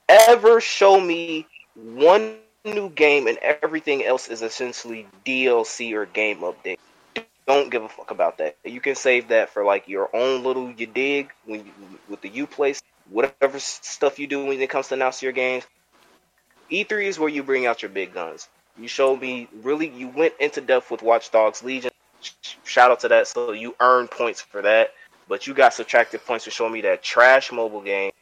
ever 0.08 0.60
show 0.62 0.98
me 0.98 1.46
one 1.74 2.36
new 2.64 2.88
game 2.88 3.26
and 3.26 3.36
everything 3.38 4.02
else 4.02 4.28
is 4.28 4.40
essentially 4.40 5.06
DLC 5.26 5.92
or 5.92 6.06
game 6.06 6.38
update. 6.38 6.78
Don't 7.46 7.70
give 7.70 7.82
a 7.82 7.88
fuck 7.90 8.10
about 8.10 8.38
that. 8.38 8.56
You 8.64 8.80
can 8.80 8.94
save 8.94 9.28
that 9.28 9.50
for 9.50 9.64
like 9.64 9.86
your 9.86 10.08
own 10.14 10.42
little 10.44 10.72
you 10.72 10.86
dig 10.86 11.30
when 11.44 11.66
you, 11.66 11.72
with 12.08 12.22
the 12.22 12.28
U 12.30 12.46
place, 12.46 12.82
whatever 13.10 13.58
stuff 13.58 14.18
you 14.18 14.26
do 14.26 14.46
when 14.46 14.58
it 14.58 14.70
comes 14.70 14.88
to 14.88 14.94
announce 14.94 15.22
your 15.22 15.32
games. 15.32 15.64
E3 16.70 17.04
is 17.04 17.18
where 17.18 17.28
you 17.28 17.42
bring 17.42 17.66
out 17.66 17.82
your 17.82 17.90
big 17.90 18.14
guns. 18.14 18.48
You 18.78 18.88
showed 18.88 19.20
me 19.20 19.48
really, 19.62 19.88
you 19.88 20.08
went 20.08 20.34
into 20.40 20.60
depth 20.60 20.90
with 20.90 21.02
Watch 21.02 21.30
Dogs 21.30 21.62
Legion. 21.62 21.90
Shout 22.64 22.90
out 22.90 23.00
to 23.00 23.08
that. 23.08 23.28
So 23.28 23.52
you 23.52 23.76
earned 23.78 24.10
points 24.10 24.40
for 24.40 24.62
that. 24.62 24.92
But 25.28 25.46
you 25.46 25.54
got 25.54 25.74
subtracted 25.74 26.24
points 26.24 26.44
for 26.44 26.50
showing 26.50 26.72
me 26.72 26.80
that 26.82 27.02
trash 27.02 27.50
mobile 27.52 27.82
game. 27.82 28.12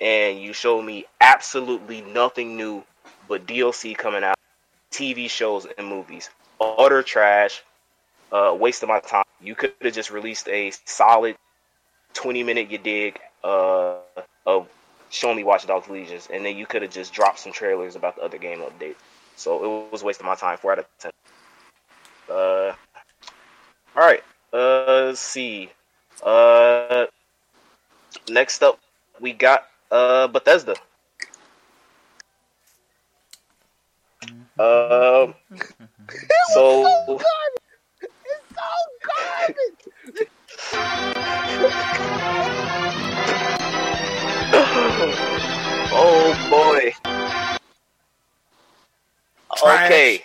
And 0.00 0.40
you 0.40 0.52
showed 0.52 0.82
me 0.82 1.06
absolutely 1.20 2.02
nothing 2.02 2.56
new 2.56 2.84
but 3.28 3.46
DLC 3.46 3.96
coming 3.96 4.22
out, 4.22 4.36
TV 4.90 5.28
shows 5.28 5.66
and 5.78 5.86
movies. 5.86 6.30
Utter 6.60 7.02
trash. 7.02 7.62
Uh, 8.30 8.56
waste 8.58 8.82
of 8.82 8.88
my 8.88 9.00
time. 9.00 9.24
You 9.40 9.54
could 9.54 9.72
have 9.80 9.94
just 9.94 10.10
released 10.10 10.48
a 10.48 10.72
solid 10.84 11.36
20 12.14 12.42
minute 12.42 12.70
you 12.70 12.78
dig 12.78 13.20
uh, 13.44 13.96
of 14.46 14.68
showing 15.10 15.36
me 15.36 15.44
Watch 15.44 15.66
Dogs 15.66 15.88
Legions, 15.88 16.28
and 16.32 16.44
then 16.44 16.56
you 16.56 16.66
could 16.66 16.82
have 16.82 16.90
just 16.90 17.12
dropped 17.12 17.38
some 17.38 17.52
trailers 17.52 17.94
about 17.94 18.16
the 18.16 18.22
other 18.22 18.38
game 18.38 18.60
update. 18.60 18.96
So 19.36 19.84
it 19.86 19.92
was 19.92 20.02
wasting 20.02 20.26
my 20.26 20.34
time. 20.34 20.58
Four 20.58 20.72
out 20.72 20.78
of 20.80 20.86
ten. 20.98 21.12
Uh, 22.28 22.74
all 23.94 24.02
right. 24.02 24.22
Uh, 24.52 25.06
let's 25.06 25.20
see. 25.20 25.70
Uh, 26.22 27.06
next 28.28 28.62
up, 28.62 28.78
we 29.20 29.32
got 29.32 29.64
uh 29.90 30.26
Bethesda. 30.28 30.74
Um. 34.58 35.34
so 35.38 35.38
It's 36.08 36.54
so 36.54 37.02
garbage. 37.08 37.56
oh 45.92 46.32
boy. 46.50 46.94
Trash. 49.56 49.86
Okay. 49.86 50.22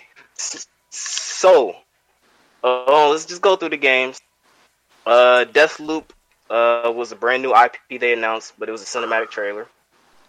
So, 0.90 1.74
uh, 2.62 3.08
let's 3.08 3.26
just 3.26 3.42
go 3.42 3.56
through 3.56 3.70
the 3.70 3.76
games. 3.76 4.20
Uh, 5.06 5.44
Deathloop 5.52 6.04
uh, 6.50 6.92
was 6.94 7.12
a 7.12 7.16
brand 7.16 7.42
new 7.42 7.54
IP 7.54 8.00
they 8.00 8.12
announced, 8.12 8.54
but 8.58 8.68
it 8.68 8.72
was 8.72 8.82
a 8.82 8.86
cinematic 8.86 9.30
trailer. 9.30 9.66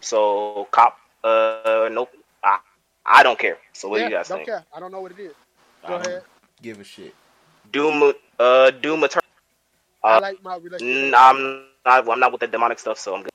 So 0.00 0.68
cop, 0.70 0.96
uh, 1.22 1.88
nope. 1.90 2.10
I, 2.42 2.58
I 3.06 3.22
don't 3.22 3.38
care. 3.38 3.58
So 3.72 3.88
what 3.88 3.98
yeah, 3.98 4.04
do 4.04 4.10
you 4.10 4.16
guys 4.16 4.28
don't 4.28 4.38
think? 4.38 4.48
care. 4.48 4.64
I 4.74 4.80
don't 4.80 4.92
know 4.92 5.00
what 5.00 5.12
it 5.12 5.20
is. 5.20 5.34
Go 5.86 5.94
don't 5.94 6.00
ahead. 6.02 6.22
Give 6.62 6.80
a 6.80 6.84
shit. 6.84 7.14
Doom, 7.72 8.12
uh, 8.38 8.70
Doom 8.70 9.04
Eternal. 9.04 9.22
I 10.04 10.16
Uh, 10.16 10.20
like 10.20 10.42
my 10.42 10.56
relationship. 10.56 11.14
I'm 11.16 11.42
not. 11.42 12.08
I'm 12.08 12.20
not 12.20 12.32
with 12.32 12.40
the 12.40 12.46
demonic 12.46 12.78
stuff, 12.78 12.98
so 12.98 13.14
I'm 13.14 13.22
good. 13.22 13.30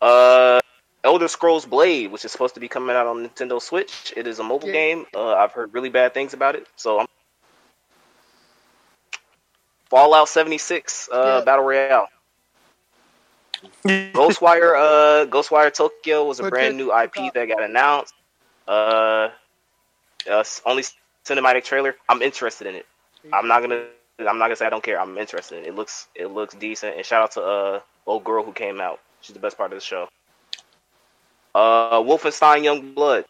Uh, 0.00 0.60
Elder 1.04 1.28
Scrolls 1.28 1.64
Blade, 1.66 2.10
which 2.10 2.24
is 2.24 2.32
supposed 2.32 2.54
to 2.54 2.60
be 2.60 2.68
coming 2.68 2.94
out 2.94 3.06
on 3.06 3.26
Nintendo 3.26 3.60
Switch. 3.60 4.12
It 4.16 4.26
is 4.26 4.38
a 4.38 4.42
mobile 4.44 4.68
Yeah. 4.68 4.72
game. 4.72 5.06
Uh, 5.14 5.34
I've 5.34 5.52
heard 5.52 5.72
really 5.74 5.90
bad 5.90 6.14
things 6.14 6.32
about 6.34 6.54
it, 6.56 6.66
so 6.76 7.00
I'm. 7.00 7.06
Fallout 9.90 10.28
76 10.28 11.08
uh, 11.12 11.16
Yeah. 11.16 11.44
Battle 11.44 11.64
Royale. 11.64 12.08
Ghostwire, 13.84 14.74
uh, 14.74 15.26
Ghostwire 15.26 15.72
Tokyo 15.72 16.24
was 16.24 16.40
a 16.40 16.48
brand 16.48 16.76
new 16.76 16.96
IP 16.96 17.34
that 17.34 17.46
got 17.48 17.62
announced. 17.62 18.14
Uh, 18.66 19.28
uh, 20.30 20.44
only 20.64 20.84
cinematic 21.24 21.64
trailer. 21.64 21.96
I'm 22.08 22.22
interested 22.22 22.68
in 22.68 22.76
it. 22.76 22.86
I'm 23.32 23.48
not 23.48 23.60
gonna. 23.60 23.84
I'm 24.20 24.38
not 24.38 24.46
gonna 24.46 24.56
say 24.56 24.66
I 24.66 24.70
don't 24.70 24.82
care. 24.82 24.98
I'm 25.00 25.18
interested. 25.18 25.58
in 25.58 25.64
it. 25.64 25.68
It 25.68 25.74
looks. 25.74 26.08
It 26.14 26.26
looks 26.28 26.54
decent. 26.54 26.96
And 26.96 27.04
shout 27.04 27.22
out 27.22 27.32
to 27.32 27.42
uh 27.42 27.80
old 28.06 28.24
girl 28.24 28.42
who 28.44 28.52
came 28.52 28.80
out. 28.80 29.00
She's 29.20 29.34
the 29.34 29.40
best 29.40 29.58
part 29.58 29.72
of 29.72 29.76
the 29.76 29.84
show. 29.84 30.08
Uh, 31.54 32.00
Wolfenstein 32.00 32.64
Young 32.64 32.94
Blood. 32.94 33.24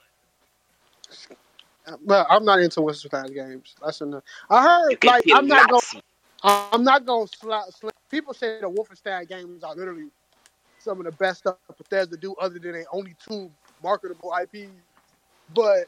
But 2.04 2.26
I'm 2.30 2.44
not 2.44 2.60
into 2.60 2.80
Wolfenstein 2.80 3.34
games. 3.34 3.74
That's 3.82 4.00
enough. 4.00 4.22
I 4.48 4.62
heard 4.62 5.04
like 5.04 5.24
I'm 5.32 5.48
not 5.48 5.70
going. 5.70 6.02
I'm 6.42 6.84
not 6.84 7.04
going 7.04 7.26
to 7.26 7.36
slap. 7.36 7.66
Sl- 7.70 7.88
people 8.10 8.34
say 8.34 8.60
the 8.60 8.68
Wolfenstein 8.68 9.28
games 9.28 9.62
are 9.62 9.74
literally 9.74 10.08
some 10.78 10.98
of 10.98 11.04
the 11.04 11.12
best 11.12 11.40
stuff 11.40 11.56
that 11.68 11.76
Bethesda 11.76 12.16
do, 12.16 12.34
other 12.40 12.58
than 12.58 12.72
they 12.72 12.84
only 12.92 13.14
two 13.28 13.50
marketable 13.82 14.32
IPs. 14.42 14.72
But 15.54 15.86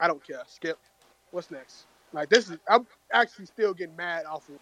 I 0.00 0.06
don't 0.06 0.24
care. 0.26 0.42
Skip. 0.46 0.78
What's 1.30 1.50
next? 1.50 1.86
Like 2.12 2.28
this 2.28 2.50
is. 2.50 2.58
I'm 2.68 2.86
actually 3.12 3.46
still 3.46 3.74
getting 3.74 3.96
mad 3.96 4.24
off 4.26 4.48
of 4.48 4.58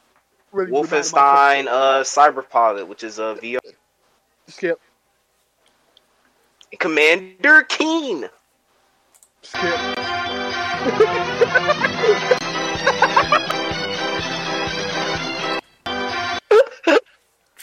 really 0.53 0.73
really 0.73 0.89
mad 0.89 1.07
about 1.07 1.37
Wolfenstein 1.39 1.67
uh 1.67 2.03
Cyberpilot, 2.03 2.87
which 2.87 3.05
is 3.05 3.19
a 3.19 3.37
VR. 3.43 3.59
Skip. 4.49 4.81
Commander 6.79 7.63
Keen. 7.63 8.29
Skip. 9.43 9.81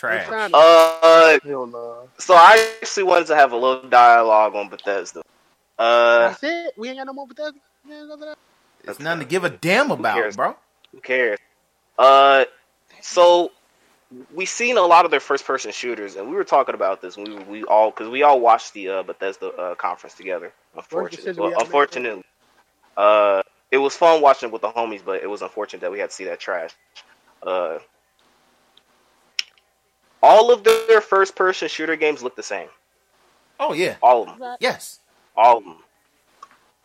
Trash. 0.04 0.28
Wolfenstein- 0.28 0.52
Uh, 0.54 1.40
Hell 1.48 1.66
no. 1.68 2.10
so 2.18 2.34
I 2.34 2.76
actually 2.82 3.04
wanted 3.04 3.28
to 3.28 3.36
have 3.36 3.54
a 3.54 3.56
little 3.56 3.88
dialogue 3.90 4.54
on 4.56 4.68
Bethesda. 4.70 5.22
Uh, 5.80 6.30
That's 6.30 6.44
it. 6.44 6.74
We 6.78 6.90
ain't 6.90 6.98
got 6.98 7.08
no 7.08 7.14
more 7.14 7.28
Bethesda 7.28 7.58
games 7.88 8.10
after 8.12 8.26
that. 8.26 8.38
There's 8.84 9.00
nothing 9.00 9.22
to 9.22 9.26
give 9.26 9.44
a 9.46 9.50
damn 9.50 9.92
about, 9.92 10.16
cares? 10.16 10.36
bro. 10.36 10.56
Who 10.92 11.00
cares? 11.00 11.40
Uh, 11.98 12.46
so 13.02 13.52
we 14.34 14.46
seen 14.46 14.78
a 14.78 14.82
lot 14.82 15.06
of 15.06 15.12
their 15.12 15.20
first 15.22 15.46
person 15.46 15.72
shooters, 15.72 16.16
and 16.18 16.30
we 16.30 16.36
were 16.36 16.44
talking 16.44 16.76
about 16.76 17.02
this. 17.02 17.16
We 17.16 17.36
we 17.36 17.64
all 17.64 17.90
because 17.92 18.10
we 18.10 18.24
all 18.24 18.40
watched 18.42 18.74
the 18.74 18.90
uh, 18.90 19.04
Bethesda 19.04 19.48
uh, 19.48 19.76
conference 19.76 20.16
together. 20.16 20.52
Unfortunately, 20.76 21.34
well, 21.34 21.50
we 21.50 21.54
had 21.54 21.60
to 21.60 21.64
make. 21.64 21.66
unfortunately, 21.66 22.24
uh, 22.98 23.42
it 23.72 23.78
was 23.78 23.96
fun 23.96 24.22
watching 24.22 24.50
it 24.50 24.52
with 24.52 24.62
the 24.62 24.70
homies, 24.70 25.02
but 25.04 25.24
it 25.24 25.30
was 25.30 25.42
unfortunate 25.42 25.80
that 25.80 25.92
we 25.92 26.00
had 26.00 26.10
to 26.10 26.16
see 26.16 26.26
that 26.26 26.40
trash. 26.40 26.72
Uh, 27.42 27.80
all 30.24 30.52
of 30.52 30.64
their 30.64 31.02
first 31.02 31.36
person 31.36 31.68
shooter 31.68 31.96
games 31.98 32.24
look 32.24 32.36
the 32.36 32.44
same. 32.44 32.70
Oh 33.60 33.74
yeah. 33.74 33.98
All 34.02 34.28
of 34.28 34.40
them. 34.40 34.58
Yes. 34.60 35.00
All 35.36 35.58
of 35.58 35.64
them. 35.64 35.78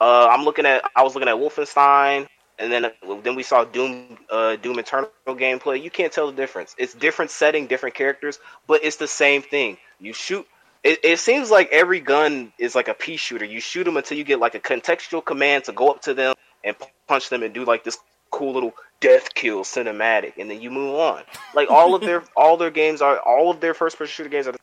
Uh, 0.01 0.29
I'm 0.31 0.45
looking 0.45 0.67
at. 0.67 0.83
I 0.95 1.03
was 1.03 1.15
looking 1.15 1.29
at 1.29 1.37
Wolfenstein, 1.37 2.27
and 2.59 2.71
then 2.71 2.91
then 3.23 3.35
we 3.35 3.43
saw 3.43 3.65
Doom, 3.65 4.19
uh, 4.31 4.57
Doom 4.57 4.79
Eternal 4.79 5.11
gameplay. 5.29 5.83
You 5.83 5.91
can't 5.91 6.13
tell 6.13 6.27
the 6.27 6.37
difference. 6.37 6.75
It's 6.79 6.95
different 6.95 7.31
setting, 7.31 7.67
different 7.67 7.95
characters, 7.95 8.39
but 8.67 8.85
it's 8.85 8.97
the 8.97 9.09
same 9.09 9.43
thing. 9.43 9.79
You 9.99 10.13
shoot. 10.13 10.47
It, 10.85 11.01
it 11.03 11.19
seems 11.19 11.51
like 11.51 11.69
every 11.73 12.01
gun 12.01 12.53
is 12.59 12.75
like 12.75 12.87
a 12.87 12.95
pea 12.95 13.17
shooter. 13.17 13.45
You 13.45 13.61
shoot 13.61 13.85
them 13.85 13.97
until 13.97 14.17
you 14.17 14.25
get 14.25 14.39
like 14.39 14.55
a 14.55 14.61
contextual 14.61 15.25
command 15.25 15.65
to 15.65 15.73
go 15.73 15.89
up 15.89 16.03
to 16.03 16.15
them 16.15 16.35
and 16.63 16.77
punch 17.09 17.31
them 17.31 17.43
and 17.43 17.53
do 17.53 17.65
like 17.65 17.83
this 17.83 17.99
cool 18.31 18.53
little 18.55 18.75
death 19.01 19.35
kill 19.35 19.65
cinematic, 19.65 20.35
and 20.39 20.51
then 20.51 20.61
you 20.61 20.71
move 20.71 20.95
on. 20.97 21.23
Like 21.55 21.71
all 21.71 21.95
of 21.95 22.03
their 22.03 22.23
all 22.37 22.57
their 22.57 22.71
games 22.71 23.03
are 23.03 23.19
all 23.19 23.51
of 23.51 23.61
their 23.61 23.75
first 23.75 23.99
person 23.99 24.11
shooter 24.13 24.29
games 24.31 24.47
are 24.47 24.53
the 24.53 24.59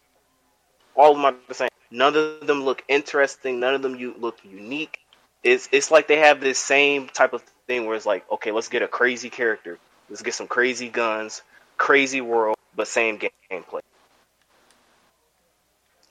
all 0.95 1.11
of 1.11 1.17
them 1.17 1.25
are 1.25 1.35
the 1.47 1.53
same. 1.53 1.69
None 1.91 2.15
of 2.15 2.47
them 2.47 2.63
look 2.63 2.83
interesting. 2.87 3.59
None 3.59 3.75
of 3.75 3.81
them 3.81 3.95
you 3.95 4.15
look 4.17 4.37
unique. 4.43 4.99
It's 5.43 5.69
it's 5.71 5.91
like 5.91 6.07
they 6.07 6.17
have 6.17 6.39
this 6.41 6.59
same 6.59 7.07
type 7.07 7.33
of 7.33 7.43
thing 7.67 7.85
where 7.85 7.95
it's 7.95 8.05
like, 8.05 8.29
okay, 8.31 8.51
let's 8.51 8.69
get 8.69 8.81
a 8.81 8.87
crazy 8.87 9.29
character, 9.29 9.77
let's 10.09 10.21
get 10.21 10.33
some 10.33 10.47
crazy 10.47 10.89
guns, 10.89 11.41
crazy 11.77 12.21
world, 12.21 12.55
but 12.75 12.87
same 12.87 13.17
game- 13.17 13.29
gameplay. 13.51 13.81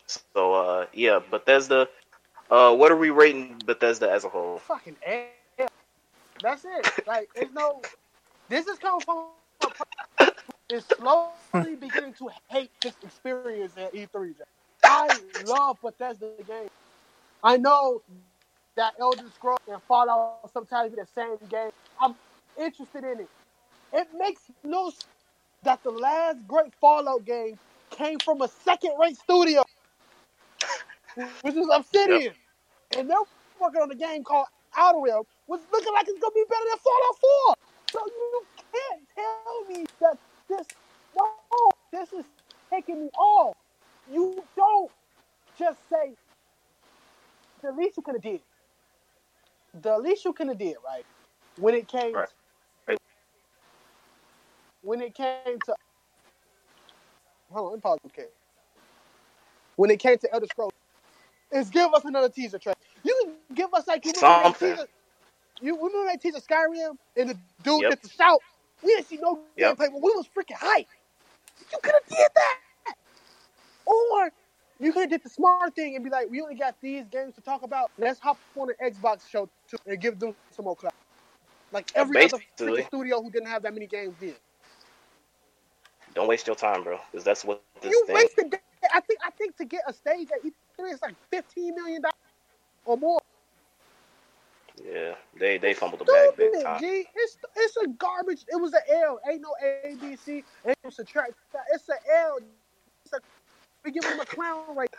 So 0.07 0.55
uh, 0.55 0.87
yeah, 0.93 1.21
Bethesda. 1.31 1.89
Uh, 2.51 2.75
what 2.75 2.93
are 2.93 2.97
we 2.97 3.11
rating 3.11 3.57
Bethesda 3.65 4.11
as 4.11 4.25
a 4.25 4.29
whole? 4.29 4.59
fucking 4.59 4.97
L. 5.05 5.23
That's 6.45 6.67
it. 6.67 7.07
Like, 7.07 7.31
it's 7.35 7.53
no. 7.55 7.81
This 8.51 8.67
is 8.67 8.79
coming 8.79 9.01
from. 9.01 9.29
a 10.21 10.31
Is 10.71 10.85
slowly 10.85 11.77
beginning 11.77 12.13
to 12.19 12.29
hate 12.51 12.71
this 12.83 12.95
experience 13.03 13.73
at 13.79 13.95
E3. 13.95 14.35
I 14.85 15.09
love 15.47 15.79
Bethesda 15.83 16.31
games. 16.47 16.71
I 17.43 17.57
know 17.57 18.03
that 18.77 18.93
Elder 19.01 19.25
Scrolls 19.35 19.61
and 19.69 19.81
Fallout 19.89 20.51
sometimes 20.53 20.91
be 20.91 21.01
the 21.01 21.07
same 21.15 21.37
game. 21.49 21.71
I'm 21.99 22.15
interested 22.59 23.05
in 23.05 23.21
it. 23.21 23.29
It 23.95 24.09
makes 24.15 24.43
no 24.63 24.91
sense 24.91 25.07
that 25.63 25.83
the 25.83 25.91
last 25.91 26.47
great 26.47 26.75
Fallout 26.79 27.25
game 27.25 27.59
came 27.91 28.19
from 28.19 28.43
a 28.43 28.49
second-rate 28.49 29.17
studio, 29.17 29.65
which 31.41 31.55
is 31.55 31.69
Obsidian, 31.73 32.35
and 32.99 33.09
they're 33.09 33.17
working 33.61 33.81
on 33.81 33.91
a 33.91 33.95
game 33.95 34.25
called 34.25 34.47
Outer 34.77 35.01
Realm, 35.01 35.25
was 35.47 35.61
looking 35.73 35.93
like 35.93 36.07
it's 36.09 36.21
gonna 36.21 36.33
be 36.35 36.45
better 36.49 36.65
than 36.71 36.79
Fallout 36.79 37.19
4. 37.21 37.55
So 37.93 38.01
you 38.07 38.43
can't 38.73 39.03
tell 39.15 39.65
me 39.69 39.87
that 40.01 40.19
this 40.49 40.67
no, 41.17 41.71
this 41.93 42.13
is 42.13 42.25
taking 42.73 43.01
me 43.01 43.11
off. 43.19 43.57
You 44.13 44.43
don't 44.57 44.91
just 45.59 45.79
say 45.89 46.15
the 47.63 47.73
least 47.73 47.97
you 47.97 48.03
could 48.03 48.15
have 48.17 48.23
did. 48.23 48.41
The 49.83 49.99
least 49.99 50.25
you 50.25 50.33
could 50.33 50.49
have 50.49 50.59
did, 50.59 50.77
right? 50.87 51.05
When 51.59 51.75
it 51.75 51.89
came 51.89 52.15
Right. 52.15 52.29
Right. 52.89 52.99
when 54.83 55.01
it 55.03 55.15
came 55.15 55.59
to 55.67 55.75
hold 57.51 57.67
on, 57.67 57.71
let 57.73 57.77
me 57.79 57.81
pause 57.81 57.99
okay. 58.07 58.29
When 59.77 59.91
it 59.91 59.99
came 59.99 60.19
to 60.19 60.33
Elder 60.33 60.47
Scrolls, 60.47 60.73
is 61.55 61.71
give 61.71 61.95
us 61.95 62.05
another 62.07 62.31
teaser 62.31 62.59
track. 62.61 62.77
You 63.05 63.37
can 63.49 63.57
give 63.57 63.75
us 63.75 63.89
like 63.89 64.05
you 64.07 64.13
remember 64.13 64.41
that 64.45 64.55
Something. 64.55 64.59
teaser. 64.59 64.89
You 65.61 65.77
remember 65.77 66.13
that 66.13 66.23
teaser 66.23 66.41
Skyrim 66.41 66.97
and 67.17 67.31
the 67.31 67.39
dude 67.63 67.87
Yep. 67.87 67.89
gets 67.89 68.03
the 68.03 68.11
shout. 68.11 68.41
We 68.83 68.95
didn't 68.95 69.09
see 69.09 69.19
no 69.23 69.45
Yep. 69.57 69.79
gameplay, 69.79 69.91
but 69.93 70.03
we 70.03 70.13
was 70.13 70.29
freaking 70.29 70.57
hype. 70.59 70.87
You 71.73 71.79
could 71.83 71.95
have 71.95 72.19
did 72.19 72.29
that. 72.37 72.59
Or 73.87 74.31
you 74.81 74.93
could 74.93 75.03
have 75.03 75.11
did 75.11 75.23
the 75.25 75.31
smart 75.31 75.75
thing 75.75 75.97
and 75.97 76.05
be 76.05 76.11
like, 76.11 76.29
we 76.31 76.43
only 76.43 76.57
got 76.57 76.77
these 76.83 77.09
games 77.09 77.35
to 77.37 77.43
talk 77.43 77.63
about. 77.63 77.91
Let's 77.99 78.21
hop 78.21 78.41
on 78.57 78.69
an 78.71 78.93
Xbox 78.93 79.29
show 79.29 79.51
too 79.71 79.79
and 79.87 80.01
give 80.01 80.19
them 80.21 80.35
some 80.53 80.67
more 80.67 80.77
clout. 80.77 80.95
Like 81.73 81.89
every 81.95 82.19
other 82.21 82.39
Basically. 82.39 82.43
freaking 82.67 82.85
studio 82.85 83.23
who 83.23 83.31
didn't 83.31 83.49
have 83.49 83.63
that 83.65 83.75
many 83.75 83.87
games 83.89 84.17
did. 84.19 84.37
Don't 86.15 86.29
waste 86.29 86.47
your 86.47 86.57
time, 86.57 86.85
bro, 86.85 86.99
because 87.13 87.25
that's 87.25 87.45
what 87.45 87.63
this 87.83 87.93
You 87.93 88.07
thing. 88.07 88.29
wasted. 88.37 88.55
I 88.95 89.01
think. 89.01 89.21
I 89.27 89.31
think 89.33 89.57
to 89.59 89.67
get 89.67 89.83
a 89.89 89.93
stage 89.93 90.29
at 90.33 90.45
E3 90.45 90.93
is 90.93 91.03
like 91.03 91.17
fifteen 91.31 91.75
million 91.75 92.03
dollars 92.03 92.15
or 92.87 92.97
more. 92.97 93.21
Yeah, 94.85 95.15
they 95.39 95.59
they 95.59 95.75
fumbled 95.75 96.01
the 96.01 96.05
bag 96.05 96.37
big 96.37 96.53
Stupid, 96.53 96.63
time. 96.63 96.81
G. 96.81 97.07
It's 97.15 97.39
it's 97.57 97.77
a 97.79 97.89
garbage. 97.89 98.45
It 98.49 98.61
was 98.61 98.73
an 98.75 98.81
L. 98.91 99.21
Ain't 99.31 99.43
no 99.43 99.55
A 99.63 99.97
B 100.01 100.17
C. 100.17 100.45
Ain't 100.67 100.77
no 100.85 100.91
subtract. 100.91 101.35
It's 101.73 101.89
an 101.89 101.97
L. 102.13 102.39
It's 103.05 103.15
a, 103.15 103.21
we 103.85 103.93
giving 103.93 104.11
them 104.11 104.21
a 104.21 104.27
clown 104.27 104.77
right. 104.77 104.91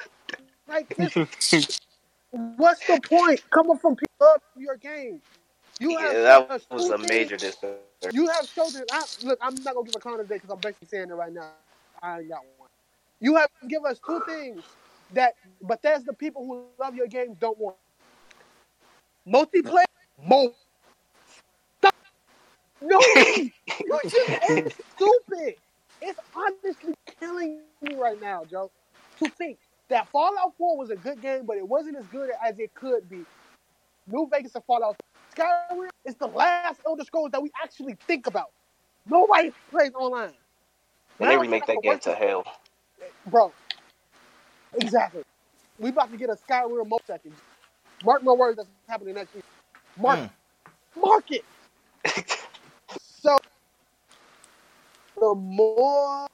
Like, 0.67 0.87
it's, 0.99 1.15
what's 2.31 2.81
the 2.83 2.99
point? 2.99 3.41
Coming 3.51 3.77
from 3.77 3.95
people 3.95 4.27
up 4.27 4.43
your 4.57 4.77
game. 4.77 5.21
You 5.79 5.89
Yeah, 5.89 5.97
have 5.97 6.17
that 6.23 6.49
us 6.49 6.67
was 6.71 6.89
a 6.89 6.97
major 6.97 7.37
disrespect. 7.37 7.81
You 8.11 8.27
have 8.27 8.47
chosen. 8.53 8.83
I, 8.91 9.03
look, 9.23 9.39
I'm 9.41 9.55
not 9.63 9.75
gonna 9.75 9.85
give 9.85 9.95
a 9.95 9.99
clown 9.99 10.17
today 10.19 10.35
because 10.35 10.49
I'm 10.51 10.59
basically 10.59 10.87
saying 10.87 11.09
it 11.09 11.13
right 11.13 11.33
now. 11.33 11.51
I 12.01 12.19
ain't 12.19 12.29
got 12.29 12.39
one. 12.43 12.54
You 13.19 13.35
have 13.35 13.49
to 13.61 13.67
give 13.67 13.85
us 13.85 13.99
two 14.05 14.21
things 14.27 14.63
that 15.13 15.35
Bethesda 15.61 16.13
people 16.13 16.45
who 16.45 16.65
love 16.83 16.95
your 16.95 17.07
games 17.07 17.37
don't 17.39 17.57
want. 17.57 17.77
Multiplayer, 19.27 19.85
mo. 20.23 20.53
Stop. 21.79 21.95
No, 22.81 22.99
you 23.15 23.51
just 24.03 24.15
it's 24.49 24.75
stupid. 24.95 25.55
It's 26.01 26.19
honestly 26.35 26.93
killing 27.19 27.61
me. 27.81 27.95
right 27.95 28.21
now, 28.21 28.43
Joe. 28.45 28.69
To 29.19 29.29
think 29.29 29.57
that 29.87 30.07
Fallout 30.09 30.53
4 30.57 30.77
was 30.77 30.89
a 30.89 30.95
good 30.95 31.21
game, 31.21 31.45
but 31.45 31.57
it 31.57 31.67
wasn't 31.67 31.97
as 31.97 32.05
good 32.07 32.29
as 32.45 32.59
it 32.59 32.73
could 32.75 33.09
be. 33.09 33.25
New 34.07 34.27
Vegas 34.31 34.53
and 34.55 34.63
Fallout 34.65 34.97
Skyrim 35.35 35.89
is 36.03 36.15
the 36.15 36.27
last 36.27 36.81
Elder 36.85 37.03
Scrolls 37.03 37.31
that 37.31 37.41
we 37.41 37.51
actually 37.63 37.95
think 38.07 38.27
about. 38.27 38.51
Nobody 39.07 39.51
plays 39.71 39.91
online. 39.93 40.33
When 41.17 41.29
they 41.29 41.37
remake 41.37 41.65
that 41.65 41.81
game 41.81 41.99
to 41.99 42.13
hell. 42.13 42.45
Bro. 43.27 43.51
Exactly. 44.81 45.23
We 45.79 45.89
about 45.89 46.11
to 46.11 46.17
get 46.17 46.29
a 46.29 46.35
Skyrim 46.35 46.91
second. 47.05 47.33
Mark 48.03 48.23
my 48.23 48.33
words, 48.33 48.57
that's 48.57 48.69
happening 48.87 49.15
next 49.15 49.33
week. 49.33 49.43
Mark, 49.97 50.19
hmm. 50.19 51.01
mark 51.01 51.31
it. 51.31 51.45
so 52.99 53.37
the 55.19 55.33
more 55.33 56.27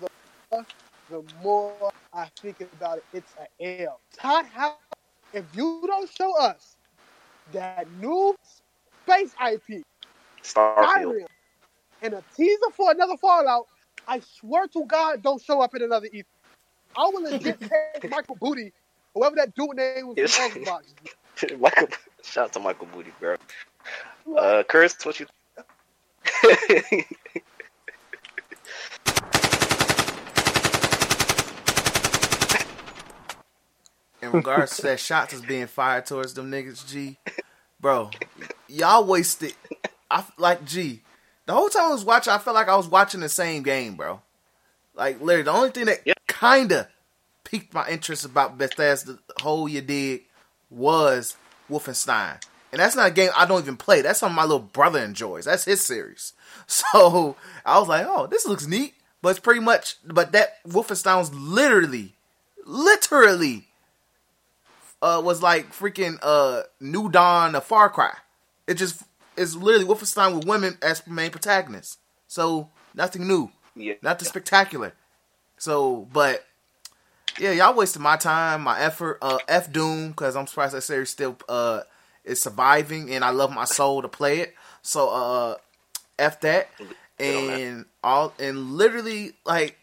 the, 0.00 0.08
more, 0.50 0.66
the 1.10 1.22
more 1.42 1.92
I 2.12 2.28
think 2.40 2.60
about 2.60 2.98
it, 2.98 3.04
it's 3.12 3.32
an 3.38 3.84
L. 3.84 4.00
Todd 4.16 4.46
Howard, 4.46 4.76
if 5.32 5.44
you 5.54 5.82
don't 5.86 6.10
show 6.10 6.36
us 6.38 6.76
that 7.52 7.86
new 8.00 8.34
space 9.04 9.34
IP, 9.46 9.84
Starfield. 10.42 10.86
Skyrim, 10.86 11.26
and 12.02 12.14
a 12.14 12.24
teaser 12.36 12.70
for 12.72 12.90
another 12.90 13.16
Fallout, 13.18 13.66
I 14.06 14.20
swear 14.40 14.66
to 14.68 14.84
God, 14.86 15.22
don't 15.22 15.42
show 15.42 15.60
up 15.62 15.74
in 15.74 15.82
another 15.82 16.08
E3. 16.08 16.24
I 16.96 17.04
will 17.12 17.22
legit 17.24 17.60
take 17.62 18.04
Michael 18.10 18.36
Booty, 18.40 18.72
whoever 19.14 19.36
that 19.36 19.54
dude 19.54 19.76
name 19.76 20.08
was 20.08 20.18
Yes. 20.18 20.36
from 20.36 20.52
Xbox. 20.52 20.82
Michael, 21.60 21.88
shout 22.24 22.46
out 22.46 22.52
to 22.54 22.60
Michael 22.60 22.88
Booty, 22.94 23.12
bro. 23.20 23.36
Uh, 24.36 24.62
Chris, 24.68 24.96
what 25.04 25.20
you? 25.20 25.26
in 34.22 34.32
regards 34.32 34.76
to 34.76 34.82
that 34.82 35.00
shots 35.00 35.32
that's 35.32 35.42
being 35.44 35.66
fired 35.66 36.06
towards 36.06 36.34
them 36.34 36.50
niggas, 36.50 36.86
G, 36.86 37.18
bro, 37.80 38.16
y'all 38.68 39.04
wasted. 39.06 39.54
I 40.10 40.24
like 40.38 40.64
G. 40.64 41.02
The 41.46 41.52
whole 41.52 41.68
time 41.68 41.84
I 41.84 41.92
was 41.92 42.04
watching, 42.04 42.32
I 42.32 42.38
felt 42.38 42.54
like 42.54 42.68
I 42.68 42.76
was 42.76 42.88
watching 42.88 43.20
the 43.20 43.28
same 43.28 43.62
game, 43.62 43.96
bro. 43.96 44.20
Like 44.94 45.20
literally, 45.20 45.42
the 45.42 45.52
only 45.52 45.70
thing 45.70 45.86
that 45.86 46.00
kinda 46.26 46.88
piqued 47.44 47.74
my 47.74 47.88
interest 47.88 48.24
about 48.24 48.56
Bethesda, 48.58 49.12
the 49.12 49.42
whole 49.42 49.68
you 49.68 49.80
did, 49.80 50.22
was 50.70 51.36
Wolfenstein, 51.70 52.42
and 52.72 52.80
that's 52.80 52.96
not 52.96 53.08
a 53.08 53.10
game 53.10 53.30
I 53.36 53.46
don't 53.46 53.62
even 53.62 53.76
play. 53.76 54.02
That's 54.02 54.20
something 54.20 54.36
my 54.36 54.42
little 54.42 54.58
brother 54.60 55.00
enjoys. 55.00 55.44
That's 55.44 55.64
his 55.64 55.80
series. 55.80 56.32
So 56.66 57.36
I 57.66 57.78
was 57.78 57.88
like, 57.88 58.06
oh, 58.08 58.26
this 58.26 58.46
looks 58.46 58.66
neat, 58.66 58.94
but 59.20 59.30
it's 59.30 59.38
pretty 59.38 59.60
much. 59.60 59.96
But 60.02 60.32
that 60.32 60.64
Wolfenstein 60.66 61.18
was 61.18 61.34
literally, 61.34 62.14
literally 62.64 63.66
uh, 65.02 65.20
was 65.22 65.42
like 65.42 65.74
freaking 65.74 66.18
uh, 66.22 66.62
New 66.80 67.10
Dawn, 67.10 67.54
a 67.54 67.60
Far 67.60 67.90
Cry. 67.90 68.14
It 68.66 68.74
just 68.74 69.02
is 69.36 69.56
literally 69.56 69.86
Wolfenstein 69.86 70.34
with 70.36 70.46
women 70.46 70.78
as 70.82 71.06
main 71.06 71.30
protagonists. 71.30 71.98
So 72.26 72.70
nothing 72.94 73.26
new, 73.26 73.50
Yeah. 73.74 73.94
nothing 74.02 74.26
spectacular. 74.26 74.94
So, 75.58 76.08
but 76.12 76.44
yeah, 77.38 77.52
y'all 77.52 77.74
wasted 77.74 78.02
my 78.02 78.16
time, 78.16 78.62
my 78.62 78.78
effort. 78.80 79.18
Uh, 79.22 79.38
F 79.48 79.72
Doom 79.72 80.10
because 80.10 80.36
I'm 80.36 80.46
surprised 80.46 80.74
that 80.74 80.82
series 80.82 81.10
still 81.10 81.36
uh 81.48 81.82
is 82.24 82.40
surviving, 82.42 83.10
and 83.10 83.24
I 83.24 83.30
love 83.30 83.52
my 83.52 83.64
soul 83.64 84.02
to 84.02 84.08
play 84.08 84.40
it. 84.40 84.54
So, 84.82 85.08
uh, 85.10 85.54
F 86.18 86.40
that, 86.40 86.68
and 87.18 87.86
all 88.02 88.34
and 88.38 88.72
literally 88.72 89.32
like 89.44 89.78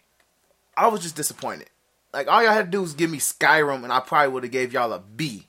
I 0.77 0.87
was 0.87 1.01
just 1.01 1.15
disappointed. 1.15 1.69
Like 2.13 2.27
all 2.27 2.43
y'all 2.43 2.53
had 2.53 2.65
to 2.65 2.71
do 2.71 2.81
was 2.81 2.93
give 2.93 3.09
me 3.09 3.19
Skyrim, 3.19 3.83
and 3.83 3.91
I 3.93 3.99
probably 3.99 4.33
would 4.33 4.43
have 4.43 4.51
gave 4.51 4.73
y'all 4.73 4.91
a 4.93 4.99
B. 4.99 5.47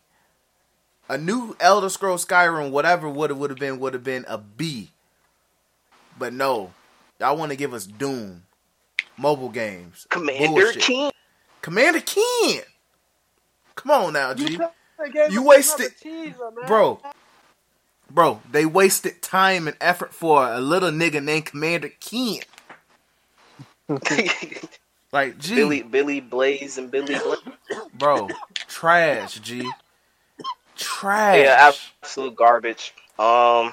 A 1.13 1.19
new 1.19 1.55
Elder 1.61 1.91
Scroll 1.91 2.17
Skyrim, 2.17 2.71
whatever 2.71 3.07
would 3.07 3.29
have 3.29 3.39
would 3.39 3.51
have 3.51 3.59
been 3.59 3.79
would 3.81 3.93
have 3.93 4.03
been 4.03 4.25
a 4.29 4.39
B. 4.39 4.93
But 6.19 6.33
no, 6.33 6.73
y'all 7.21 7.37
want 7.37 7.51
to 7.51 7.57
give 7.57 7.75
us 7.75 7.85
Doom, 7.85 8.45
mobile 9.19 9.51
games, 9.51 10.07
Commander 10.09 10.49
Bullshit. 10.63 10.81
King. 10.83 11.13
Commander 11.61 12.01
Keen. 12.01 12.63
Come 13.75 13.91
on 13.91 14.15
now, 14.15 14.33
G. 14.33 14.57
They 14.99 15.11
gave 15.11 15.33
You 15.35 15.43
wasted- 15.43 15.99
teaser. 16.01 16.51
Bro, 16.67 17.03
bro, 18.11 18.41
they 18.51 18.65
wasted 18.65 19.21
time 19.21 19.69
and 19.69 19.77
effort 19.83 20.15
for 20.15 20.51
a 20.51 20.63
little 20.63 20.91
nigga 20.91 21.23
named 21.23 21.45
Commander 21.45 21.91
Keen. 22.01 22.41
Like, 25.13 25.37
G, 25.39 25.57
Billy, 25.57 25.83
Billy 25.83 26.21
Blaze, 26.21 26.79
and 26.79 26.91
Billy 26.91 27.15
Blaze. 27.19 27.83
bro, 27.93 28.31
trash, 28.67 29.39
G, 29.41 29.71
trash. 30.83 31.39
Yeah, 31.39 31.73
absolute 32.03 32.37
garbage. 32.37 32.95
Um, 33.19 33.73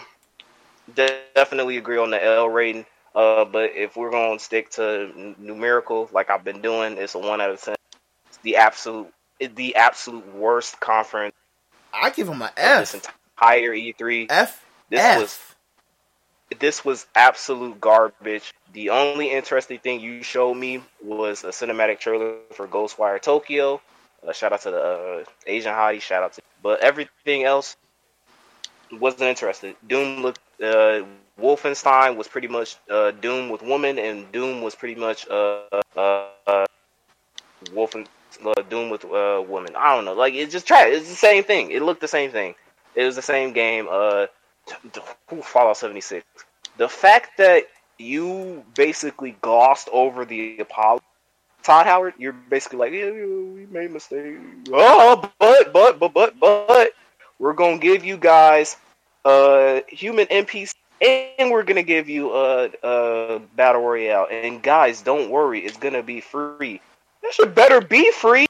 de- 0.94 1.20
definitely 1.36 1.78
agree 1.78 1.98
on 1.98 2.10
the 2.12 2.24
L 2.24 2.50
rating. 2.50 2.86
Uh, 3.16 3.46
but 3.46 3.72
if 3.76 3.96
we're 3.98 4.12
gonna 4.12 4.40
stick 4.40 4.70
to 4.72 5.36
numerical, 5.38 6.10
like 6.14 6.30
I've 6.30 6.44
been 6.44 6.62
doing, 6.62 6.98
it's 6.98 7.16
a 7.16 7.20
one 7.20 7.42
out 7.42 7.50
of 7.50 7.62
ten. 7.62 7.76
It's 8.28 8.38
the 8.38 8.58
absolute, 8.58 9.12
it's 9.40 9.56
the 9.56 9.76
absolute 9.76 10.36
worst 10.36 10.80
conference. 10.80 11.36
I 11.94 12.12
give 12.12 12.28
him 12.28 12.42
an 12.42 12.50
of 12.50 12.80
This 12.80 12.94
entire 12.94 13.72
E3. 13.72 14.28
F. 14.30 14.66
This 14.90 15.00
F. 15.02 15.20
was 15.20 15.40
this 16.60 16.84
was 16.84 17.06
absolute 17.16 17.80
garbage. 17.80 18.54
The 18.74 18.90
only 18.90 19.32
interesting 19.32 19.80
thing 19.80 20.00
you 20.00 20.24
showed 20.24 20.56
me 20.56 20.82
was 21.04 21.44
a 21.44 21.50
cinematic 21.50 22.00
trailer 22.00 22.38
for 22.54 22.68
Ghostwire 22.68 23.22
Tokyo. 23.22 23.82
Uh, 24.26 24.34
shout 24.34 24.54
out 24.54 24.62
to 24.62 24.72
the 24.72 24.82
uh, 24.82 25.24
Asian 25.48 25.74
hottie. 25.74 26.02
Shout 26.02 26.24
out 26.24 26.34
to, 26.34 26.42
but 26.62 26.82
everything 26.82 27.44
else 27.44 27.78
wasn't 28.92 29.24
interested. 29.24 29.76
Doom 29.88 30.22
looked. 30.22 30.40
Uh, 30.62 31.04
Wolfenstein 31.40 32.18
was 32.18 32.28
pretty 32.28 32.50
much 32.50 32.76
uh, 32.90 33.12
Doom 33.12 33.50
with 33.50 33.62
woman, 33.62 33.98
and 33.98 34.30
Doom 34.32 34.62
was 34.62 34.76
pretty 34.76 35.00
much 35.00 35.28
uh, 35.30 35.62
uh, 35.96 36.28
uh, 36.46 36.66
Wolfen, 37.68 38.08
uh, 38.46 38.62
Doom 38.70 38.90
with 38.90 39.06
uh, 39.06 39.44
woman. 39.48 39.74
I 39.78 39.96
don't 39.96 40.06
know. 40.06 40.14
Like 40.14 40.34
it's 40.34 40.52
just 40.52 40.68
trash. 40.68 40.88
It's 40.90 41.10
the 41.10 41.16
same 41.16 41.44
thing. 41.44 41.72
It 41.72 41.82
looked 41.82 42.02
the 42.02 42.08
same 42.08 42.32
thing. 42.32 42.56
It 42.96 43.06
was 43.06 43.16
the 43.16 43.22
same 43.22 43.54
game. 43.54 43.88
Uh, 43.90 44.28
Fallout 45.42 45.78
76. 45.78 46.26
The 46.78 46.90
fact 46.90 47.38
that 47.38 47.64
you 47.98 48.64
basically 48.76 49.36
glossed 49.42 49.90
over 49.92 50.26
the 50.26 50.58
Apollo, 50.60 51.02
Todd 51.70 51.86
Howard, 51.86 52.16
you're 52.18 52.34
basically 52.34 52.80
like, 52.80 52.94
yeah, 52.94 53.12
we 53.12 53.68
made 53.70 53.92
mistakes. 53.92 54.40
Oh, 54.74 55.30
but, 55.38 55.72
but, 55.72 56.00
but, 56.00 56.14
but, 56.16 56.40
but, 56.40 56.94
we're 57.38 57.54
gonna 57.54 57.78
give 57.78 58.04
you 58.04 58.18
guys 58.18 58.76
uh 59.24 59.82
human 59.88 60.26
NPC, 60.26 60.74
and 61.00 61.52
we're 61.52 61.62
gonna 61.62 61.84
give 61.84 62.10
you 62.10 62.34
a 62.34 62.70
uh, 62.84 63.40
battle 63.56 63.84
royale. 63.84 64.28
And 64.32 64.64
guys, 64.64 65.04
don't 65.04 65.30
worry, 65.30 65.60
it's 65.60 65.78
gonna 65.78 66.02
be 66.02 66.22
free. 66.22 66.82
That 67.22 67.34
should 67.36 67.54
better 67.54 67.82
be 67.82 68.12
free 68.14 68.48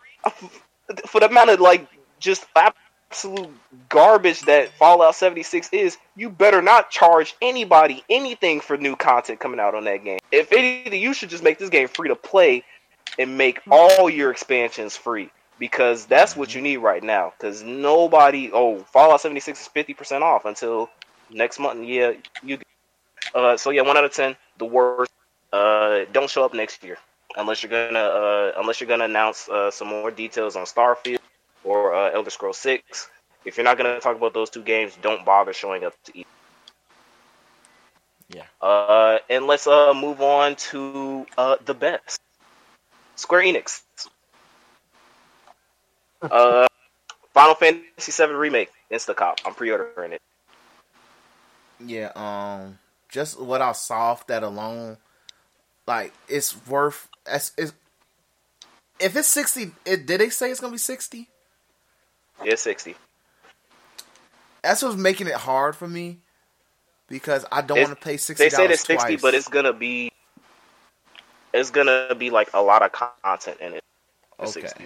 for 1.06 1.20
the 1.20 1.28
amount 1.28 1.50
of 1.50 1.60
like 1.60 1.90
just 2.22 2.46
absolute 2.56 3.50
garbage 3.90 4.44
that 4.44 4.70
Fallout 4.70 5.16
76 5.16 5.68
is, 5.74 5.98
you 6.16 6.30
better 6.30 6.62
not 6.62 6.90
charge 6.90 7.36
anybody 7.42 8.02
anything 8.10 8.62
for 8.62 8.78
new 8.78 8.96
content 8.96 9.42
coming 9.42 9.60
out 9.60 9.76
on 9.76 9.84
that 9.84 10.06
game. 10.06 10.20
If 10.32 10.54
anything, 10.54 11.02
you 11.02 11.14
should 11.14 11.30
just 11.30 11.44
make 11.44 11.58
this 11.58 11.70
game 11.70 11.90
free 11.90 12.08
to 12.08 12.16
play 12.16 12.64
and 13.20 13.38
make 13.38 13.60
all 13.70 14.10
your 14.10 14.32
expansions 14.32 14.96
free 14.96 15.30
because 15.60 16.06
that's 16.06 16.36
what 16.36 16.56
you 16.56 16.62
need 16.62 16.78
right 16.78 17.04
now. 17.04 17.34
Because 17.38 17.62
nobody, 17.62 18.50
oh, 18.52 18.80
Fallout 18.80 19.22
76 19.22 19.62
is 19.62 19.70
50% 19.76 20.22
off 20.22 20.46
until 20.46 20.90
next 21.30 21.60
month. 21.60 21.86
Yeah, 21.86 22.14
you. 22.42 22.58
Uh, 23.36 23.58
so 23.58 23.70
yeah, 23.70 23.82
one 23.82 23.98
out 23.98 24.06
of 24.06 24.14
ten, 24.14 24.36
the 24.58 24.66
worst. 24.66 25.12
Uh, 25.52 26.06
don't 26.14 26.30
show 26.30 26.46
up 26.46 26.54
next 26.54 26.84
year 26.84 26.98
unless 27.36 27.62
you're 27.62 27.70
gonna 27.70 28.00
uh, 28.00 28.52
unless 28.58 28.80
you're 28.80 28.88
gonna 28.88 29.06
announce 29.06 29.50
uh, 29.50 29.70
some 29.70 29.88
more 29.88 30.10
details 30.10 30.56
on 30.56 30.66
Starfield 30.66 31.20
or 31.64 31.94
uh, 31.94 32.12
Elder 32.12 32.30
Scrolls 32.30 32.58
Six. 32.58 33.10
If 33.46 33.58
you're 33.58 33.64
not 33.64 33.78
gonna 33.78 34.00
talk 34.00 34.16
about 34.16 34.34
those 34.34 34.50
two 34.50 34.64
games, 34.64 34.98
don't 35.02 35.26
bother 35.26 35.54
showing 35.54 35.84
up 35.84 35.94
to 36.06 36.18
eat. 36.18 36.28
Yeah. 38.30 38.44
Uh, 38.62 39.18
and 39.30 39.46
let's 39.46 39.68
uh 39.68 39.94
move 39.94 40.22
on 40.22 40.56
to 40.56 41.26
uh 41.38 41.58
the 41.66 41.74
best 41.74 42.22
Square 43.20 43.44
Enix. 43.44 43.82
Uh, 46.22 46.68
Final 47.34 47.56
Fantasy 47.56 48.12
VII 48.12 48.34
remake, 48.34 48.72
Instacop. 48.92 49.40
I'm 49.46 49.54
pre-ordering 49.54 50.14
it. 50.14 50.22
Yeah, 51.86 52.12
um, 52.16 52.80
just 53.10 53.40
what 53.40 53.62
I 53.62 53.74
saw 53.74 54.12
off 54.12 54.28
that 54.28 54.44
alone, 54.44 54.98
like 55.88 56.14
it's 56.28 56.56
worth. 56.68 57.08
It's, 57.26 57.52
it's, 57.58 57.74
if 59.00 59.16
it's 59.16 59.28
sixty, 59.28 59.72
it, 59.86 60.06
did 60.06 60.20
they 60.20 60.30
say 60.30 60.52
it's 60.52 60.60
gonna 60.60 60.72
be 60.74 60.78
sixty? 60.78 61.30
Yeah, 62.44 62.56
sixty. 62.56 62.96
That's 64.62 64.82
what's 64.84 64.98
making 64.98 65.28
it 65.28 65.36
hard 65.36 65.76
for 65.76 65.88
me 65.88 66.18
because 67.08 67.46
I 67.50 67.62
don't 67.62 67.80
want 67.80 67.90
to 67.92 67.96
pay 67.96 68.18
sixty 68.18 68.46
They 68.46 68.50
said 68.50 68.72
it's 68.72 68.86
sixty, 68.86 69.16
but 69.16 69.34
it's 69.34 69.48
gonna 69.48 69.72
be 69.72 70.12
it's 71.54 71.72
gonna 71.72 72.16
be 72.16 72.30
like 72.30 72.50
a 72.54 72.62
lot 72.62 72.82
of 72.82 72.92
content 72.92 73.60
in 73.60 73.74
it. 73.74 73.84
Okay. 74.40 74.52
60. 74.52 74.86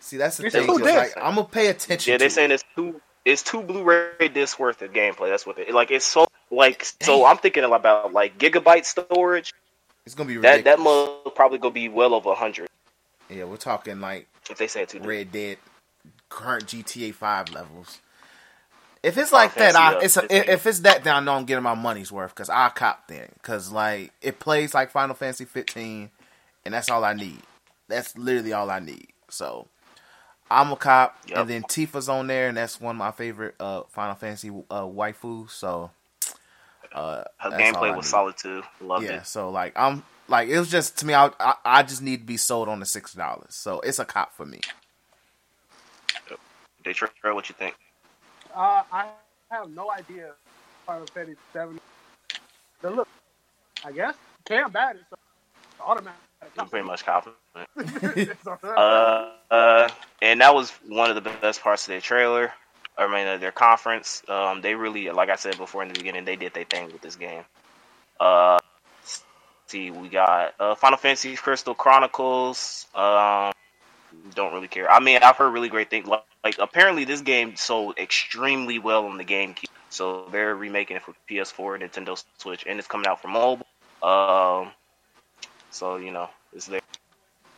See, 0.00 0.16
that's 0.16 0.36
the 0.38 0.46
It's 0.46 0.54
thing. 0.54 0.66
two 0.66 0.78
'cause. 0.78 0.82
Like, 0.94 1.12
I'm 1.16 1.34
gonna 1.34 1.44
pay 1.48 1.68
attention. 1.68 2.12
Yeah, 2.12 2.18
they 2.18 2.26
to 2.26 2.30
saying 2.30 2.50
it. 2.50 2.54
it's 2.54 2.64
two 2.74 3.00
it's 3.24 3.42
two 3.42 3.62
Blu-ray 3.62 4.28
discs 4.28 4.58
worth 4.58 4.80
of 4.82 4.92
gameplay. 4.92 5.28
That's 5.28 5.44
what 5.46 5.58
it 5.58 5.72
like. 5.74 5.90
It's 5.90 6.06
so 6.06 6.26
like 6.50 6.84
so. 7.02 7.26
I'm 7.26 7.36
thinking 7.36 7.64
about 7.64 8.12
like 8.12 8.38
gigabyte 8.38 8.84
storage. 8.86 9.52
it's 10.06 10.14
gonna 10.14 10.28
be 10.28 10.36
That 10.38 10.64
that 10.64 10.78
ridiculous. 10.78 11.08
must 11.24 11.34
probably 11.36 11.58
gonna 11.58 11.74
be 11.74 11.88
well 11.88 12.14
over 12.14 12.34
hundred 12.34 12.68
yeah, 13.28 13.44
we're 13.44 13.56
talking 13.58 14.00
like 14.00 14.26
if 14.50 14.56
they 14.56 14.66
say 14.66 14.86
two. 14.86 15.00
Red 15.00 15.30
Dead, 15.32 15.58
current 16.30 16.66
GTA 16.66 17.12
Five 17.14 17.50
levels. 17.50 18.00
If 19.08 19.18
it's 19.18 19.32
like 19.32 19.56
that, 19.58 19.76
I, 19.76 19.96
it's 20.00 20.16
a, 20.18 20.52
if 20.54 20.66
it's 20.66 20.80
that, 20.80 21.04
then 21.04 21.14
I 21.16 21.20
know 21.20 21.34
I'm 21.34 21.46
getting 21.46 21.64
my 21.64 21.74
money's 21.74 22.12
worth 22.12 22.34
because 22.34 22.50
I 22.50 22.70
cop 22.70 23.08
then 23.08 23.28
because 23.34 23.72
like 23.72 24.12
it 24.22 24.40
plays 24.40 24.74
like 24.74 24.90
Final 24.90 25.16
Fantasy 25.16 25.46
15, 25.46 26.10
and 26.66 26.74
that's 26.74 26.90
all 26.90 27.04
I 27.04 27.14
need. 27.14 27.42
That's 27.88 28.16
literally 28.18 28.52
all 28.54 28.70
I 28.70 28.80
need. 28.80 29.08
So 29.30 29.68
I'm 30.50 30.72
a 30.72 30.76
cop, 30.76 31.18
Yep. 31.26 31.36
and 31.36 31.50
then 31.50 31.64
Tifa's 31.64 32.08
on 32.08 32.28
there, 32.28 32.48
and 32.48 32.56
that's 32.58 32.80
one 32.80 32.96
of 32.96 32.98
my 32.98 33.12
favorite 33.12 33.56
uh, 33.60 33.82
Final 33.90 34.16
Fantasy 34.16 34.50
uh, 34.50 34.82
waifus. 34.84 35.50
So 35.52 35.90
uh, 36.92 37.24
Her 37.38 37.52
gameplay 37.52 37.94
was 37.94 38.06
need. 38.06 38.08
solid 38.08 38.36
too. 38.36 38.62
Loved 38.80 39.10
Yeah, 39.10 39.10
it. 39.10 39.22
so 39.22 39.50
like 39.50 39.74
I'm 39.76 40.04
like 40.28 40.48
it 40.48 40.58
was 40.58 40.70
just 40.70 40.98
to 40.98 41.06
me. 41.06 41.14
I 41.14 41.30
I, 41.40 41.54
I 41.64 41.82
just 41.84 42.02
need 42.02 42.20
to 42.20 42.26
be 42.26 42.36
sold 42.38 42.68
on 42.68 42.80
the 42.80 42.86
six 42.86 43.14
dollars. 43.14 43.54
So 43.54 43.80
it's 43.80 43.98
a 44.00 44.04
cop 44.06 44.34
for 44.34 44.46
me. 44.46 44.60
They 46.84 46.92
Trey, 46.94 47.10
what 47.32 47.48
you 47.48 47.54
think? 47.58 47.74
Uh, 48.58 48.82
I 48.92 49.06
have 49.52 49.70
no 49.70 49.88
idea. 49.92 50.32
Final 50.84 51.06
Fantasy 51.14 51.36
Seven. 51.52 51.78
The 52.82 52.90
look, 52.90 53.08
I 53.84 53.92
guess, 53.92 54.16
can't 54.46 54.72
bad 54.72 54.96
it. 54.96 55.02
Automatic. 55.80 56.18
I'm 56.58 56.68
pretty 56.68 56.86
much 56.86 57.04
confident. 57.04 57.38
Uh, 58.62 59.30
uh, 59.50 59.88
and 60.22 60.40
that 60.40 60.54
was 60.54 60.70
one 60.86 61.08
of 61.08 61.14
the 61.14 61.20
best 61.20 61.60
parts 61.60 61.84
of 61.84 61.88
their 61.88 62.00
trailer. 62.00 62.52
I 62.96 63.06
mean, 63.06 63.26
uh, 63.26 63.36
their 63.36 63.52
conference. 63.52 64.22
Um, 64.28 64.60
they 64.60 64.74
really, 64.74 65.10
like 65.10 65.28
I 65.28 65.36
said 65.36 65.56
before 65.56 65.82
in 65.82 65.88
the 65.88 65.94
beginning, 65.94 66.24
they 66.24 66.36
did 66.36 66.54
their 66.54 66.64
thing 66.64 66.86
with 66.86 67.00
this 67.00 67.14
game. 67.14 67.44
Uh, 68.18 68.58
see, 69.66 69.90
we 69.92 70.08
got 70.08 70.54
uh, 70.58 70.74
Final 70.74 70.98
Fantasy 70.98 71.36
Crystal 71.36 71.74
Chronicles. 71.74 72.86
Um, 72.94 73.52
don't 74.34 74.52
really 74.52 74.68
care. 74.68 74.90
I 74.90 75.00
mean, 75.00 75.20
I've 75.22 75.36
heard 75.36 75.50
really 75.50 75.68
great 75.68 75.90
things. 75.90 76.06
Like, 76.06 76.24
like 76.44 76.56
apparently, 76.58 77.04
this 77.04 77.20
game 77.20 77.56
sold 77.56 77.98
extremely 77.98 78.78
well 78.78 79.06
on 79.06 79.18
the 79.18 79.24
GameCube, 79.24 79.66
so 79.90 80.28
they're 80.30 80.54
remaking 80.54 80.96
it 80.96 81.02
for 81.02 81.14
PS4, 81.28 81.82
Nintendo 81.82 82.22
Switch, 82.38 82.64
and 82.66 82.78
it's 82.78 82.88
coming 82.88 83.06
out 83.06 83.20
for 83.20 83.28
mobile. 83.28 83.66
Um, 84.02 84.70
so 85.70 85.96
you 85.96 86.10
know, 86.10 86.30
it's 86.52 86.66
there. 86.66 86.80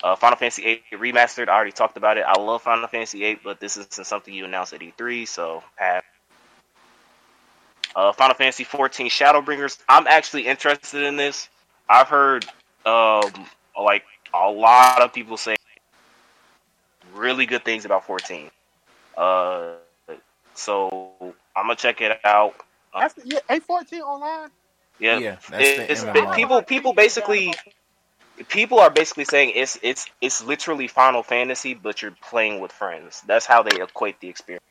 Uh, 0.03 0.16
Final 0.16 0.39
Fantasy 0.39 0.62
VIII 0.62 0.99
remastered. 0.99 1.49
I 1.49 1.55
already 1.55 1.73
talked 1.73 1.99
about 1.99 2.16
it. 2.16 2.24
I 2.27 2.41
love 2.41 2.62
Final 2.62 2.89
Fantasy 2.89 3.19
VIII, 3.19 3.41
but 3.45 3.61
this 3.61 3.77
isn't 3.77 4.07
something 4.07 4.32
you 4.32 4.47
announced 4.47 4.73
at 4.73 4.81
E3, 4.81 5.28
so 5.28 5.62
pass. 5.77 6.03
Uh, 7.95 8.12
Final 8.12 8.35
Fantasy 8.35 8.65
XIV 8.65 9.09
Shadowbringers. 9.09 9.78
I'm 9.89 10.07
actually 10.07 10.47
interested 10.47 11.03
in 11.03 11.16
this. 11.16 11.49
I've 11.89 12.09
heard 12.09 12.47
um, 12.87 13.31
like 13.78 14.05
a 14.32 14.49
lot 14.49 15.03
of 15.03 15.12
people 15.12 15.37
say 15.37 15.57
really 17.15 17.47
good 17.47 17.65
things 17.65 17.85
about 17.85 18.05
14. 18.07 18.51
Uh, 19.16 19.73
so 20.55 21.12
I'm 21.57 21.65
gonna 21.65 21.77
check 21.77 22.01
it 22.01 22.19
out. 22.24 22.55
That's 22.95 23.15
the, 23.15 23.23
yeah, 23.24 23.39
A 23.49 23.61
fourteen 23.61 24.03
online. 24.03 24.51
Yeah, 24.99 25.19
Yeah, 25.19 25.37
that's 25.49 25.69
It- 25.69 25.77
the 25.77 25.93
it's, 25.93 26.37
people 26.37 26.62
people 26.62 26.93
basically 26.93 27.55
people 28.49 28.81
are 28.81 28.91
basically 28.91 29.24
saying 29.24 29.53
it's 29.55 29.78
it's 29.82 30.07
it's 30.20 30.43
literally 30.43 30.89
Final 30.89 31.23
Fantasy, 31.23 31.74
but 31.74 32.03
you're 32.03 32.16
playing 32.23 32.61
with 32.61 32.73
friends. 32.73 33.23
That's 33.27 33.47
how 33.47 33.62
they 33.62 33.81
equate 33.81 34.20
the 34.20 34.28
experience. 34.28 34.65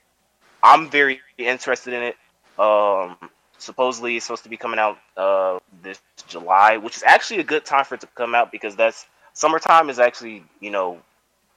I'm 0.61 0.89
very 0.89 1.21
interested 1.37 1.93
in 1.93 2.03
it. 2.03 2.15
Um, 2.59 3.17
supposedly 3.57 4.17
it's 4.17 4.25
supposed 4.25 4.43
to 4.43 4.49
be 4.49 4.57
coming 4.57 4.79
out 4.79 4.97
uh, 5.15 5.59
this 5.81 6.01
July, 6.27 6.77
which 6.77 6.97
is 6.97 7.03
actually 7.03 7.39
a 7.39 7.43
good 7.43 7.65
time 7.65 7.85
for 7.85 7.95
it 7.95 8.01
to 8.01 8.07
come 8.07 8.35
out 8.35 8.51
because 8.51 8.75
that's 8.75 9.05
summertime 9.33 9.89
is 9.89 9.99
actually 9.99 10.43
you 10.59 10.71
know 10.71 10.99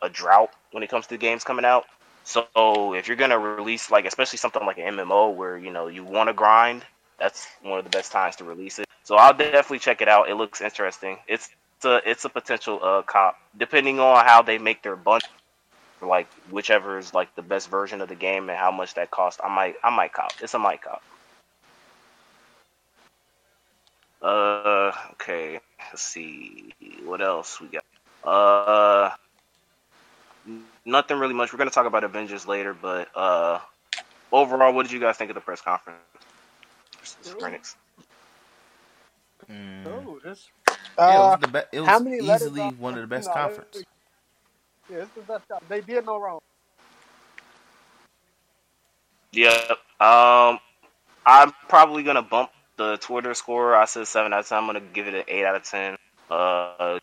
a 0.02 0.09
drought 0.09 0.50
when 0.72 0.82
it 0.82 0.90
comes 0.90 1.06
to 1.08 1.16
games 1.16 1.44
coming 1.44 1.64
out. 1.64 1.86
So 2.24 2.94
if 2.94 3.08
you're 3.08 3.16
gonna 3.16 3.38
release 3.38 3.90
like 3.90 4.06
especially 4.06 4.38
something 4.38 4.64
like 4.64 4.78
an 4.78 4.96
MMO 4.96 5.34
where 5.34 5.56
you 5.56 5.70
know 5.72 5.88
you 5.88 6.04
want 6.04 6.28
to 6.28 6.32
grind, 6.32 6.84
that's 7.18 7.46
one 7.62 7.78
of 7.78 7.84
the 7.84 7.90
best 7.90 8.12
times 8.12 8.36
to 8.36 8.44
release 8.44 8.78
it. 8.78 8.86
So 9.04 9.16
I'll 9.16 9.34
definitely 9.34 9.80
check 9.80 10.00
it 10.02 10.08
out. 10.08 10.28
It 10.28 10.36
looks 10.36 10.60
interesting. 10.60 11.18
It's 11.26 11.50
a 11.84 12.00
it's 12.08 12.24
a 12.24 12.28
potential 12.28 12.80
uh 12.82 13.02
cop 13.02 13.36
depending 13.56 14.00
on 14.00 14.24
how 14.24 14.42
they 14.42 14.58
make 14.58 14.82
their 14.82 14.96
bunch, 14.96 15.24
like 16.00 16.28
whichever 16.50 16.98
is 16.98 17.12
like 17.12 17.34
the 17.34 17.42
best 17.42 17.68
version 17.68 18.00
of 18.00 18.08
the 18.08 18.14
game 18.14 18.48
and 18.48 18.58
how 18.58 18.70
much 18.70 18.94
that 18.94 19.10
costs. 19.10 19.40
I 19.42 19.48
might 19.48 19.74
I 19.82 19.90
might 19.90 20.12
cop. 20.12 20.32
It's 20.40 20.54
a 20.54 20.58
might 20.58 20.82
cop. 20.82 21.02
Uh 24.22 24.92
okay. 25.12 25.60
Let's 25.90 26.02
see 26.02 26.72
what 27.04 27.20
else 27.20 27.60
we 27.60 27.68
got. 27.68 27.84
Uh 28.22 29.10
nothing 30.85 31.19
really 31.19 31.35
much. 31.35 31.52
We're 31.52 31.59
gonna 31.59 31.70
talk 31.70 31.86
about 31.86 32.05
Avengers 32.05 32.47
later, 32.47 32.74
but 32.74 33.09
uh 33.16 33.60
overall, 34.32 34.73
what 34.73 34.85
did 34.85 34.93
you 34.93 35.01
guys 35.01 35.16
think 35.16 35.31
of 35.31 35.35
the 35.35 35.40
press 35.40 35.60
conference? 35.60 35.98
Mm. 39.51 39.86
Oh, 39.86 40.19
this. 40.23 40.48
Yeah, 40.69 40.74
it 40.74 40.78
Uh, 40.98 41.19
was, 41.19 41.40
the 41.40 41.48
be- 41.48 41.78
it 41.78 41.85
how 41.85 41.94
was 41.98 42.02
many 42.05 42.20
letters 42.20 42.43
easily 42.48 42.60
are- 42.62 42.70
one 42.73 42.94
of 42.94 43.01
the 43.01 43.06
best 43.06 43.28
no, 43.28 43.35
conferences. 43.35 43.85
Yeah, 44.89 44.98
it's 44.98 45.10
the 45.12 45.20
best. 45.23 45.48
Job. 45.48 45.62
They 45.69 45.81
did 45.81 46.06
no 46.06 46.19
wrong. 46.20 46.40
Yep. 49.32 49.70
Um, 50.01 50.59
I'm 51.27 51.52
probably 51.69 52.02
gonna 52.02 52.23
bump 52.23 52.51
the 52.77 52.97
Twitter 52.98 53.35
score. 53.35 53.74
I 53.74 53.85
said 53.86 54.06
seven 54.06 54.32
out 54.32 54.40
of 54.40 54.48
ten. 54.48 54.59
I'm 54.59 54.66
gonna 54.66 54.81
give 54.81 55.09
it 55.09 55.14
an 55.14 55.24
eight 55.28 55.44
out 55.44 55.56
of 55.56 55.64
ten. 55.64 55.97
Uh, 56.31 56.98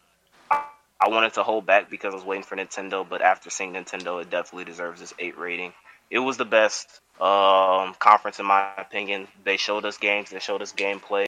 I- 1.01 1.09
wanted 1.09 1.33
to 1.33 1.43
hold 1.43 1.65
back 1.65 1.89
because 1.89 2.13
I 2.13 2.15
was 2.15 2.25
waiting 2.25 2.43
for 2.43 2.55
Nintendo, 2.55 3.07
but 3.07 3.21
after 3.21 3.49
seeing 3.49 3.73
Nintendo, 3.73 4.21
it 4.21 4.29
definitely 4.29 4.65
deserves 4.65 4.99
this 4.99 5.13
eight 5.19 5.37
rating. 5.37 5.73
It 6.09 6.19
was 6.19 6.37
the 6.37 6.45
best 6.45 6.87
um, 7.21 7.95
conference 7.99 8.39
in 8.39 8.45
my 8.45 8.69
opinion. 8.77 9.27
They 9.43 9.57
showed 9.57 9.85
us 9.85 9.97
games. 9.97 10.29
They 10.29 10.39
showed 10.39 10.61
us 10.61 10.73
gameplay. 10.73 11.25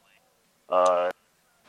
Uh, 0.69 1.09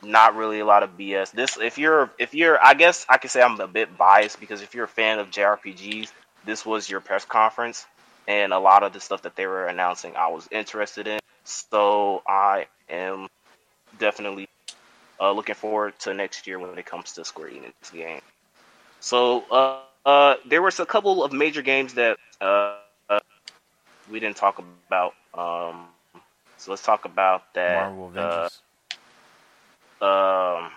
not 0.01 0.35
really 0.35 0.59
a 0.59 0.65
lot 0.65 0.83
of 0.83 0.97
BS. 0.97 1.31
This, 1.31 1.57
if 1.57 1.77
you're, 1.77 2.11
if 2.19 2.33
you're, 2.33 2.63
I 2.63 2.73
guess 2.73 3.05
I 3.09 3.17
could 3.17 3.31
say 3.31 3.41
I'm 3.41 3.59
a 3.59 3.67
bit 3.67 3.97
biased 3.97 4.39
because 4.39 4.61
if 4.61 4.75
you're 4.75 4.85
a 4.85 4.89
fan 4.89 5.19
of 5.19 5.31
JRPGs, 5.31 6.11
this 6.45 6.65
was 6.65 6.89
your 6.89 6.99
press 6.99 7.25
conference, 7.25 7.85
and 8.27 8.53
a 8.53 8.59
lot 8.59 8.83
of 8.83 8.93
the 8.93 8.99
stuff 8.99 9.23
that 9.23 9.35
they 9.35 9.47
were 9.47 9.67
announcing, 9.67 10.15
I 10.15 10.27
was 10.27 10.47
interested 10.51 11.07
in. 11.07 11.19
So 11.45 12.23
I 12.27 12.67
am 12.89 13.27
definitely 13.99 14.47
uh, 15.23 15.31
looking 15.33 15.55
forward 15.55 15.99
to 16.11 16.23
next 16.23 16.47
year 16.47 16.59
when 16.59 16.77
it 16.79 16.85
comes 16.85 17.13
to 17.23 17.33
Square 17.33 17.61
Enix 17.61 17.93
game. 17.93 18.21
So 18.99 19.45
uh, 19.51 19.81
uh, 20.05 20.35
there 20.45 20.61
was 20.61 20.79
a 20.79 20.85
couple 20.85 21.23
of 21.23 21.33
major 21.33 21.61
games 21.61 21.95
that 21.95 22.17
uh, 22.41 22.77
uh, 23.09 23.19
we 24.11 24.19
didn't 24.19 24.37
talk 24.37 24.59
about. 24.59 25.15
Um, 25.33 25.87
so 26.57 26.71
let's 26.71 26.83
talk 26.83 27.05
about 27.05 27.53
that. 27.55 27.93
Marvel 27.93 28.07
Uh, 28.17 28.49
Avengers. 28.49 28.61
um, 30.01 30.71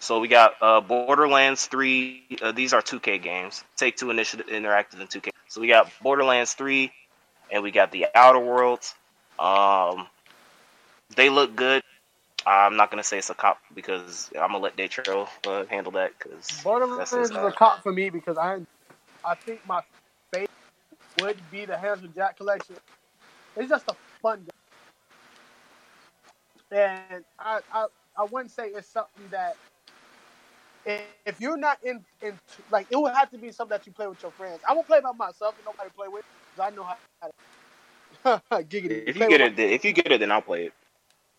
so 0.00 0.20
we 0.20 0.28
got 0.28 0.54
uh, 0.62 0.80
Borderlands 0.80 1.66
3. 1.66 2.38
Uh, 2.42 2.52
these 2.52 2.72
are 2.72 2.82
2K 2.82 3.22
games. 3.22 3.64
Take 3.76 3.96
Two 3.96 4.10
Initiative 4.10 4.46
Interactive 4.46 5.00
and 5.00 5.08
2K. 5.08 5.30
So 5.48 5.60
we 5.60 5.68
got 5.68 5.90
Borderlands 6.02 6.54
3, 6.54 6.92
and 7.52 7.62
we 7.62 7.70
got 7.70 7.92
The 7.92 8.06
Outer 8.14 8.40
Worlds. 8.40 8.94
Um, 9.38 10.06
they 11.16 11.28
look 11.30 11.56
good. 11.56 11.82
I'm 12.46 12.76
not 12.76 12.90
gonna 12.90 13.04
say 13.04 13.18
it's 13.18 13.30
a 13.30 13.34
cop 13.34 13.58
because 13.74 14.30
I'm 14.34 14.52
gonna 14.52 14.60
let 14.60 14.76
Daytrail 14.76 15.28
uh, 15.46 15.66
handle 15.66 15.92
that 15.92 16.12
because 16.18 16.48
Borderlands 16.64 17.16
is 17.16 17.32
a 17.32 17.52
cop 17.52 17.82
for 17.82 17.92
me 17.92 18.10
because 18.10 18.38
I, 18.38 18.60
I 19.24 19.36
think 19.46 19.62
my 19.66 19.82
favorite 20.32 20.50
would 21.20 21.50
be 21.50 21.66
the 21.66 21.78
Handsome 21.78 22.12
Jack 22.14 22.38
collection. 22.38 22.76
It's 23.56 23.70
just 23.70 23.86
a 23.88 23.96
fun 24.22 24.40
game, 24.40 24.50
and 26.78 27.24
I, 27.38 27.60
I, 27.72 27.86
I 28.18 28.24
wouldn't 28.24 28.52
say 28.52 28.68
it's 28.68 28.88
something 28.88 29.28
that. 29.30 29.56
if- 30.84 31.40
you're 31.40 31.56
not 31.58 31.78
in, 31.84 32.04
in 32.22 32.38
like, 32.70 32.88
it 32.90 32.96
would 32.96 33.14
have 33.14 33.30
to 33.30 33.38
be 33.38 33.52
something 33.52 33.74
that 33.76 33.86
you 33.86 33.92
play 33.92 34.06
with 34.08 34.22
your 34.22 34.32
friends. 34.32 34.62
I 34.68 34.74
won't 34.74 34.86
play 34.86 35.00
by 35.00 35.12
myself 35.12 35.56
and 35.58 35.64
nobody 35.66 35.90
play 35.94 36.08
with 36.08 36.24
because 36.50 36.66
I 36.66 36.74
know 36.74 36.84
how. 36.84 36.98
to 38.24 38.64
giggity. 38.64 39.02
If 39.06 39.16
you 39.16 39.26
get 39.26 39.40
it, 39.40 39.56
then- 39.56 39.70
if 39.70 39.84
you 39.84 39.92
get 39.92 40.12
it, 40.12 40.20
then 40.20 40.32
I'll 40.32 40.42
play 40.42 40.66
it 40.66 40.74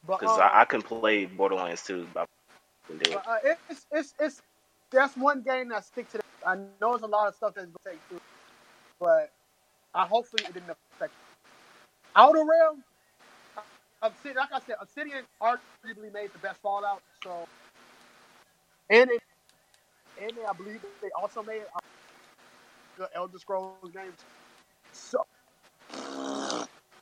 because 0.07 0.38
um, 0.38 0.49
I, 0.53 0.61
I 0.61 0.65
can 0.65 0.81
play 0.81 1.25
Borderlands 1.25 1.84
2. 1.85 2.07
But 2.13 2.21
I 2.21 2.93
it. 2.93 3.13
Uh, 3.13 3.17
uh, 3.17 3.38
it's 3.69 3.85
it's 3.91 4.13
it's 4.19 4.41
that's 4.91 5.15
one 5.17 5.41
game 5.41 5.69
that 5.69 5.85
stick 5.85 6.09
to. 6.09 6.17
The, 6.17 6.47
I 6.47 6.55
know 6.81 6.93
it's 6.95 7.03
a 7.03 7.07
lot 7.07 7.27
of 7.27 7.35
stuff 7.35 7.53
that's 7.55 7.67
gonna 7.67 7.95
take 7.95 7.99
through, 8.09 8.19
but 8.99 9.31
I 9.93 10.05
hopefully 10.05 10.43
it 10.47 10.53
didn't 10.53 10.69
affect. 10.99 11.13
Outer 12.15 12.39
Realm, 12.39 12.84
Obsidian, 14.01 14.38
like 14.38 14.53
I 14.53 14.59
said, 14.59 14.75
Obsidian 14.81 15.23
arguably 15.41 16.13
made 16.13 16.31
the 16.34 16.39
best 16.39 16.61
Fallout. 16.61 17.01
So 17.23 17.45
and 18.89 19.09
they, 19.09 19.19
and 20.23 20.31
they, 20.38 20.45
I 20.45 20.53
believe 20.53 20.81
they 21.01 21.09
also 21.19 21.43
made 21.43 21.63
uh, 21.75 21.79
the 22.97 23.09
Elder 23.15 23.38
Scrolls 23.38 23.91
games. 23.93 24.15
So 24.93 25.23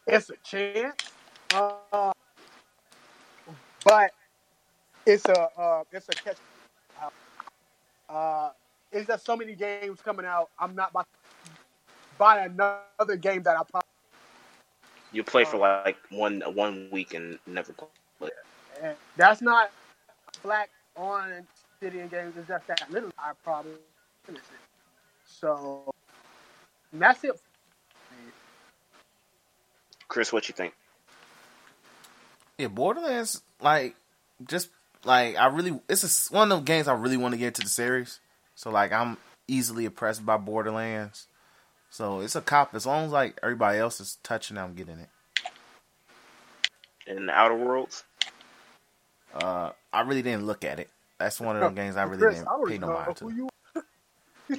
it's 0.08 0.30
a 0.30 0.38
chance, 0.44 1.12
uh, 1.54 2.12
but 3.86 4.12
it's 5.06 5.24
a 5.26 5.50
uh, 5.58 5.84
it's 5.94 6.10
a 6.10 6.12
catch. 6.12 6.38
Uh, 8.10 8.50
it's 8.92 9.08
just 9.08 9.26
so 9.26 9.38
many 9.38 9.56
games 9.56 10.02
coming 10.02 10.26
out. 10.26 10.50
I'm 10.60 10.76
not 10.76 10.90
about 10.92 11.08
to 11.46 11.52
buy 12.18 12.46
another 12.46 13.16
game 13.16 13.44
that 13.44 13.58
I 13.58 13.64
probably. 13.64 13.88
You 15.12 15.24
play 15.24 15.46
for 15.46 15.58
like 15.58 15.98
one 16.10 16.42
one 16.54 16.90
week 16.92 17.14
and 17.14 17.40
never 17.48 17.72
play. 17.72 18.30
And 18.82 18.96
that's 19.16 19.42
not 19.42 19.72
black 20.44 20.70
on 20.98 21.48
city 21.80 22.00
and 22.00 22.10
games. 22.10 22.34
It's 22.38 22.48
just 22.48 22.68
that 22.68 22.92
little 22.92 23.12
I 23.18 23.32
probably 23.44 23.74
it. 24.28 24.40
So 25.26 25.94
that's 26.92 27.24
it. 27.24 27.40
Chris, 30.08 30.34
what 30.34 30.48
you 30.50 30.54
think? 30.54 30.74
Yeah, 32.58 32.68
Borderlands, 32.68 33.42
like, 33.62 33.96
just 34.48 34.70
like 35.04 35.36
I 35.36 35.48
really, 35.48 35.80
it's 35.90 36.30
a, 36.30 36.34
one 36.34 36.52
of 36.52 36.58
those 36.60 36.66
games 36.66 36.88
I 36.88 36.94
really 36.94 37.18
want 37.18 37.34
to 37.34 37.38
get 37.38 37.48
into 37.48 37.62
the 37.64 37.70
series. 37.70 38.20
So 38.56 38.70
like, 38.72 38.92
I'm 38.94 39.18
easily 39.48 39.86
impressed 39.86 40.26
by 40.26 40.38
Borderlands. 40.38 41.28
So 41.90 42.22
it's 42.22 42.36
a 42.36 42.42
cop 42.42 42.74
as 42.76 42.86
long 42.86 43.06
as 43.06 43.12
like 43.12 43.38
everybody 43.44 43.80
else 43.80 44.00
is 44.00 44.18
touching, 44.24 44.58
I'm 44.58 44.74
getting 44.76 45.00
it. 45.00 45.10
In 47.08 47.28
the 47.28 47.34
Outer 47.34 47.56
Worlds, 47.56 48.04
Uh, 49.34 49.72
I 49.94 50.02
really 50.02 50.22
didn't 50.22 50.46
look 50.46 50.64
at 50.66 50.80
it. 50.80 50.90
That's 51.20 51.40
one 51.40 51.56
of 51.56 51.62
those 51.62 51.76
games 51.76 51.98
I 51.98 52.04
really 52.04 52.18
Chris, 52.20 52.36
didn't 52.36 52.48
I 52.48 52.52
don't 52.52 52.68
pay 52.68 52.78
no 52.78 52.88
mind 52.90 53.16
to. 53.18 53.30
you. 53.30 53.50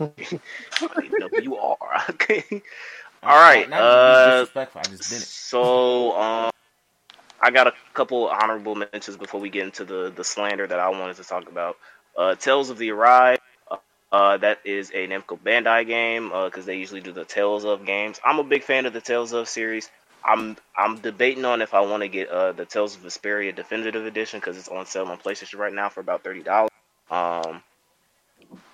I 0.00 0.88
don't 0.88 1.04
even 1.04 1.18
know 1.20 1.28
who 1.28 1.42
you 1.42 1.56
are. 1.56 1.76
Okay. 2.10 2.62
All 3.22 3.38
right. 3.38 3.68
Not 3.68 3.90
to 3.90 3.98
be 3.98 4.16
Uh, 4.16 4.16
disrespectful, 4.16 4.80
I 4.80 4.84
just 4.88 5.08
didn't. 5.08 5.22
so 5.24 6.12
um, 6.20 6.50
I 7.44 7.50
got 7.50 7.66
a 7.66 7.74
couple 7.92 8.26
honorable 8.28 8.74
mentions 8.74 9.18
before 9.18 9.38
we 9.38 9.50
get 9.50 9.64
into 9.64 9.84
the 9.84 10.10
the 10.14 10.24
slander 10.24 10.66
that 10.66 10.80
I 10.80 10.88
wanted 10.88 11.16
to 11.16 11.24
talk 11.24 11.46
about. 11.48 11.76
Uh, 12.16 12.34
Tales 12.36 12.70
of 12.70 12.78
the 12.78 12.90
Arise. 12.90 13.38
Uh, 14.10 14.36
that 14.38 14.60
is 14.64 14.90
a 14.90 15.08
Namco 15.08 15.38
Bandai 15.38 15.86
game 15.86 16.28
because 16.28 16.64
they 16.64 16.78
usually 16.78 17.00
do 17.00 17.12
the 17.12 17.24
Tales 17.24 17.64
of 17.64 17.84
games. 17.84 18.20
I'm 18.24 18.38
a 18.38 18.44
big 18.44 18.62
fan 18.62 18.86
of 18.86 18.92
the 18.92 19.00
Tales 19.00 19.32
of 19.32 19.48
series. 19.48 19.90
I'm 20.24 20.56
I'm 20.76 20.96
debating 21.00 21.44
on 21.44 21.60
if 21.60 21.74
I 21.74 21.80
want 21.80 22.02
to 22.02 22.08
get 22.08 22.30
uh, 22.30 22.52
the 22.52 22.64
Tales 22.64 22.96
of 22.96 23.02
Vesperia 23.02 23.54
Definitive 23.54 24.06
Edition 24.06 24.40
because 24.40 24.56
it's 24.56 24.68
on 24.68 24.86
sale 24.86 25.06
on 25.06 25.18
PlayStation 25.18 25.58
right 25.58 25.72
now 25.72 25.90
for 25.90 26.00
about 26.00 26.24
thirty 26.24 26.42
dollars. 26.42 26.70
Um, 27.10 27.62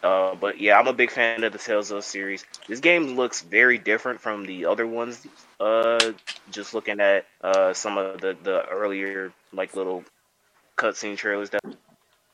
uh, 0.03 0.35
but 0.35 0.61
yeah, 0.61 0.79
I'm 0.79 0.87
a 0.87 0.93
big 0.93 1.11
fan 1.11 1.45
of 1.45 1.53
the 1.53 1.59
Tales 1.59 1.91
of 1.91 2.05
series. 2.05 2.45
This 2.69 2.81
game 2.81 3.17
looks 3.17 3.43
very 3.43 3.79
different 3.79 4.21
from 4.21 4.45
the 4.45 4.67
other 4.67 4.87
ones. 4.87 5.27
Uh, 5.59 6.13
just 6.51 6.75
looking 6.75 7.01
at 7.01 7.27
uh, 7.43 7.73
some 7.73 7.99
of 7.99 8.21
the, 8.21 8.37
the 8.43 8.67
earlier 8.67 9.33
like 9.53 9.75
little 9.77 10.05
cutscene 10.77 11.17
trailers 11.17 11.51
that. 11.51 11.61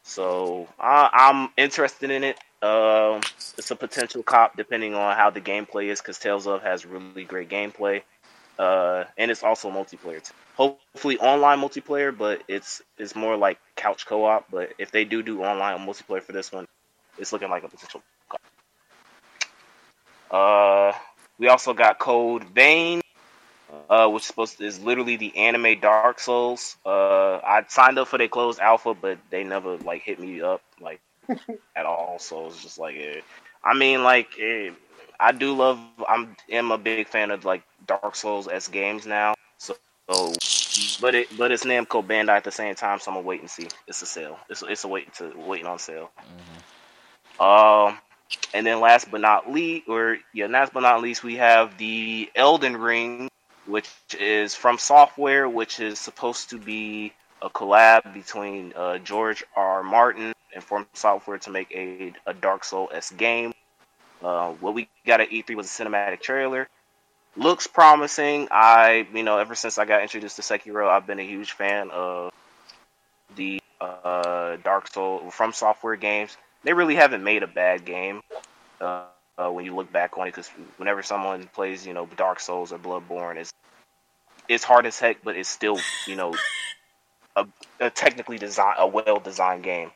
So 0.03 0.69
I, 0.79 1.11
I'm 1.13 1.51
interested 1.57 2.11
in 2.11 2.23
it. 2.23 2.39
Um, 2.63 3.21
it's 3.59 3.71
a 3.71 3.77
potential 3.77 4.23
cop 4.23 4.57
depending 4.57 4.95
on 4.95 5.17
how 5.17 5.31
the 5.31 5.41
gameplay 5.41 5.87
is 5.87 6.01
because 6.01 6.19
Tales 6.19 6.47
of 6.47 6.63
has 6.63 6.87
really 6.87 7.25
great 7.25 7.49
gameplay. 7.49 8.03
Uh, 8.59 9.05
and 9.19 9.31
it's 9.31 9.43
also 9.43 9.71
multiplayer. 9.71 10.23
Hopefully 10.57 11.19
online 11.19 11.61
multiplayer, 11.61 12.17
but 12.17 12.43
it's 12.49 12.81
it's 12.97 13.15
more 13.15 13.37
like 13.37 13.59
couch 13.75 14.07
co-op. 14.07 14.51
But 14.51 14.73
if 14.79 14.91
they 14.91 15.05
do 15.05 15.23
do 15.23 15.43
online 15.43 15.87
multiplayer 15.87 16.23
for 16.23 16.33
this 16.33 16.51
one, 16.51 16.67
it's 17.19 17.33
looking 17.33 17.51
like 17.51 17.65
a 17.65 17.69
potential. 17.69 18.03
co-op. 18.29 18.41
Uh, 20.31 20.93
we 21.39 21.49
also 21.49 21.75
got 21.75 21.99
Code 21.99 22.45
Vein, 22.45 23.01
uh, 23.91 24.09
which 24.09 24.23
is 24.23 24.27
supposed 24.27 24.59
to, 24.59 24.65
is 24.65 24.81
literally 24.81 25.17
the 25.17 25.37
anime 25.37 25.81
Dark 25.81 26.19
Souls. 26.19 26.77
Uh, 26.85 27.37
I 27.37 27.65
signed 27.69 27.99
up 27.99 28.09
for 28.09 28.19
their 28.19 28.29
closed 28.29 28.61
alpha, 28.61 28.95
but 28.95 29.19
they 29.31 29.45
never 29.45 29.77
like 29.79 30.03
hit 30.03 30.19
me 30.19 30.41
up 30.43 30.63
like 30.81 31.01
at 31.77 31.87
all. 31.87 32.19
So 32.19 32.47
it's 32.47 32.63
just 32.63 32.79
like, 32.79 32.97
eh. 32.97 33.21
I 33.63 33.75
mean, 33.75 34.03
like 34.03 34.29
eh, 34.41 34.71
I 35.19 35.33
do 35.33 35.55
love. 35.55 35.81
I'm 36.09 36.37
am 36.51 36.73
a 36.73 36.79
big 36.79 37.09
fan 37.09 37.31
of 37.31 37.45
like 37.45 37.63
Dark 37.87 38.17
Souls 38.17 38.49
s 38.49 38.69
games 38.69 39.07
now. 39.07 39.35
So, 39.59 39.77
so 40.11 40.33
but 41.01 41.15
it 41.15 41.29
but 41.37 41.53
it's 41.53 41.65
Namco 41.65 42.05
Bandai 42.05 42.37
at 42.37 42.45
the 42.45 42.53
same 42.53 42.75
time, 42.75 42.99
so 43.01 43.11
I'm 43.11 43.17
gonna 43.17 43.27
wait 43.27 43.41
and 43.41 43.51
see. 43.51 43.69
It's 43.87 44.03
a 44.03 44.07
sale. 44.07 44.39
It's 44.49 44.63
it's 44.63 44.85
a 44.85 44.89
wait 44.89 45.13
to 45.15 45.33
waiting 45.37 45.67
on 45.67 45.79
sale. 45.79 46.11
Um, 47.39 47.99
and 48.55 48.67
then 48.67 48.81
last 48.81 49.11
but 49.11 49.21
not 49.21 49.53
least, 49.53 49.89
or 49.89 50.19
yeah, 50.33 50.47
last 50.47 50.73
but 50.73 50.81
not 50.81 51.03
least, 51.03 51.23
we 51.23 51.37
have 51.37 51.77
the 51.79 52.31
Elden 52.35 52.77
Ring, 52.77 53.29
which 53.67 53.91
is 54.19 54.55
From 54.55 54.79
Software, 54.79 55.49
which 55.49 55.81
is 55.81 55.99
supposed 55.99 56.51
to 56.51 56.59
be 56.59 57.13
a 57.43 57.51
collab 57.51 58.15
between 58.15 58.73
uh, 58.75 58.99
George 58.99 59.45
R. 59.55 59.77
R. 59.79 59.83
Martin 59.83 60.33
and 60.55 60.65
From 60.65 60.87
Software 60.95 61.39
to 61.39 61.51
make 61.51 61.71
a, 61.73 62.13
a 62.27 62.35
Dark 62.35 62.65
Soul 62.65 62.91
s 62.93 63.11
game. 63.11 63.53
Uh, 64.23 64.53
what 64.53 64.75
we 64.75 64.89
got 65.05 65.21
at 65.21 65.31
E3 65.31 65.55
was 65.55 65.67
a 65.67 65.85
cinematic 65.85 66.21
trailer. 66.21 66.69
Looks 67.37 67.67
promising. 67.67 68.49
I, 68.51 69.07
you 69.13 69.23
know, 69.23 69.39
ever 69.39 69.55
since 69.55 69.77
I 69.77 69.85
got 69.85 70.01
introduced 70.01 70.37
to 70.37 70.43
Sekiro, 70.43 70.89
I've 70.89 71.07
been 71.07 71.19
a 71.19 71.27
huge 71.27 71.53
fan 71.53 71.91
of 71.91 72.33
the 73.37 73.61
uh, 73.79 74.57
Dark 74.65 74.89
Soul 74.89 75.31
From 75.31 75.53
Software 75.53 75.97
games. 75.97 76.37
They 76.67 76.73
really 76.73 76.97
haven't 76.97 77.23
made 77.23 77.45
a 77.45 77.47
bad 77.47 77.85
game 77.85 78.23
uh, 78.81 79.05
uh, 79.39 79.51
when 79.51 79.65
you 79.65 79.75
look 79.77 79.93
back 79.93 80.19
on 80.19 80.27
it, 80.27 80.31
because 80.31 80.49
whenever 80.79 81.01
someone 81.05 81.49
plays, 81.55 81.87
you 81.87 81.95
know, 81.95 82.07
Dark 82.17 82.41
Souls 82.41 82.73
or 82.73 82.79
Bloodborne, 82.79 83.37
it's 83.37 83.53
it's 84.49 84.65
hard 84.65 84.85
as 84.85 84.99
heck, 84.99 85.23
but 85.23 85.37
it's 85.37 85.49
still, 85.49 85.79
you 86.09 86.17
know, 86.17 86.35
a, 87.37 87.47
a 87.79 87.91
technically 87.91 88.39
design, 88.39 88.75
a 88.79 88.87
well 88.89 89.21
designed 89.23 89.63
game. 89.63 89.93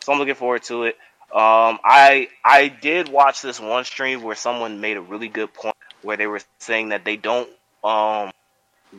So 0.00 0.12
I'm 0.12 0.18
looking 0.18 0.34
forward 0.36 0.62
to 0.64 0.84
it. 0.84 0.96
Um, 1.30 1.80
I 1.84 2.28
I 2.42 2.68
did 2.68 3.10
watch 3.10 3.42
this 3.42 3.60
one 3.60 3.84
stream 3.84 4.22
where 4.22 4.36
someone 4.36 4.80
made 4.80 4.96
a 4.96 5.02
really 5.02 5.28
good 5.28 5.52
point 5.52 5.76
where 6.00 6.16
they 6.16 6.26
were 6.26 6.40
saying 6.60 6.90
that 6.90 7.04
they 7.04 7.16
don't 7.16 7.50
um 7.84 8.30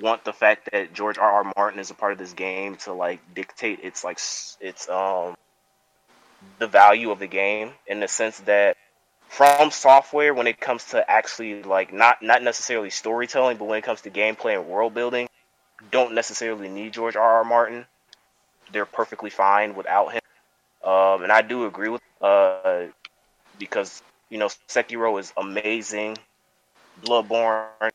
want 0.02 0.24
the 0.24 0.34
fact 0.34 0.70
that 0.72 0.94
George 0.94 1.18
R. 1.18 1.32
R. 1.32 1.54
Martin 1.58 1.80
is 1.80 1.90
a 1.90 1.96
part 1.96 2.12
of 2.12 2.20
this 2.20 2.34
game 2.34 2.76
to 2.78 2.94
like 2.94 3.22
dictate 3.34 3.80
its 3.82 4.04
like 4.04 4.20
its 4.62 4.88
um 4.88 5.36
the 6.60 6.68
value 6.68 7.12
of 7.12 7.20
the 7.20 7.28
game 7.28 7.72
in 7.86 8.00
the 8.00 8.08
sense 8.08 8.40
that 8.42 8.78
From 9.30 9.72
Software 9.72 10.34
when 10.34 10.48
it 10.48 10.60
comes 10.60 10.84
to 10.92 11.10
actually 11.10 11.64
like 11.64 11.94
not 11.94 12.22
not 12.22 12.44
necessarily 12.44 12.90
storytelling 12.90 13.58
but 13.58 13.66
when 13.66 13.78
it 13.78 13.84
comes 13.84 14.02
to 14.02 14.10
gameplay 14.10 14.58
and 14.58 14.68
world 14.68 14.94
building 14.94 15.28
don't 15.92 16.14
necessarily 16.14 16.70
need 16.70 16.94
George 16.94 17.16
R. 17.16 17.38
R. 17.38 17.44
Martin. 17.44 17.86
They're 18.72 18.86
perfectly 18.86 19.30
fine 19.30 19.76
without 19.76 20.12
him. 20.12 20.22
Um, 20.84 21.24
and 21.24 21.32
I 21.32 21.42
do 21.42 21.66
agree 21.66 21.90
with 21.90 22.02
uh, 22.22 22.86
because 23.60 24.02
you 24.30 24.38
know 24.38 24.48
Sekiro 24.68 25.20
is 25.20 25.32
amazing. 25.38 26.18
Bloodborne, 27.04 27.92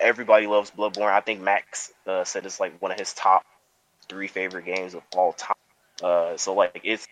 everybody 0.00 0.46
loves 0.46 0.70
Bloodborne. 0.70 1.12
I 1.12 1.20
think 1.20 1.40
Max 1.40 1.92
uh, 2.06 2.24
said 2.24 2.44
it's 2.46 2.60
like 2.60 2.80
one 2.80 2.92
of 2.92 2.98
his 2.98 3.12
top 3.14 3.44
three 4.08 4.28
favorite 4.28 4.66
games 4.66 4.94
of 4.94 5.02
all 5.16 5.32
time. 5.32 5.56
Uh, 6.02 6.36
so 6.36 6.54
like 6.54 6.80
it's 6.84 7.06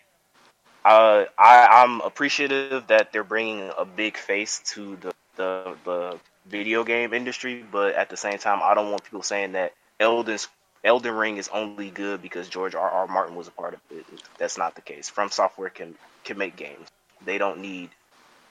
uh, 0.85 1.25
I, 1.37 1.83
I'm 1.83 2.01
appreciative 2.01 2.87
that 2.87 3.13
they're 3.13 3.23
bringing 3.23 3.71
a 3.77 3.85
big 3.85 4.17
face 4.17 4.59
to 4.73 4.97
the, 4.97 5.13
the 5.35 5.75
the 5.85 6.19
video 6.45 6.83
game 6.83 7.13
industry, 7.13 7.63
but 7.71 7.95
at 7.95 8.09
the 8.09 8.17
same 8.17 8.37
time, 8.37 8.59
I 8.61 8.73
don't 8.73 8.91
want 8.91 9.03
people 9.03 9.23
saying 9.23 9.53
that 9.53 9.73
Elden's 9.99 10.47
Elden 10.83 11.15
Ring 11.15 11.37
is 11.37 11.47
only 11.47 11.89
good 11.89 12.21
because 12.21 12.49
George 12.49 12.75
R. 12.75 12.89
R. 12.89 13.07
Martin 13.07 13.35
was 13.35 13.47
a 13.47 13.51
part 13.51 13.73
of 13.73 13.79
it. 13.91 14.05
That's 14.37 14.57
not 14.57 14.75
the 14.75 14.81
case. 14.81 15.09
From 15.09 15.29
Software 15.29 15.69
can 15.69 15.95
can 16.23 16.37
make 16.37 16.55
games. 16.55 16.87
They 17.25 17.37
don't 17.37 17.59
need 17.59 17.89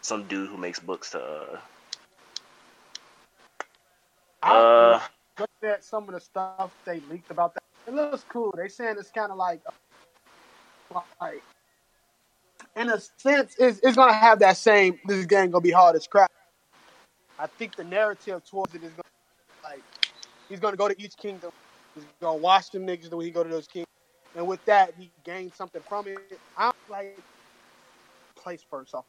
some 0.01 0.25
dude 0.25 0.49
who 0.49 0.57
makes 0.57 0.81
books 0.81 1.11
to. 1.11 1.61
Uh, 4.43 4.49
uh, 4.51 5.01
at 5.63 5.85
some 5.85 6.09
of 6.09 6.15
the 6.15 6.21
stuff 6.21 6.73
they 6.85 7.01
leaked 7.11 7.31
about 7.31 7.55
that, 7.55 7.63
it 7.87 7.95
looks 7.95 8.25
cool. 8.29 8.53
They 8.57 8.69
saying 8.69 8.97
it's 8.99 9.11
kind 9.11 9.31
of 9.31 9.39
like, 9.39 9.61
like, 11.21 11.43
in 12.77 12.89
a 12.89 13.01
sense, 13.19 13.55
it's, 13.59 13.81
it's 13.83 13.97
gonna 13.97 14.13
have 14.13 14.39
that 14.41 14.57
same. 14.57 14.99
This 15.07 15.27
game 15.27 15.51
gonna 15.51 15.61
be 15.61 15.71
hard 15.71 15.97
as 15.97 16.07
crap. 16.07 16.31
I 17.39 17.47
think 17.47 17.77
the 17.77 17.85
narrative 17.85 18.43
towards 18.49 18.75
it 18.75 18.83
is 18.83 18.91
gonna 18.91 19.03
like 19.65 19.83
he's 20.49 20.61
gonna 20.61 20.77
go 20.77 20.89
to 20.89 21.03
each 21.03 21.17
kingdom. 21.17 21.51
He's 21.95 22.05
gonna 22.21 22.39
watch 22.39 22.71
them 22.71 22.87
niggas 22.87 23.11
when 23.11 23.27
he 23.27 23.31
go 23.31 23.43
to 23.43 23.49
those 23.49 23.67
kingdoms, 23.67 23.89
and 24.37 24.47
with 24.47 24.65
that 24.67 24.95
he 24.99 25.11
gains 25.25 25.55
something 25.55 25.83
from 25.89 26.09
it. 26.09 26.39
I'm 26.57 26.73
like, 26.89 27.19
place 28.37 28.65
first 28.71 28.95
off. 28.95 29.05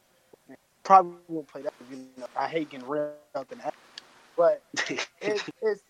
Probably 0.82 1.16
won't 1.28 1.48
play 1.48 1.62
that. 1.62 1.72
You 1.90 2.06
know, 2.18 2.26
I 2.36 2.46
hate 2.46 2.70
getting 2.70 2.86
real 2.86 3.12
up 3.34 3.50
in 3.50 3.58
that, 3.58 3.74
but 4.36 4.62
it, 4.90 5.06
it's 5.62 5.82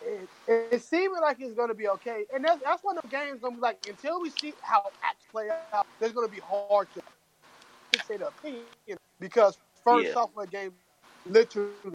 it, 0.00 0.30
it, 0.46 0.82
seeming 0.82 1.20
like 1.22 1.38
it's 1.40 1.54
going 1.54 1.68
to 1.68 1.74
be 1.74 1.88
okay, 1.88 2.26
and 2.34 2.44
that's 2.44 2.60
that's 2.64 2.84
one 2.84 2.96
of 2.98 3.02
the 3.02 3.08
games 3.08 3.40
going 3.40 3.54
to 3.54 3.58
be 3.58 3.62
like 3.62 3.80
until 3.88 4.20
we 4.20 4.30
see 4.30 4.54
how 4.62 4.82
acts 5.04 5.26
play 5.32 5.48
out, 5.74 5.86
there's 6.00 6.12
going 6.12 6.26
to 6.26 6.30
be 6.30 6.40
hard 6.46 6.88
to, 6.92 7.00
to 7.92 8.04
say 8.04 8.16
the 8.18 8.28
opinion 8.28 8.66
because 9.20 9.58
first 9.84 10.08
Yeah. 10.08 10.14
software 10.14 10.46
game, 10.46 10.72
literally 11.26 11.92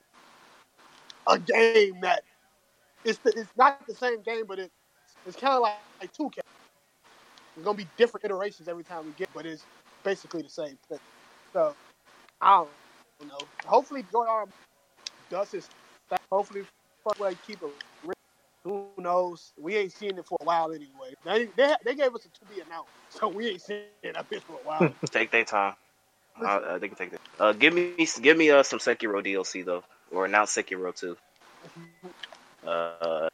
a 1.28 1.40
game 1.40 2.02
that 2.02 2.24
it's 3.06 3.20
the, 3.20 3.34
it's 3.38 3.52
not 3.58 3.86
the 3.88 3.96
same 3.96 4.22
game, 4.24 4.46
but 4.48 4.60
it, 4.60 4.72
it's 5.26 5.36
kind 5.38 5.54
of 5.56 5.62
like, 5.62 5.76
like 6.02 6.12
2K. 6.14 6.40
It's 7.56 7.64
gonna 7.66 7.78
be 7.78 7.90
different 7.98 8.26
iterations 8.26 8.68
every 8.68 8.84
time 8.84 9.06
we 9.06 9.14
get, 9.14 9.30
but 9.34 9.46
it's 9.46 9.68
basically 10.04 10.42
the 10.44 10.50
same 10.50 10.78
thing. 10.90 11.00
So 11.54 11.76
I 12.42 12.58
don't 13.20 13.30
know. 13.30 13.50
Hopefully, 13.66 14.04
Joy 14.12 14.26
Arm 14.28 14.52
does 15.30 15.52
his. 15.52 15.70
Hopefully, 16.32 16.64
Fuckway 17.06 17.40
keep 17.42 17.62
it. 17.64 17.70
Who 18.64 18.88
knows? 18.98 19.54
We 19.58 19.76
ain't 19.76 19.92
seen 19.92 20.18
it 20.18 20.26
for 20.26 20.38
a 20.42 20.46
while 20.46 20.72
anyway. 20.72 21.14
They 21.26 21.46
they, 21.58 21.76
they 21.84 21.96
gave 21.96 22.16
us 22.16 22.26
a 22.26 22.30
to 22.30 22.46
be 22.54 22.62
announced, 22.62 22.90
so 23.10 23.28
we 23.28 23.50
ain't 23.50 23.62
seen 23.62 23.82
it 24.02 24.14
that 24.14 24.30
bitch 24.30 24.42
for 24.44 24.54
a 24.54 24.68
while. 24.68 24.94
Take 25.12 25.32
their 25.32 25.44
time. 25.44 25.76
Uh, 26.42 26.78
they 26.80 26.88
can 26.88 26.98
take 26.98 27.12
that. 27.12 27.22
Uh, 27.40 27.54
give 27.54 27.74
me, 27.74 28.08
give 28.22 28.38
me 28.38 28.50
uh, 28.50 28.64
some 28.64 28.80
Sekiro 28.80 29.24
DLC 29.24 29.64
though, 29.64 29.84
or 30.12 30.26
announce 30.26 30.56
Sekiro 30.56 30.96
too. 30.96 31.18
Uh, 32.66 33.28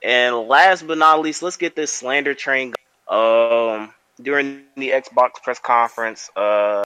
and 0.00 0.36
last 0.46 0.86
but 0.86 0.96
not 0.96 1.18
least, 1.18 1.42
let's 1.42 1.56
get 1.56 1.74
this 1.74 1.92
slander 1.92 2.34
train. 2.34 2.72
Um, 3.08 3.92
during 4.20 4.62
the 4.76 4.90
Xbox 4.90 5.42
press 5.42 5.58
conference, 5.58 6.30
uh, 6.36 6.84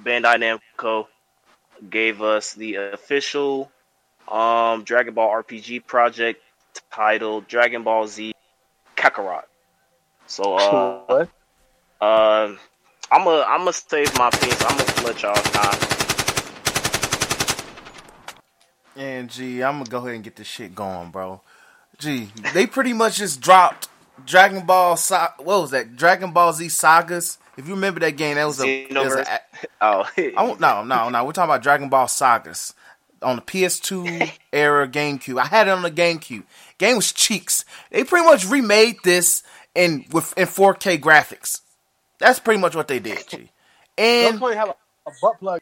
Bandai 0.00 0.60
Namco 0.78 1.06
gave 1.90 2.22
us 2.22 2.54
the 2.54 2.76
official 2.76 3.72
um 4.30 4.84
Dragon 4.84 5.14
Ball 5.14 5.42
RPG 5.42 5.86
project 5.86 6.42
titled 6.90 7.48
Dragon 7.48 7.82
Ball 7.82 8.06
Z 8.06 8.34
Kakarot. 8.96 9.42
So, 10.26 10.56
uh, 10.56 11.00
what? 11.06 11.28
uh, 12.00 12.54
I'm 13.10 13.24
gonna 13.24 13.44
I'm 13.46 13.60
gonna 13.60 13.72
save 13.72 14.16
my 14.18 14.28
opinions. 14.28 14.62
I'm 14.66 14.76
gonna 14.78 15.06
let 15.06 15.22
y'all 15.22 15.34
time. 15.34 15.78
And 18.96 19.30
G, 19.30 19.62
I'm 19.62 19.78
gonna 19.78 19.84
go 19.90 19.98
ahead 19.98 20.14
and 20.14 20.24
get 20.24 20.36
this 20.36 20.46
shit 20.48 20.74
going, 20.74 21.10
bro. 21.10 21.40
G, 21.98 22.30
they 22.52 22.66
pretty 22.66 22.92
much 22.92 23.16
just 23.18 23.40
dropped 23.40 23.88
Dragon 24.26 24.66
Ball. 24.66 24.96
Sa- 24.96 25.32
what 25.38 25.60
was 25.60 25.70
that? 25.70 25.96
Dragon 25.96 26.32
Ball 26.32 26.52
Z 26.52 26.68
Sagas. 26.68 27.38
If 27.56 27.66
you 27.66 27.74
remember 27.74 28.00
that 28.00 28.16
game, 28.16 28.36
that 28.36 28.44
was 28.44 28.60
a. 28.60 28.66
it 28.68 28.92
was 28.92 29.14
a- 29.14 29.40
Oh, 29.80 30.08
I 30.36 30.42
won't, 30.42 30.60
no, 30.60 30.84
no, 30.84 31.08
no. 31.08 31.24
We're 31.24 31.32
talking 31.32 31.50
about 31.50 31.62
Dragon 31.62 31.88
Ball 31.88 32.06
Sagas 32.08 32.74
on 33.22 33.36
the 33.36 33.42
PS2 33.42 34.30
era 34.52 34.88
GameCube. 34.88 35.40
I 35.40 35.46
had 35.46 35.68
it 35.68 35.70
on 35.70 35.82
the 35.82 35.90
GameCube. 35.90 36.44
Game 36.78 36.96
was 36.96 37.12
cheeks. 37.12 37.64
They 37.90 38.04
pretty 38.04 38.26
much 38.26 38.46
remade 38.46 38.96
this 39.04 39.42
in 39.74 40.04
with 40.10 40.32
in 40.36 40.46
4K 40.46 40.98
graphics. 41.00 41.60
That's 42.18 42.38
pretty 42.40 42.60
much 42.60 42.74
what 42.74 42.88
they 42.88 42.98
did, 42.98 43.26
G. 43.28 43.50
Don't 44.18 44.36
And 44.36 44.38
Tony 44.38 44.56
have 44.56 44.68
a, 44.70 44.74
a 45.08 45.12
butt 45.20 45.38
plug. 45.38 45.60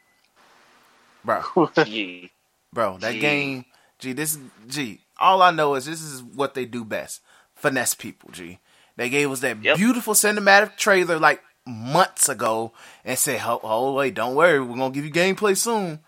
bro, 1.24 1.42
yeah. 1.84 2.28
bro, 2.72 2.98
that 2.98 3.12
Gee. 3.12 3.20
game, 3.20 3.64
G. 3.98 4.12
This, 4.12 4.38
G. 4.66 5.00
All 5.18 5.42
I 5.42 5.50
know 5.50 5.74
is 5.74 5.84
this 5.86 6.02
is 6.02 6.22
what 6.22 6.54
they 6.54 6.64
do 6.64 6.84
best: 6.84 7.20
finesse 7.54 7.94
people, 7.94 8.30
G. 8.32 8.58
They 8.96 9.08
gave 9.10 9.30
us 9.30 9.40
that 9.40 9.62
Yep. 9.62 9.76
beautiful 9.76 10.14
cinematic 10.14 10.76
trailer 10.76 11.18
like 11.18 11.42
months 11.66 12.28
ago 12.28 12.72
and 13.04 13.18
said, 13.18 13.40
"Oh, 13.44 13.60
oh 13.62 13.94
wait, 13.94 14.14
don't 14.14 14.34
worry, 14.34 14.60
we're 14.60 14.76
gonna 14.76 14.90
give 14.90 15.04
you 15.04 15.12
gameplay 15.12 15.56
soon." 15.56 16.00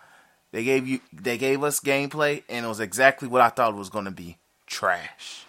They 0.51 0.63
gave 0.63 0.87
you, 0.87 0.99
they 1.13 1.37
gave 1.37 1.63
us 1.63 1.79
gameplay, 1.79 2.43
and 2.49 2.65
it 2.65 2.69
was 2.69 2.79
exactly 2.79 3.27
what 3.27 3.41
I 3.41 3.49
thought 3.49 3.73
it 3.73 3.77
was 3.77 3.89
gonna 3.89 4.11
be: 4.11 4.37
trash, 4.65 5.45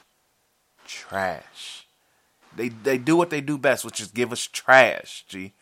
trash. 0.87 1.87
They 2.55 2.69
they 2.69 2.99
do 2.99 3.17
what 3.17 3.31
they 3.31 3.41
do 3.41 3.57
best, 3.57 3.85
which 3.85 4.01
is 4.01 4.09
give 4.09 4.33
us 4.33 4.47
trash. 4.47 5.25
G. 5.29 5.55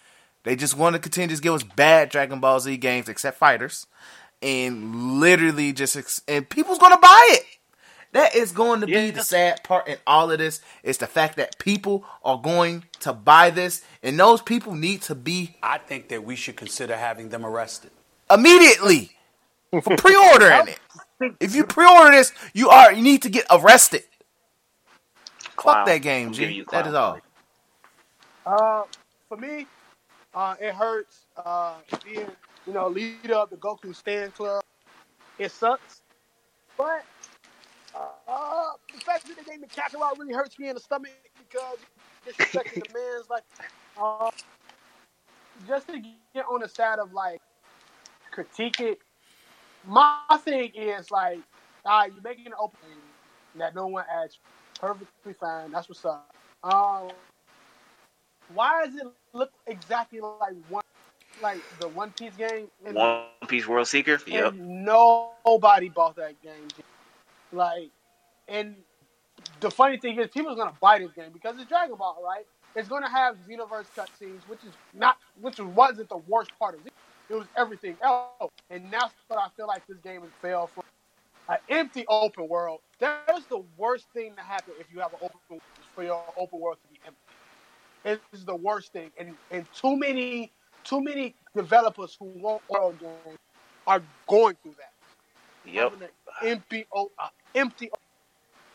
They 0.44 0.56
just 0.56 0.76
want 0.76 0.94
to 0.94 0.98
continue 0.98 1.34
to 1.34 1.42
give 1.42 1.54
us 1.54 1.62
bad 1.62 2.08
Dragon 2.08 2.40
Ball 2.40 2.58
Z 2.60 2.76
games, 2.78 3.08
except 3.08 3.38
fighters, 3.38 3.86
and 4.42 5.20
literally 5.20 5.72
just 5.72 5.96
ex- 5.96 6.22
and 6.26 6.48
people's 6.48 6.78
gonna 6.78 6.98
buy 6.98 7.20
it. 7.32 7.44
That 8.12 8.34
is 8.34 8.52
going 8.52 8.80
to 8.80 8.86
be 8.86 9.10
the 9.10 9.22
sad 9.22 9.62
part 9.62 9.86
in 9.86 9.98
all 10.06 10.30
of 10.30 10.38
this 10.38 10.62
is 10.82 10.96
the 10.96 11.06
fact 11.06 11.36
that 11.36 11.58
people 11.58 12.06
are 12.24 12.38
going 12.38 12.84
to 13.00 13.12
buy 13.12 13.50
this, 13.50 13.84
and 14.02 14.18
those 14.18 14.40
people 14.40 14.74
need 14.74 15.02
to 15.02 15.14
be 15.14 15.56
I 15.62 15.76
think 15.78 16.08
that 16.08 16.24
we 16.24 16.34
should 16.34 16.56
consider 16.56 16.96
having 16.96 17.28
them 17.28 17.44
arrested. 17.44 17.90
immediately 18.30 19.12
for 19.70 19.96
pre-ordering 19.96 20.68
it. 20.68 21.34
If 21.40 21.54
you 21.54 21.64
pre-order 21.64 22.12
this, 22.12 22.32
you 22.54 22.68
are 22.70 22.92
you 22.92 23.02
need 23.02 23.22
to 23.22 23.30
get 23.30 23.46
arrested. 23.50 24.02
Clown. 25.56 25.76
Fuck 25.76 25.86
that 25.86 25.98
game, 25.98 26.28
I'm 26.28 26.32
G. 26.32 26.46
you 26.46 26.64
That 26.70 26.94
all. 26.94 27.18
Uh, 28.46 28.84
for 29.28 29.36
me, 29.36 29.66
uh, 30.34 30.54
it 30.60 30.72
hurts. 30.72 31.26
Uh, 31.44 31.74
being 32.04 32.30
you 32.66 32.72
know 32.72 32.88
leader 32.88 33.34
of 33.34 33.50
the 33.50 33.56
Goku 33.56 33.94
Stand 33.94 34.34
Club, 34.34 34.62
it 35.38 35.50
sucks. 35.50 36.02
But 36.76 37.04
uh, 37.94 38.70
the 38.94 39.00
fact 39.00 39.26
that 39.26 39.36
they 39.36 39.50
named 39.50 39.62
me 39.62 39.68
Kakarot 39.68 40.18
really 40.18 40.32
hurts 40.34 40.58
me 40.58 40.68
in 40.68 40.74
the 40.74 40.80
stomach 40.80 41.10
because 41.38 41.78
disrespecting 42.26 42.86
the 42.86 42.94
man's 42.94 43.28
like, 43.28 43.42
uh, 44.00 44.30
just 45.66 45.88
to 45.88 45.98
get 46.34 46.44
on 46.50 46.60
the 46.60 46.68
side 46.68 46.98
of 46.98 47.12
like 47.12 47.40
critique 48.30 48.80
it. 48.80 49.00
My 49.86 50.16
thing 50.40 50.72
is 50.74 51.10
like, 51.10 51.38
all 51.84 52.00
right, 52.00 52.12
you're 52.12 52.22
making 52.22 52.46
an 52.46 52.52
opening 52.58 52.98
that 53.56 53.74
no 53.74 53.86
one 53.86 54.04
asked. 54.12 54.38
Perfectly 54.80 55.32
fine. 55.32 55.72
That's 55.72 55.88
what's 55.88 56.04
up. 56.04 56.30
Um, 56.62 57.10
why 58.54 58.86
does 58.86 58.94
it 58.94 59.06
look 59.32 59.50
exactly 59.66 60.20
like 60.20 60.54
one, 60.68 60.82
like 61.42 61.62
the 61.80 61.88
One 61.88 62.12
Piece 62.12 62.34
game? 62.36 62.68
One 62.84 63.24
Piece 63.46 63.66
World 63.66 63.88
Seeker. 63.88 64.20
Yep. 64.26 64.54
nobody 64.54 65.88
bought 65.88 66.16
that 66.16 66.40
game. 66.42 66.68
Like, 67.52 67.90
and 68.48 68.76
the 69.60 69.70
funny 69.70 69.98
thing 69.98 70.18
is, 70.18 70.28
people 70.28 70.52
are 70.52 70.56
gonna 70.56 70.76
buy 70.80 70.98
this 70.98 71.12
game 71.12 71.30
because 71.32 71.56
it's 71.58 71.68
Dragon 71.68 71.96
Ball, 71.96 72.22
right? 72.24 72.46
It's 72.74 72.88
gonna 72.88 73.10
have 73.10 73.36
Xenoverse 73.48 73.86
cutscenes, 73.96 74.48
which 74.48 74.64
is 74.64 74.72
not, 74.94 75.16
which 75.40 75.58
wasn't 75.58 76.08
the 76.08 76.18
worst 76.18 76.50
part 76.58 76.74
of 76.74 76.86
it. 76.86 76.92
It 77.30 77.34
was 77.34 77.46
everything 77.56 77.96
else, 78.02 78.50
and 78.70 78.90
that's 78.90 79.14
what 79.28 79.38
I 79.38 79.48
feel 79.56 79.66
like 79.66 79.86
this 79.86 79.98
game 79.98 80.22
has 80.22 80.30
failed 80.42 80.70
for. 80.74 80.82
An 81.48 81.58
empty 81.70 82.04
open 82.08 82.46
world. 82.48 82.80
That 83.00 83.22
is 83.36 83.46
the 83.46 83.62
worst 83.76 84.06
thing 84.14 84.34
to 84.36 84.42
happen 84.42 84.74
if 84.78 84.86
you 84.92 85.00
have 85.00 85.12
an 85.12 85.20
open 85.22 85.40
world, 85.48 85.62
for 85.94 86.04
your 86.04 86.22
open 86.36 86.60
world 86.60 86.76
to 86.82 86.88
be 86.92 87.00
empty. 87.06 87.18
It 88.04 88.36
is 88.36 88.44
the 88.44 88.54
worst 88.54 88.92
thing, 88.92 89.10
and 89.18 89.34
and 89.50 89.66
too 89.72 89.96
many 89.96 90.52
too 90.84 91.02
many 91.02 91.34
developers 91.56 92.16
who 92.18 92.26
want 92.26 92.62
world 92.68 92.98
games 93.00 93.38
are 93.86 94.02
going 94.28 94.56
through 94.62 94.74
that. 94.78 95.70
Yep. 95.70 95.92
Empty, 96.42 96.86
uh, 96.94 97.04
empty 97.54 97.90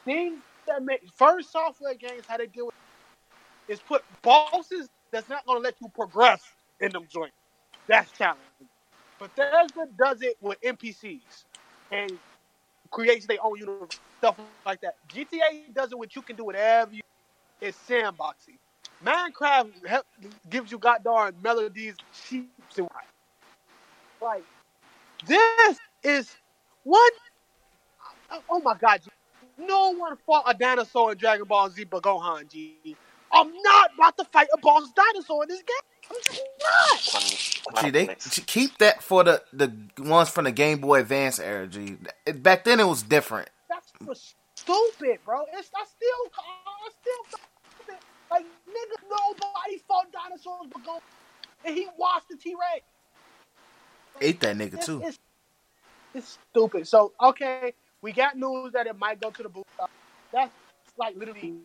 things 0.05 0.39
that 0.67 0.83
make 0.83 1.01
first 1.15 1.51
software 1.51 1.95
games 1.95 2.23
how 2.27 2.37
they 2.37 2.47
deal 2.47 2.65
with 2.65 2.73
is 3.67 3.79
put 3.79 4.03
bosses 4.21 4.87
that's 5.11 5.29
not 5.29 5.45
going 5.45 5.59
to 5.59 5.63
let 5.63 5.75
you 5.81 5.89
progress 5.95 6.41
in 6.81 6.91
them 6.91 7.05
joints. 7.09 7.35
That's 7.87 8.11
challenging. 8.17 8.43
Bethesda 9.19 9.87
does 9.97 10.21
it 10.21 10.37
with 10.41 10.59
NPCs 10.61 11.43
and 11.91 12.17
creates 12.91 13.25
their 13.25 13.37
own 13.43 13.57
universe, 13.57 13.99
stuff 14.19 14.37
like 14.65 14.81
that. 14.81 14.95
GTA 15.09 15.73
does 15.73 15.91
it 15.91 15.97
with 15.97 16.15
you 16.15 16.21
can 16.21 16.35
do 16.35 16.45
whatever 16.45 16.93
you. 16.93 17.01
It's 17.61 17.77
sandboxing. 17.87 18.57
Minecraft 19.05 19.71
gives 20.49 20.71
you 20.71 20.77
goddamn 20.77 21.35
melodies, 21.41 21.95
sheep, 22.27 22.51
and 22.77 22.87
what. 22.87 23.03
Like 24.21 24.43
this 25.27 25.77
is 26.03 26.35
one 26.83 27.11
oh 28.49 28.59
my 28.61 28.75
god, 28.77 29.01
no 29.57 29.93
one 29.93 30.17
fought 30.25 30.43
a 30.47 30.53
dinosaur 30.53 31.11
in 31.11 31.17
Dragon 31.17 31.45
Ball 31.45 31.69
Z 31.69 31.83
but 31.85 32.03
Gohan, 32.03 32.49
G. 32.49 32.95
I'm 33.33 33.51
not 33.61 33.91
about 33.95 34.17
to 34.17 34.25
fight 34.25 34.47
a 34.53 34.57
boss 34.57 34.91
dinosaur 34.95 35.43
in 35.43 35.49
this 35.49 35.63
game. 35.63 36.11
I'm 36.11 36.17
just 36.23 37.61
not. 37.73 37.83
Gee, 37.83 37.89
they 37.89 38.15
keep 38.45 38.77
that 38.79 39.01
for 39.01 39.23
the 39.23 39.43
the 39.53 39.73
ones 39.99 40.29
from 40.29 40.45
the 40.45 40.51
Game 40.51 40.79
Boy 40.79 40.99
Advance 41.01 41.39
era. 41.39 41.67
G, 41.67 41.97
back 42.35 42.63
then 42.63 42.79
it 42.79 42.87
was 42.87 43.03
different. 43.03 43.49
That's 43.69 44.35
stupid, 44.55 45.19
bro. 45.25 45.43
It's 45.53 45.71
I 45.75 45.85
still 45.85 46.31
I 46.37 46.89
still 47.01 47.39
stupid. 47.79 48.01
Like 48.29 48.45
nigga, 48.45 49.03
nobody 49.09 49.77
fought 49.87 50.07
dinosaurs 50.11 50.67
but 50.71 50.83
Gohan, 50.83 51.01
and 51.65 51.75
he 51.75 51.87
watched 51.97 52.29
the 52.29 52.37
T 52.37 52.55
Rex. 52.59 52.83
Ate 54.21 54.39
that 54.41 54.55
nigga 54.57 54.75
It's, 54.75 54.85
too. 54.85 55.01
it's, 55.03 55.19
it's 56.13 56.39
stupid. 56.51 56.87
So 56.87 57.13
okay, 57.21 57.73
we 58.01 58.11
got 58.11 58.37
news 58.37 58.73
that 58.73 58.87
it 58.87 58.97
might 58.97 59.19
go 59.21 59.31
to 59.31 59.43
the 59.43 59.49
boot. 59.49 59.65
That's 60.31 60.51
like 60.97 61.15
literally 61.15 61.55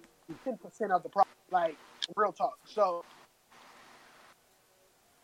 ten 0.44 0.58
percent 0.58 0.92
of 0.92 1.02
the 1.02 1.08
problem. 1.08 1.26
Like 1.50 1.76
real 2.16 2.32
talk. 2.32 2.54
So. 2.66 3.04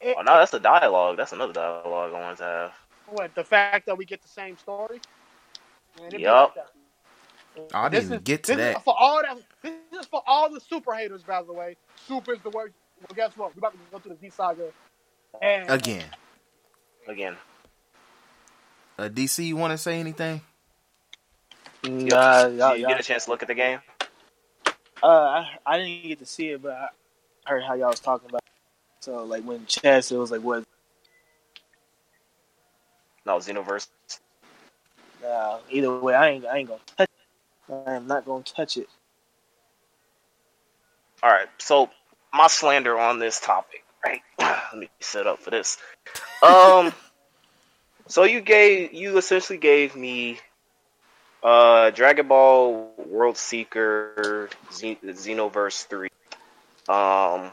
It, 0.00 0.16
Oh 0.18 0.22
no, 0.22 0.38
that's 0.38 0.50
the 0.50 0.60
dialogue. 0.60 1.16
That's 1.16 1.32
another 1.32 1.52
dialogue 1.52 2.12
I 2.14 2.20
want 2.20 2.38
to 2.38 2.44
have. 2.44 2.72
What 3.06 3.34
the 3.34 3.44
fact 3.44 3.86
that 3.86 3.96
we 3.98 4.04
get 4.04 4.22
the 4.22 4.28
same 4.28 4.56
story? 4.58 5.00
Man, 6.00 6.08
it 6.08 6.12
be 6.12 6.22
Yup. 6.22 6.56
I 7.72 7.88
didn't 7.88 8.08
This 8.08 8.18
is, 8.18 8.24
get 8.24 8.42
to 8.44 8.52
this 8.52 8.58
that. 8.58 8.76
is 8.78 8.82
for 8.82 8.94
all 8.98 9.22
that. 9.22 9.38
This 9.62 10.00
is 10.00 10.06
for 10.06 10.22
all 10.26 10.52
the 10.52 10.60
super 10.60 10.94
haters, 10.94 11.22
by 11.22 11.42
the 11.42 11.52
way. 11.52 11.76
Super 11.96 12.34
is 12.34 12.40
the 12.42 12.50
word. 12.50 12.74
Well, 13.00 13.14
guess 13.14 13.36
what? 13.36 13.54
We're 13.54 13.60
about 13.60 13.72
to 13.72 13.78
go 13.92 13.98
through 13.98 14.14
the 14.14 14.18
Z 14.18 14.30
saga. 14.30 14.70
And 15.42 15.70
Again, 15.70 16.04
Again, 17.08 17.36
uh, 18.98 19.08
DC, 19.08 19.44
you 19.46 19.56
want 19.56 19.72
to 19.72 19.78
say 19.78 20.00
anything? 20.00 20.40
Nah, 21.82 22.48
Did 22.48 22.58
y'all, 22.58 22.76
you 22.76 22.82
y'all, 22.82 22.88
get 22.88 23.00
a 23.00 23.02
chance 23.02 23.24
to 23.26 23.30
look 23.30 23.42
at 23.42 23.48
the 23.48 23.54
game? 23.54 23.80
Uh, 25.04 25.44
I, 25.66 25.74
I 25.74 25.78
didn't 25.78 26.08
get 26.08 26.18
to 26.20 26.26
see 26.26 26.48
it, 26.48 26.62
but 26.62 26.72
I 26.72 26.88
heard 27.44 27.62
how 27.62 27.74
y'all 27.74 27.90
was 27.90 28.00
talking 28.00 28.28
about. 28.28 28.38
It. 28.38 29.04
So 29.04 29.24
like 29.24 29.44
when 29.44 29.66
Chad 29.66 30.04
said 30.04 30.16
it 30.16 30.18
was 30.18 30.30
like 30.30 30.40
what? 30.40 30.64
No, 33.26 33.36
Xenoverse. 33.36 33.88
Nah, 35.22 35.58
either 35.70 35.98
way, 35.98 36.14
I 36.14 36.30
ain't 36.30 36.46
I 36.46 36.58
ain't 36.58 36.68
gonna 36.68 36.80
touch. 36.96 37.08
It. 37.68 37.72
I 37.86 37.94
am 37.94 38.06
not 38.06 38.24
gonna 38.24 38.44
touch 38.44 38.78
it. 38.78 38.88
All 41.22 41.30
right, 41.30 41.48
so 41.58 41.90
my 42.32 42.46
slander 42.46 42.98
on 42.98 43.18
this 43.18 43.40
topic, 43.40 43.84
right? 44.04 44.22
Let 44.38 44.76
me 44.76 44.88
set 45.00 45.26
up 45.26 45.40
for 45.40 45.50
this. 45.50 45.78
Um, 46.42 46.92
so 48.08 48.24
you 48.24 48.40
gave 48.40 48.94
you 48.94 49.18
essentially 49.18 49.58
gave 49.58 49.96
me 49.96 50.38
uh 51.44 51.90
Dragon 51.90 52.26
Ball 52.26 52.90
World 53.06 53.36
Seeker 53.36 54.48
Xe- 54.70 55.02
Xenoverse 55.04 55.86
three. 55.86 56.08
Um, 56.88 57.52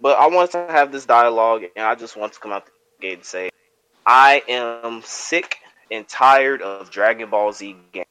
but 0.00 0.18
I 0.18 0.28
want 0.28 0.52
to 0.52 0.66
have 0.68 0.92
this 0.92 1.06
dialogue, 1.06 1.64
and 1.76 1.84
I 1.86 1.94
just 1.94 2.16
want 2.16 2.32
to 2.32 2.40
come 2.40 2.52
out 2.52 2.66
the 2.66 2.72
gate 3.00 3.14
and 3.14 3.24
say, 3.24 3.50
I 4.06 4.42
am 4.48 5.02
sick 5.04 5.58
and 5.90 6.08
tired 6.08 6.62
of 6.62 6.90
Dragon 6.90 7.30
Ball 7.30 7.52
Z 7.52 7.76
games. 7.92 8.06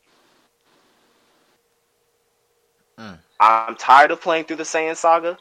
I'm 3.39 3.75
tired 3.75 4.11
of 4.11 4.21
playing 4.21 4.45
through 4.45 4.57
the 4.57 4.63
Saiyan 4.63 4.95
saga. 4.95 5.37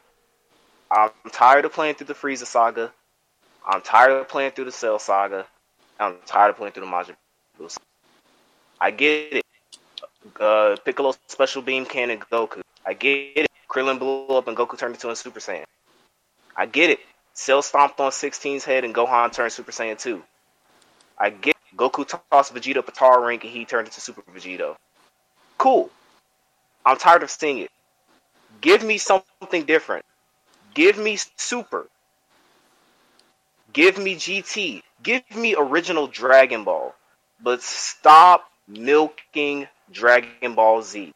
I'm 0.89 1.11
tired 1.31 1.65
of 1.65 1.73
playing 1.73 1.95
through 1.95 2.07
the 2.07 2.15
Frieza 2.15 2.45
saga. 2.45 2.91
I'm 3.65 3.81
tired 3.81 4.13
of 4.13 4.27
playing 4.27 4.51
through 4.51 4.65
the 4.65 4.71
Cell 4.71 4.99
saga. 4.99 5.45
I'm 5.99 6.17
tired 6.25 6.49
of 6.49 6.57
playing 6.57 6.73
through 6.73 6.85
the 6.85 6.91
Majin 6.91 7.15
Buu 7.59 7.69
saga. 7.69 7.90
I 8.81 8.89
get 8.89 9.33
it. 9.33 9.45
Uh, 10.39 10.75
Piccolo 10.83 11.13
Special 11.27 11.61
Beam 11.61 11.85
Cannon 11.85 12.17
Goku. 12.19 12.61
I 12.83 12.93
get 12.93 13.37
it. 13.37 13.47
Krillin 13.69 13.99
blew 13.99 14.25
up 14.29 14.47
and 14.47 14.57
Goku 14.57 14.75
turned 14.75 14.95
into 14.95 15.11
a 15.11 15.15
Super 15.15 15.39
Saiyan. 15.39 15.65
I 16.57 16.65
get 16.65 16.89
it. 16.89 16.99
Cell 17.35 17.61
stomped 17.61 17.99
on 17.99 18.11
16's 18.11 18.65
head 18.65 18.83
and 18.83 18.93
Gohan 18.93 19.31
turned 19.31 19.51
Super 19.51 19.71
Saiyan 19.71 19.99
2. 19.99 20.21
I 21.17 21.29
get 21.29 21.55
it. 21.55 21.77
Goku 21.77 22.05
tossed 22.07 22.53
Vegeta 22.55 22.77
up 22.77 22.89
a 22.89 23.31
and 23.31 23.41
he 23.43 23.65
turned 23.65 23.87
into 23.87 24.01
Super 24.01 24.23
Vegito. 24.23 24.75
Cool. 25.59 25.91
I'm 26.83 26.97
tired 26.97 27.21
of 27.21 27.29
seeing 27.29 27.59
it. 27.59 27.71
Give 28.61 28.83
me 28.83 28.97
something 28.97 29.63
different. 29.65 30.05
Give 30.73 30.97
me 30.97 31.19
Super. 31.37 31.87
Give 33.73 33.97
me 33.99 34.15
GT. 34.15 34.81
Give 35.03 35.23
me 35.35 35.55
original 35.55 36.07
Dragon 36.07 36.63
Ball. 36.63 36.95
But 37.41 37.61
stop 37.61 38.50
milking 38.77 39.67
Dragon 39.91 40.55
Ball 40.55 40.81
Z. 40.81 41.13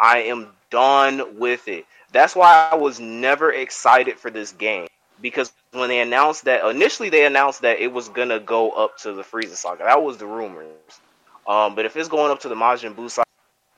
I 0.00 0.22
am 0.22 0.48
done 0.70 1.38
with 1.38 1.68
it. 1.68 1.86
That's 2.12 2.34
why 2.34 2.70
I 2.72 2.76
was 2.76 3.00
never 3.00 3.52
excited 3.52 4.18
for 4.18 4.30
this 4.30 4.52
game. 4.52 4.88
Because 5.20 5.52
when 5.72 5.88
they 5.88 6.00
announced 6.00 6.44
that, 6.44 6.64
initially 6.64 7.10
they 7.10 7.26
announced 7.26 7.62
that 7.62 7.80
it 7.80 7.92
was 7.92 8.08
gonna 8.08 8.38
go 8.38 8.70
up 8.70 8.98
to 8.98 9.12
the 9.12 9.22
Frieza 9.22 9.56
saga. 9.56 9.84
That 9.84 10.02
was 10.02 10.18
the 10.18 10.26
rumors. 10.26 10.66
Um, 11.46 11.74
but 11.74 11.86
if 11.86 11.96
it's 11.96 12.08
going 12.08 12.30
up 12.30 12.40
to 12.40 12.48
the 12.48 12.54
Majin 12.54 12.94
Buu 12.94 13.10
saga, 13.10 13.26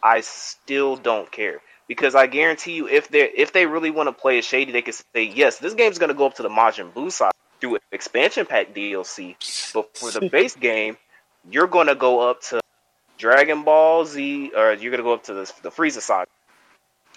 I 0.02 0.20
still 0.20 0.96
don't 0.96 1.30
care 1.30 1.60
because 1.90 2.14
I 2.14 2.28
guarantee 2.28 2.74
you, 2.74 2.86
if 2.86 3.08
they 3.08 3.28
if 3.30 3.52
they 3.52 3.66
really 3.66 3.90
want 3.90 4.08
to 4.08 4.12
play 4.12 4.38
it 4.38 4.44
shady, 4.44 4.70
they 4.70 4.80
can 4.80 4.92
say 4.92 5.24
yes, 5.24 5.58
this 5.58 5.74
game's 5.74 5.98
gonna 5.98 6.14
go 6.14 6.26
up 6.26 6.34
to 6.34 6.42
the 6.42 6.48
Majin 6.48 6.92
Buu 6.92 7.10
side 7.10 7.32
through 7.60 7.78
expansion 7.90 8.46
pack 8.46 8.74
DLC. 8.74 9.34
But 9.74 9.96
for 9.96 10.12
the 10.12 10.28
base 10.32 10.54
game, 10.54 10.96
you're 11.50 11.66
gonna 11.66 11.96
go 11.96 12.30
up 12.30 12.42
to 12.42 12.60
Dragon 13.20 13.62
Ball 13.64 14.04
Z, 14.06 14.52
or 14.56 14.72
you're 14.74 14.90
gonna 14.90 15.02
go 15.04 15.14
up 15.14 15.24
to 15.24 15.34
the 15.34 15.52
the 15.62 15.70
Frieza 15.70 16.00
saga, 16.00 16.30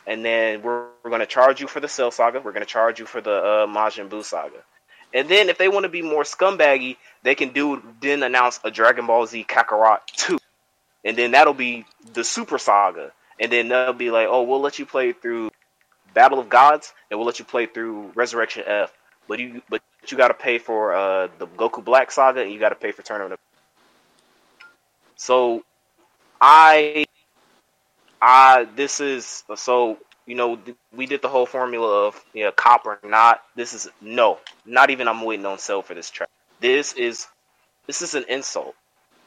and 0.05 0.23
then 0.23 0.61
we're, 0.61 0.87
we're 1.03 1.11
gonna 1.11 1.25
charge 1.25 1.61
you 1.61 1.67
for 1.67 1.79
the 1.79 1.87
Cell 1.87 2.11
saga. 2.11 2.41
We're 2.41 2.51
gonna 2.51 2.65
charge 2.65 2.99
you 2.99 3.05
for 3.05 3.21
the 3.21 3.31
uh, 3.33 3.67
Majin 3.67 4.09
Buu 4.09 4.23
saga. 4.23 4.61
And 5.13 5.29
then 5.29 5.49
if 5.49 5.57
they 5.57 5.69
want 5.69 5.83
to 5.83 5.89
be 5.89 6.01
more 6.01 6.23
scumbaggy, 6.23 6.97
they 7.23 7.35
can 7.35 7.49
do 7.49 7.81
then 8.01 8.23
announce 8.23 8.59
a 8.63 8.71
Dragon 8.71 9.05
Ball 9.07 9.25
Z 9.27 9.45
Kakarot 9.47 9.99
2 10.07 10.39
and 11.05 11.17
then 11.17 11.31
that'll 11.31 11.53
be 11.53 11.85
the 12.13 12.23
Super 12.23 12.57
Saga, 12.57 13.11
and 13.39 13.51
then 13.51 13.67
they'll 13.69 13.93
be 13.93 14.11
like, 14.11 14.27
oh, 14.29 14.43
we'll 14.43 14.61
let 14.61 14.79
you 14.79 14.85
play 14.85 15.11
through 15.13 15.51
Battle 16.13 16.39
of 16.39 16.49
Gods, 16.49 16.93
and 17.09 17.19
we'll 17.19 17.25
let 17.27 17.39
you 17.39 17.45
play 17.45 17.65
through 17.65 18.11
Resurrection 18.15 18.63
F, 18.65 18.93
but 19.27 19.39
you 19.39 19.61
but 19.69 19.81
you 20.07 20.17
got 20.17 20.29
to 20.29 20.33
pay 20.33 20.57
for 20.57 20.93
uh, 20.93 21.27
the 21.39 21.47
Goku 21.47 21.83
Black 21.83 22.11
Saga, 22.11 22.41
and 22.41 22.51
you 22.51 22.59
got 22.59 22.69
to 22.69 22.75
pay 22.75 22.91
for 22.91 23.01
Tournament. 23.01 23.33
of- 23.33 23.39
So, 25.15 25.63
I, 26.43 27.05
I 28.21 28.65
this 28.75 28.99
is 29.01 29.43
so 29.55 29.97
you 30.25 30.35
know 30.35 30.59
we 30.93 31.05
did 31.07 31.21
the 31.21 31.29
whole 31.29 31.45
formula 31.45 32.07
of 32.07 32.23
yeah 32.33 32.51
cop 32.51 32.85
or 32.85 32.99
not. 33.03 33.41
This 33.55 33.73
is 33.73 33.89
no, 34.01 34.39
not 34.65 34.89
even 34.89 35.07
I'm 35.07 35.21
waiting 35.21 35.45
on 35.45 35.59
sale 35.59 35.81
for 35.81 35.93
this 35.95 36.09
track. 36.09 36.29
This 36.61 36.93
is 36.93 37.27
this 37.87 38.01
is 38.01 38.15
an 38.15 38.25
insult. 38.29 38.75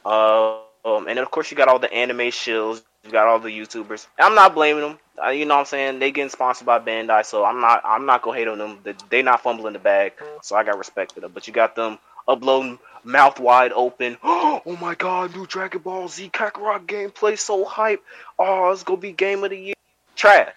Uh, 0.05 0.59
um, 0.85 1.07
and 1.07 1.19
of 1.19 1.31
course 1.31 1.51
you 1.51 1.57
got 1.57 1.67
all 1.69 1.79
the 1.79 1.93
anime 1.93 2.31
shills, 2.31 2.83
you 3.05 3.11
got 3.11 3.27
all 3.27 3.39
the 3.39 3.49
YouTubers. 3.49 4.07
I'm 4.19 4.35
not 4.35 4.55
blaming 4.55 4.83
them. 4.83 4.99
Uh, 5.23 5.29
you 5.31 5.45
know 5.45 5.55
what 5.55 5.61
I'm 5.61 5.65
saying? 5.67 5.99
They 5.99 6.11
getting 6.11 6.29
sponsored 6.29 6.65
by 6.67 6.79
Bandai, 6.79 7.25
so 7.25 7.45
I'm 7.45 7.61
not 7.61 7.81
I'm 7.85 8.05
not 8.05 8.21
gonna 8.23 8.37
hate 8.37 8.47
on 8.49 8.59
them. 8.59 8.79
They- 8.83 8.95
They 9.09 9.23
not 9.23 9.41
fumbling 9.43 9.73
the 9.73 9.79
bag, 9.79 10.13
so 10.41 10.55
I 10.55 10.63
got 10.63 10.77
respect 10.77 11.13
for 11.13 11.21
them. 11.21 11.31
But 11.33 11.47
you 11.47 11.53
got 11.53 11.75
them 11.75 11.99
uploading 12.27 12.79
mouth 13.03 13.39
wide 13.39 13.71
open. 13.73 14.17
Oh 14.65 14.77
my 14.81 14.95
god, 14.95 15.35
new 15.35 15.45
Dragon 15.45 15.81
Ball 15.81 16.09
Z 16.09 16.29
Kakarot 16.33 16.85
gameplay 16.87 17.39
so 17.39 17.63
hype. 17.63 18.03
Oh, 18.37 18.71
it's 18.71 18.83
gonna 18.83 18.99
be 18.99 19.13
game 19.13 19.43
of 19.45 19.51
the 19.51 19.57
year. 19.57 19.73
Trash. 20.15 20.53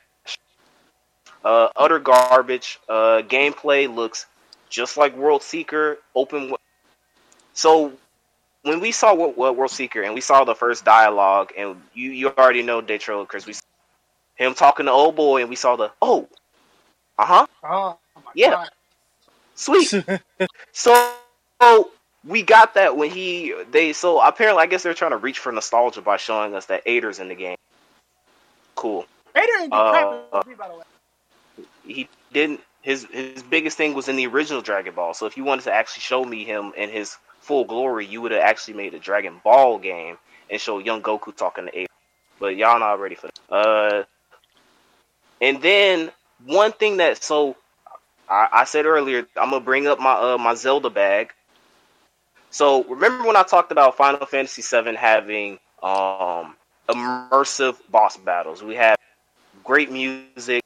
Uh, 1.44 1.68
utter 1.76 1.98
garbage. 2.01 2.80
Uh, 2.88 3.22
gameplay 3.22 3.92
looks 3.94 4.26
just 4.68 4.97
like 4.97 5.16
World 5.16 5.42
Seeker. 5.42 5.98
Open. 6.14 6.55
So 7.55 7.92
when 8.62 8.80
we 8.80 8.92
saw 8.92 9.14
what, 9.14 9.36
what 9.38 9.56
World 9.56 9.70
Seeker 9.70 10.02
and 10.02 10.14
we 10.14 10.20
saw 10.20 10.44
the 10.44 10.55
first 10.55 10.84
dialogue, 10.84 11.52
and 11.56 11.80
you 11.94 12.10
you 12.10 12.28
already 12.28 12.62
know 12.62 12.82
Datro 12.82 13.22
because 13.26 13.47
we 13.47 13.55
him 14.36 14.55
talking 14.55 14.86
to 14.86 14.92
old 14.92 15.16
boy, 15.16 15.40
and 15.42 15.51
we 15.51 15.56
saw 15.56 15.76
the 15.76 15.92
oh, 16.02 16.28
uh 17.18 17.26
huh, 17.26 17.47
Oh, 17.64 17.98
my 18.16 18.32
Yeah. 18.34 18.51
God. 18.51 18.70
sweet. 19.55 19.94
so, 20.72 21.12
so 21.62 21.91
we 22.27 22.43
got 22.43 22.74
that 22.74 22.97
when 22.97 23.11
he 23.11 23.55
they 23.70 23.93
so 23.93 24.20
apparently 24.20 24.62
I 24.62 24.66
guess 24.66 24.82
they're 24.82 24.95
trying 24.95 25.12
to 25.12 25.16
reach 25.16 25.39
for 25.39 25.53
nostalgia 25.53 26.03
by 26.03 26.16
showing 26.19 26.55
us 26.55 26.66
that 26.66 26.82
Ader's 26.87 27.19
in 27.19 27.28
the 27.28 27.35
game. 27.35 27.57
Cool. 28.77 29.07
Didn't 29.35 29.70
do 29.70 29.77
Uh, 29.77 29.91
crap 29.91 30.47
me, 30.47 30.55
by 30.55 30.69
the 30.69 30.77
way. 30.77 30.82
he 31.85 32.09
didn't 32.32 32.61
his 32.82 33.07
his 33.11 33.43
biggest 33.43 33.77
thing 33.77 33.95
was 33.95 34.09
in 34.09 34.16
the 34.16 34.27
original 34.27 34.62
Dragon 34.62 34.95
Ball. 34.95 35.15
So 35.15 35.27
if 35.27 35.37
you 35.37 35.45
wanted 35.45 35.65
to 35.65 35.73
actually 35.73 36.03
show 36.03 36.24
me 36.24 36.45
him 36.45 36.73
in 36.77 36.91
his 36.91 37.16
full 37.41 37.65
glory, 37.65 38.07
you 38.07 38.20
would 38.23 38.32
have 38.32 38.43
actually 38.43 38.74
made 38.74 38.95
a 38.95 38.99
Dragon 38.99 39.41
Ball 39.45 39.78
game 39.78 40.19
and 40.51 40.61
show 40.61 40.78
young 40.78 41.03
Goku 41.03 41.37
talking 41.37 41.66
to 41.66 41.78
Ape. 41.78 41.91
But 42.39 42.57
y'all 42.57 42.78
not 42.78 43.01
ready 43.01 43.16
for 43.16 43.28
that. 43.28 43.55
Uh, 43.55 44.05
and 45.41 45.61
then 45.62 46.11
one 46.47 46.73
thing 46.73 46.99
that 46.99 47.23
so 47.23 47.57
I, 48.28 48.49
I 48.53 48.65
said 48.65 48.87
earlier, 48.87 49.27
I'm 49.37 49.51
gonna 49.51 49.65
bring 49.65 49.87
up 49.87 50.01
my 50.01 50.12
uh, 50.35 50.39
my 50.39 50.55
Zelda 50.55 50.91
bag. 50.91 51.32
So 52.51 52.85
remember 52.85 53.27
when 53.27 53.36
I 53.36 53.43
talked 53.43 53.72
about 53.72 53.97
Final 53.97 54.27
Fantasy 54.27 54.62
VII 54.62 54.97
having 54.97 55.59
um 55.82 56.56
immersive 56.89 57.77
boss 57.90 58.16
battles? 58.16 58.62
We 58.62 58.77
have 58.77 58.97
great 59.64 59.90
music, 59.90 60.62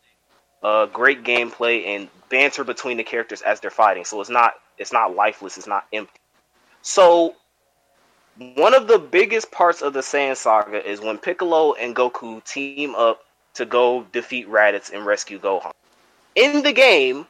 uh, 0.62 0.86
great 0.86 1.22
gameplay 1.24 1.86
and 1.86 2.08
banter 2.28 2.64
between 2.64 2.96
the 2.96 3.04
characters 3.04 3.42
as 3.42 3.60
they're 3.60 3.70
fighting. 3.70 4.04
So 4.04 4.20
it's 4.20 4.30
not 4.30 4.54
it's 4.78 4.92
not 4.92 5.14
lifeless. 5.14 5.58
It's 5.58 5.66
not 5.66 5.86
empty. 5.92 6.20
So 6.82 7.34
one 8.36 8.74
of 8.74 8.88
the 8.88 8.98
biggest 8.98 9.52
parts 9.52 9.82
of 9.82 9.92
the 9.92 10.00
Saiyan 10.00 10.36
saga 10.36 10.84
is 10.88 11.00
when 11.00 11.18
Piccolo 11.18 11.74
and 11.74 11.94
Goku 11.94 12.42
team 12.44 12.94
up 12.94 13.20
to 13.54 13.64
go 13.64 14.04
defeat 14.12 14.48
Raditz 14.48 14.92
and 14.92 15.06
rescue 15.06 15.38
Gohan. 15.38 15.72
In 16.34 16.62
the 16.62 16.72
game, 16.72 17.26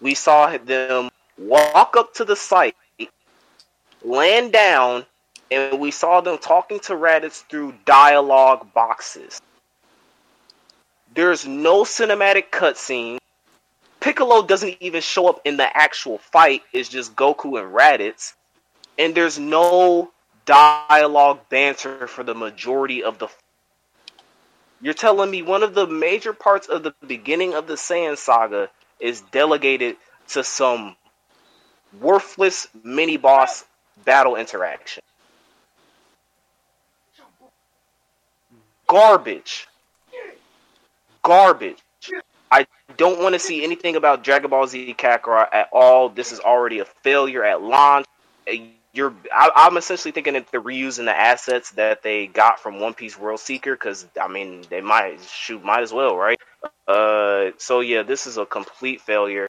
we 0.00 0.14
saw 0.14 0.56
them 0.56 1.10
walk 1.38 1.96
up 1.96 2.14
to 2.14 2.24
the 2.24 2.36
site, 2.36 2.76
land 4.06 4.52
down, 4.52 5.04
and 5.50 5.80
we 5.80 5.90
saw 5.90 6.20
them 6.20 6.38
talking 6.38 6.80
to 6.80 6.92
Raditz 6.92 7.44
through 7.48 7.74
dialogue 7.84 8.72
boxes. 8.72 9.40
There's 11.14 11.46
no 11.46 11.82
cinematic 11.82 12.50
cutscene. 12.50 13.18
Piccolo 14.00 14.46
doesn't 14.46 14.76
even 14.80 15.00
show 15.02 15.28
up 15.28 15.40
in 15.44 15.56
the 15.56 15.76
actual 15.76 16.18
fight. 16.18 16.62
It's 16.72 16.88
just 16.88 17.16
Goku 17.16 17.60
and 17.60 17.74
Raditz. 17.74 18.34
And 18.98 19.14
there's 19.14 19.38
no 19.38 20.12
dialogue 20.44 21.40
banter 21.48 22.06
for 22.06 22.22
the 22.22 22.34
majority 22.34 23.02
of 23.02 23.18
the 23.18 23.28
You're 24.80 24.94
telling 24.94 25.30
me 25.30 25.42
one 25.42 25.62
of 25.62 25.74
the 25.74 25.86
major 25.86 26.32
parts 26.32 26.68
of 26.68 26.82
the 26.82 26.94
beginning 27.04 27.54
of 27.54 27.66
the 27.66 27.74
Saiyan 27.74 28.16
saga 28.16 28.70
is 29.00 29.20
delegated 29.32 29.96
to 30.28 30.44
some 30.44 30.96
worthless 32.00 32.68
mini 32.84 33.16
boss 33.16 33.64
battle 34.04 34.36
interaction. 34.36 35.02
Garbage. 38.86 39.66
Garbage. 41.22 41.78
I 42.50 42.66
don't 42.96 43.20
want 43.20 43.34
to 43.34 43.38
see 43.38 43.64
anything 43.64 43.96
about 43.96 44.22
Dragon 44.22 44.50
Ball 44.50 44.66
Z 44.66 44.94
Kakarot 44.96 45.48
at 45.52 45.68
all. 45.72 46.08
This 46.08 46.32
is 46.32 46.40
already 46.40 46.78
a 46.78 46.84
failure 46.84 47.44
at 47.44 47.62
launch. 47.62 48.06
You're, 48.92 49.12
I, 49.32 49.50
I'm 49.54 49.76
essentially 49.76 50.12
thinking 50.12 50.34
that 50.34 50.50
they're 50.50 50.60
reusing 50.62 51.04
the 51.04 51.18
assets 51.18 51.72
that 51.72 52.02
they 52.02 52.28
got 52.28 52.60
from 52.60 52.80
One 52.80 52.94
Piece 52.94 53.18
World 53.18 53.40
Seeker 53.40 53.74
because 53.74 54.06
I 54.20 54.28
mean 54.28 54.64
they 54.70 54.80
might 54.80 55.20
shoot, 55.22 55.62
might 55.62 55.82
as 55.82 55.92
well, 55.92 56.16
right? 56.16 56.38
Uh, 56.86 57.50
so 57.58 57.80
yeah, 57.80 58.02
this 58.02 58.26
is 58.26 58.38
a 58.38 58.46
complete 58.46 59.00
failure. 59.02 59.48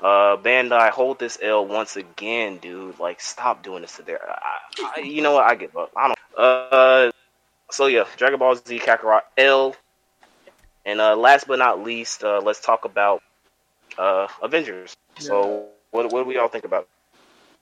Uh, 0.00 0.36
Bandai, 0.36 0.90
hold 0.90 1.18
this 1.18 1.38
L 1.42 1.66
once 1.66 1.96
again, 1.96 2.58
dude. 2.58 2.98
Like, 2.98 3.20
stop 3.20 3.62
doing 3.62 3.82
this 3.82 3.96
to 3.96 4.02
their. 4.02 4.20
I, 4.28 4.92
I, 4.96 5.00
you 5.00 5.22
know 5.22 5.32
what? 5.32 5.44
I 5.44 5.54
give 5.54 5.76
up. 5.76 5.90
I 5.96 6.08
don't. 6.08 6.18
Uh, 6.36 7.10
so 7.70 7.86
yeah, 7.86 8.04
Dragon 8.16 8.38
Ball 8.38 8.56
Z 8.56 8.78
Kakarot 8.78 9.22
L. 9.38 9.74
And 10.84 11.00
uh, 11.00 11.16
last 11.16 11.48
but 11.48 11.58
not 11.58 11.82
least, 11.82 12.22
uh, 12.22 12.40
let's 12.44 12.60
talk 12.60 12.84
about 12.84 13.22
uh, 13.98 14.28
Avengers. 14.42 14.94
So, 15.18 15.66
what 15.90 16.12
what 16.12 16.22
do 16.22 16.28
we 16.28 16.36
all 16.36 16.48
think 16.48 16.64
about? 16.64 16.88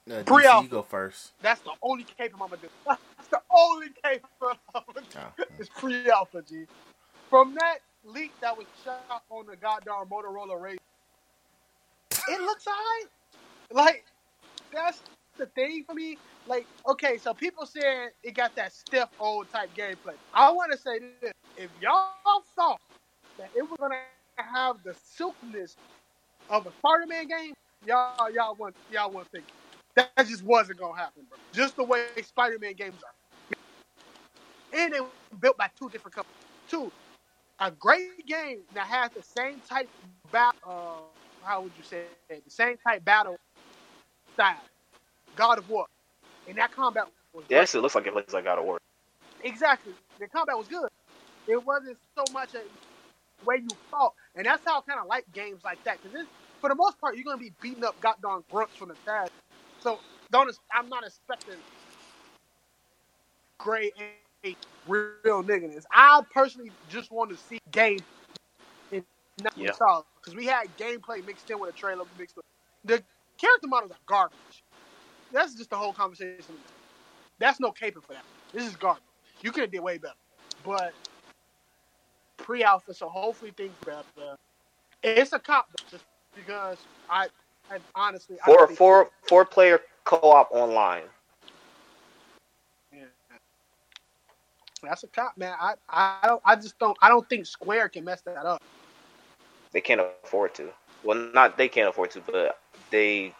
Uh, 0.06 0.16
DC, 0.16 0.26
Pre-alpha. 0.26 0.64
you 0.64 0.70
go 0.70 0.82
first. 0.82 1.32
That's 1.40 1.60
the 1.62 1.70
only 1.82 2.04
cape 2.18 2.32
I'm 2.34 2.40
gonna 2.40 2.56
do. 2.58 2.68
That's 2.86 3.28
the 3.30 3.40
only 3.50 3.86
cape 4.04 4.24
I'm 4.42 4.56
gonna 4.74 5.06
do. 5.38 5.44
It's 5.58 5.70
pre-alpha, 5.70 6.42
G. 6.42 6.64
From 7.30 7.54
that 7.54 7.78
leak 8.04 8.32
that 8.42 8.56
was 8.58 8.66
shot 8.84 9.22
on 9.30 9.46
the 9.46 9.56
goddamn 9.56 10.06
Motorola 10.10 10.60
Razr, 10.60 10.76
it 12.28 12.40
looks 12.40 12.66
alright. 12.66 13.10
Like 13.72 14.04
that's 14.72 15.02
the 15.38 15.46
thing 15.46 15.84
for 15.84 15.94
me. 15.94 16.18
Like, 16.46 16.66
okay, 16.86 17.16
so 17.16 17.32
people 17.32 17.66
saying 17.66 18.10
it 18.22 18.34
got 18.34 18.54
that 18.56 18.72
stiff 18.72 19.08
old 19.18 19.50
type 19.50 19.70
gameplay. 19.76 20.14
I 20.32 20.50
want 20.50 20.72
to 20.72 20.78
say 20.78 20.98
this: 21.20 21.32
if 21.56 21.70
y'all 21.80 22.42
thought 22.54 22.80
that 23.38 23.50
it 23.56 23.62
was 23.62 23.78
gonna 23.78 23.96
have 24.36 24.76
the 24.84 24.94
silkiness 25.02 25.76
of 26.50 26.66
a 26.66 26.72
Spider-Man 26.78 27.28
game, 27.28 27.54
y'all 27.86 28.30
y'all 28.30 28.54
want 28.54 28.74
y'all 28.92 29.10
want 29.10 29.28
thinking. 29.28 29.54
That 29.94 30.10
just 30.26 30.42
wasn't 30.44 30.80
gonna 30.80 30.96
happen, 30.96 31.22
bro. 31.28 31.38
Just 31.52 31.76
the 31.76 31.84
way 31.84 32.04
Spider-Man 32.22 32.74
games 32.74 32.96
are. 33.02 33.56
And 34.76 34.92
they 34.92 35.00
were 35.00 35.06
built 35.40 35.56
by 35.56 35.70
two 35.78 35.88
different 35.88 36.16
companies. 36.16 36.34
Two, 36.68 36.90
a 37.60 37.70
great 37.70 38.26
game 38.26 38.62
that 38.74 38.86
has 38.86 39.10
the 39.12 39.22
same 39.22 39.60
type 39.68 39.88
of 40.24 40.32
battle. 40.32 40.58
Uh, 40.66 41.23
How 41.44 41.62
would 41.62 41.72
you 41.76 41.84
say 41.84 42.04
it? 42.30 42.44
The 42.44 42.50
same 42.50 42.76
type 42.86 43.04
battle 43.04 43.36
style. 44.34 44.62
God 45.36 45.58
of 45.58 45.68
War, 45.68 45.86
and 46.46 46.58
that 46.58 46.72
combat 46.72 47.04
was 47.32 47.44
Yeah, 47.48 47.58
great. 47.58 47.62
actually, 47.62 47.80
it 47.80 47.82
looks 47.82 47.94
like 47.94 48.06
it 48.06 48.12
plays 48.12 48.24
like 48.32 48.44
God 48.44 48.58
of 48.58 48.64
War. 48.64 48.78
Exactly. 49.42 49.94
The 50.18 50.28
combat 50.28 50.56
was 50.56 50.68
good. 50.68 50.88
It 51.46 51.62
wasn't 51.64 51.98
so 52.16 52.24
much 52.32 52.54
a 52.54 52.62
way 53.44 53.56
you 53.56 53.68
fought, 53.90 54.14
and 54.36 54.46
that's 54.46 54.62
how 54.66 54.78
I 54.78 54.82
kind 54.82 55.00
of 55.00 55.06
like 55.06 55.24
games 55.32 55.62
like 55.64 55.80
that. 55.84 56.02
Because 56.02 56.26
for 56.60 56.68
the 56.70 56.74
most 56.76 57.00
part, 57.00 57.16
you're 57.16 57.24
gonna 57.24 57.38
be 57.38 57.52
beating 57.60 57.84
up 57.84 58.00
goddamn 58.00 58.44
grunts 58.50 58.76
from 58.76 58.88
the 58.88 58.96
past. 59.06 59.32
So 59.80 60.00
don't. 60.30 60.54
I'm 60.72 60.88
not 60.88 61.04
expecting 61.04 61.56
grade 63.58 63.92
A 64.44 64.56
real 64.86 65.42
niggas. 65.42 65.84
I 65.92 66.22
personally 66.32 66.70
just 66.88 67.10
want 67.10 67.30
to 67.30 67.36
see 67.36 67.58
game 67.70 67.98
in 68.92 69.04
not 69.42 69.54
Yeah. 69.56 69.72
Because 70.24 70.36
we 70.36 70.46
had 70.46 70.66
gameplay 70.78 71.24
mixed 71.26 71.50
in 71.50 71.60
with 71.60 71.74
a 71.74 71.76
trailer 71.76 72.04
mixed 72.18 72.36
with 72.36 72.44
the 72.84 73.02
character 73.38 73.68
models 73.68 73.92
are 73.92 73.98
garbage. 74.06 74.62
That's 75.32 75.54
just 75.54 75.70
the 75.70 75.76
whole 75.76 75.92
conversation. 75.92 76.54
That's 77.38 77.60
no 77.60 77.70
caping 77.70 78.02
for 78.02 78.12
that. 78.12 78.24
This 78.52 78.66
is 78.66 78.76
garbage. 78.76 79.02
You 79.42 79.52
could 79.52 79.62
have 79.62 79.70
did 79.70 79.80
way 79.80 79.98
better, 79.98 80.14
but 80.64 80.94
pre-alpha, 82.38 82.94
so 82.94 83.08
hopefully 83.08 83.52
things 83.56 83.74
better. 83.84 84.36
It's 85.02 85.32
a 85.32 85.38
cop 85.38 85.68
just 85.90 86.04
because 86.34 86.78
I, 87.10 87.28
I 87.70 87.78
honestly 87.94 88.36
I 88.42 88.46
Four 88.46 88.66
don't 88.66 88.76
four 88.76 89.10
four 89.28 89.44
player 89.44 89.80
co 90.04 90.16
op 90.16 90.48
online. 90.52 91.02
Yeah. 92.92 93.04
That's 94.82 95.02
a 95.02 95.08
cop, 95.08 95.36
man. 95.36 95.54
I, 95.60 95.74
I 95.88 96.26
don't 96.26 96.42
I 96.44 96.56
just 96.56 96.78
don't 96.78 96.96
I 97.02 97.08
don't 97.08 97.28
think 97.28 97.44
Square 97.44 97.90
can 97.90 98.04
mess 98.04 98.22
that 98.22 98.46
up. 98.46 98.62
They 99.74 99.80
can't 99.80 100.00
afford 100.24 100.54
to. 100.54 100.70
Well, 101.02 101.18
not 101.34 101.58
they 101.58 101.68
can't 101.68 101.88
afford 101.88 102.12
to, 102.12 102.20
but 102.20 102.58
they 102.90 103.34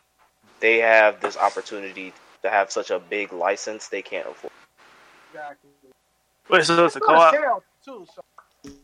they 0.61 0.79
have 0.79 1.21
this 1.21 1.37
opportunity 1.37 2.13
to 2.43 2.51
have 2.51 2.71
such 2.71 2.91
a 2.91 2.99
big 2.99 3.33
license. 3.33 3.89
They 3.89 4.03
can't 4.03 4.27
afford. 4.29 4.51
Exactly. 5.33 5.71
Wait, 6.51 6.65
so 6.65 6.85
it's 6.85 6.97
a 6.97 6.99
It's 6.99 7.07
gonna 7.07 7.19
co-op? 7.19 7.65
too. 7.85 8.07
So 8.13 8.21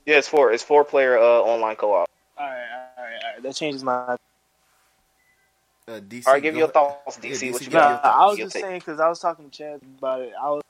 Yeah, 0.07 0.19
it's 0.19 0.29
four. 0.29 0.53
It's 0.53 0.63
four 0.63 0.85
player 0.85 1.19
uh, 1.19 1.23
online 1.23 1.77
co 1.77 1.93
op. 1.93 2.09
All 2.39 2.47
right, 2.47 2.55
all 2.99 3.05
right, 3.05 3.15
all 3.25 3.33
right. 3.35 3.43
That 3.43 3.55
changes 3.55 3.83
my. 3.85 4.17
Uh, 5.89 5.99
DC, 6.01 6.27
All 6.27 6.35
right, 6.35 6.43
give 6.43 6.55
go- 6.55 6.61
your 6.61 6.69
thoughts, 6.69 7.19
yeah, 7.23 7.31
DC. 7.33 7.53
what 7.53 7.61
you 7.63 7.67
give 7.67 7.73
Nah, 7.75 7.89
got? 7.89 8.03
thoughts. 8.03 8.17
I 8.17 8.27
was 8.27 8.39
just 8.39 8.53
take. 8.55 8.63
saying 8.65 8.79
because 8.79 9.01
I 9.01 9.09
was 9.09 9.19
talking 9.19 9.51
to 9.51 9.51
Chad 9.51 9.81
about 9.99 10.21
it. 10.21 10.33
I 10.41 10.51
was 10.51 10.63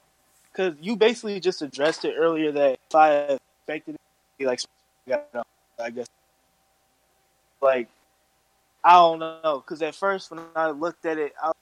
because 0.53 0.75
you 0.81 0.97
basically 0.97 1.39
just 1.41 1.63
addressed 1.63 2.05
it 2.05 2.15
earlier 2.17 2.53
that 2.53 2.79
if 2.89 2.95
I 2.95 3.39
expected 3.67 3.95
it 3.95 3.99
to 3.99 4.39
be 4.39 4.47
like, 4.47 4.61
I 5.79 5.91
guess, 5.91 6.07
like 7.63 7.89
I 8.83 8.95
don't 8.95 9.19
know 9.19 9.63
because 9.65 9.83
at 9.83 9.95
first 9.95 10.31
when 10.31 10.41
I 10.57 10.71
looked 10.71 11.05
at 11.05 11.19
it, 11.19 11.35
I, 11.43 11.53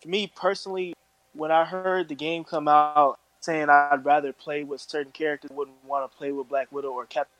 for 0.00 0.08
me 0.08 0.30
personally, 0.34 0.94
when 1.34 1.50
I 1.50 1.64
heard 1.64 2.08
the 2.08 2.14
game 2.14 2.44
come 2.44 2.68
out 2.68 3.18
saying 3.40 3.68
I'd 3.68 4.04
rather 4.04 4.32
play 4.32 4.64
with 4.64 4.80
certain 4.80 5.12
characters, 5.12 5.50
wouldn't 5.52 5.84
want 5.84 6.10
to 6.10 6.16
play 6.16 6.32
with 6.32 6.48
Black 6.48 6.70
Widow 6.72 6.90
or 6.92 7.06
Captain 7.06 7.32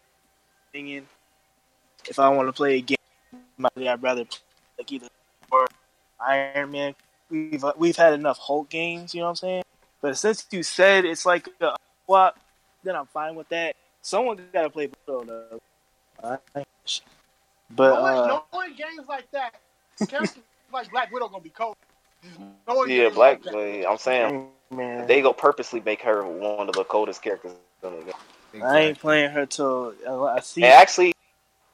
Union. 0.74 1.06
If 2.08 2.18
I 2.18 2.28
want 2.28 2.48
to 2.48 2.52
play 2.52 2.78
a 2.78 2.80
game, 2.80 2.98
I'd 3.76 4.02
rather 4.02 4.24
play 4.24 4.40
like 4.78 4.92
either 4.92 5.08
or 5.50 5.66
Iron 6.20 6.70
Man. 6.70 6.94
We've 7.30 7.64
we've 7.76 7.96
had 7.96 8.12
enough 8.12 8.38
Hulk 8.38 8.68
games, 8.68 9.14
you 9.14 9.20
know 9.20 9.26
what 9.26 9.30
I'm 9.30 9.36
saying? 9.36 9.62
But 10.00 10.18
since 10.18 10.46
you 10.50 10.62
said 10.62 11.04
it's 11.04 11.24
like 11.24 11.48
a 11.60 11.76
swap, 12.04 12.38
then 12.82 12.96
I'm 12.96 13.06
fine 13.06 13.36
with 13.36 13.48
that. 13.50 13.76
Someone's 14.02 14.40
got 14.52 14.62
to 14.62 14.70
play 14.70 14.90
Widow 15.06 15.24
though. 15.24 15.60
Alright. 17.80 17.94
But 17.94 18.02
knowing, 18.02 18.18
uh, 18.18 18.40
knowing 18.52 18.74
games 18.76 19.08
like 19.08 19.30
that, 19.32 19.54
characters 20.08 20.42
like 20.72 20.90
Black 20.90 21.12
Widow 21.12 21.28
gonna 21.28 21.42
be 21.42 21.50
cold. 21.50 21.74
Just 22.22 22.38
knowing 22.68 22.88
Yeah, 22.90 23.04
games 23.04 23.14
Black. 23.14 23.44
like 23.44 23.52
that. 23.52 23.88
I'm 23.88 23.98
saying 23.98 24.48
man, 24.70 25.06
they 25.06 25.22
go 25.22 25.32
purposely 25.32 25.80
make 25.80 26.02
her 26.02 26.24
one 26.24 26.68
of 26.68 26.74
the 26.74 26.84
coldest 26.84 27.22
characters 27.22 27.52
in 27.82 27.90
the 27.90 28.12
game. 28.52 28.62
I 28.62 28.80
ain't 28.80 28.98
playing 28.98 29.30
her 29.30 29.46
till 29.46 29.94
uh, 30.06 30.24
I 30.24 30.40
see. 30.40 30.62
And 30.62 30.72
actually, 30.72 31.12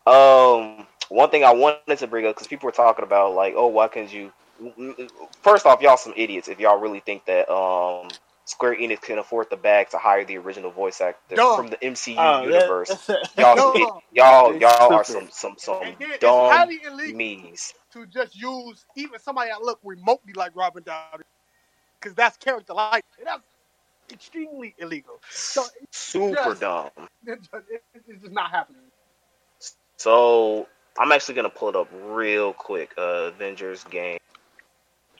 um, 0.06 0.86
one 1.08 1.30
thing 1.30 1.44
I 1.44 1.52
wanted 1.52 1.98
to 1.98 2.06
bring 2.06 2.26
up 2.26 2.34
because 2.34 2.46
people 2.46 2.66
were 2.66 2.72
talking 2.72 3.04
about 3.04 3.34
like, 3.34 3.54
oh, 3.56 3.66
why 3.68 3.88
can't 3.88 4.12
you? 4.12 4.32
First 5.42 5.66
off, 5.66 5.80
y'all 5.80 5.96
some 5.96 6.14
idiots 6.16 6.48
if 6.48 6.58
y'all 6.58 6.80
really 6.80 7.00
think 7.00 7.24
that 7.26 7.48
um 7.48 8.08
Square 8.48 8.76
Enix 8.76 9.02
can 9.02 9.18
afford 9.18 9.50
the 9.50 9.56
bag 9.58 9.90
to 9.90 9.98
hire 9.98 10.24
the 10.24 10.38
original 10.38 10.70
voice 10.70 11.02
actor 11.02 11.36
from 11.36 11.68
the 11.68 11.76
MCU 11.76 12.16
Oh, 12.18 12.40
that- 12.40 12.54
universe. 12.54 13.10
Y'all, 13.36 13.56
some 13.56 13.72
Dumb. 13.74 14.00
y'all, 14.12 14.52
It's 14.54 14.60
y'all 14.62 14.92
are 14.94 15.04
some 15.04 15.28
some 15.30 15.54
some 15.58 15.94
then 16.00 16.08
dumb 16.18 16.50
highly 16.50 16.80
illegal 16.84 17.14
me's. 17.14 17.74
to 17.92 18.06
just 18.06 18.34
use 18.34 18.86
even 18.96 19.20
somebody 19.20 19.50
that 19.50 19.60
look 19.60 19.78
remotely 19.84 20.32
like 20.32 20.56
Robin 20.56 20.82
Downey, 20.82 21.24
because 22.00 22.14
that's 22.16 22.36
character 22.38 22.72
like 22.72 23.04
that's 23.22 23.42
extremely 24.10 24.74
illegal. 24.78 25.20
So 25.30 25.62
Super 25.92 26.34
Yes. 26.34 26.58
dumb. 26.58 26.88
it, 27.26 27.38
it, 27.52 27.82
it's 28.06 28.22
just 28.22 28.32
not 28.32 28.50
happening. 28.50 28.80
So 29.98 30.66
I'm 30.98 31.12
actually 31.12 31.34
gonna 31.34 31.50
pull 31.50 31.68
it 31.68 31.76
up 31.76 31.88
real 31.92 32.54
quick. 32.54 32.94
Uh, 32.96 33.28
Avengers 33.28 33.84
game 33.84 34.18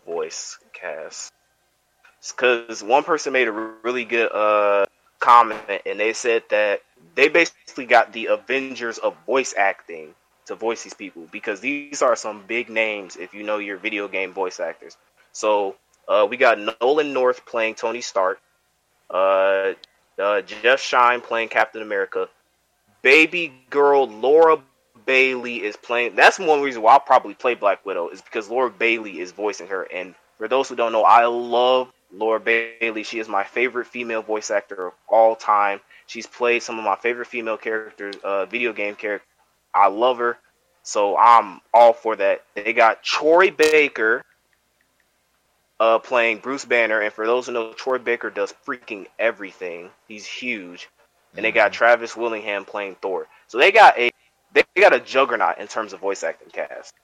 voice 0.06 0.59
cast. 0.72 1.30
Because 2.36 2.82
one 2.82 3.05
person 3.05 3.32
made 3.32 3.49
a 3.49 3.53
really 3.53 4.05
good 4.05 4.32
uh 4.32 4.86
comment, 5.20 5.82
and 5.86 5.99
they 5.99 6.12
said 6.12 6.43
that 6.51 6.82
they 7.15 7.28
basically 7.28 7.86
got 7.86 8.12
the 8.12 8.27
Avengers 8.27 8.99
of 8.99 9.16
voice 9.27 9.55
acting 9.57 10.15
to 10.47 10.55
voice 10.55 10.82
these 10.82 10.95
people 10.95 11.27
because 11.31 11.61
these 11.61 12.03
are 12.03 12.16
some 12.16 12.43
big 12.47 12.70
names 12.70 13.16
if 13.16 13.35
you 13.35 13.43
know 13.43 13.59
your 13.59 13.77
video 13.77 14.09
game 14.09 14.32
voice 14.32 14.61
actors. 14.61 14.97
So 15.32 15.77
uh, 16.09 16.27
we 16.28 16.36
got 16.36 16.59
Nolan 16.81 17.12
North 17.12 17.45
playing 17.45 17.74
Tony 17.74 18.01
Stark, 18.01 18.40
uh, 19.11 19.73
uh, 20.19 20.40
Jeff 20.43 20.81
Schine 20.81 21.20
playing 21.20 21.49
Captain 21.51 21.82
America, 21.82 22.28
baby 23.03 23.53
girl 23.70 24.09
Laura 24.09 24.59
Bailey 25.07 25.62
is 25.65 25.77
playing. 25.77 26.16
That's 26.16 26.39
one 26.39 26.61
reason 26.62 26.82
why 26.82 26.93
I'll 26.95 27.01
probably 27.01 27.35
play 27.35 27.55
Black 27.55 27.85
Widow 27.86 28.09
is 28.09 28.20
because 28.23 28.49
Laura 28.49 28.70
Bailey 28.70 29.19
is 29.20 29.32
voicing 29.32 29.69
her. 29.69 29.85
And 29.93 30.15
for 30.36 30.49
those 30.49 30.69
who 30.69 30.77
don't 30.77 30.93
know, 30.93 31.05
I 31.05 31.27
love 31.27 31.93
Laura 32.12 32.40
Bailey. 32.40 33.02
She 33.02 33.18
is 33.18 33.28
my 33.28 33.44
favorite 33.44 33.86
female 33.86 34.22
voice 34.22 34.51
actor 34.51 34.89
of 34.89 34.93
all 35.09 35.36
time. 35.36 35.80
She's 36.06 36.26
played 36.26 36.62
some 36.62 36.78
of 36.78 36.85
my 36.85 36.97
favorite 36.97 37.26
female 37.26 37.59
characters, 37.59 38.16
uh, 38.24 38.47
video 38.47 38.72
game 38.72 38.94
characters. 38.94 39.28
I 39.74 39.89
love 39.89 40.18
her, 40.18 40.39
so 40.82 41.16
I'm 41.16 41.60
all 41.72 41.93
for 41.93 42.16
that. 42.16 42.43
They 42.55 42.72
got 42.72 43.02
Troy 43.02 43.51
Baker 43.51 44.24
uh, 45.78 45.98
playing 45.98 46.39
Bruce 46.39 46.64
Banner, 46.64 47.01
and 47.01 47.12
for 47.12 47.26
those 47.26 47.47
who 47.47 47.52
know, 47.52 47.72
Troy 47.72 47.98
Baker 47.98 48.30
does 48.30 48.55
freaking 48.66 49.06
everything. 49.18 49.90
He's 50.09 50.26
huge, 50.26 50.89
and 51.36 51.44
they 51.44 51.52
got 51.52 51.72
Travis 51.72 52.16
Willingham 52.16 52.64
playing 52.64 52.97
Thor. 53.01 53.26
So 53.47 53.59
they 53.59 53.70
got 53.70 53.98
a 53.98 54.10
they 54.52 54.64
got 54.76 54.94
a 54.94 55.01
juggernaut 55.01 55.59
in 55.59 55.68
terms 55.68 55.93
of 55.93 56.01
voice 56.01 56.22
acting 56.22 56.51
cast. 56.51 56.94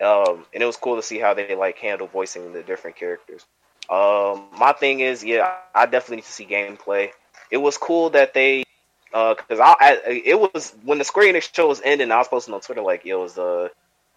Um, 0.00 0.44
and 0.54 0.62
it 0.62 0.66
was 0.66 0.76
cool 0.76 0.96
to 0.96 1.02
see 1.02 1.18
how 1.18 1.34
they 1.34 1.54
like 1.54 1.78
handle 1.78 2.06
voicing 2.06 2.52
the 2.52 2.62
different 2.62 2.96
characters. 2.96 3.44
Um, 3.88 4.46
my 4.56 4.72
thing 4.72 5.00
is, 5.00 5.24
yeah, 5.24 5.56
I 5.74 5.86
definitely 5.86 6.16
need 6.16 6.24
to 6.24 6.32
see 6.32 6.46
gameplay. 6.46 7.10
It 7.50 7.56
was 7.56 7.76
cool 7.76 8.10
that 8.10 8.34
they, 8.34 8.64
uh, 9.12 9.34
cause 9.34 9.58
I, 9.58 9.74
I 9.80 10.22
it 10.24 10.38
was 10.38 10.72
when 10.84 10.98
the 10.98 11.04
Square 11.04 11.32
Enix 11.32 11.52
show 11.54 11.68
was 11.68 11.80
ending, 11.84 12.12
I 12.12 12.18
was 12.18 12.28
posting 12.28 12.54
on 12.54 12.60
Twitter 12.60 12.82
like, 12.82 13.04
yo, 13.04 13.22
was 13.22 13.36
uh, 13.38 13.68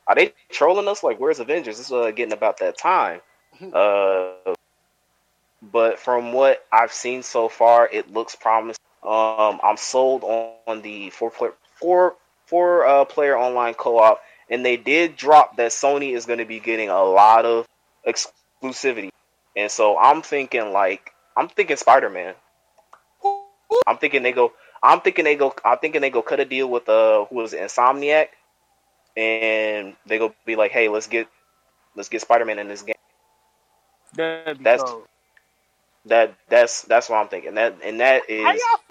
are 0.07 0.15
they 0.15 0.33
trolling 0.49 0.87
us? 0.87 1.03
Like, 1.03 1.19
where's 1.19 1.39
Avengers? 1.39 1.77
This 1.77 1.87
is 1.87 1.91
uh, 1.93 2.11
getting 2.11 2.33
about 2.33 2.59
that 2.59 2.77
time. 2.77 3.21
Uh, 3.73 4.31
but 5.71 5.99
from 5.99 6.33
what 6.33 6.65
I've 6.71 6.91
seen 6.91 7.23
so 7.23 7.47
far, 7.47 7.87
it 7.91 8.11
looks 8.11 8.35
promising. 8.35 8.83
Um, 9.03 9.59
I'm 9.63 9.77
sold 9.77 10.23
on, 10.23 10.53
on 10.67 10.81
the 10.81 11.09
four 11.09 11.29
player 11.29 11.53
four 11.75 12.15
four 12.45 12.85
uh, 12.85 13.05
player 13.05 13.37
online 13.37 13.73
co 13.73 13.97
op, 13.99 14.21
and 14.49 14.65
they 14.65 14.77
did 14.77 15.15
drop 15.15 15.57
that 15.57 15.71
Sony 15.71 16.15
is 16.15 16.25
going 16.25 16.39
to 16.39 16.45
be 16.45 16.59
getting 16.59 16.89
a 16.89 17.03
lot 17.03 17.45
of 17.45 17.67
exclusivity, 18.07 19.09
and 19.55 19.71
so 19.71 19.97
I'm 19.97 20.21
thinking 20.21 20.71
like 20.71 21.11
I'm 21.37 21.47
thinking 21.47 21.77
Spider 21.77 22.09
Man. 22.09 22.35
I'm 23.87 23.97
thinking 23.97 24.23
they 24.23 24.31
go. 24.31 24.53
I'm 24.81 25.01
thinking 25.01 25.25
they 25.25 25.35
go. 25.35 25.53
I'm 25.63 25.77
thinking 25.79 26.01
they 26.01 26.09
go 26.09 26.21
cut 26.21 26.39
a 26.39 26.45
deal 26.45 26.69
with 26.69 26.87
uh 26.89 27.25
who 27.25 27.35
was 27.35 27.53
it, 27.53 27.61
Insomniac, 27.61 28.27
and 29.15 29.95
they 30.05 30.17
go 30.17 30.33
be 30.45 30.55
like, 30.55 30.71
hey, 30.71 30.89
let's 30.89 31.07
get 31.07 31.27
let's 31.95 32.09
get 32.09 32.21
Spider 32.21 32.45
Man 32.45 32.59
in 32.59 32.67
this 32.67 32.81
game. 32.81 32.95
That's 34.15 34.83
cold. 34.83 35.07
that 36.05 36.35
that's 36.49 36.83
that's 36.83 37.09
what 37.09 37.17
I'm 37.17 37.27
thinking. 37.27 37.55
That 37.55 37.77
and 37.83 37.99
that 37.99 38.29
is 38.29 38.43
How 38.43 38.51
y'all, 38.51 38.83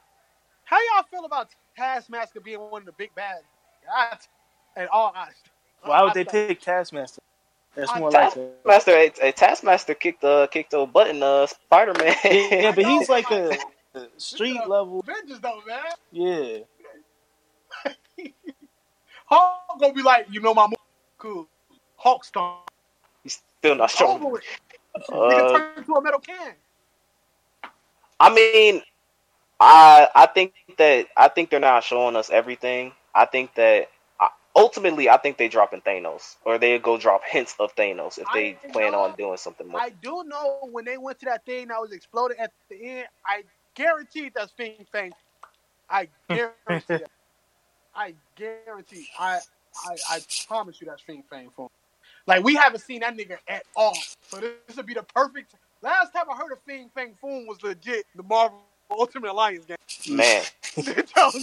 how 0.65 0.79
y'all 0.95 1.05
feel 1.11 1.25
about 1.25 1.49
Taskmaster 1.77 2.41
being 2.41 2.61
one 2.61 2.83
of 2.83 2.87
the 2.87 2.93
big 2.93 3.15
bad 3.15 3.37
guys? 3.87 4.29
And 4.77 4.89
all 4.89 5.13
honesty, 5.15 5.51
Why 5.85 6.03
would 6.03 6.15
they 6.15 6.25
pick 6.25 6.61
Taskmaster? 6.61 7.21
That's 7.75 7.91
I- 7.91 7.99
more 7.99 8.11
like 8.11 8.37
a, 8.37 8.51
Taskmaster. 8.65 8.93
A, 8.93 9.29
a 9.29 9.33
Taskmaster 9.33 9.95
kicked 9.95 10.25
uh 10.25 10.47
kicked 10.49 10.75
a 10.75 10.87
button. 10.87 11.23
Uh, 11.23 11.47
Spider 11.47 11.95
Man. 11.99 12.15
yeah, 12.25 12.73
but 12.75 12.85
he's 12.85 13.09
like 13.09 13.31
a, 13.31 13.57
a 13.95 14.07
street 14.19 14.61
level. 14.67 15.01
Avengers 15.01 15.41
though, 15.41 15.63
man. 15.67 15.81
Yeah, 16.13 16.59
Hulk 19.27 19.81
gonna 19.81 19.95
be 19.95 20.03
like, 20.03 20.27
you 20.31 20.41
know 20.41 20.55
my 20.55 20.67
move, 20.67 20.77
cool. 21.19 21.49
Hulk 21.97 22.25
stomp. 22.25 22.71
He's 23.23 23.41
still 23.59 23.75
not 23.77 23.91
showing. 23.91 24.17
Over 24.23 24.29
with. 24.33 24.45
Uh, 24.95 25.13
Nigga 25.13 25.57
turn 25.57 25.79
into 25.79 25.93
a 25.95 26.03
metal 26.03 26.21
can. 26.21 26.53
I 28.21 28.35
mean, 28.35 28.83
I 29.59 30.09
I 30.15 30.27
think 30.27 30.53
that 30.77 31.07
I 31.17 31.29
think 31.29 31.49
they're 31.51 31.61
not 31.61 31.85
showing 31.85 32.17
us 32.17 32.29
everything. 32.31 32.93
I 33.15 33.25
think 33.25 33.55
that 33.55 33.89
I- 33.89 33.92
ultimately, 34.55 35.09
I 35.09 35.17
think 35.17 35.37
they 35.37 35.49
dropping 35.49 35.81
Thanos, 35.81 36.37
or 36.45 36.59
they 36.59 36.79
go 36.79 36.99
drop 36.99 37.23
hints 37.25 37.55
of 37.59 37.75
Thanos 37.75 38.19
if 38.19 38.27
they 38.33 38.59
I 38.65 38.73
plan 38.73 38.93
know. 38.93 39.03
on 39.03 39.15
doing 39.17 39.37
something 39.37 39.69
more. 39.69 39.81
I 39.81 39.91
do 39.91 40.25
know 40.27 40.69
when 40.71 40.85
they 40.85 40.99
went 40.99 41.19
to 41.21 41.27
that 41.27 41.45
thing 41.45 41.69
that 41.69 41.81
was 41.81 41.93
exploding 41.93 42.39
at 42.39 42.53
the 42.69 42.83
end. 42.83 43.09
I 43.27 43.43
guaranteed 43.75 44.33
that's 44.35 44.53
Fin 44.53 44.75
Fang. 44.91 45.13
I 45.89 46.09
guarantee 46.29 46.85
that. 46.89 47.11
I 47.95 48.15
guarantee. 48.37 49.07
I, 49.19 49.41
I 49.87 49.97
I 50.11 50.21
promise 50.47 50.81
you 50.81 50.87
that's 50.87 51.03
Fin 51.03 51.23
Fang 51.29 51.51
for. 51.51 51.69
Like 52.27 52.45
we 52.45 52.55
haven't 52.55 52.81
seen 52.81 53.01
that 53.01 53.17
nigga 53.17 53.37
at 53.49 53.65
all. 53.77 53.97
So 54.29 54.39
this 54.41 54.77
would 54.77 54.87
be 54.87 54.95
the 54.95 55.03
perfect. 55.03 55.55
Last 55.83 56.13
time 56.13 56.27
I 56.31 56.37
heard 56.37 56.53
of 56.53 56.59
Fin 56.67 56.89
Fang 56.95 57.15
Foom 57.23 57.47
was 57.47 57.63
legit 57.63 58.07
the 58.15 58.23
Marvel 58.23 58.61
Ultimate 58.91 59.33
Alliance 59.33 59.65
game. 59.67 60.17
Man, 60.17 60.43
so, 60.63 61.31
so 61.31 61.41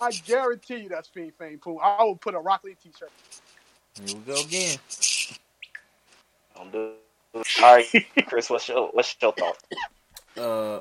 I 0.00 0.10
guarantee 0.10 0.78
you 0.78 0.88
that's 0.88 1.08
Fin 1.08 1.32
Fang 1.38 1.58
Foom. 1.58 1.78
I 1.82 2.02
will 2.04 2.16
put 2.16 2.34
a 2.34 2.38
Rock 2.38 2.62
Lee 2.64 2.76
t-shirt. 2.82 3.10
Here 4.04 4.16
we 4.16 4.32
go 4.32 4.40
again. 4.40 4.78
don't 6.56 6.72
do. 6.72 6.92
All 7.32 7.42
right, 7.62 7.86
Chris, 8.26 8.50
what's 8.50 8.68
your 8.68 8.88
what's 8.88 9.14
your 9.22 9.32
thought? 9.32 9.56
uh, 10.36 10.80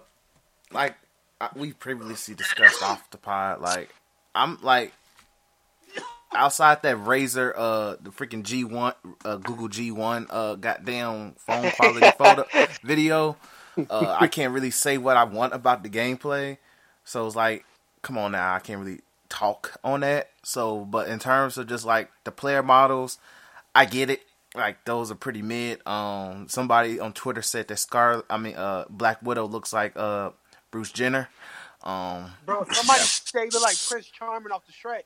like 0.72 0.96
I, 1.40 1.50
we 1.56 1.74
previously 1.74 2.34
discussed 2.34 2.82
off 2.82 3.10
the 3.12 3.18
pod, 3.18 3.62
like 3.62 3.94
I'm 4.34 4.58
like 4.62 4.94
outside 6.34 6.82
that 6.84 6.96
razor, 6.96 7.54
uh, 7.56 7.96
the 8.02 8.10
freaking 8.12 8.44
G 8.44 8.64
one, 8.64 8.94
uh, 9.26 9.38
Google 9.38 9.68
G 9.68 9.92
one, 9.92 10.28
uh, 10.30 10.56
goddamn 10.56 11.34
phone 11.38 11.72
quality 11.76 12.12
photo 12.18 12.46
video. 12.84 13.38
Uh, 13.90 14.18
I 14.20 14.28
can't 14.28 14.54
really 14.54 14.72
say 14.72 14.98
what 14.98 15.18
I 15.18 15.24
want 15.24 15.54
about 15.54 15.84
the 15.84 15.90
gameplay, 15.90 16.58
so 17.06 17.26
it's 17.26 17.36
like, 17.36 17.64
come 18.02 18.18
on 18.18 18.32
now, 18.34 18.54
I 18.56 18.60
can't 18.60 18.80
really 18.80 19.02
talk 19.30 19.78
on 19.84 20.02
that. 20.02 20.30
So, 20.44 20.86
but 20.86 21.08
in 21.08 21.20
terms 21.20 21.58
of 21.58 21.68
just 21.68 21.86
like 21.86 22.10
the 22.24 22.32
player 22.32 22.64
models, 22.64 23.18
I 23.76 23.86
get 23.86 24.10
it. 24.10 24.22
Like 24.56 24.84
those 24.86 25.12
are 25.12 25.16
pretty 25.16 25.42
mid. 25.44 25.86
Um, 25.88 26.48
somebody 26.50 27.00
on 27.00 27.14
Twitter 27.14 27.42
said 27.44 27.68
that 27.68 27.78
Scar, 27.78 28.24
I 28.30 28.38
mean, 28.38 28.56
uh, 28.56 28.86
Black 28.90 29.22
Widow 29.22 29.46
looks 29.48 29.72
like 29.72 29.94
uh 29.96 30.32
Bruce 30.72 30.92
Jenner. 30.92 31.30
Um, 31.84 32.32
Bro, 32.46 32.66
somebody 32.72 33.00
say 33.04 33.42
they 33.46 33.50
look 33.52 33.62
like 33.64 33.78
Prince 33.88 34.08
Charming 34.08 34.52
off 34.52 34.64
the 34.66 34.74
Shrek. 34.74 35.04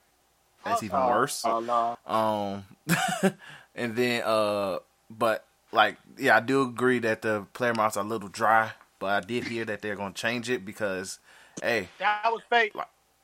that's 0.64 0.82
even 0.82 0.98
Oh, 1.00 1.10
worse. 1.10 1.44
Oh 1.46 1.60
no, 1.60 1.98
Um, 2.12 2.64
and 3.76 3.96
then 3.96 4.24
uh, 4.26 4.80
but 5.10 5.46
like, 5.72 5.98
yeah, 6.18 6.38
I 6.38 6.40
do 6.40 6.62
agree 6.62 7.00
that 7.00 7.22
the 7.22 7.46
player 7.54 7.74
models 7.74 7.98
are 7.98 8.04
a 8.06 8.08
little 8.08 8.30
dry. 8.30 8.72
But 9.00 9.08
I 9.08 9.20
did 9.26 9.44
hear 9.48 9.66
that 9.66 9.82
they're 9.82 9.96
gonna 9.98 10.14
change 10.14 10.50
it 10.50 10.66
because, 10.66 11.20
hey, 11.62 11.90
That 12.00 12.24
was 12.26 12.42
fake. 12.50 12.74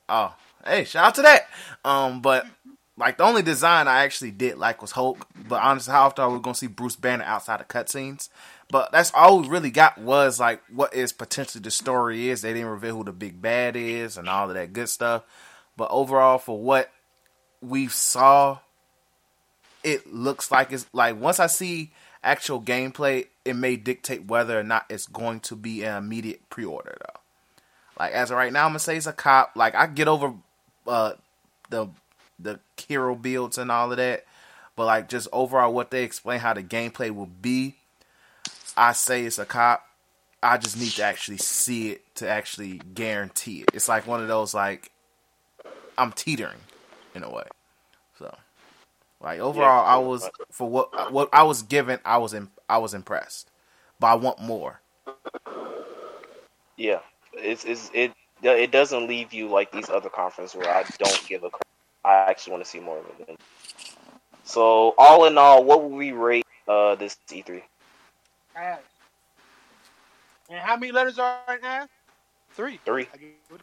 Oh, 0.08 0.34
hey, 0.64 0.84
shout 0.84 1.06
out 1.06 1.14
to 1.16 1.22
that. 1.22 1.48
Um, 1.84 2.20
but 2.20 2.46
like 2.96 3.16
the 3.16 3.24
only 3.24 3.42
design 3.42 3.88
I 3.88 4.04
actually 4.04 4.30
did 4.30 4.58
like 4.58 4.82
was 4.82 4.92
Hulk. 4.92 5.26
But 5.48 5.62
honestly, 5.62 5.92
how 5.92 6.06
often 6.06 6.24
are 6.24 6.30
we 6.30 6.40
gonna 6.40 6.54
see 6.54 6.66
Bruce 6.66 6.96
Banner 6.96 7.24
outside 7.24 7.60
of 7.60 7.68
cutscenes? 7.68 8.28
But 8.70 8.92
that's 8.92 9.12
all 9.14 9.40
we 9.40 9.48
really 9.48 9.70
got 9.70 9.98
was 9.98 10.38
like 10.38 10.62
what 10.68 10.94
is 10.94 11.12
potentially 11.12 11.62
the 11.62 11.70
story 11.70 12.28
is. 12.28 12.42
They 12.42 12.52
didn't 12.52 12.68
reveal 12.68 12.96
who 12.96 13.04
the 13.04 13.12
big 13.12 13.40
bad 13.40 13.74
is 13.76 14.16
and 14.16 14.28
all 14.28 14.48
of 14.48 14.54
that 14.54 14.72
good 14.72 14.88
stuff. 14.88 15.24
But 15.76 15.90
overall, 15.90 16.38
for 16.38 16.60
what 16.60 16.90
we 17.62 17.88
saw, 17.88 18.58
it 19.82 20.12
looks 20.12 20.50
like 20.50 20.72
it's 20.72 20.86
like 20.92 21.18
once 21.18 21.40
I 21.40 21.46
see 21.46 21.92
actual 22.22 22.60
gameplay, 22.60 23.28
it 23.44 23.54
may 23.54 23.76
dictate 23.76 24.26
whether 24.26 24.58
or 24.58 24.62
not 24.62 24.84
it's 24.90 25.06
going 25.06 25.40
to 25.40 25.56
be 25.56 25.84
an 25.84 25.96
immediate 25.96 26.48
pre-order 26.50 26.96
though. 27.00 27.19
Like 28.00 28.12
as 28.12 28.30
of 28.30 28.38
right 28.38 28.50
now, 28.50 28.64
I'm 28.64 28.70
gonna 28.70 28.78
say 28.78 28.96
it's 28.96 29.06
a 29.06 29.12
cop. 29.12 29.52
Like 29.54 29.74
I 29.74 29.86
get 29.86 30.08
over 30.08 30.32
uh, 30.86 31.12
the 31.68 31.88
the 32.38 32.58
hero 32.88 33.14
builds 33.14 33.58
and 33.58 33.70
all 33.70 33.90
of 33.90 33.98
that, 33.98 34.24
but 34.74 34.86
like 34.86 35.10
just 35.10 35.28
overall 35.34 35.74
what 35.74 35.90
they 35.90 36.02
explain 36.02 36.40
how 36.40 36.54
the 36.54 36.62
gameplay 36.62 37.14
will 37.14 37.26
be, 37.26 37.76
I 38.74 38.92
say 38.92 39.26
it's 39.26 39.38
a 39.38 39.44
cop. 39.44 39.84
I 40.42 40.56
just 40.56 40.78
need 40.78 40.92
to 40.92 41.04
actually 41.04 41.36
see 41.36 41.90
it 41.90 42.14
to 42.14 42.26
actually 42.26 42.80
guarantee 42.94 43.60
it. 43.60 43.72
It's 43.74 43.86
like 43.86 44.06
one 44.06 44.22
of 44.22 44.28
those 44.28 44.54
like 44.54 44.90
I'm 45.98 46.12
teetering 46.12 46.60
in 47.14 47.22
a 47.22 47.30
way. 47.30 47.44
So 48.18 48.34
like 49.20 49.40
overall, 49.40 49.84
I 49.84 49.98
was 49.98 50.30
for 50.50 50.66
what 50.66 51.12
what 51.12 51.28
I 51.34 51.42
was 51.42 51.62
given, 51.64 51.98
I 52.06 52.16
was 52.16 52.32
in, 52.32 52.48
I 52.66 52.78
was 52.78 52.94
impressed, 52.94 53.50
but 53.98 54.06
I 54.06 54.14
want 54.14 54.40
more. 54.40 54.80
Yeah, 56.78 57.00
it's, 57.34 57.64
it's 57.64 57.90
it 57.94 58.12
it 58.42 58.70
doesn't 58.70 59.06
leave 59.06 59.32
you 59.32 59.48
like 59.48 59.70
these 59.72 59.90
other 59.90 60.08
conferences 60.08 60.56
where 60.56 60.68
I 60.70 60.84
don't 60.98 61.26
give 61.28 61.44
a 61.44 61.50
crap. 61.50 61.62
I 62.04 62.14
actually 62.30 62.52
want 62.52 62.64
to 62.64 62.70
see 62.70 62.80
more 62.80 62.98
of 62.98 63.04
it. 63.28 63.36
So 64.44 64.94
all 64.98 65.26
in 65.26 65.36
all, 65.38 65.64
what 65.64 65.82
would 65.82 65.96
we 65.96 66.12
rate 66.12 66.46
uh 66.66 66.94
this 66.94 67.16
E3? 67.30 67.62
Ass. 68.56 68.78
And 70.48 70.58
how 70.58 70.76
many 70.76 70.92
letters 70.92 71.18
are 71.18 71.38
in 71.48 71.64
ass? 71.64 71.88
Three. 72.54 72.80
Three. 72.84 73.06
I 73.12 73.16
give 73.16 73.28
it- 73.54 73.60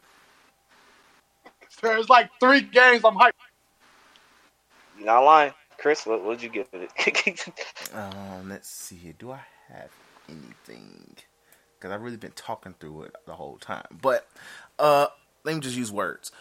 There's 1.82 2.08
like 2.08 2.30
three 2.40 2.60
games 2.62 3.04
I'm 3.04 3.14
hyped. 3.14 3.32
You're 4.96 5.06
not 5.06 5.20
lying, 5.20 5.52
Chris. 5.78 6.06
What 6.06 6.24
would 6.24 6.42
you 6.42 6.48
give 6.48 6.66
it? 6.72 6.90
Um, 7.94 8.48
let's 8.48 8.68
see. 8.68 9.14
Do 9.18 9.32
I 9.32 9.40
have 9.68 9.90
anything? 10.28 11.16
Because 11.78 11.92
I've 11.92 12.02
really 12.02 12.16
been 12.16 12.32
talking 12.32 12.74
through 12.80 13.02
it 13.02 13.14
the 13.26 13.34
whole 13.34 13.56
time. 13.58 13.86
But 14.02 14.26
uh, 14.78 15.06
let 15.44 15.54
me 15.54 15.60
just 15.60 15.76
use 15.76 15.92
words. 15.92 16.32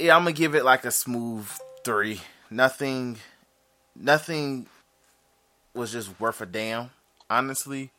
Yeah, 0.00 0.16
I'm 0.16 0.22
gonna 0.22 0.32
give 0.32 0.54
it 0.54 0.64
like 0.64 0.84
a 0.84 0.90
smooth 0.90 1.48
three. 1.84 2.20
Nothing, 2.50 3.18
nothing 3.94 4.66
was 5.74 5.92
just 5.92 6.18
worth 6.20 6.40
a 6.40 6.46
damn. 6.46 6.90
Honestly, 7.30 7.90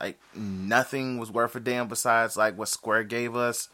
Like 0.00 0.18
nothing 0.34 1.18
was 1.18 1.30
worth 1.30 1.54
a 1.56 1.60
damn 1.60 1.88
besides 1.88 2.36
like 2.36 2.56
what 2.58 2.68
Square 2.68 3.04
gave 3.04 3.36
us, 3.36 3.68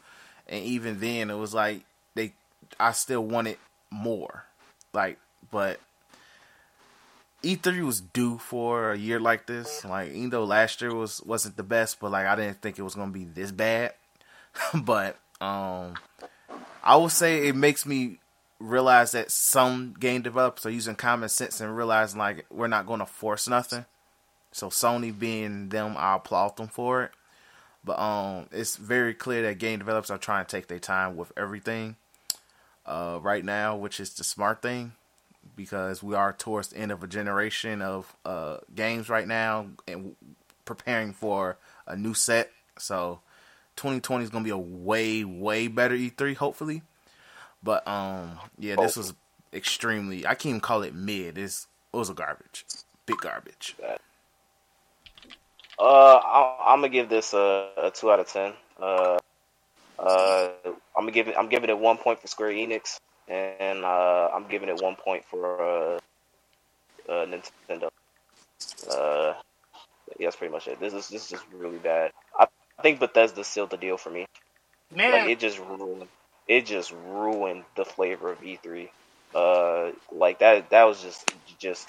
and 0.47 0.63
even 0.63 0.99
then 0.99 1.29
it 1.29 1.35
was 1.35 1.53
like 1.53 1.83
they, 2.15 2.33
I 2.79 2.91
still 2.91 3.23
wanted 3.23 3.57
more, 3.89 4.45
like 4.93 5.17
but. 5.51 5.79
E3 7.43 7.85
was 7.85 7.99
due 7.99 8.37
for 8.37 8.93
a 8.93 8.97
year 8.97 9.19
like 9.19 9.45
this. 9.47 9.83
Like 9.83 10.11
even 10.11 10.29
though 10.29 10.45
last 10.45 10.81
year 10.81 10.93
was 10.93 11.21
wasn't 11.23 11.57
the 11.57 11.63
best, 11.63 11.99
but 11.99 12.11
like 12.11 12.25
I 12.25 12.35
didn't 12.35 12.61
think 12.61 12.79
it 12.79 12.83
was 12.83 12.95
gonna 12.95 13.11
be 13.11 13.25
this 13.25 13.51
bad. 13.51 13.93
but 14.73 15.17
um 15.41 15.95
I 16.83 16.95
would 16.95 17.11
say 17.11 17.47
it 17.47 17.55
makes 17.55 17.85
me 17.85 18.19
realize 18.59 19.11
that 19.11 19.29
some 19.29 19.93
game 19.99 20.21
developers 20.21 20.65
are 20.65 20.71
using 20.71 20.95
common 20.95 21.27
sense 21.27 21.59
and 21.59 21.75
realizing 21.75 22.17
like 22.17 22.45
we're 22.49 22.67
not 22.67 22.87
to 22.87 23.05
force 23.05 23.47
nothing. 23.47 23.85
So 24.51 24.69
Sony 24.69 25.17
being 25.17 25.69
them, 25.69 25.95
I 25.97 26.15
applaud 26.15 26.57
them 26.57 26.67
for 26.67 27.03
it. 27.03 27.11
But 27.83 27.99
um, 27.99 28.47
it's 28.51 28.77
very 28.77 29.13
clear 29.13 29.41
that 29.43 29.57
game 29.57 29.79
developers 29.79 30.11
are 30.11 30.17
trying 30.17 30.45
to 30.45 30.51
take 30.51 30.67
their 30.67 30.79
time 30.79 31.17
with 31.17 31.33
everything 31.35 31.97
uh, 32.85 33.19
right 33.21 33.43
now, 33.43 33.75
which 33.75 33.99
is 33.99 34.13
the 34.13 34.23
smart 34.23 34.61
thing 34.61 34.93
because 35.55 36.01
we 36.01 36.15
are 36.15 36.33
towards 36.33 36.69
the 36.69 36.77
end 36.77 36.91
of 36.91 37.03
a 37.03 37.07
generation 37.07 37.81
of 37.81 38.15
uh, 38.25 38.57
games 38.73 39.09
right 39.09 39.27
now 39.27 39.67
and 39.87 40.15
preparing 40.65 41.13
for 41.13 41.57
a 41.87 41.95
new 41.95 42.13
set. 42.13 42.51
So 42.77 43.19
2020 43.75 44.23
is 44.23 44.29
gonna 44.29 44.43
be 44.43 44.49
a 44.49 44.57
way 44.57 45.23
way 45.23 45.67
better 45.67 45.95
E3, 45.95 46.35
hopefully. 46.35 46.81
But 47.61 47.87
um, 47.87 48.39
yeah, 48.59 48.75
this 48.75 48.97
was 48.97 49.13
extremely. 49.53 50.25
I 50.25 50.35
can't 50.35 50.47
even 50.47 50.61
call 50.61 50.83
it 50.83 50.93
mid. 50.93 51.37
It's, 51.37 51.67
it 51.93 51.97
was 51.97 52.09
a 52.09 52.13
garbage, 52.13 52.65
big 53.05 53.17
garbage. 53.17 53.75
Uh, 55.79 56.19
I'm 56.65 56.79
gonna 56.79 56.89
give 56.89 57.09
this 57.09 57.33
a, 57.33 57.69
a 57.77 57.91
two 57.91 58.11
out 58.11 58.19
of 58.19 58.27
ten. 58.27 58.53
Uh, 58.81 59.17
uh, 59.97 60.49
I'm 60.65 61.03
gonna 61.03 61.11
give 61.11 61.27
it. 61.27 61.35
I'm 61.37 61.49
giving 61.49 61.69
it 61.69 61.79
one 61.79 61.97
point 61.97 62.19
for 62.19 62.27
Square 62.27 62.51
Enix, 62.51 62.99
and 63.27 63.83
uh, 63.83 64.29
I'm 64.33 64.47
giving 64.47 64.69
it 64.69 64.81
one 64.81 64.95
point 64.95 65.23
for 65.25 65.61
uh, 65.61 65.99
uh, 67.09 67.25
Nintendo. 67.25 67.89
Uh, 68.89 69.33
yeah, 70.19 70.27
that's 70.27 70.35
pretty 70.35 70.51
much 70.51 70.67
it. 70.67 70.79
This 70.79 70.93
is 70.93 71.09
this 71.09 71.23
is 71.23 71.29
just 71.29 71.45
really 71.53 71.77
bad. 71.77 72.11
I, 72.37 72.47
I 72.77 72.81
think 72.81 72.99
Bethesda 72.99 73.43
sealed 73.43 73.69
the 73.69 73.77
deal 73.77 73.97
for 73.97 74.09
me. 74.09 74.25
Man, 74.93 75.11
Like 75.11 75.29
it 75.29 75.39
just 75.39 75.59
ruined. 75.59 76.07
It 76.47 76.65
just 76.65 76.93
ruined 77.07 77.63
the 77.75 77.85
flavor 77.85 78.31
of 78.31 78.41
E3. 78.41 78.89
Uh, 79.33 79.91
like 80.11 80.39
that. 80.39 80.69
That 80.69 80.83
was 80.83 81.01
just 81.01 81.33
just 81.57 81.87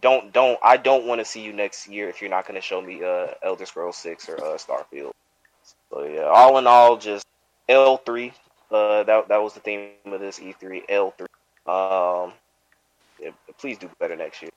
don't 0.00 0.32
don't. 0.32 0.58
I 0.62 0.76
don't 0.76 1.06
want 1.06 1.20
to 1.20 1.24
see 1.24 1.40
you 1.40 1.52
next 1.52 1.88
year 1.88 2.08
if 2.08 2.20
you're 2.20 2.30
not 2.30 2.46
going 2.46 2.56
to 2.56 2.60
show 2.60 2.80
me 2.80 3.02
uh 3.02 3.28
Elder 3.42 3.66
Scrolls 3.66 3.96
Six 3.96 4.28
or 4.28 4.36
uh, 4.36 4.58
Starfield. 4.58 5.12
So 5.90 6.04
yeah, 6.04 6.24
all 6.24 6.58
in 6.58 6.66
all, 6.66 6.96
just 6.96 7.26
L 7.68 7.96
three. 7.98 8.32
Uh, 8.70 9.02
that 9.02 9.28
that 9.28 9.42
was 9.42 9.54
the 9.54 9.60
theme 9.60 9.90
of 10.06 10.20
this 10.20 10.38
E3. 10.38 10.82
L 10.88 11.14
three. 11.16 11.26
Um, 11.66 12.32
yeah, 13.20 13.30
please 13.58 13.78
do 13.78 13.90
better 13.98 14.16
next 14.16 14.42
year. 14.42 14.50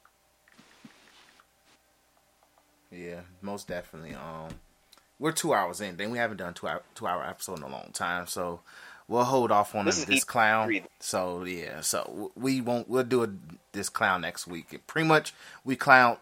Yeah, 2.91 3.21
most 3.41 3.67
definitely. 3.67 4.13
Um, 4.13 4.49
we're 5.19 5.31
two 5.31 5.53
hours 5.53 5.81
in. 5.81 5.97
Then 5.97 6.11
we 6.11 6.17
haven't 6.17 6.37
done 6.37 6.53
two 6.53 6.67
hour 6.67 6.83
two 6.95 7.07
hour 7.07 7.23
episode 7.23 7.57
in 7.57 7.63
a 7.63 7.69
long 7.69 7.89
time, 7.93 8.27
so 8.27 8.61
we'll 9.07 9.23
hold 9.23 9.51
off 9.51 9.73
on 9.75 9.85
This 9.85 10.05
this, 10.05 10.23
clown. 10.23 10.69
E3. 10.69 10.83
So 10.99 11.43
yeah, 11.43 11.81
so 11.81 12.31
we 12.35 12.61
won't. 12.61 12.87
We'll 12.89 13.03
do 13.03 13.23
a, 13.23 13.29
this 13.71 13.89
clown 13.89 14.21
next 14.21 14.47
week. 14.47 14.67
It, 14.71 14.85
Pretty 14.85 15.07
much, 15.07 15.33
we 15.63 15.75
clown 15.75 16.17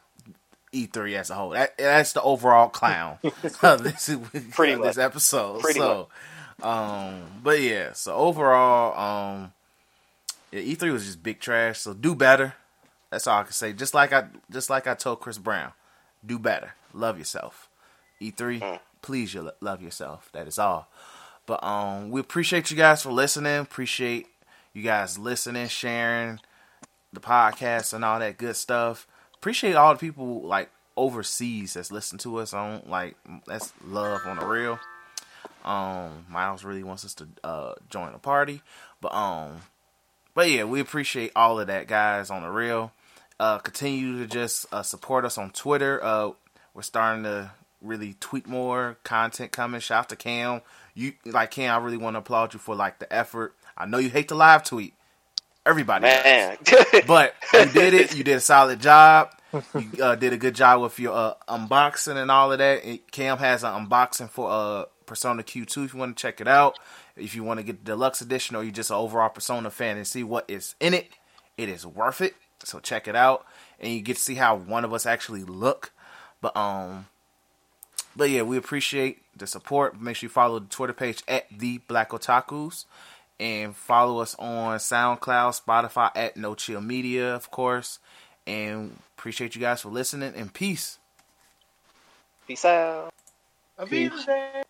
E3 0.73 1.15
as 1.17 1.29
a 1.29 1.35
whole. 1.35 1.49
That, 1.49 1.77
that's 1.77 2.13
the 2.13 2.21
overall 2.21 2.69
clown. 2.69 3.17
of 3.63 3.83
this 3.83 4.09
Pretty 4.51 4.75
much. 4.75 4.87
this 4.87 4.97
episode. 4.97 5.61
Pretty 5.61 5.79
so, 5.79 6.07
um, 6.63 7.21
but 7.43 7.61
yeah. 7.61 7.93
So 7.93 8.15
overall, 8.15 8.97
um, 8.97 9.53
yeah, 10.51 10.61
E3 10.61 10.91
was 10.91 11.05
just 11.05 11.23
big 11.23 11.39
trash. 11.39 11.79
So 11.79 11.93
do 11.93 12.15
better. 12.15 12.55
That's 13.09 13.27
all 13.27 13.39
I 13.39 13.43
can 13.43 13.51
say. 13.51 13.73
Just 13.73 13.93
like 13.93 14.13
I, 14.13 14.25
just 14.49 14.69
like 14.69 14.87
I 14.87 14.93
told 14.93 15.19
Chris 15.19 15.37
Brown, 15.37 15.73
do 16.25 16.39
better. 16.39 16.73
Love 16.93 17.17
yourself. 17.17 17.69
E3, 18.21 18.79
please 19.01 19.33
you 19.33 19.51
love 19.59 19.81
yourself. 19.81 20.29
That 20.33 20.47
is 20.47 20.59
all. 20.59 20.87
But 21.45 21.63
um, 21.63 22.11
we 22.11 22.21
appreciate 22.21 22.71
you 22.71 22.77
guys 22.77 23.01
for 23.01 23.11
listening. 23.11 23.57
Appreciate 23.57 24.27
you 24.73 24.83
guys 24.83 25.17
listening, 25.17 25.67
sharing 25.67 26.39
the 27.11 27.19
podcast 27.19 27.93
and 27.93 28.05
all 28.05 28.19
that 28.19 28.37
good 28.37 28.55
stuff. 28.55 29.07
Appreciate 29.35 29.75
all 29.75 29.93
the 29.93 29.99
people 29.99 30.41
like 30.41 30.69
overseas 30.95 31.73
that's 31.73 31.91
listening 31.91 32.19
to 32.19 32.37
us 32.37 32.53
on 32.53 32.83
like 32.87 33.15
that's 33.47 33.73
love 33.85 34.21
on 34.25 34.37
the 34.37 34.45
real. 34.45 34.79
Um, 35.63 36.25
Miles 36.29 36.63
really 36.63 36.83
wants 36.83 37.05
us 37.05 37.13
to 37.15 37.27
uh 37.43 37.73
join 37.89 38.11
the 38.13 38.19
party, 38.19 38.61
but 38.99 39.13
um, 39.13 39.61
but 40.33 40.49
yeah, 40.49 40.63
we 40.63 40.79
appreciate 40.79 41.31
all 41.35 41.59
of 41.59 41.67
that, 41.67 41.87
guys, 41.87 42.29
on 42.29 42.41
the 42.43 42.49
real. 42.49 42.91
Uh, 43.39 43.57
continue 43.57 44.19
to 44.19 44.27
just 44.27 44.65
uh, 44.71 44.83
support 44.83 45.25
us 45.25 45.37
on 45.37 45.49
Twitter. 45.49 46.03
Uh, 46.03 46.31
we're 46.73 46.81
starting 46.83 47.23
to 47.23 47.51
really 47.81 48.15
tweet 48.19 48.47
more 48.47 48.97
content 49.03 49.51
coming. 49.51 49.81
Shout 49.81 49.99
out 49.99 50.09
to 50.09 50.15
Cam. 50.15 50.61
You 50.93 51.13
like 51.25 51.51
Cam. 51.51 51.73
I 51.73 51.83
really 51.83 51.97
want 51.97 52.15
to 52.15 52.19
applaud 52.19 52.53
you 52.53 52.59
for 52.59 52.75
like 52.75 52.99
the 52.99 53.11
effort. 53.11 53.55
I 53.77 53.85
know 53.85 53.97
you 53.97 54.09
hate 54.09 54.27
the 54.27 54.35
live 54.35 54.63
tweet. 54.63 54.93
Everybody. 55.65 56.07
But 57.07 57.33
you 57.53 57.65
did 57.65 57.93
it. 57.93 58.15
You 58.15 58.23
did 58.23 58.37
a 58.37 58.39
solid 58.41 58.79
job. 58.79 59.31
You 59.73 60.03
uh, 60.03 60.15
did 60.15 60.33
a 60.33 60.37
good 60.37 60.55
job 60.55 60.81
with 60.81 60.97
your 60.99 61.13
uh, 61.13 61.33
unboxing 61.47 62.15
and 62.15 62.31
all 62.31 62.51
of 62.51 62.59
that. 62.59 62.83
And 62.83 62.99
Cam 63.11 63.37
has 63.37 63.63
an 63.63 63.87
unboxing 63.87 64.29
for 64.29 64.49
uh, 64.49 64.85
Persona 65.11 65.43
Q2 65.43 65.83
if 65.83 65.93
you 65.93 65.99
want 65.99 66.15
to 66.15 66.21
check 66.21 66.39
it 66.39 66.47
out. 66.47 66.79
If 67.17 67.35
you 67.35 67.43
want 67.43 67.59
to 67.59 67.65
get 67.65 67.83
the 67.83 67.91
deluxe 67.91 68.21
edition 68.21 68.55
or 68.55 68.63
you're 68.63 68.71
just 68.71 68.91
an 68.91 68.95
overall 68.95 69.27
Persona 69.27 69.69
fan 69.69 69.97
and 69.97 70.07
see 70.07 70.23
what 70.23 70.45
is 70.47 70.75
in 70.79 70.93
it, 70.93 71.09
it 71.57 71.67
is 71.67 71.85
worth 71.85 72.21
it. 72.21 72.33
So 72.63 72.79
check 72.79 73.09
it 73.09 73.15
out, 73.15 73.45
and 73.81 73.91
you 73.91 73.99
get 73.99 74.15
to 74.15 74.21
see 74.21 74.35
how 74.35 74.55
one 74.55 74.85
of 74.85 74.93
us 74.93 75.05
actually 75.05 75.43
look. 75.43 75.91
But 76.39 76.55
um, 76.55 77.07
but 78.15 78.29
yeah, 78.29 78.43
we 78.43 78.55
appreciate 78.55 79.21
the 79.37 79.47
support. 79.47 79.99
Make 79.99 80.15
sure 80.15 80.27
you 80.27 80.31
follow 80.31 80.59
the 80.59 80.67
Twitter 80.67 80.93
page 80.93 81.23
at 81.27 81.45
the 81.51 81.79
Black 81.79 82.11
Otakus, 82.11 82.85
and 83.37 83.75
follow 83.75 84.19
us 84.19 84.33
on 84.39 84.77
SoundCloud, 84.77 85.61
Spotify 85.61 86.11
at 86.15 86.37
No 86.37 86.55
Chill 86.55 86.79
Media, 86.79 87.35
of 87.35 87.51
course. 87.51 87.99
And 88.47 88.97
appreciate 89.17 89.55
you 89.55 89.61
guys 89.61 89.81
for 89.81 89.89
listening. 89.89 90.35
And 90.37 90.53
peace. 90.53 90.99
peace 92.47 92.63
out. 92.63 93.11
Avita 93.77 94.25
Day. 94.25 94.63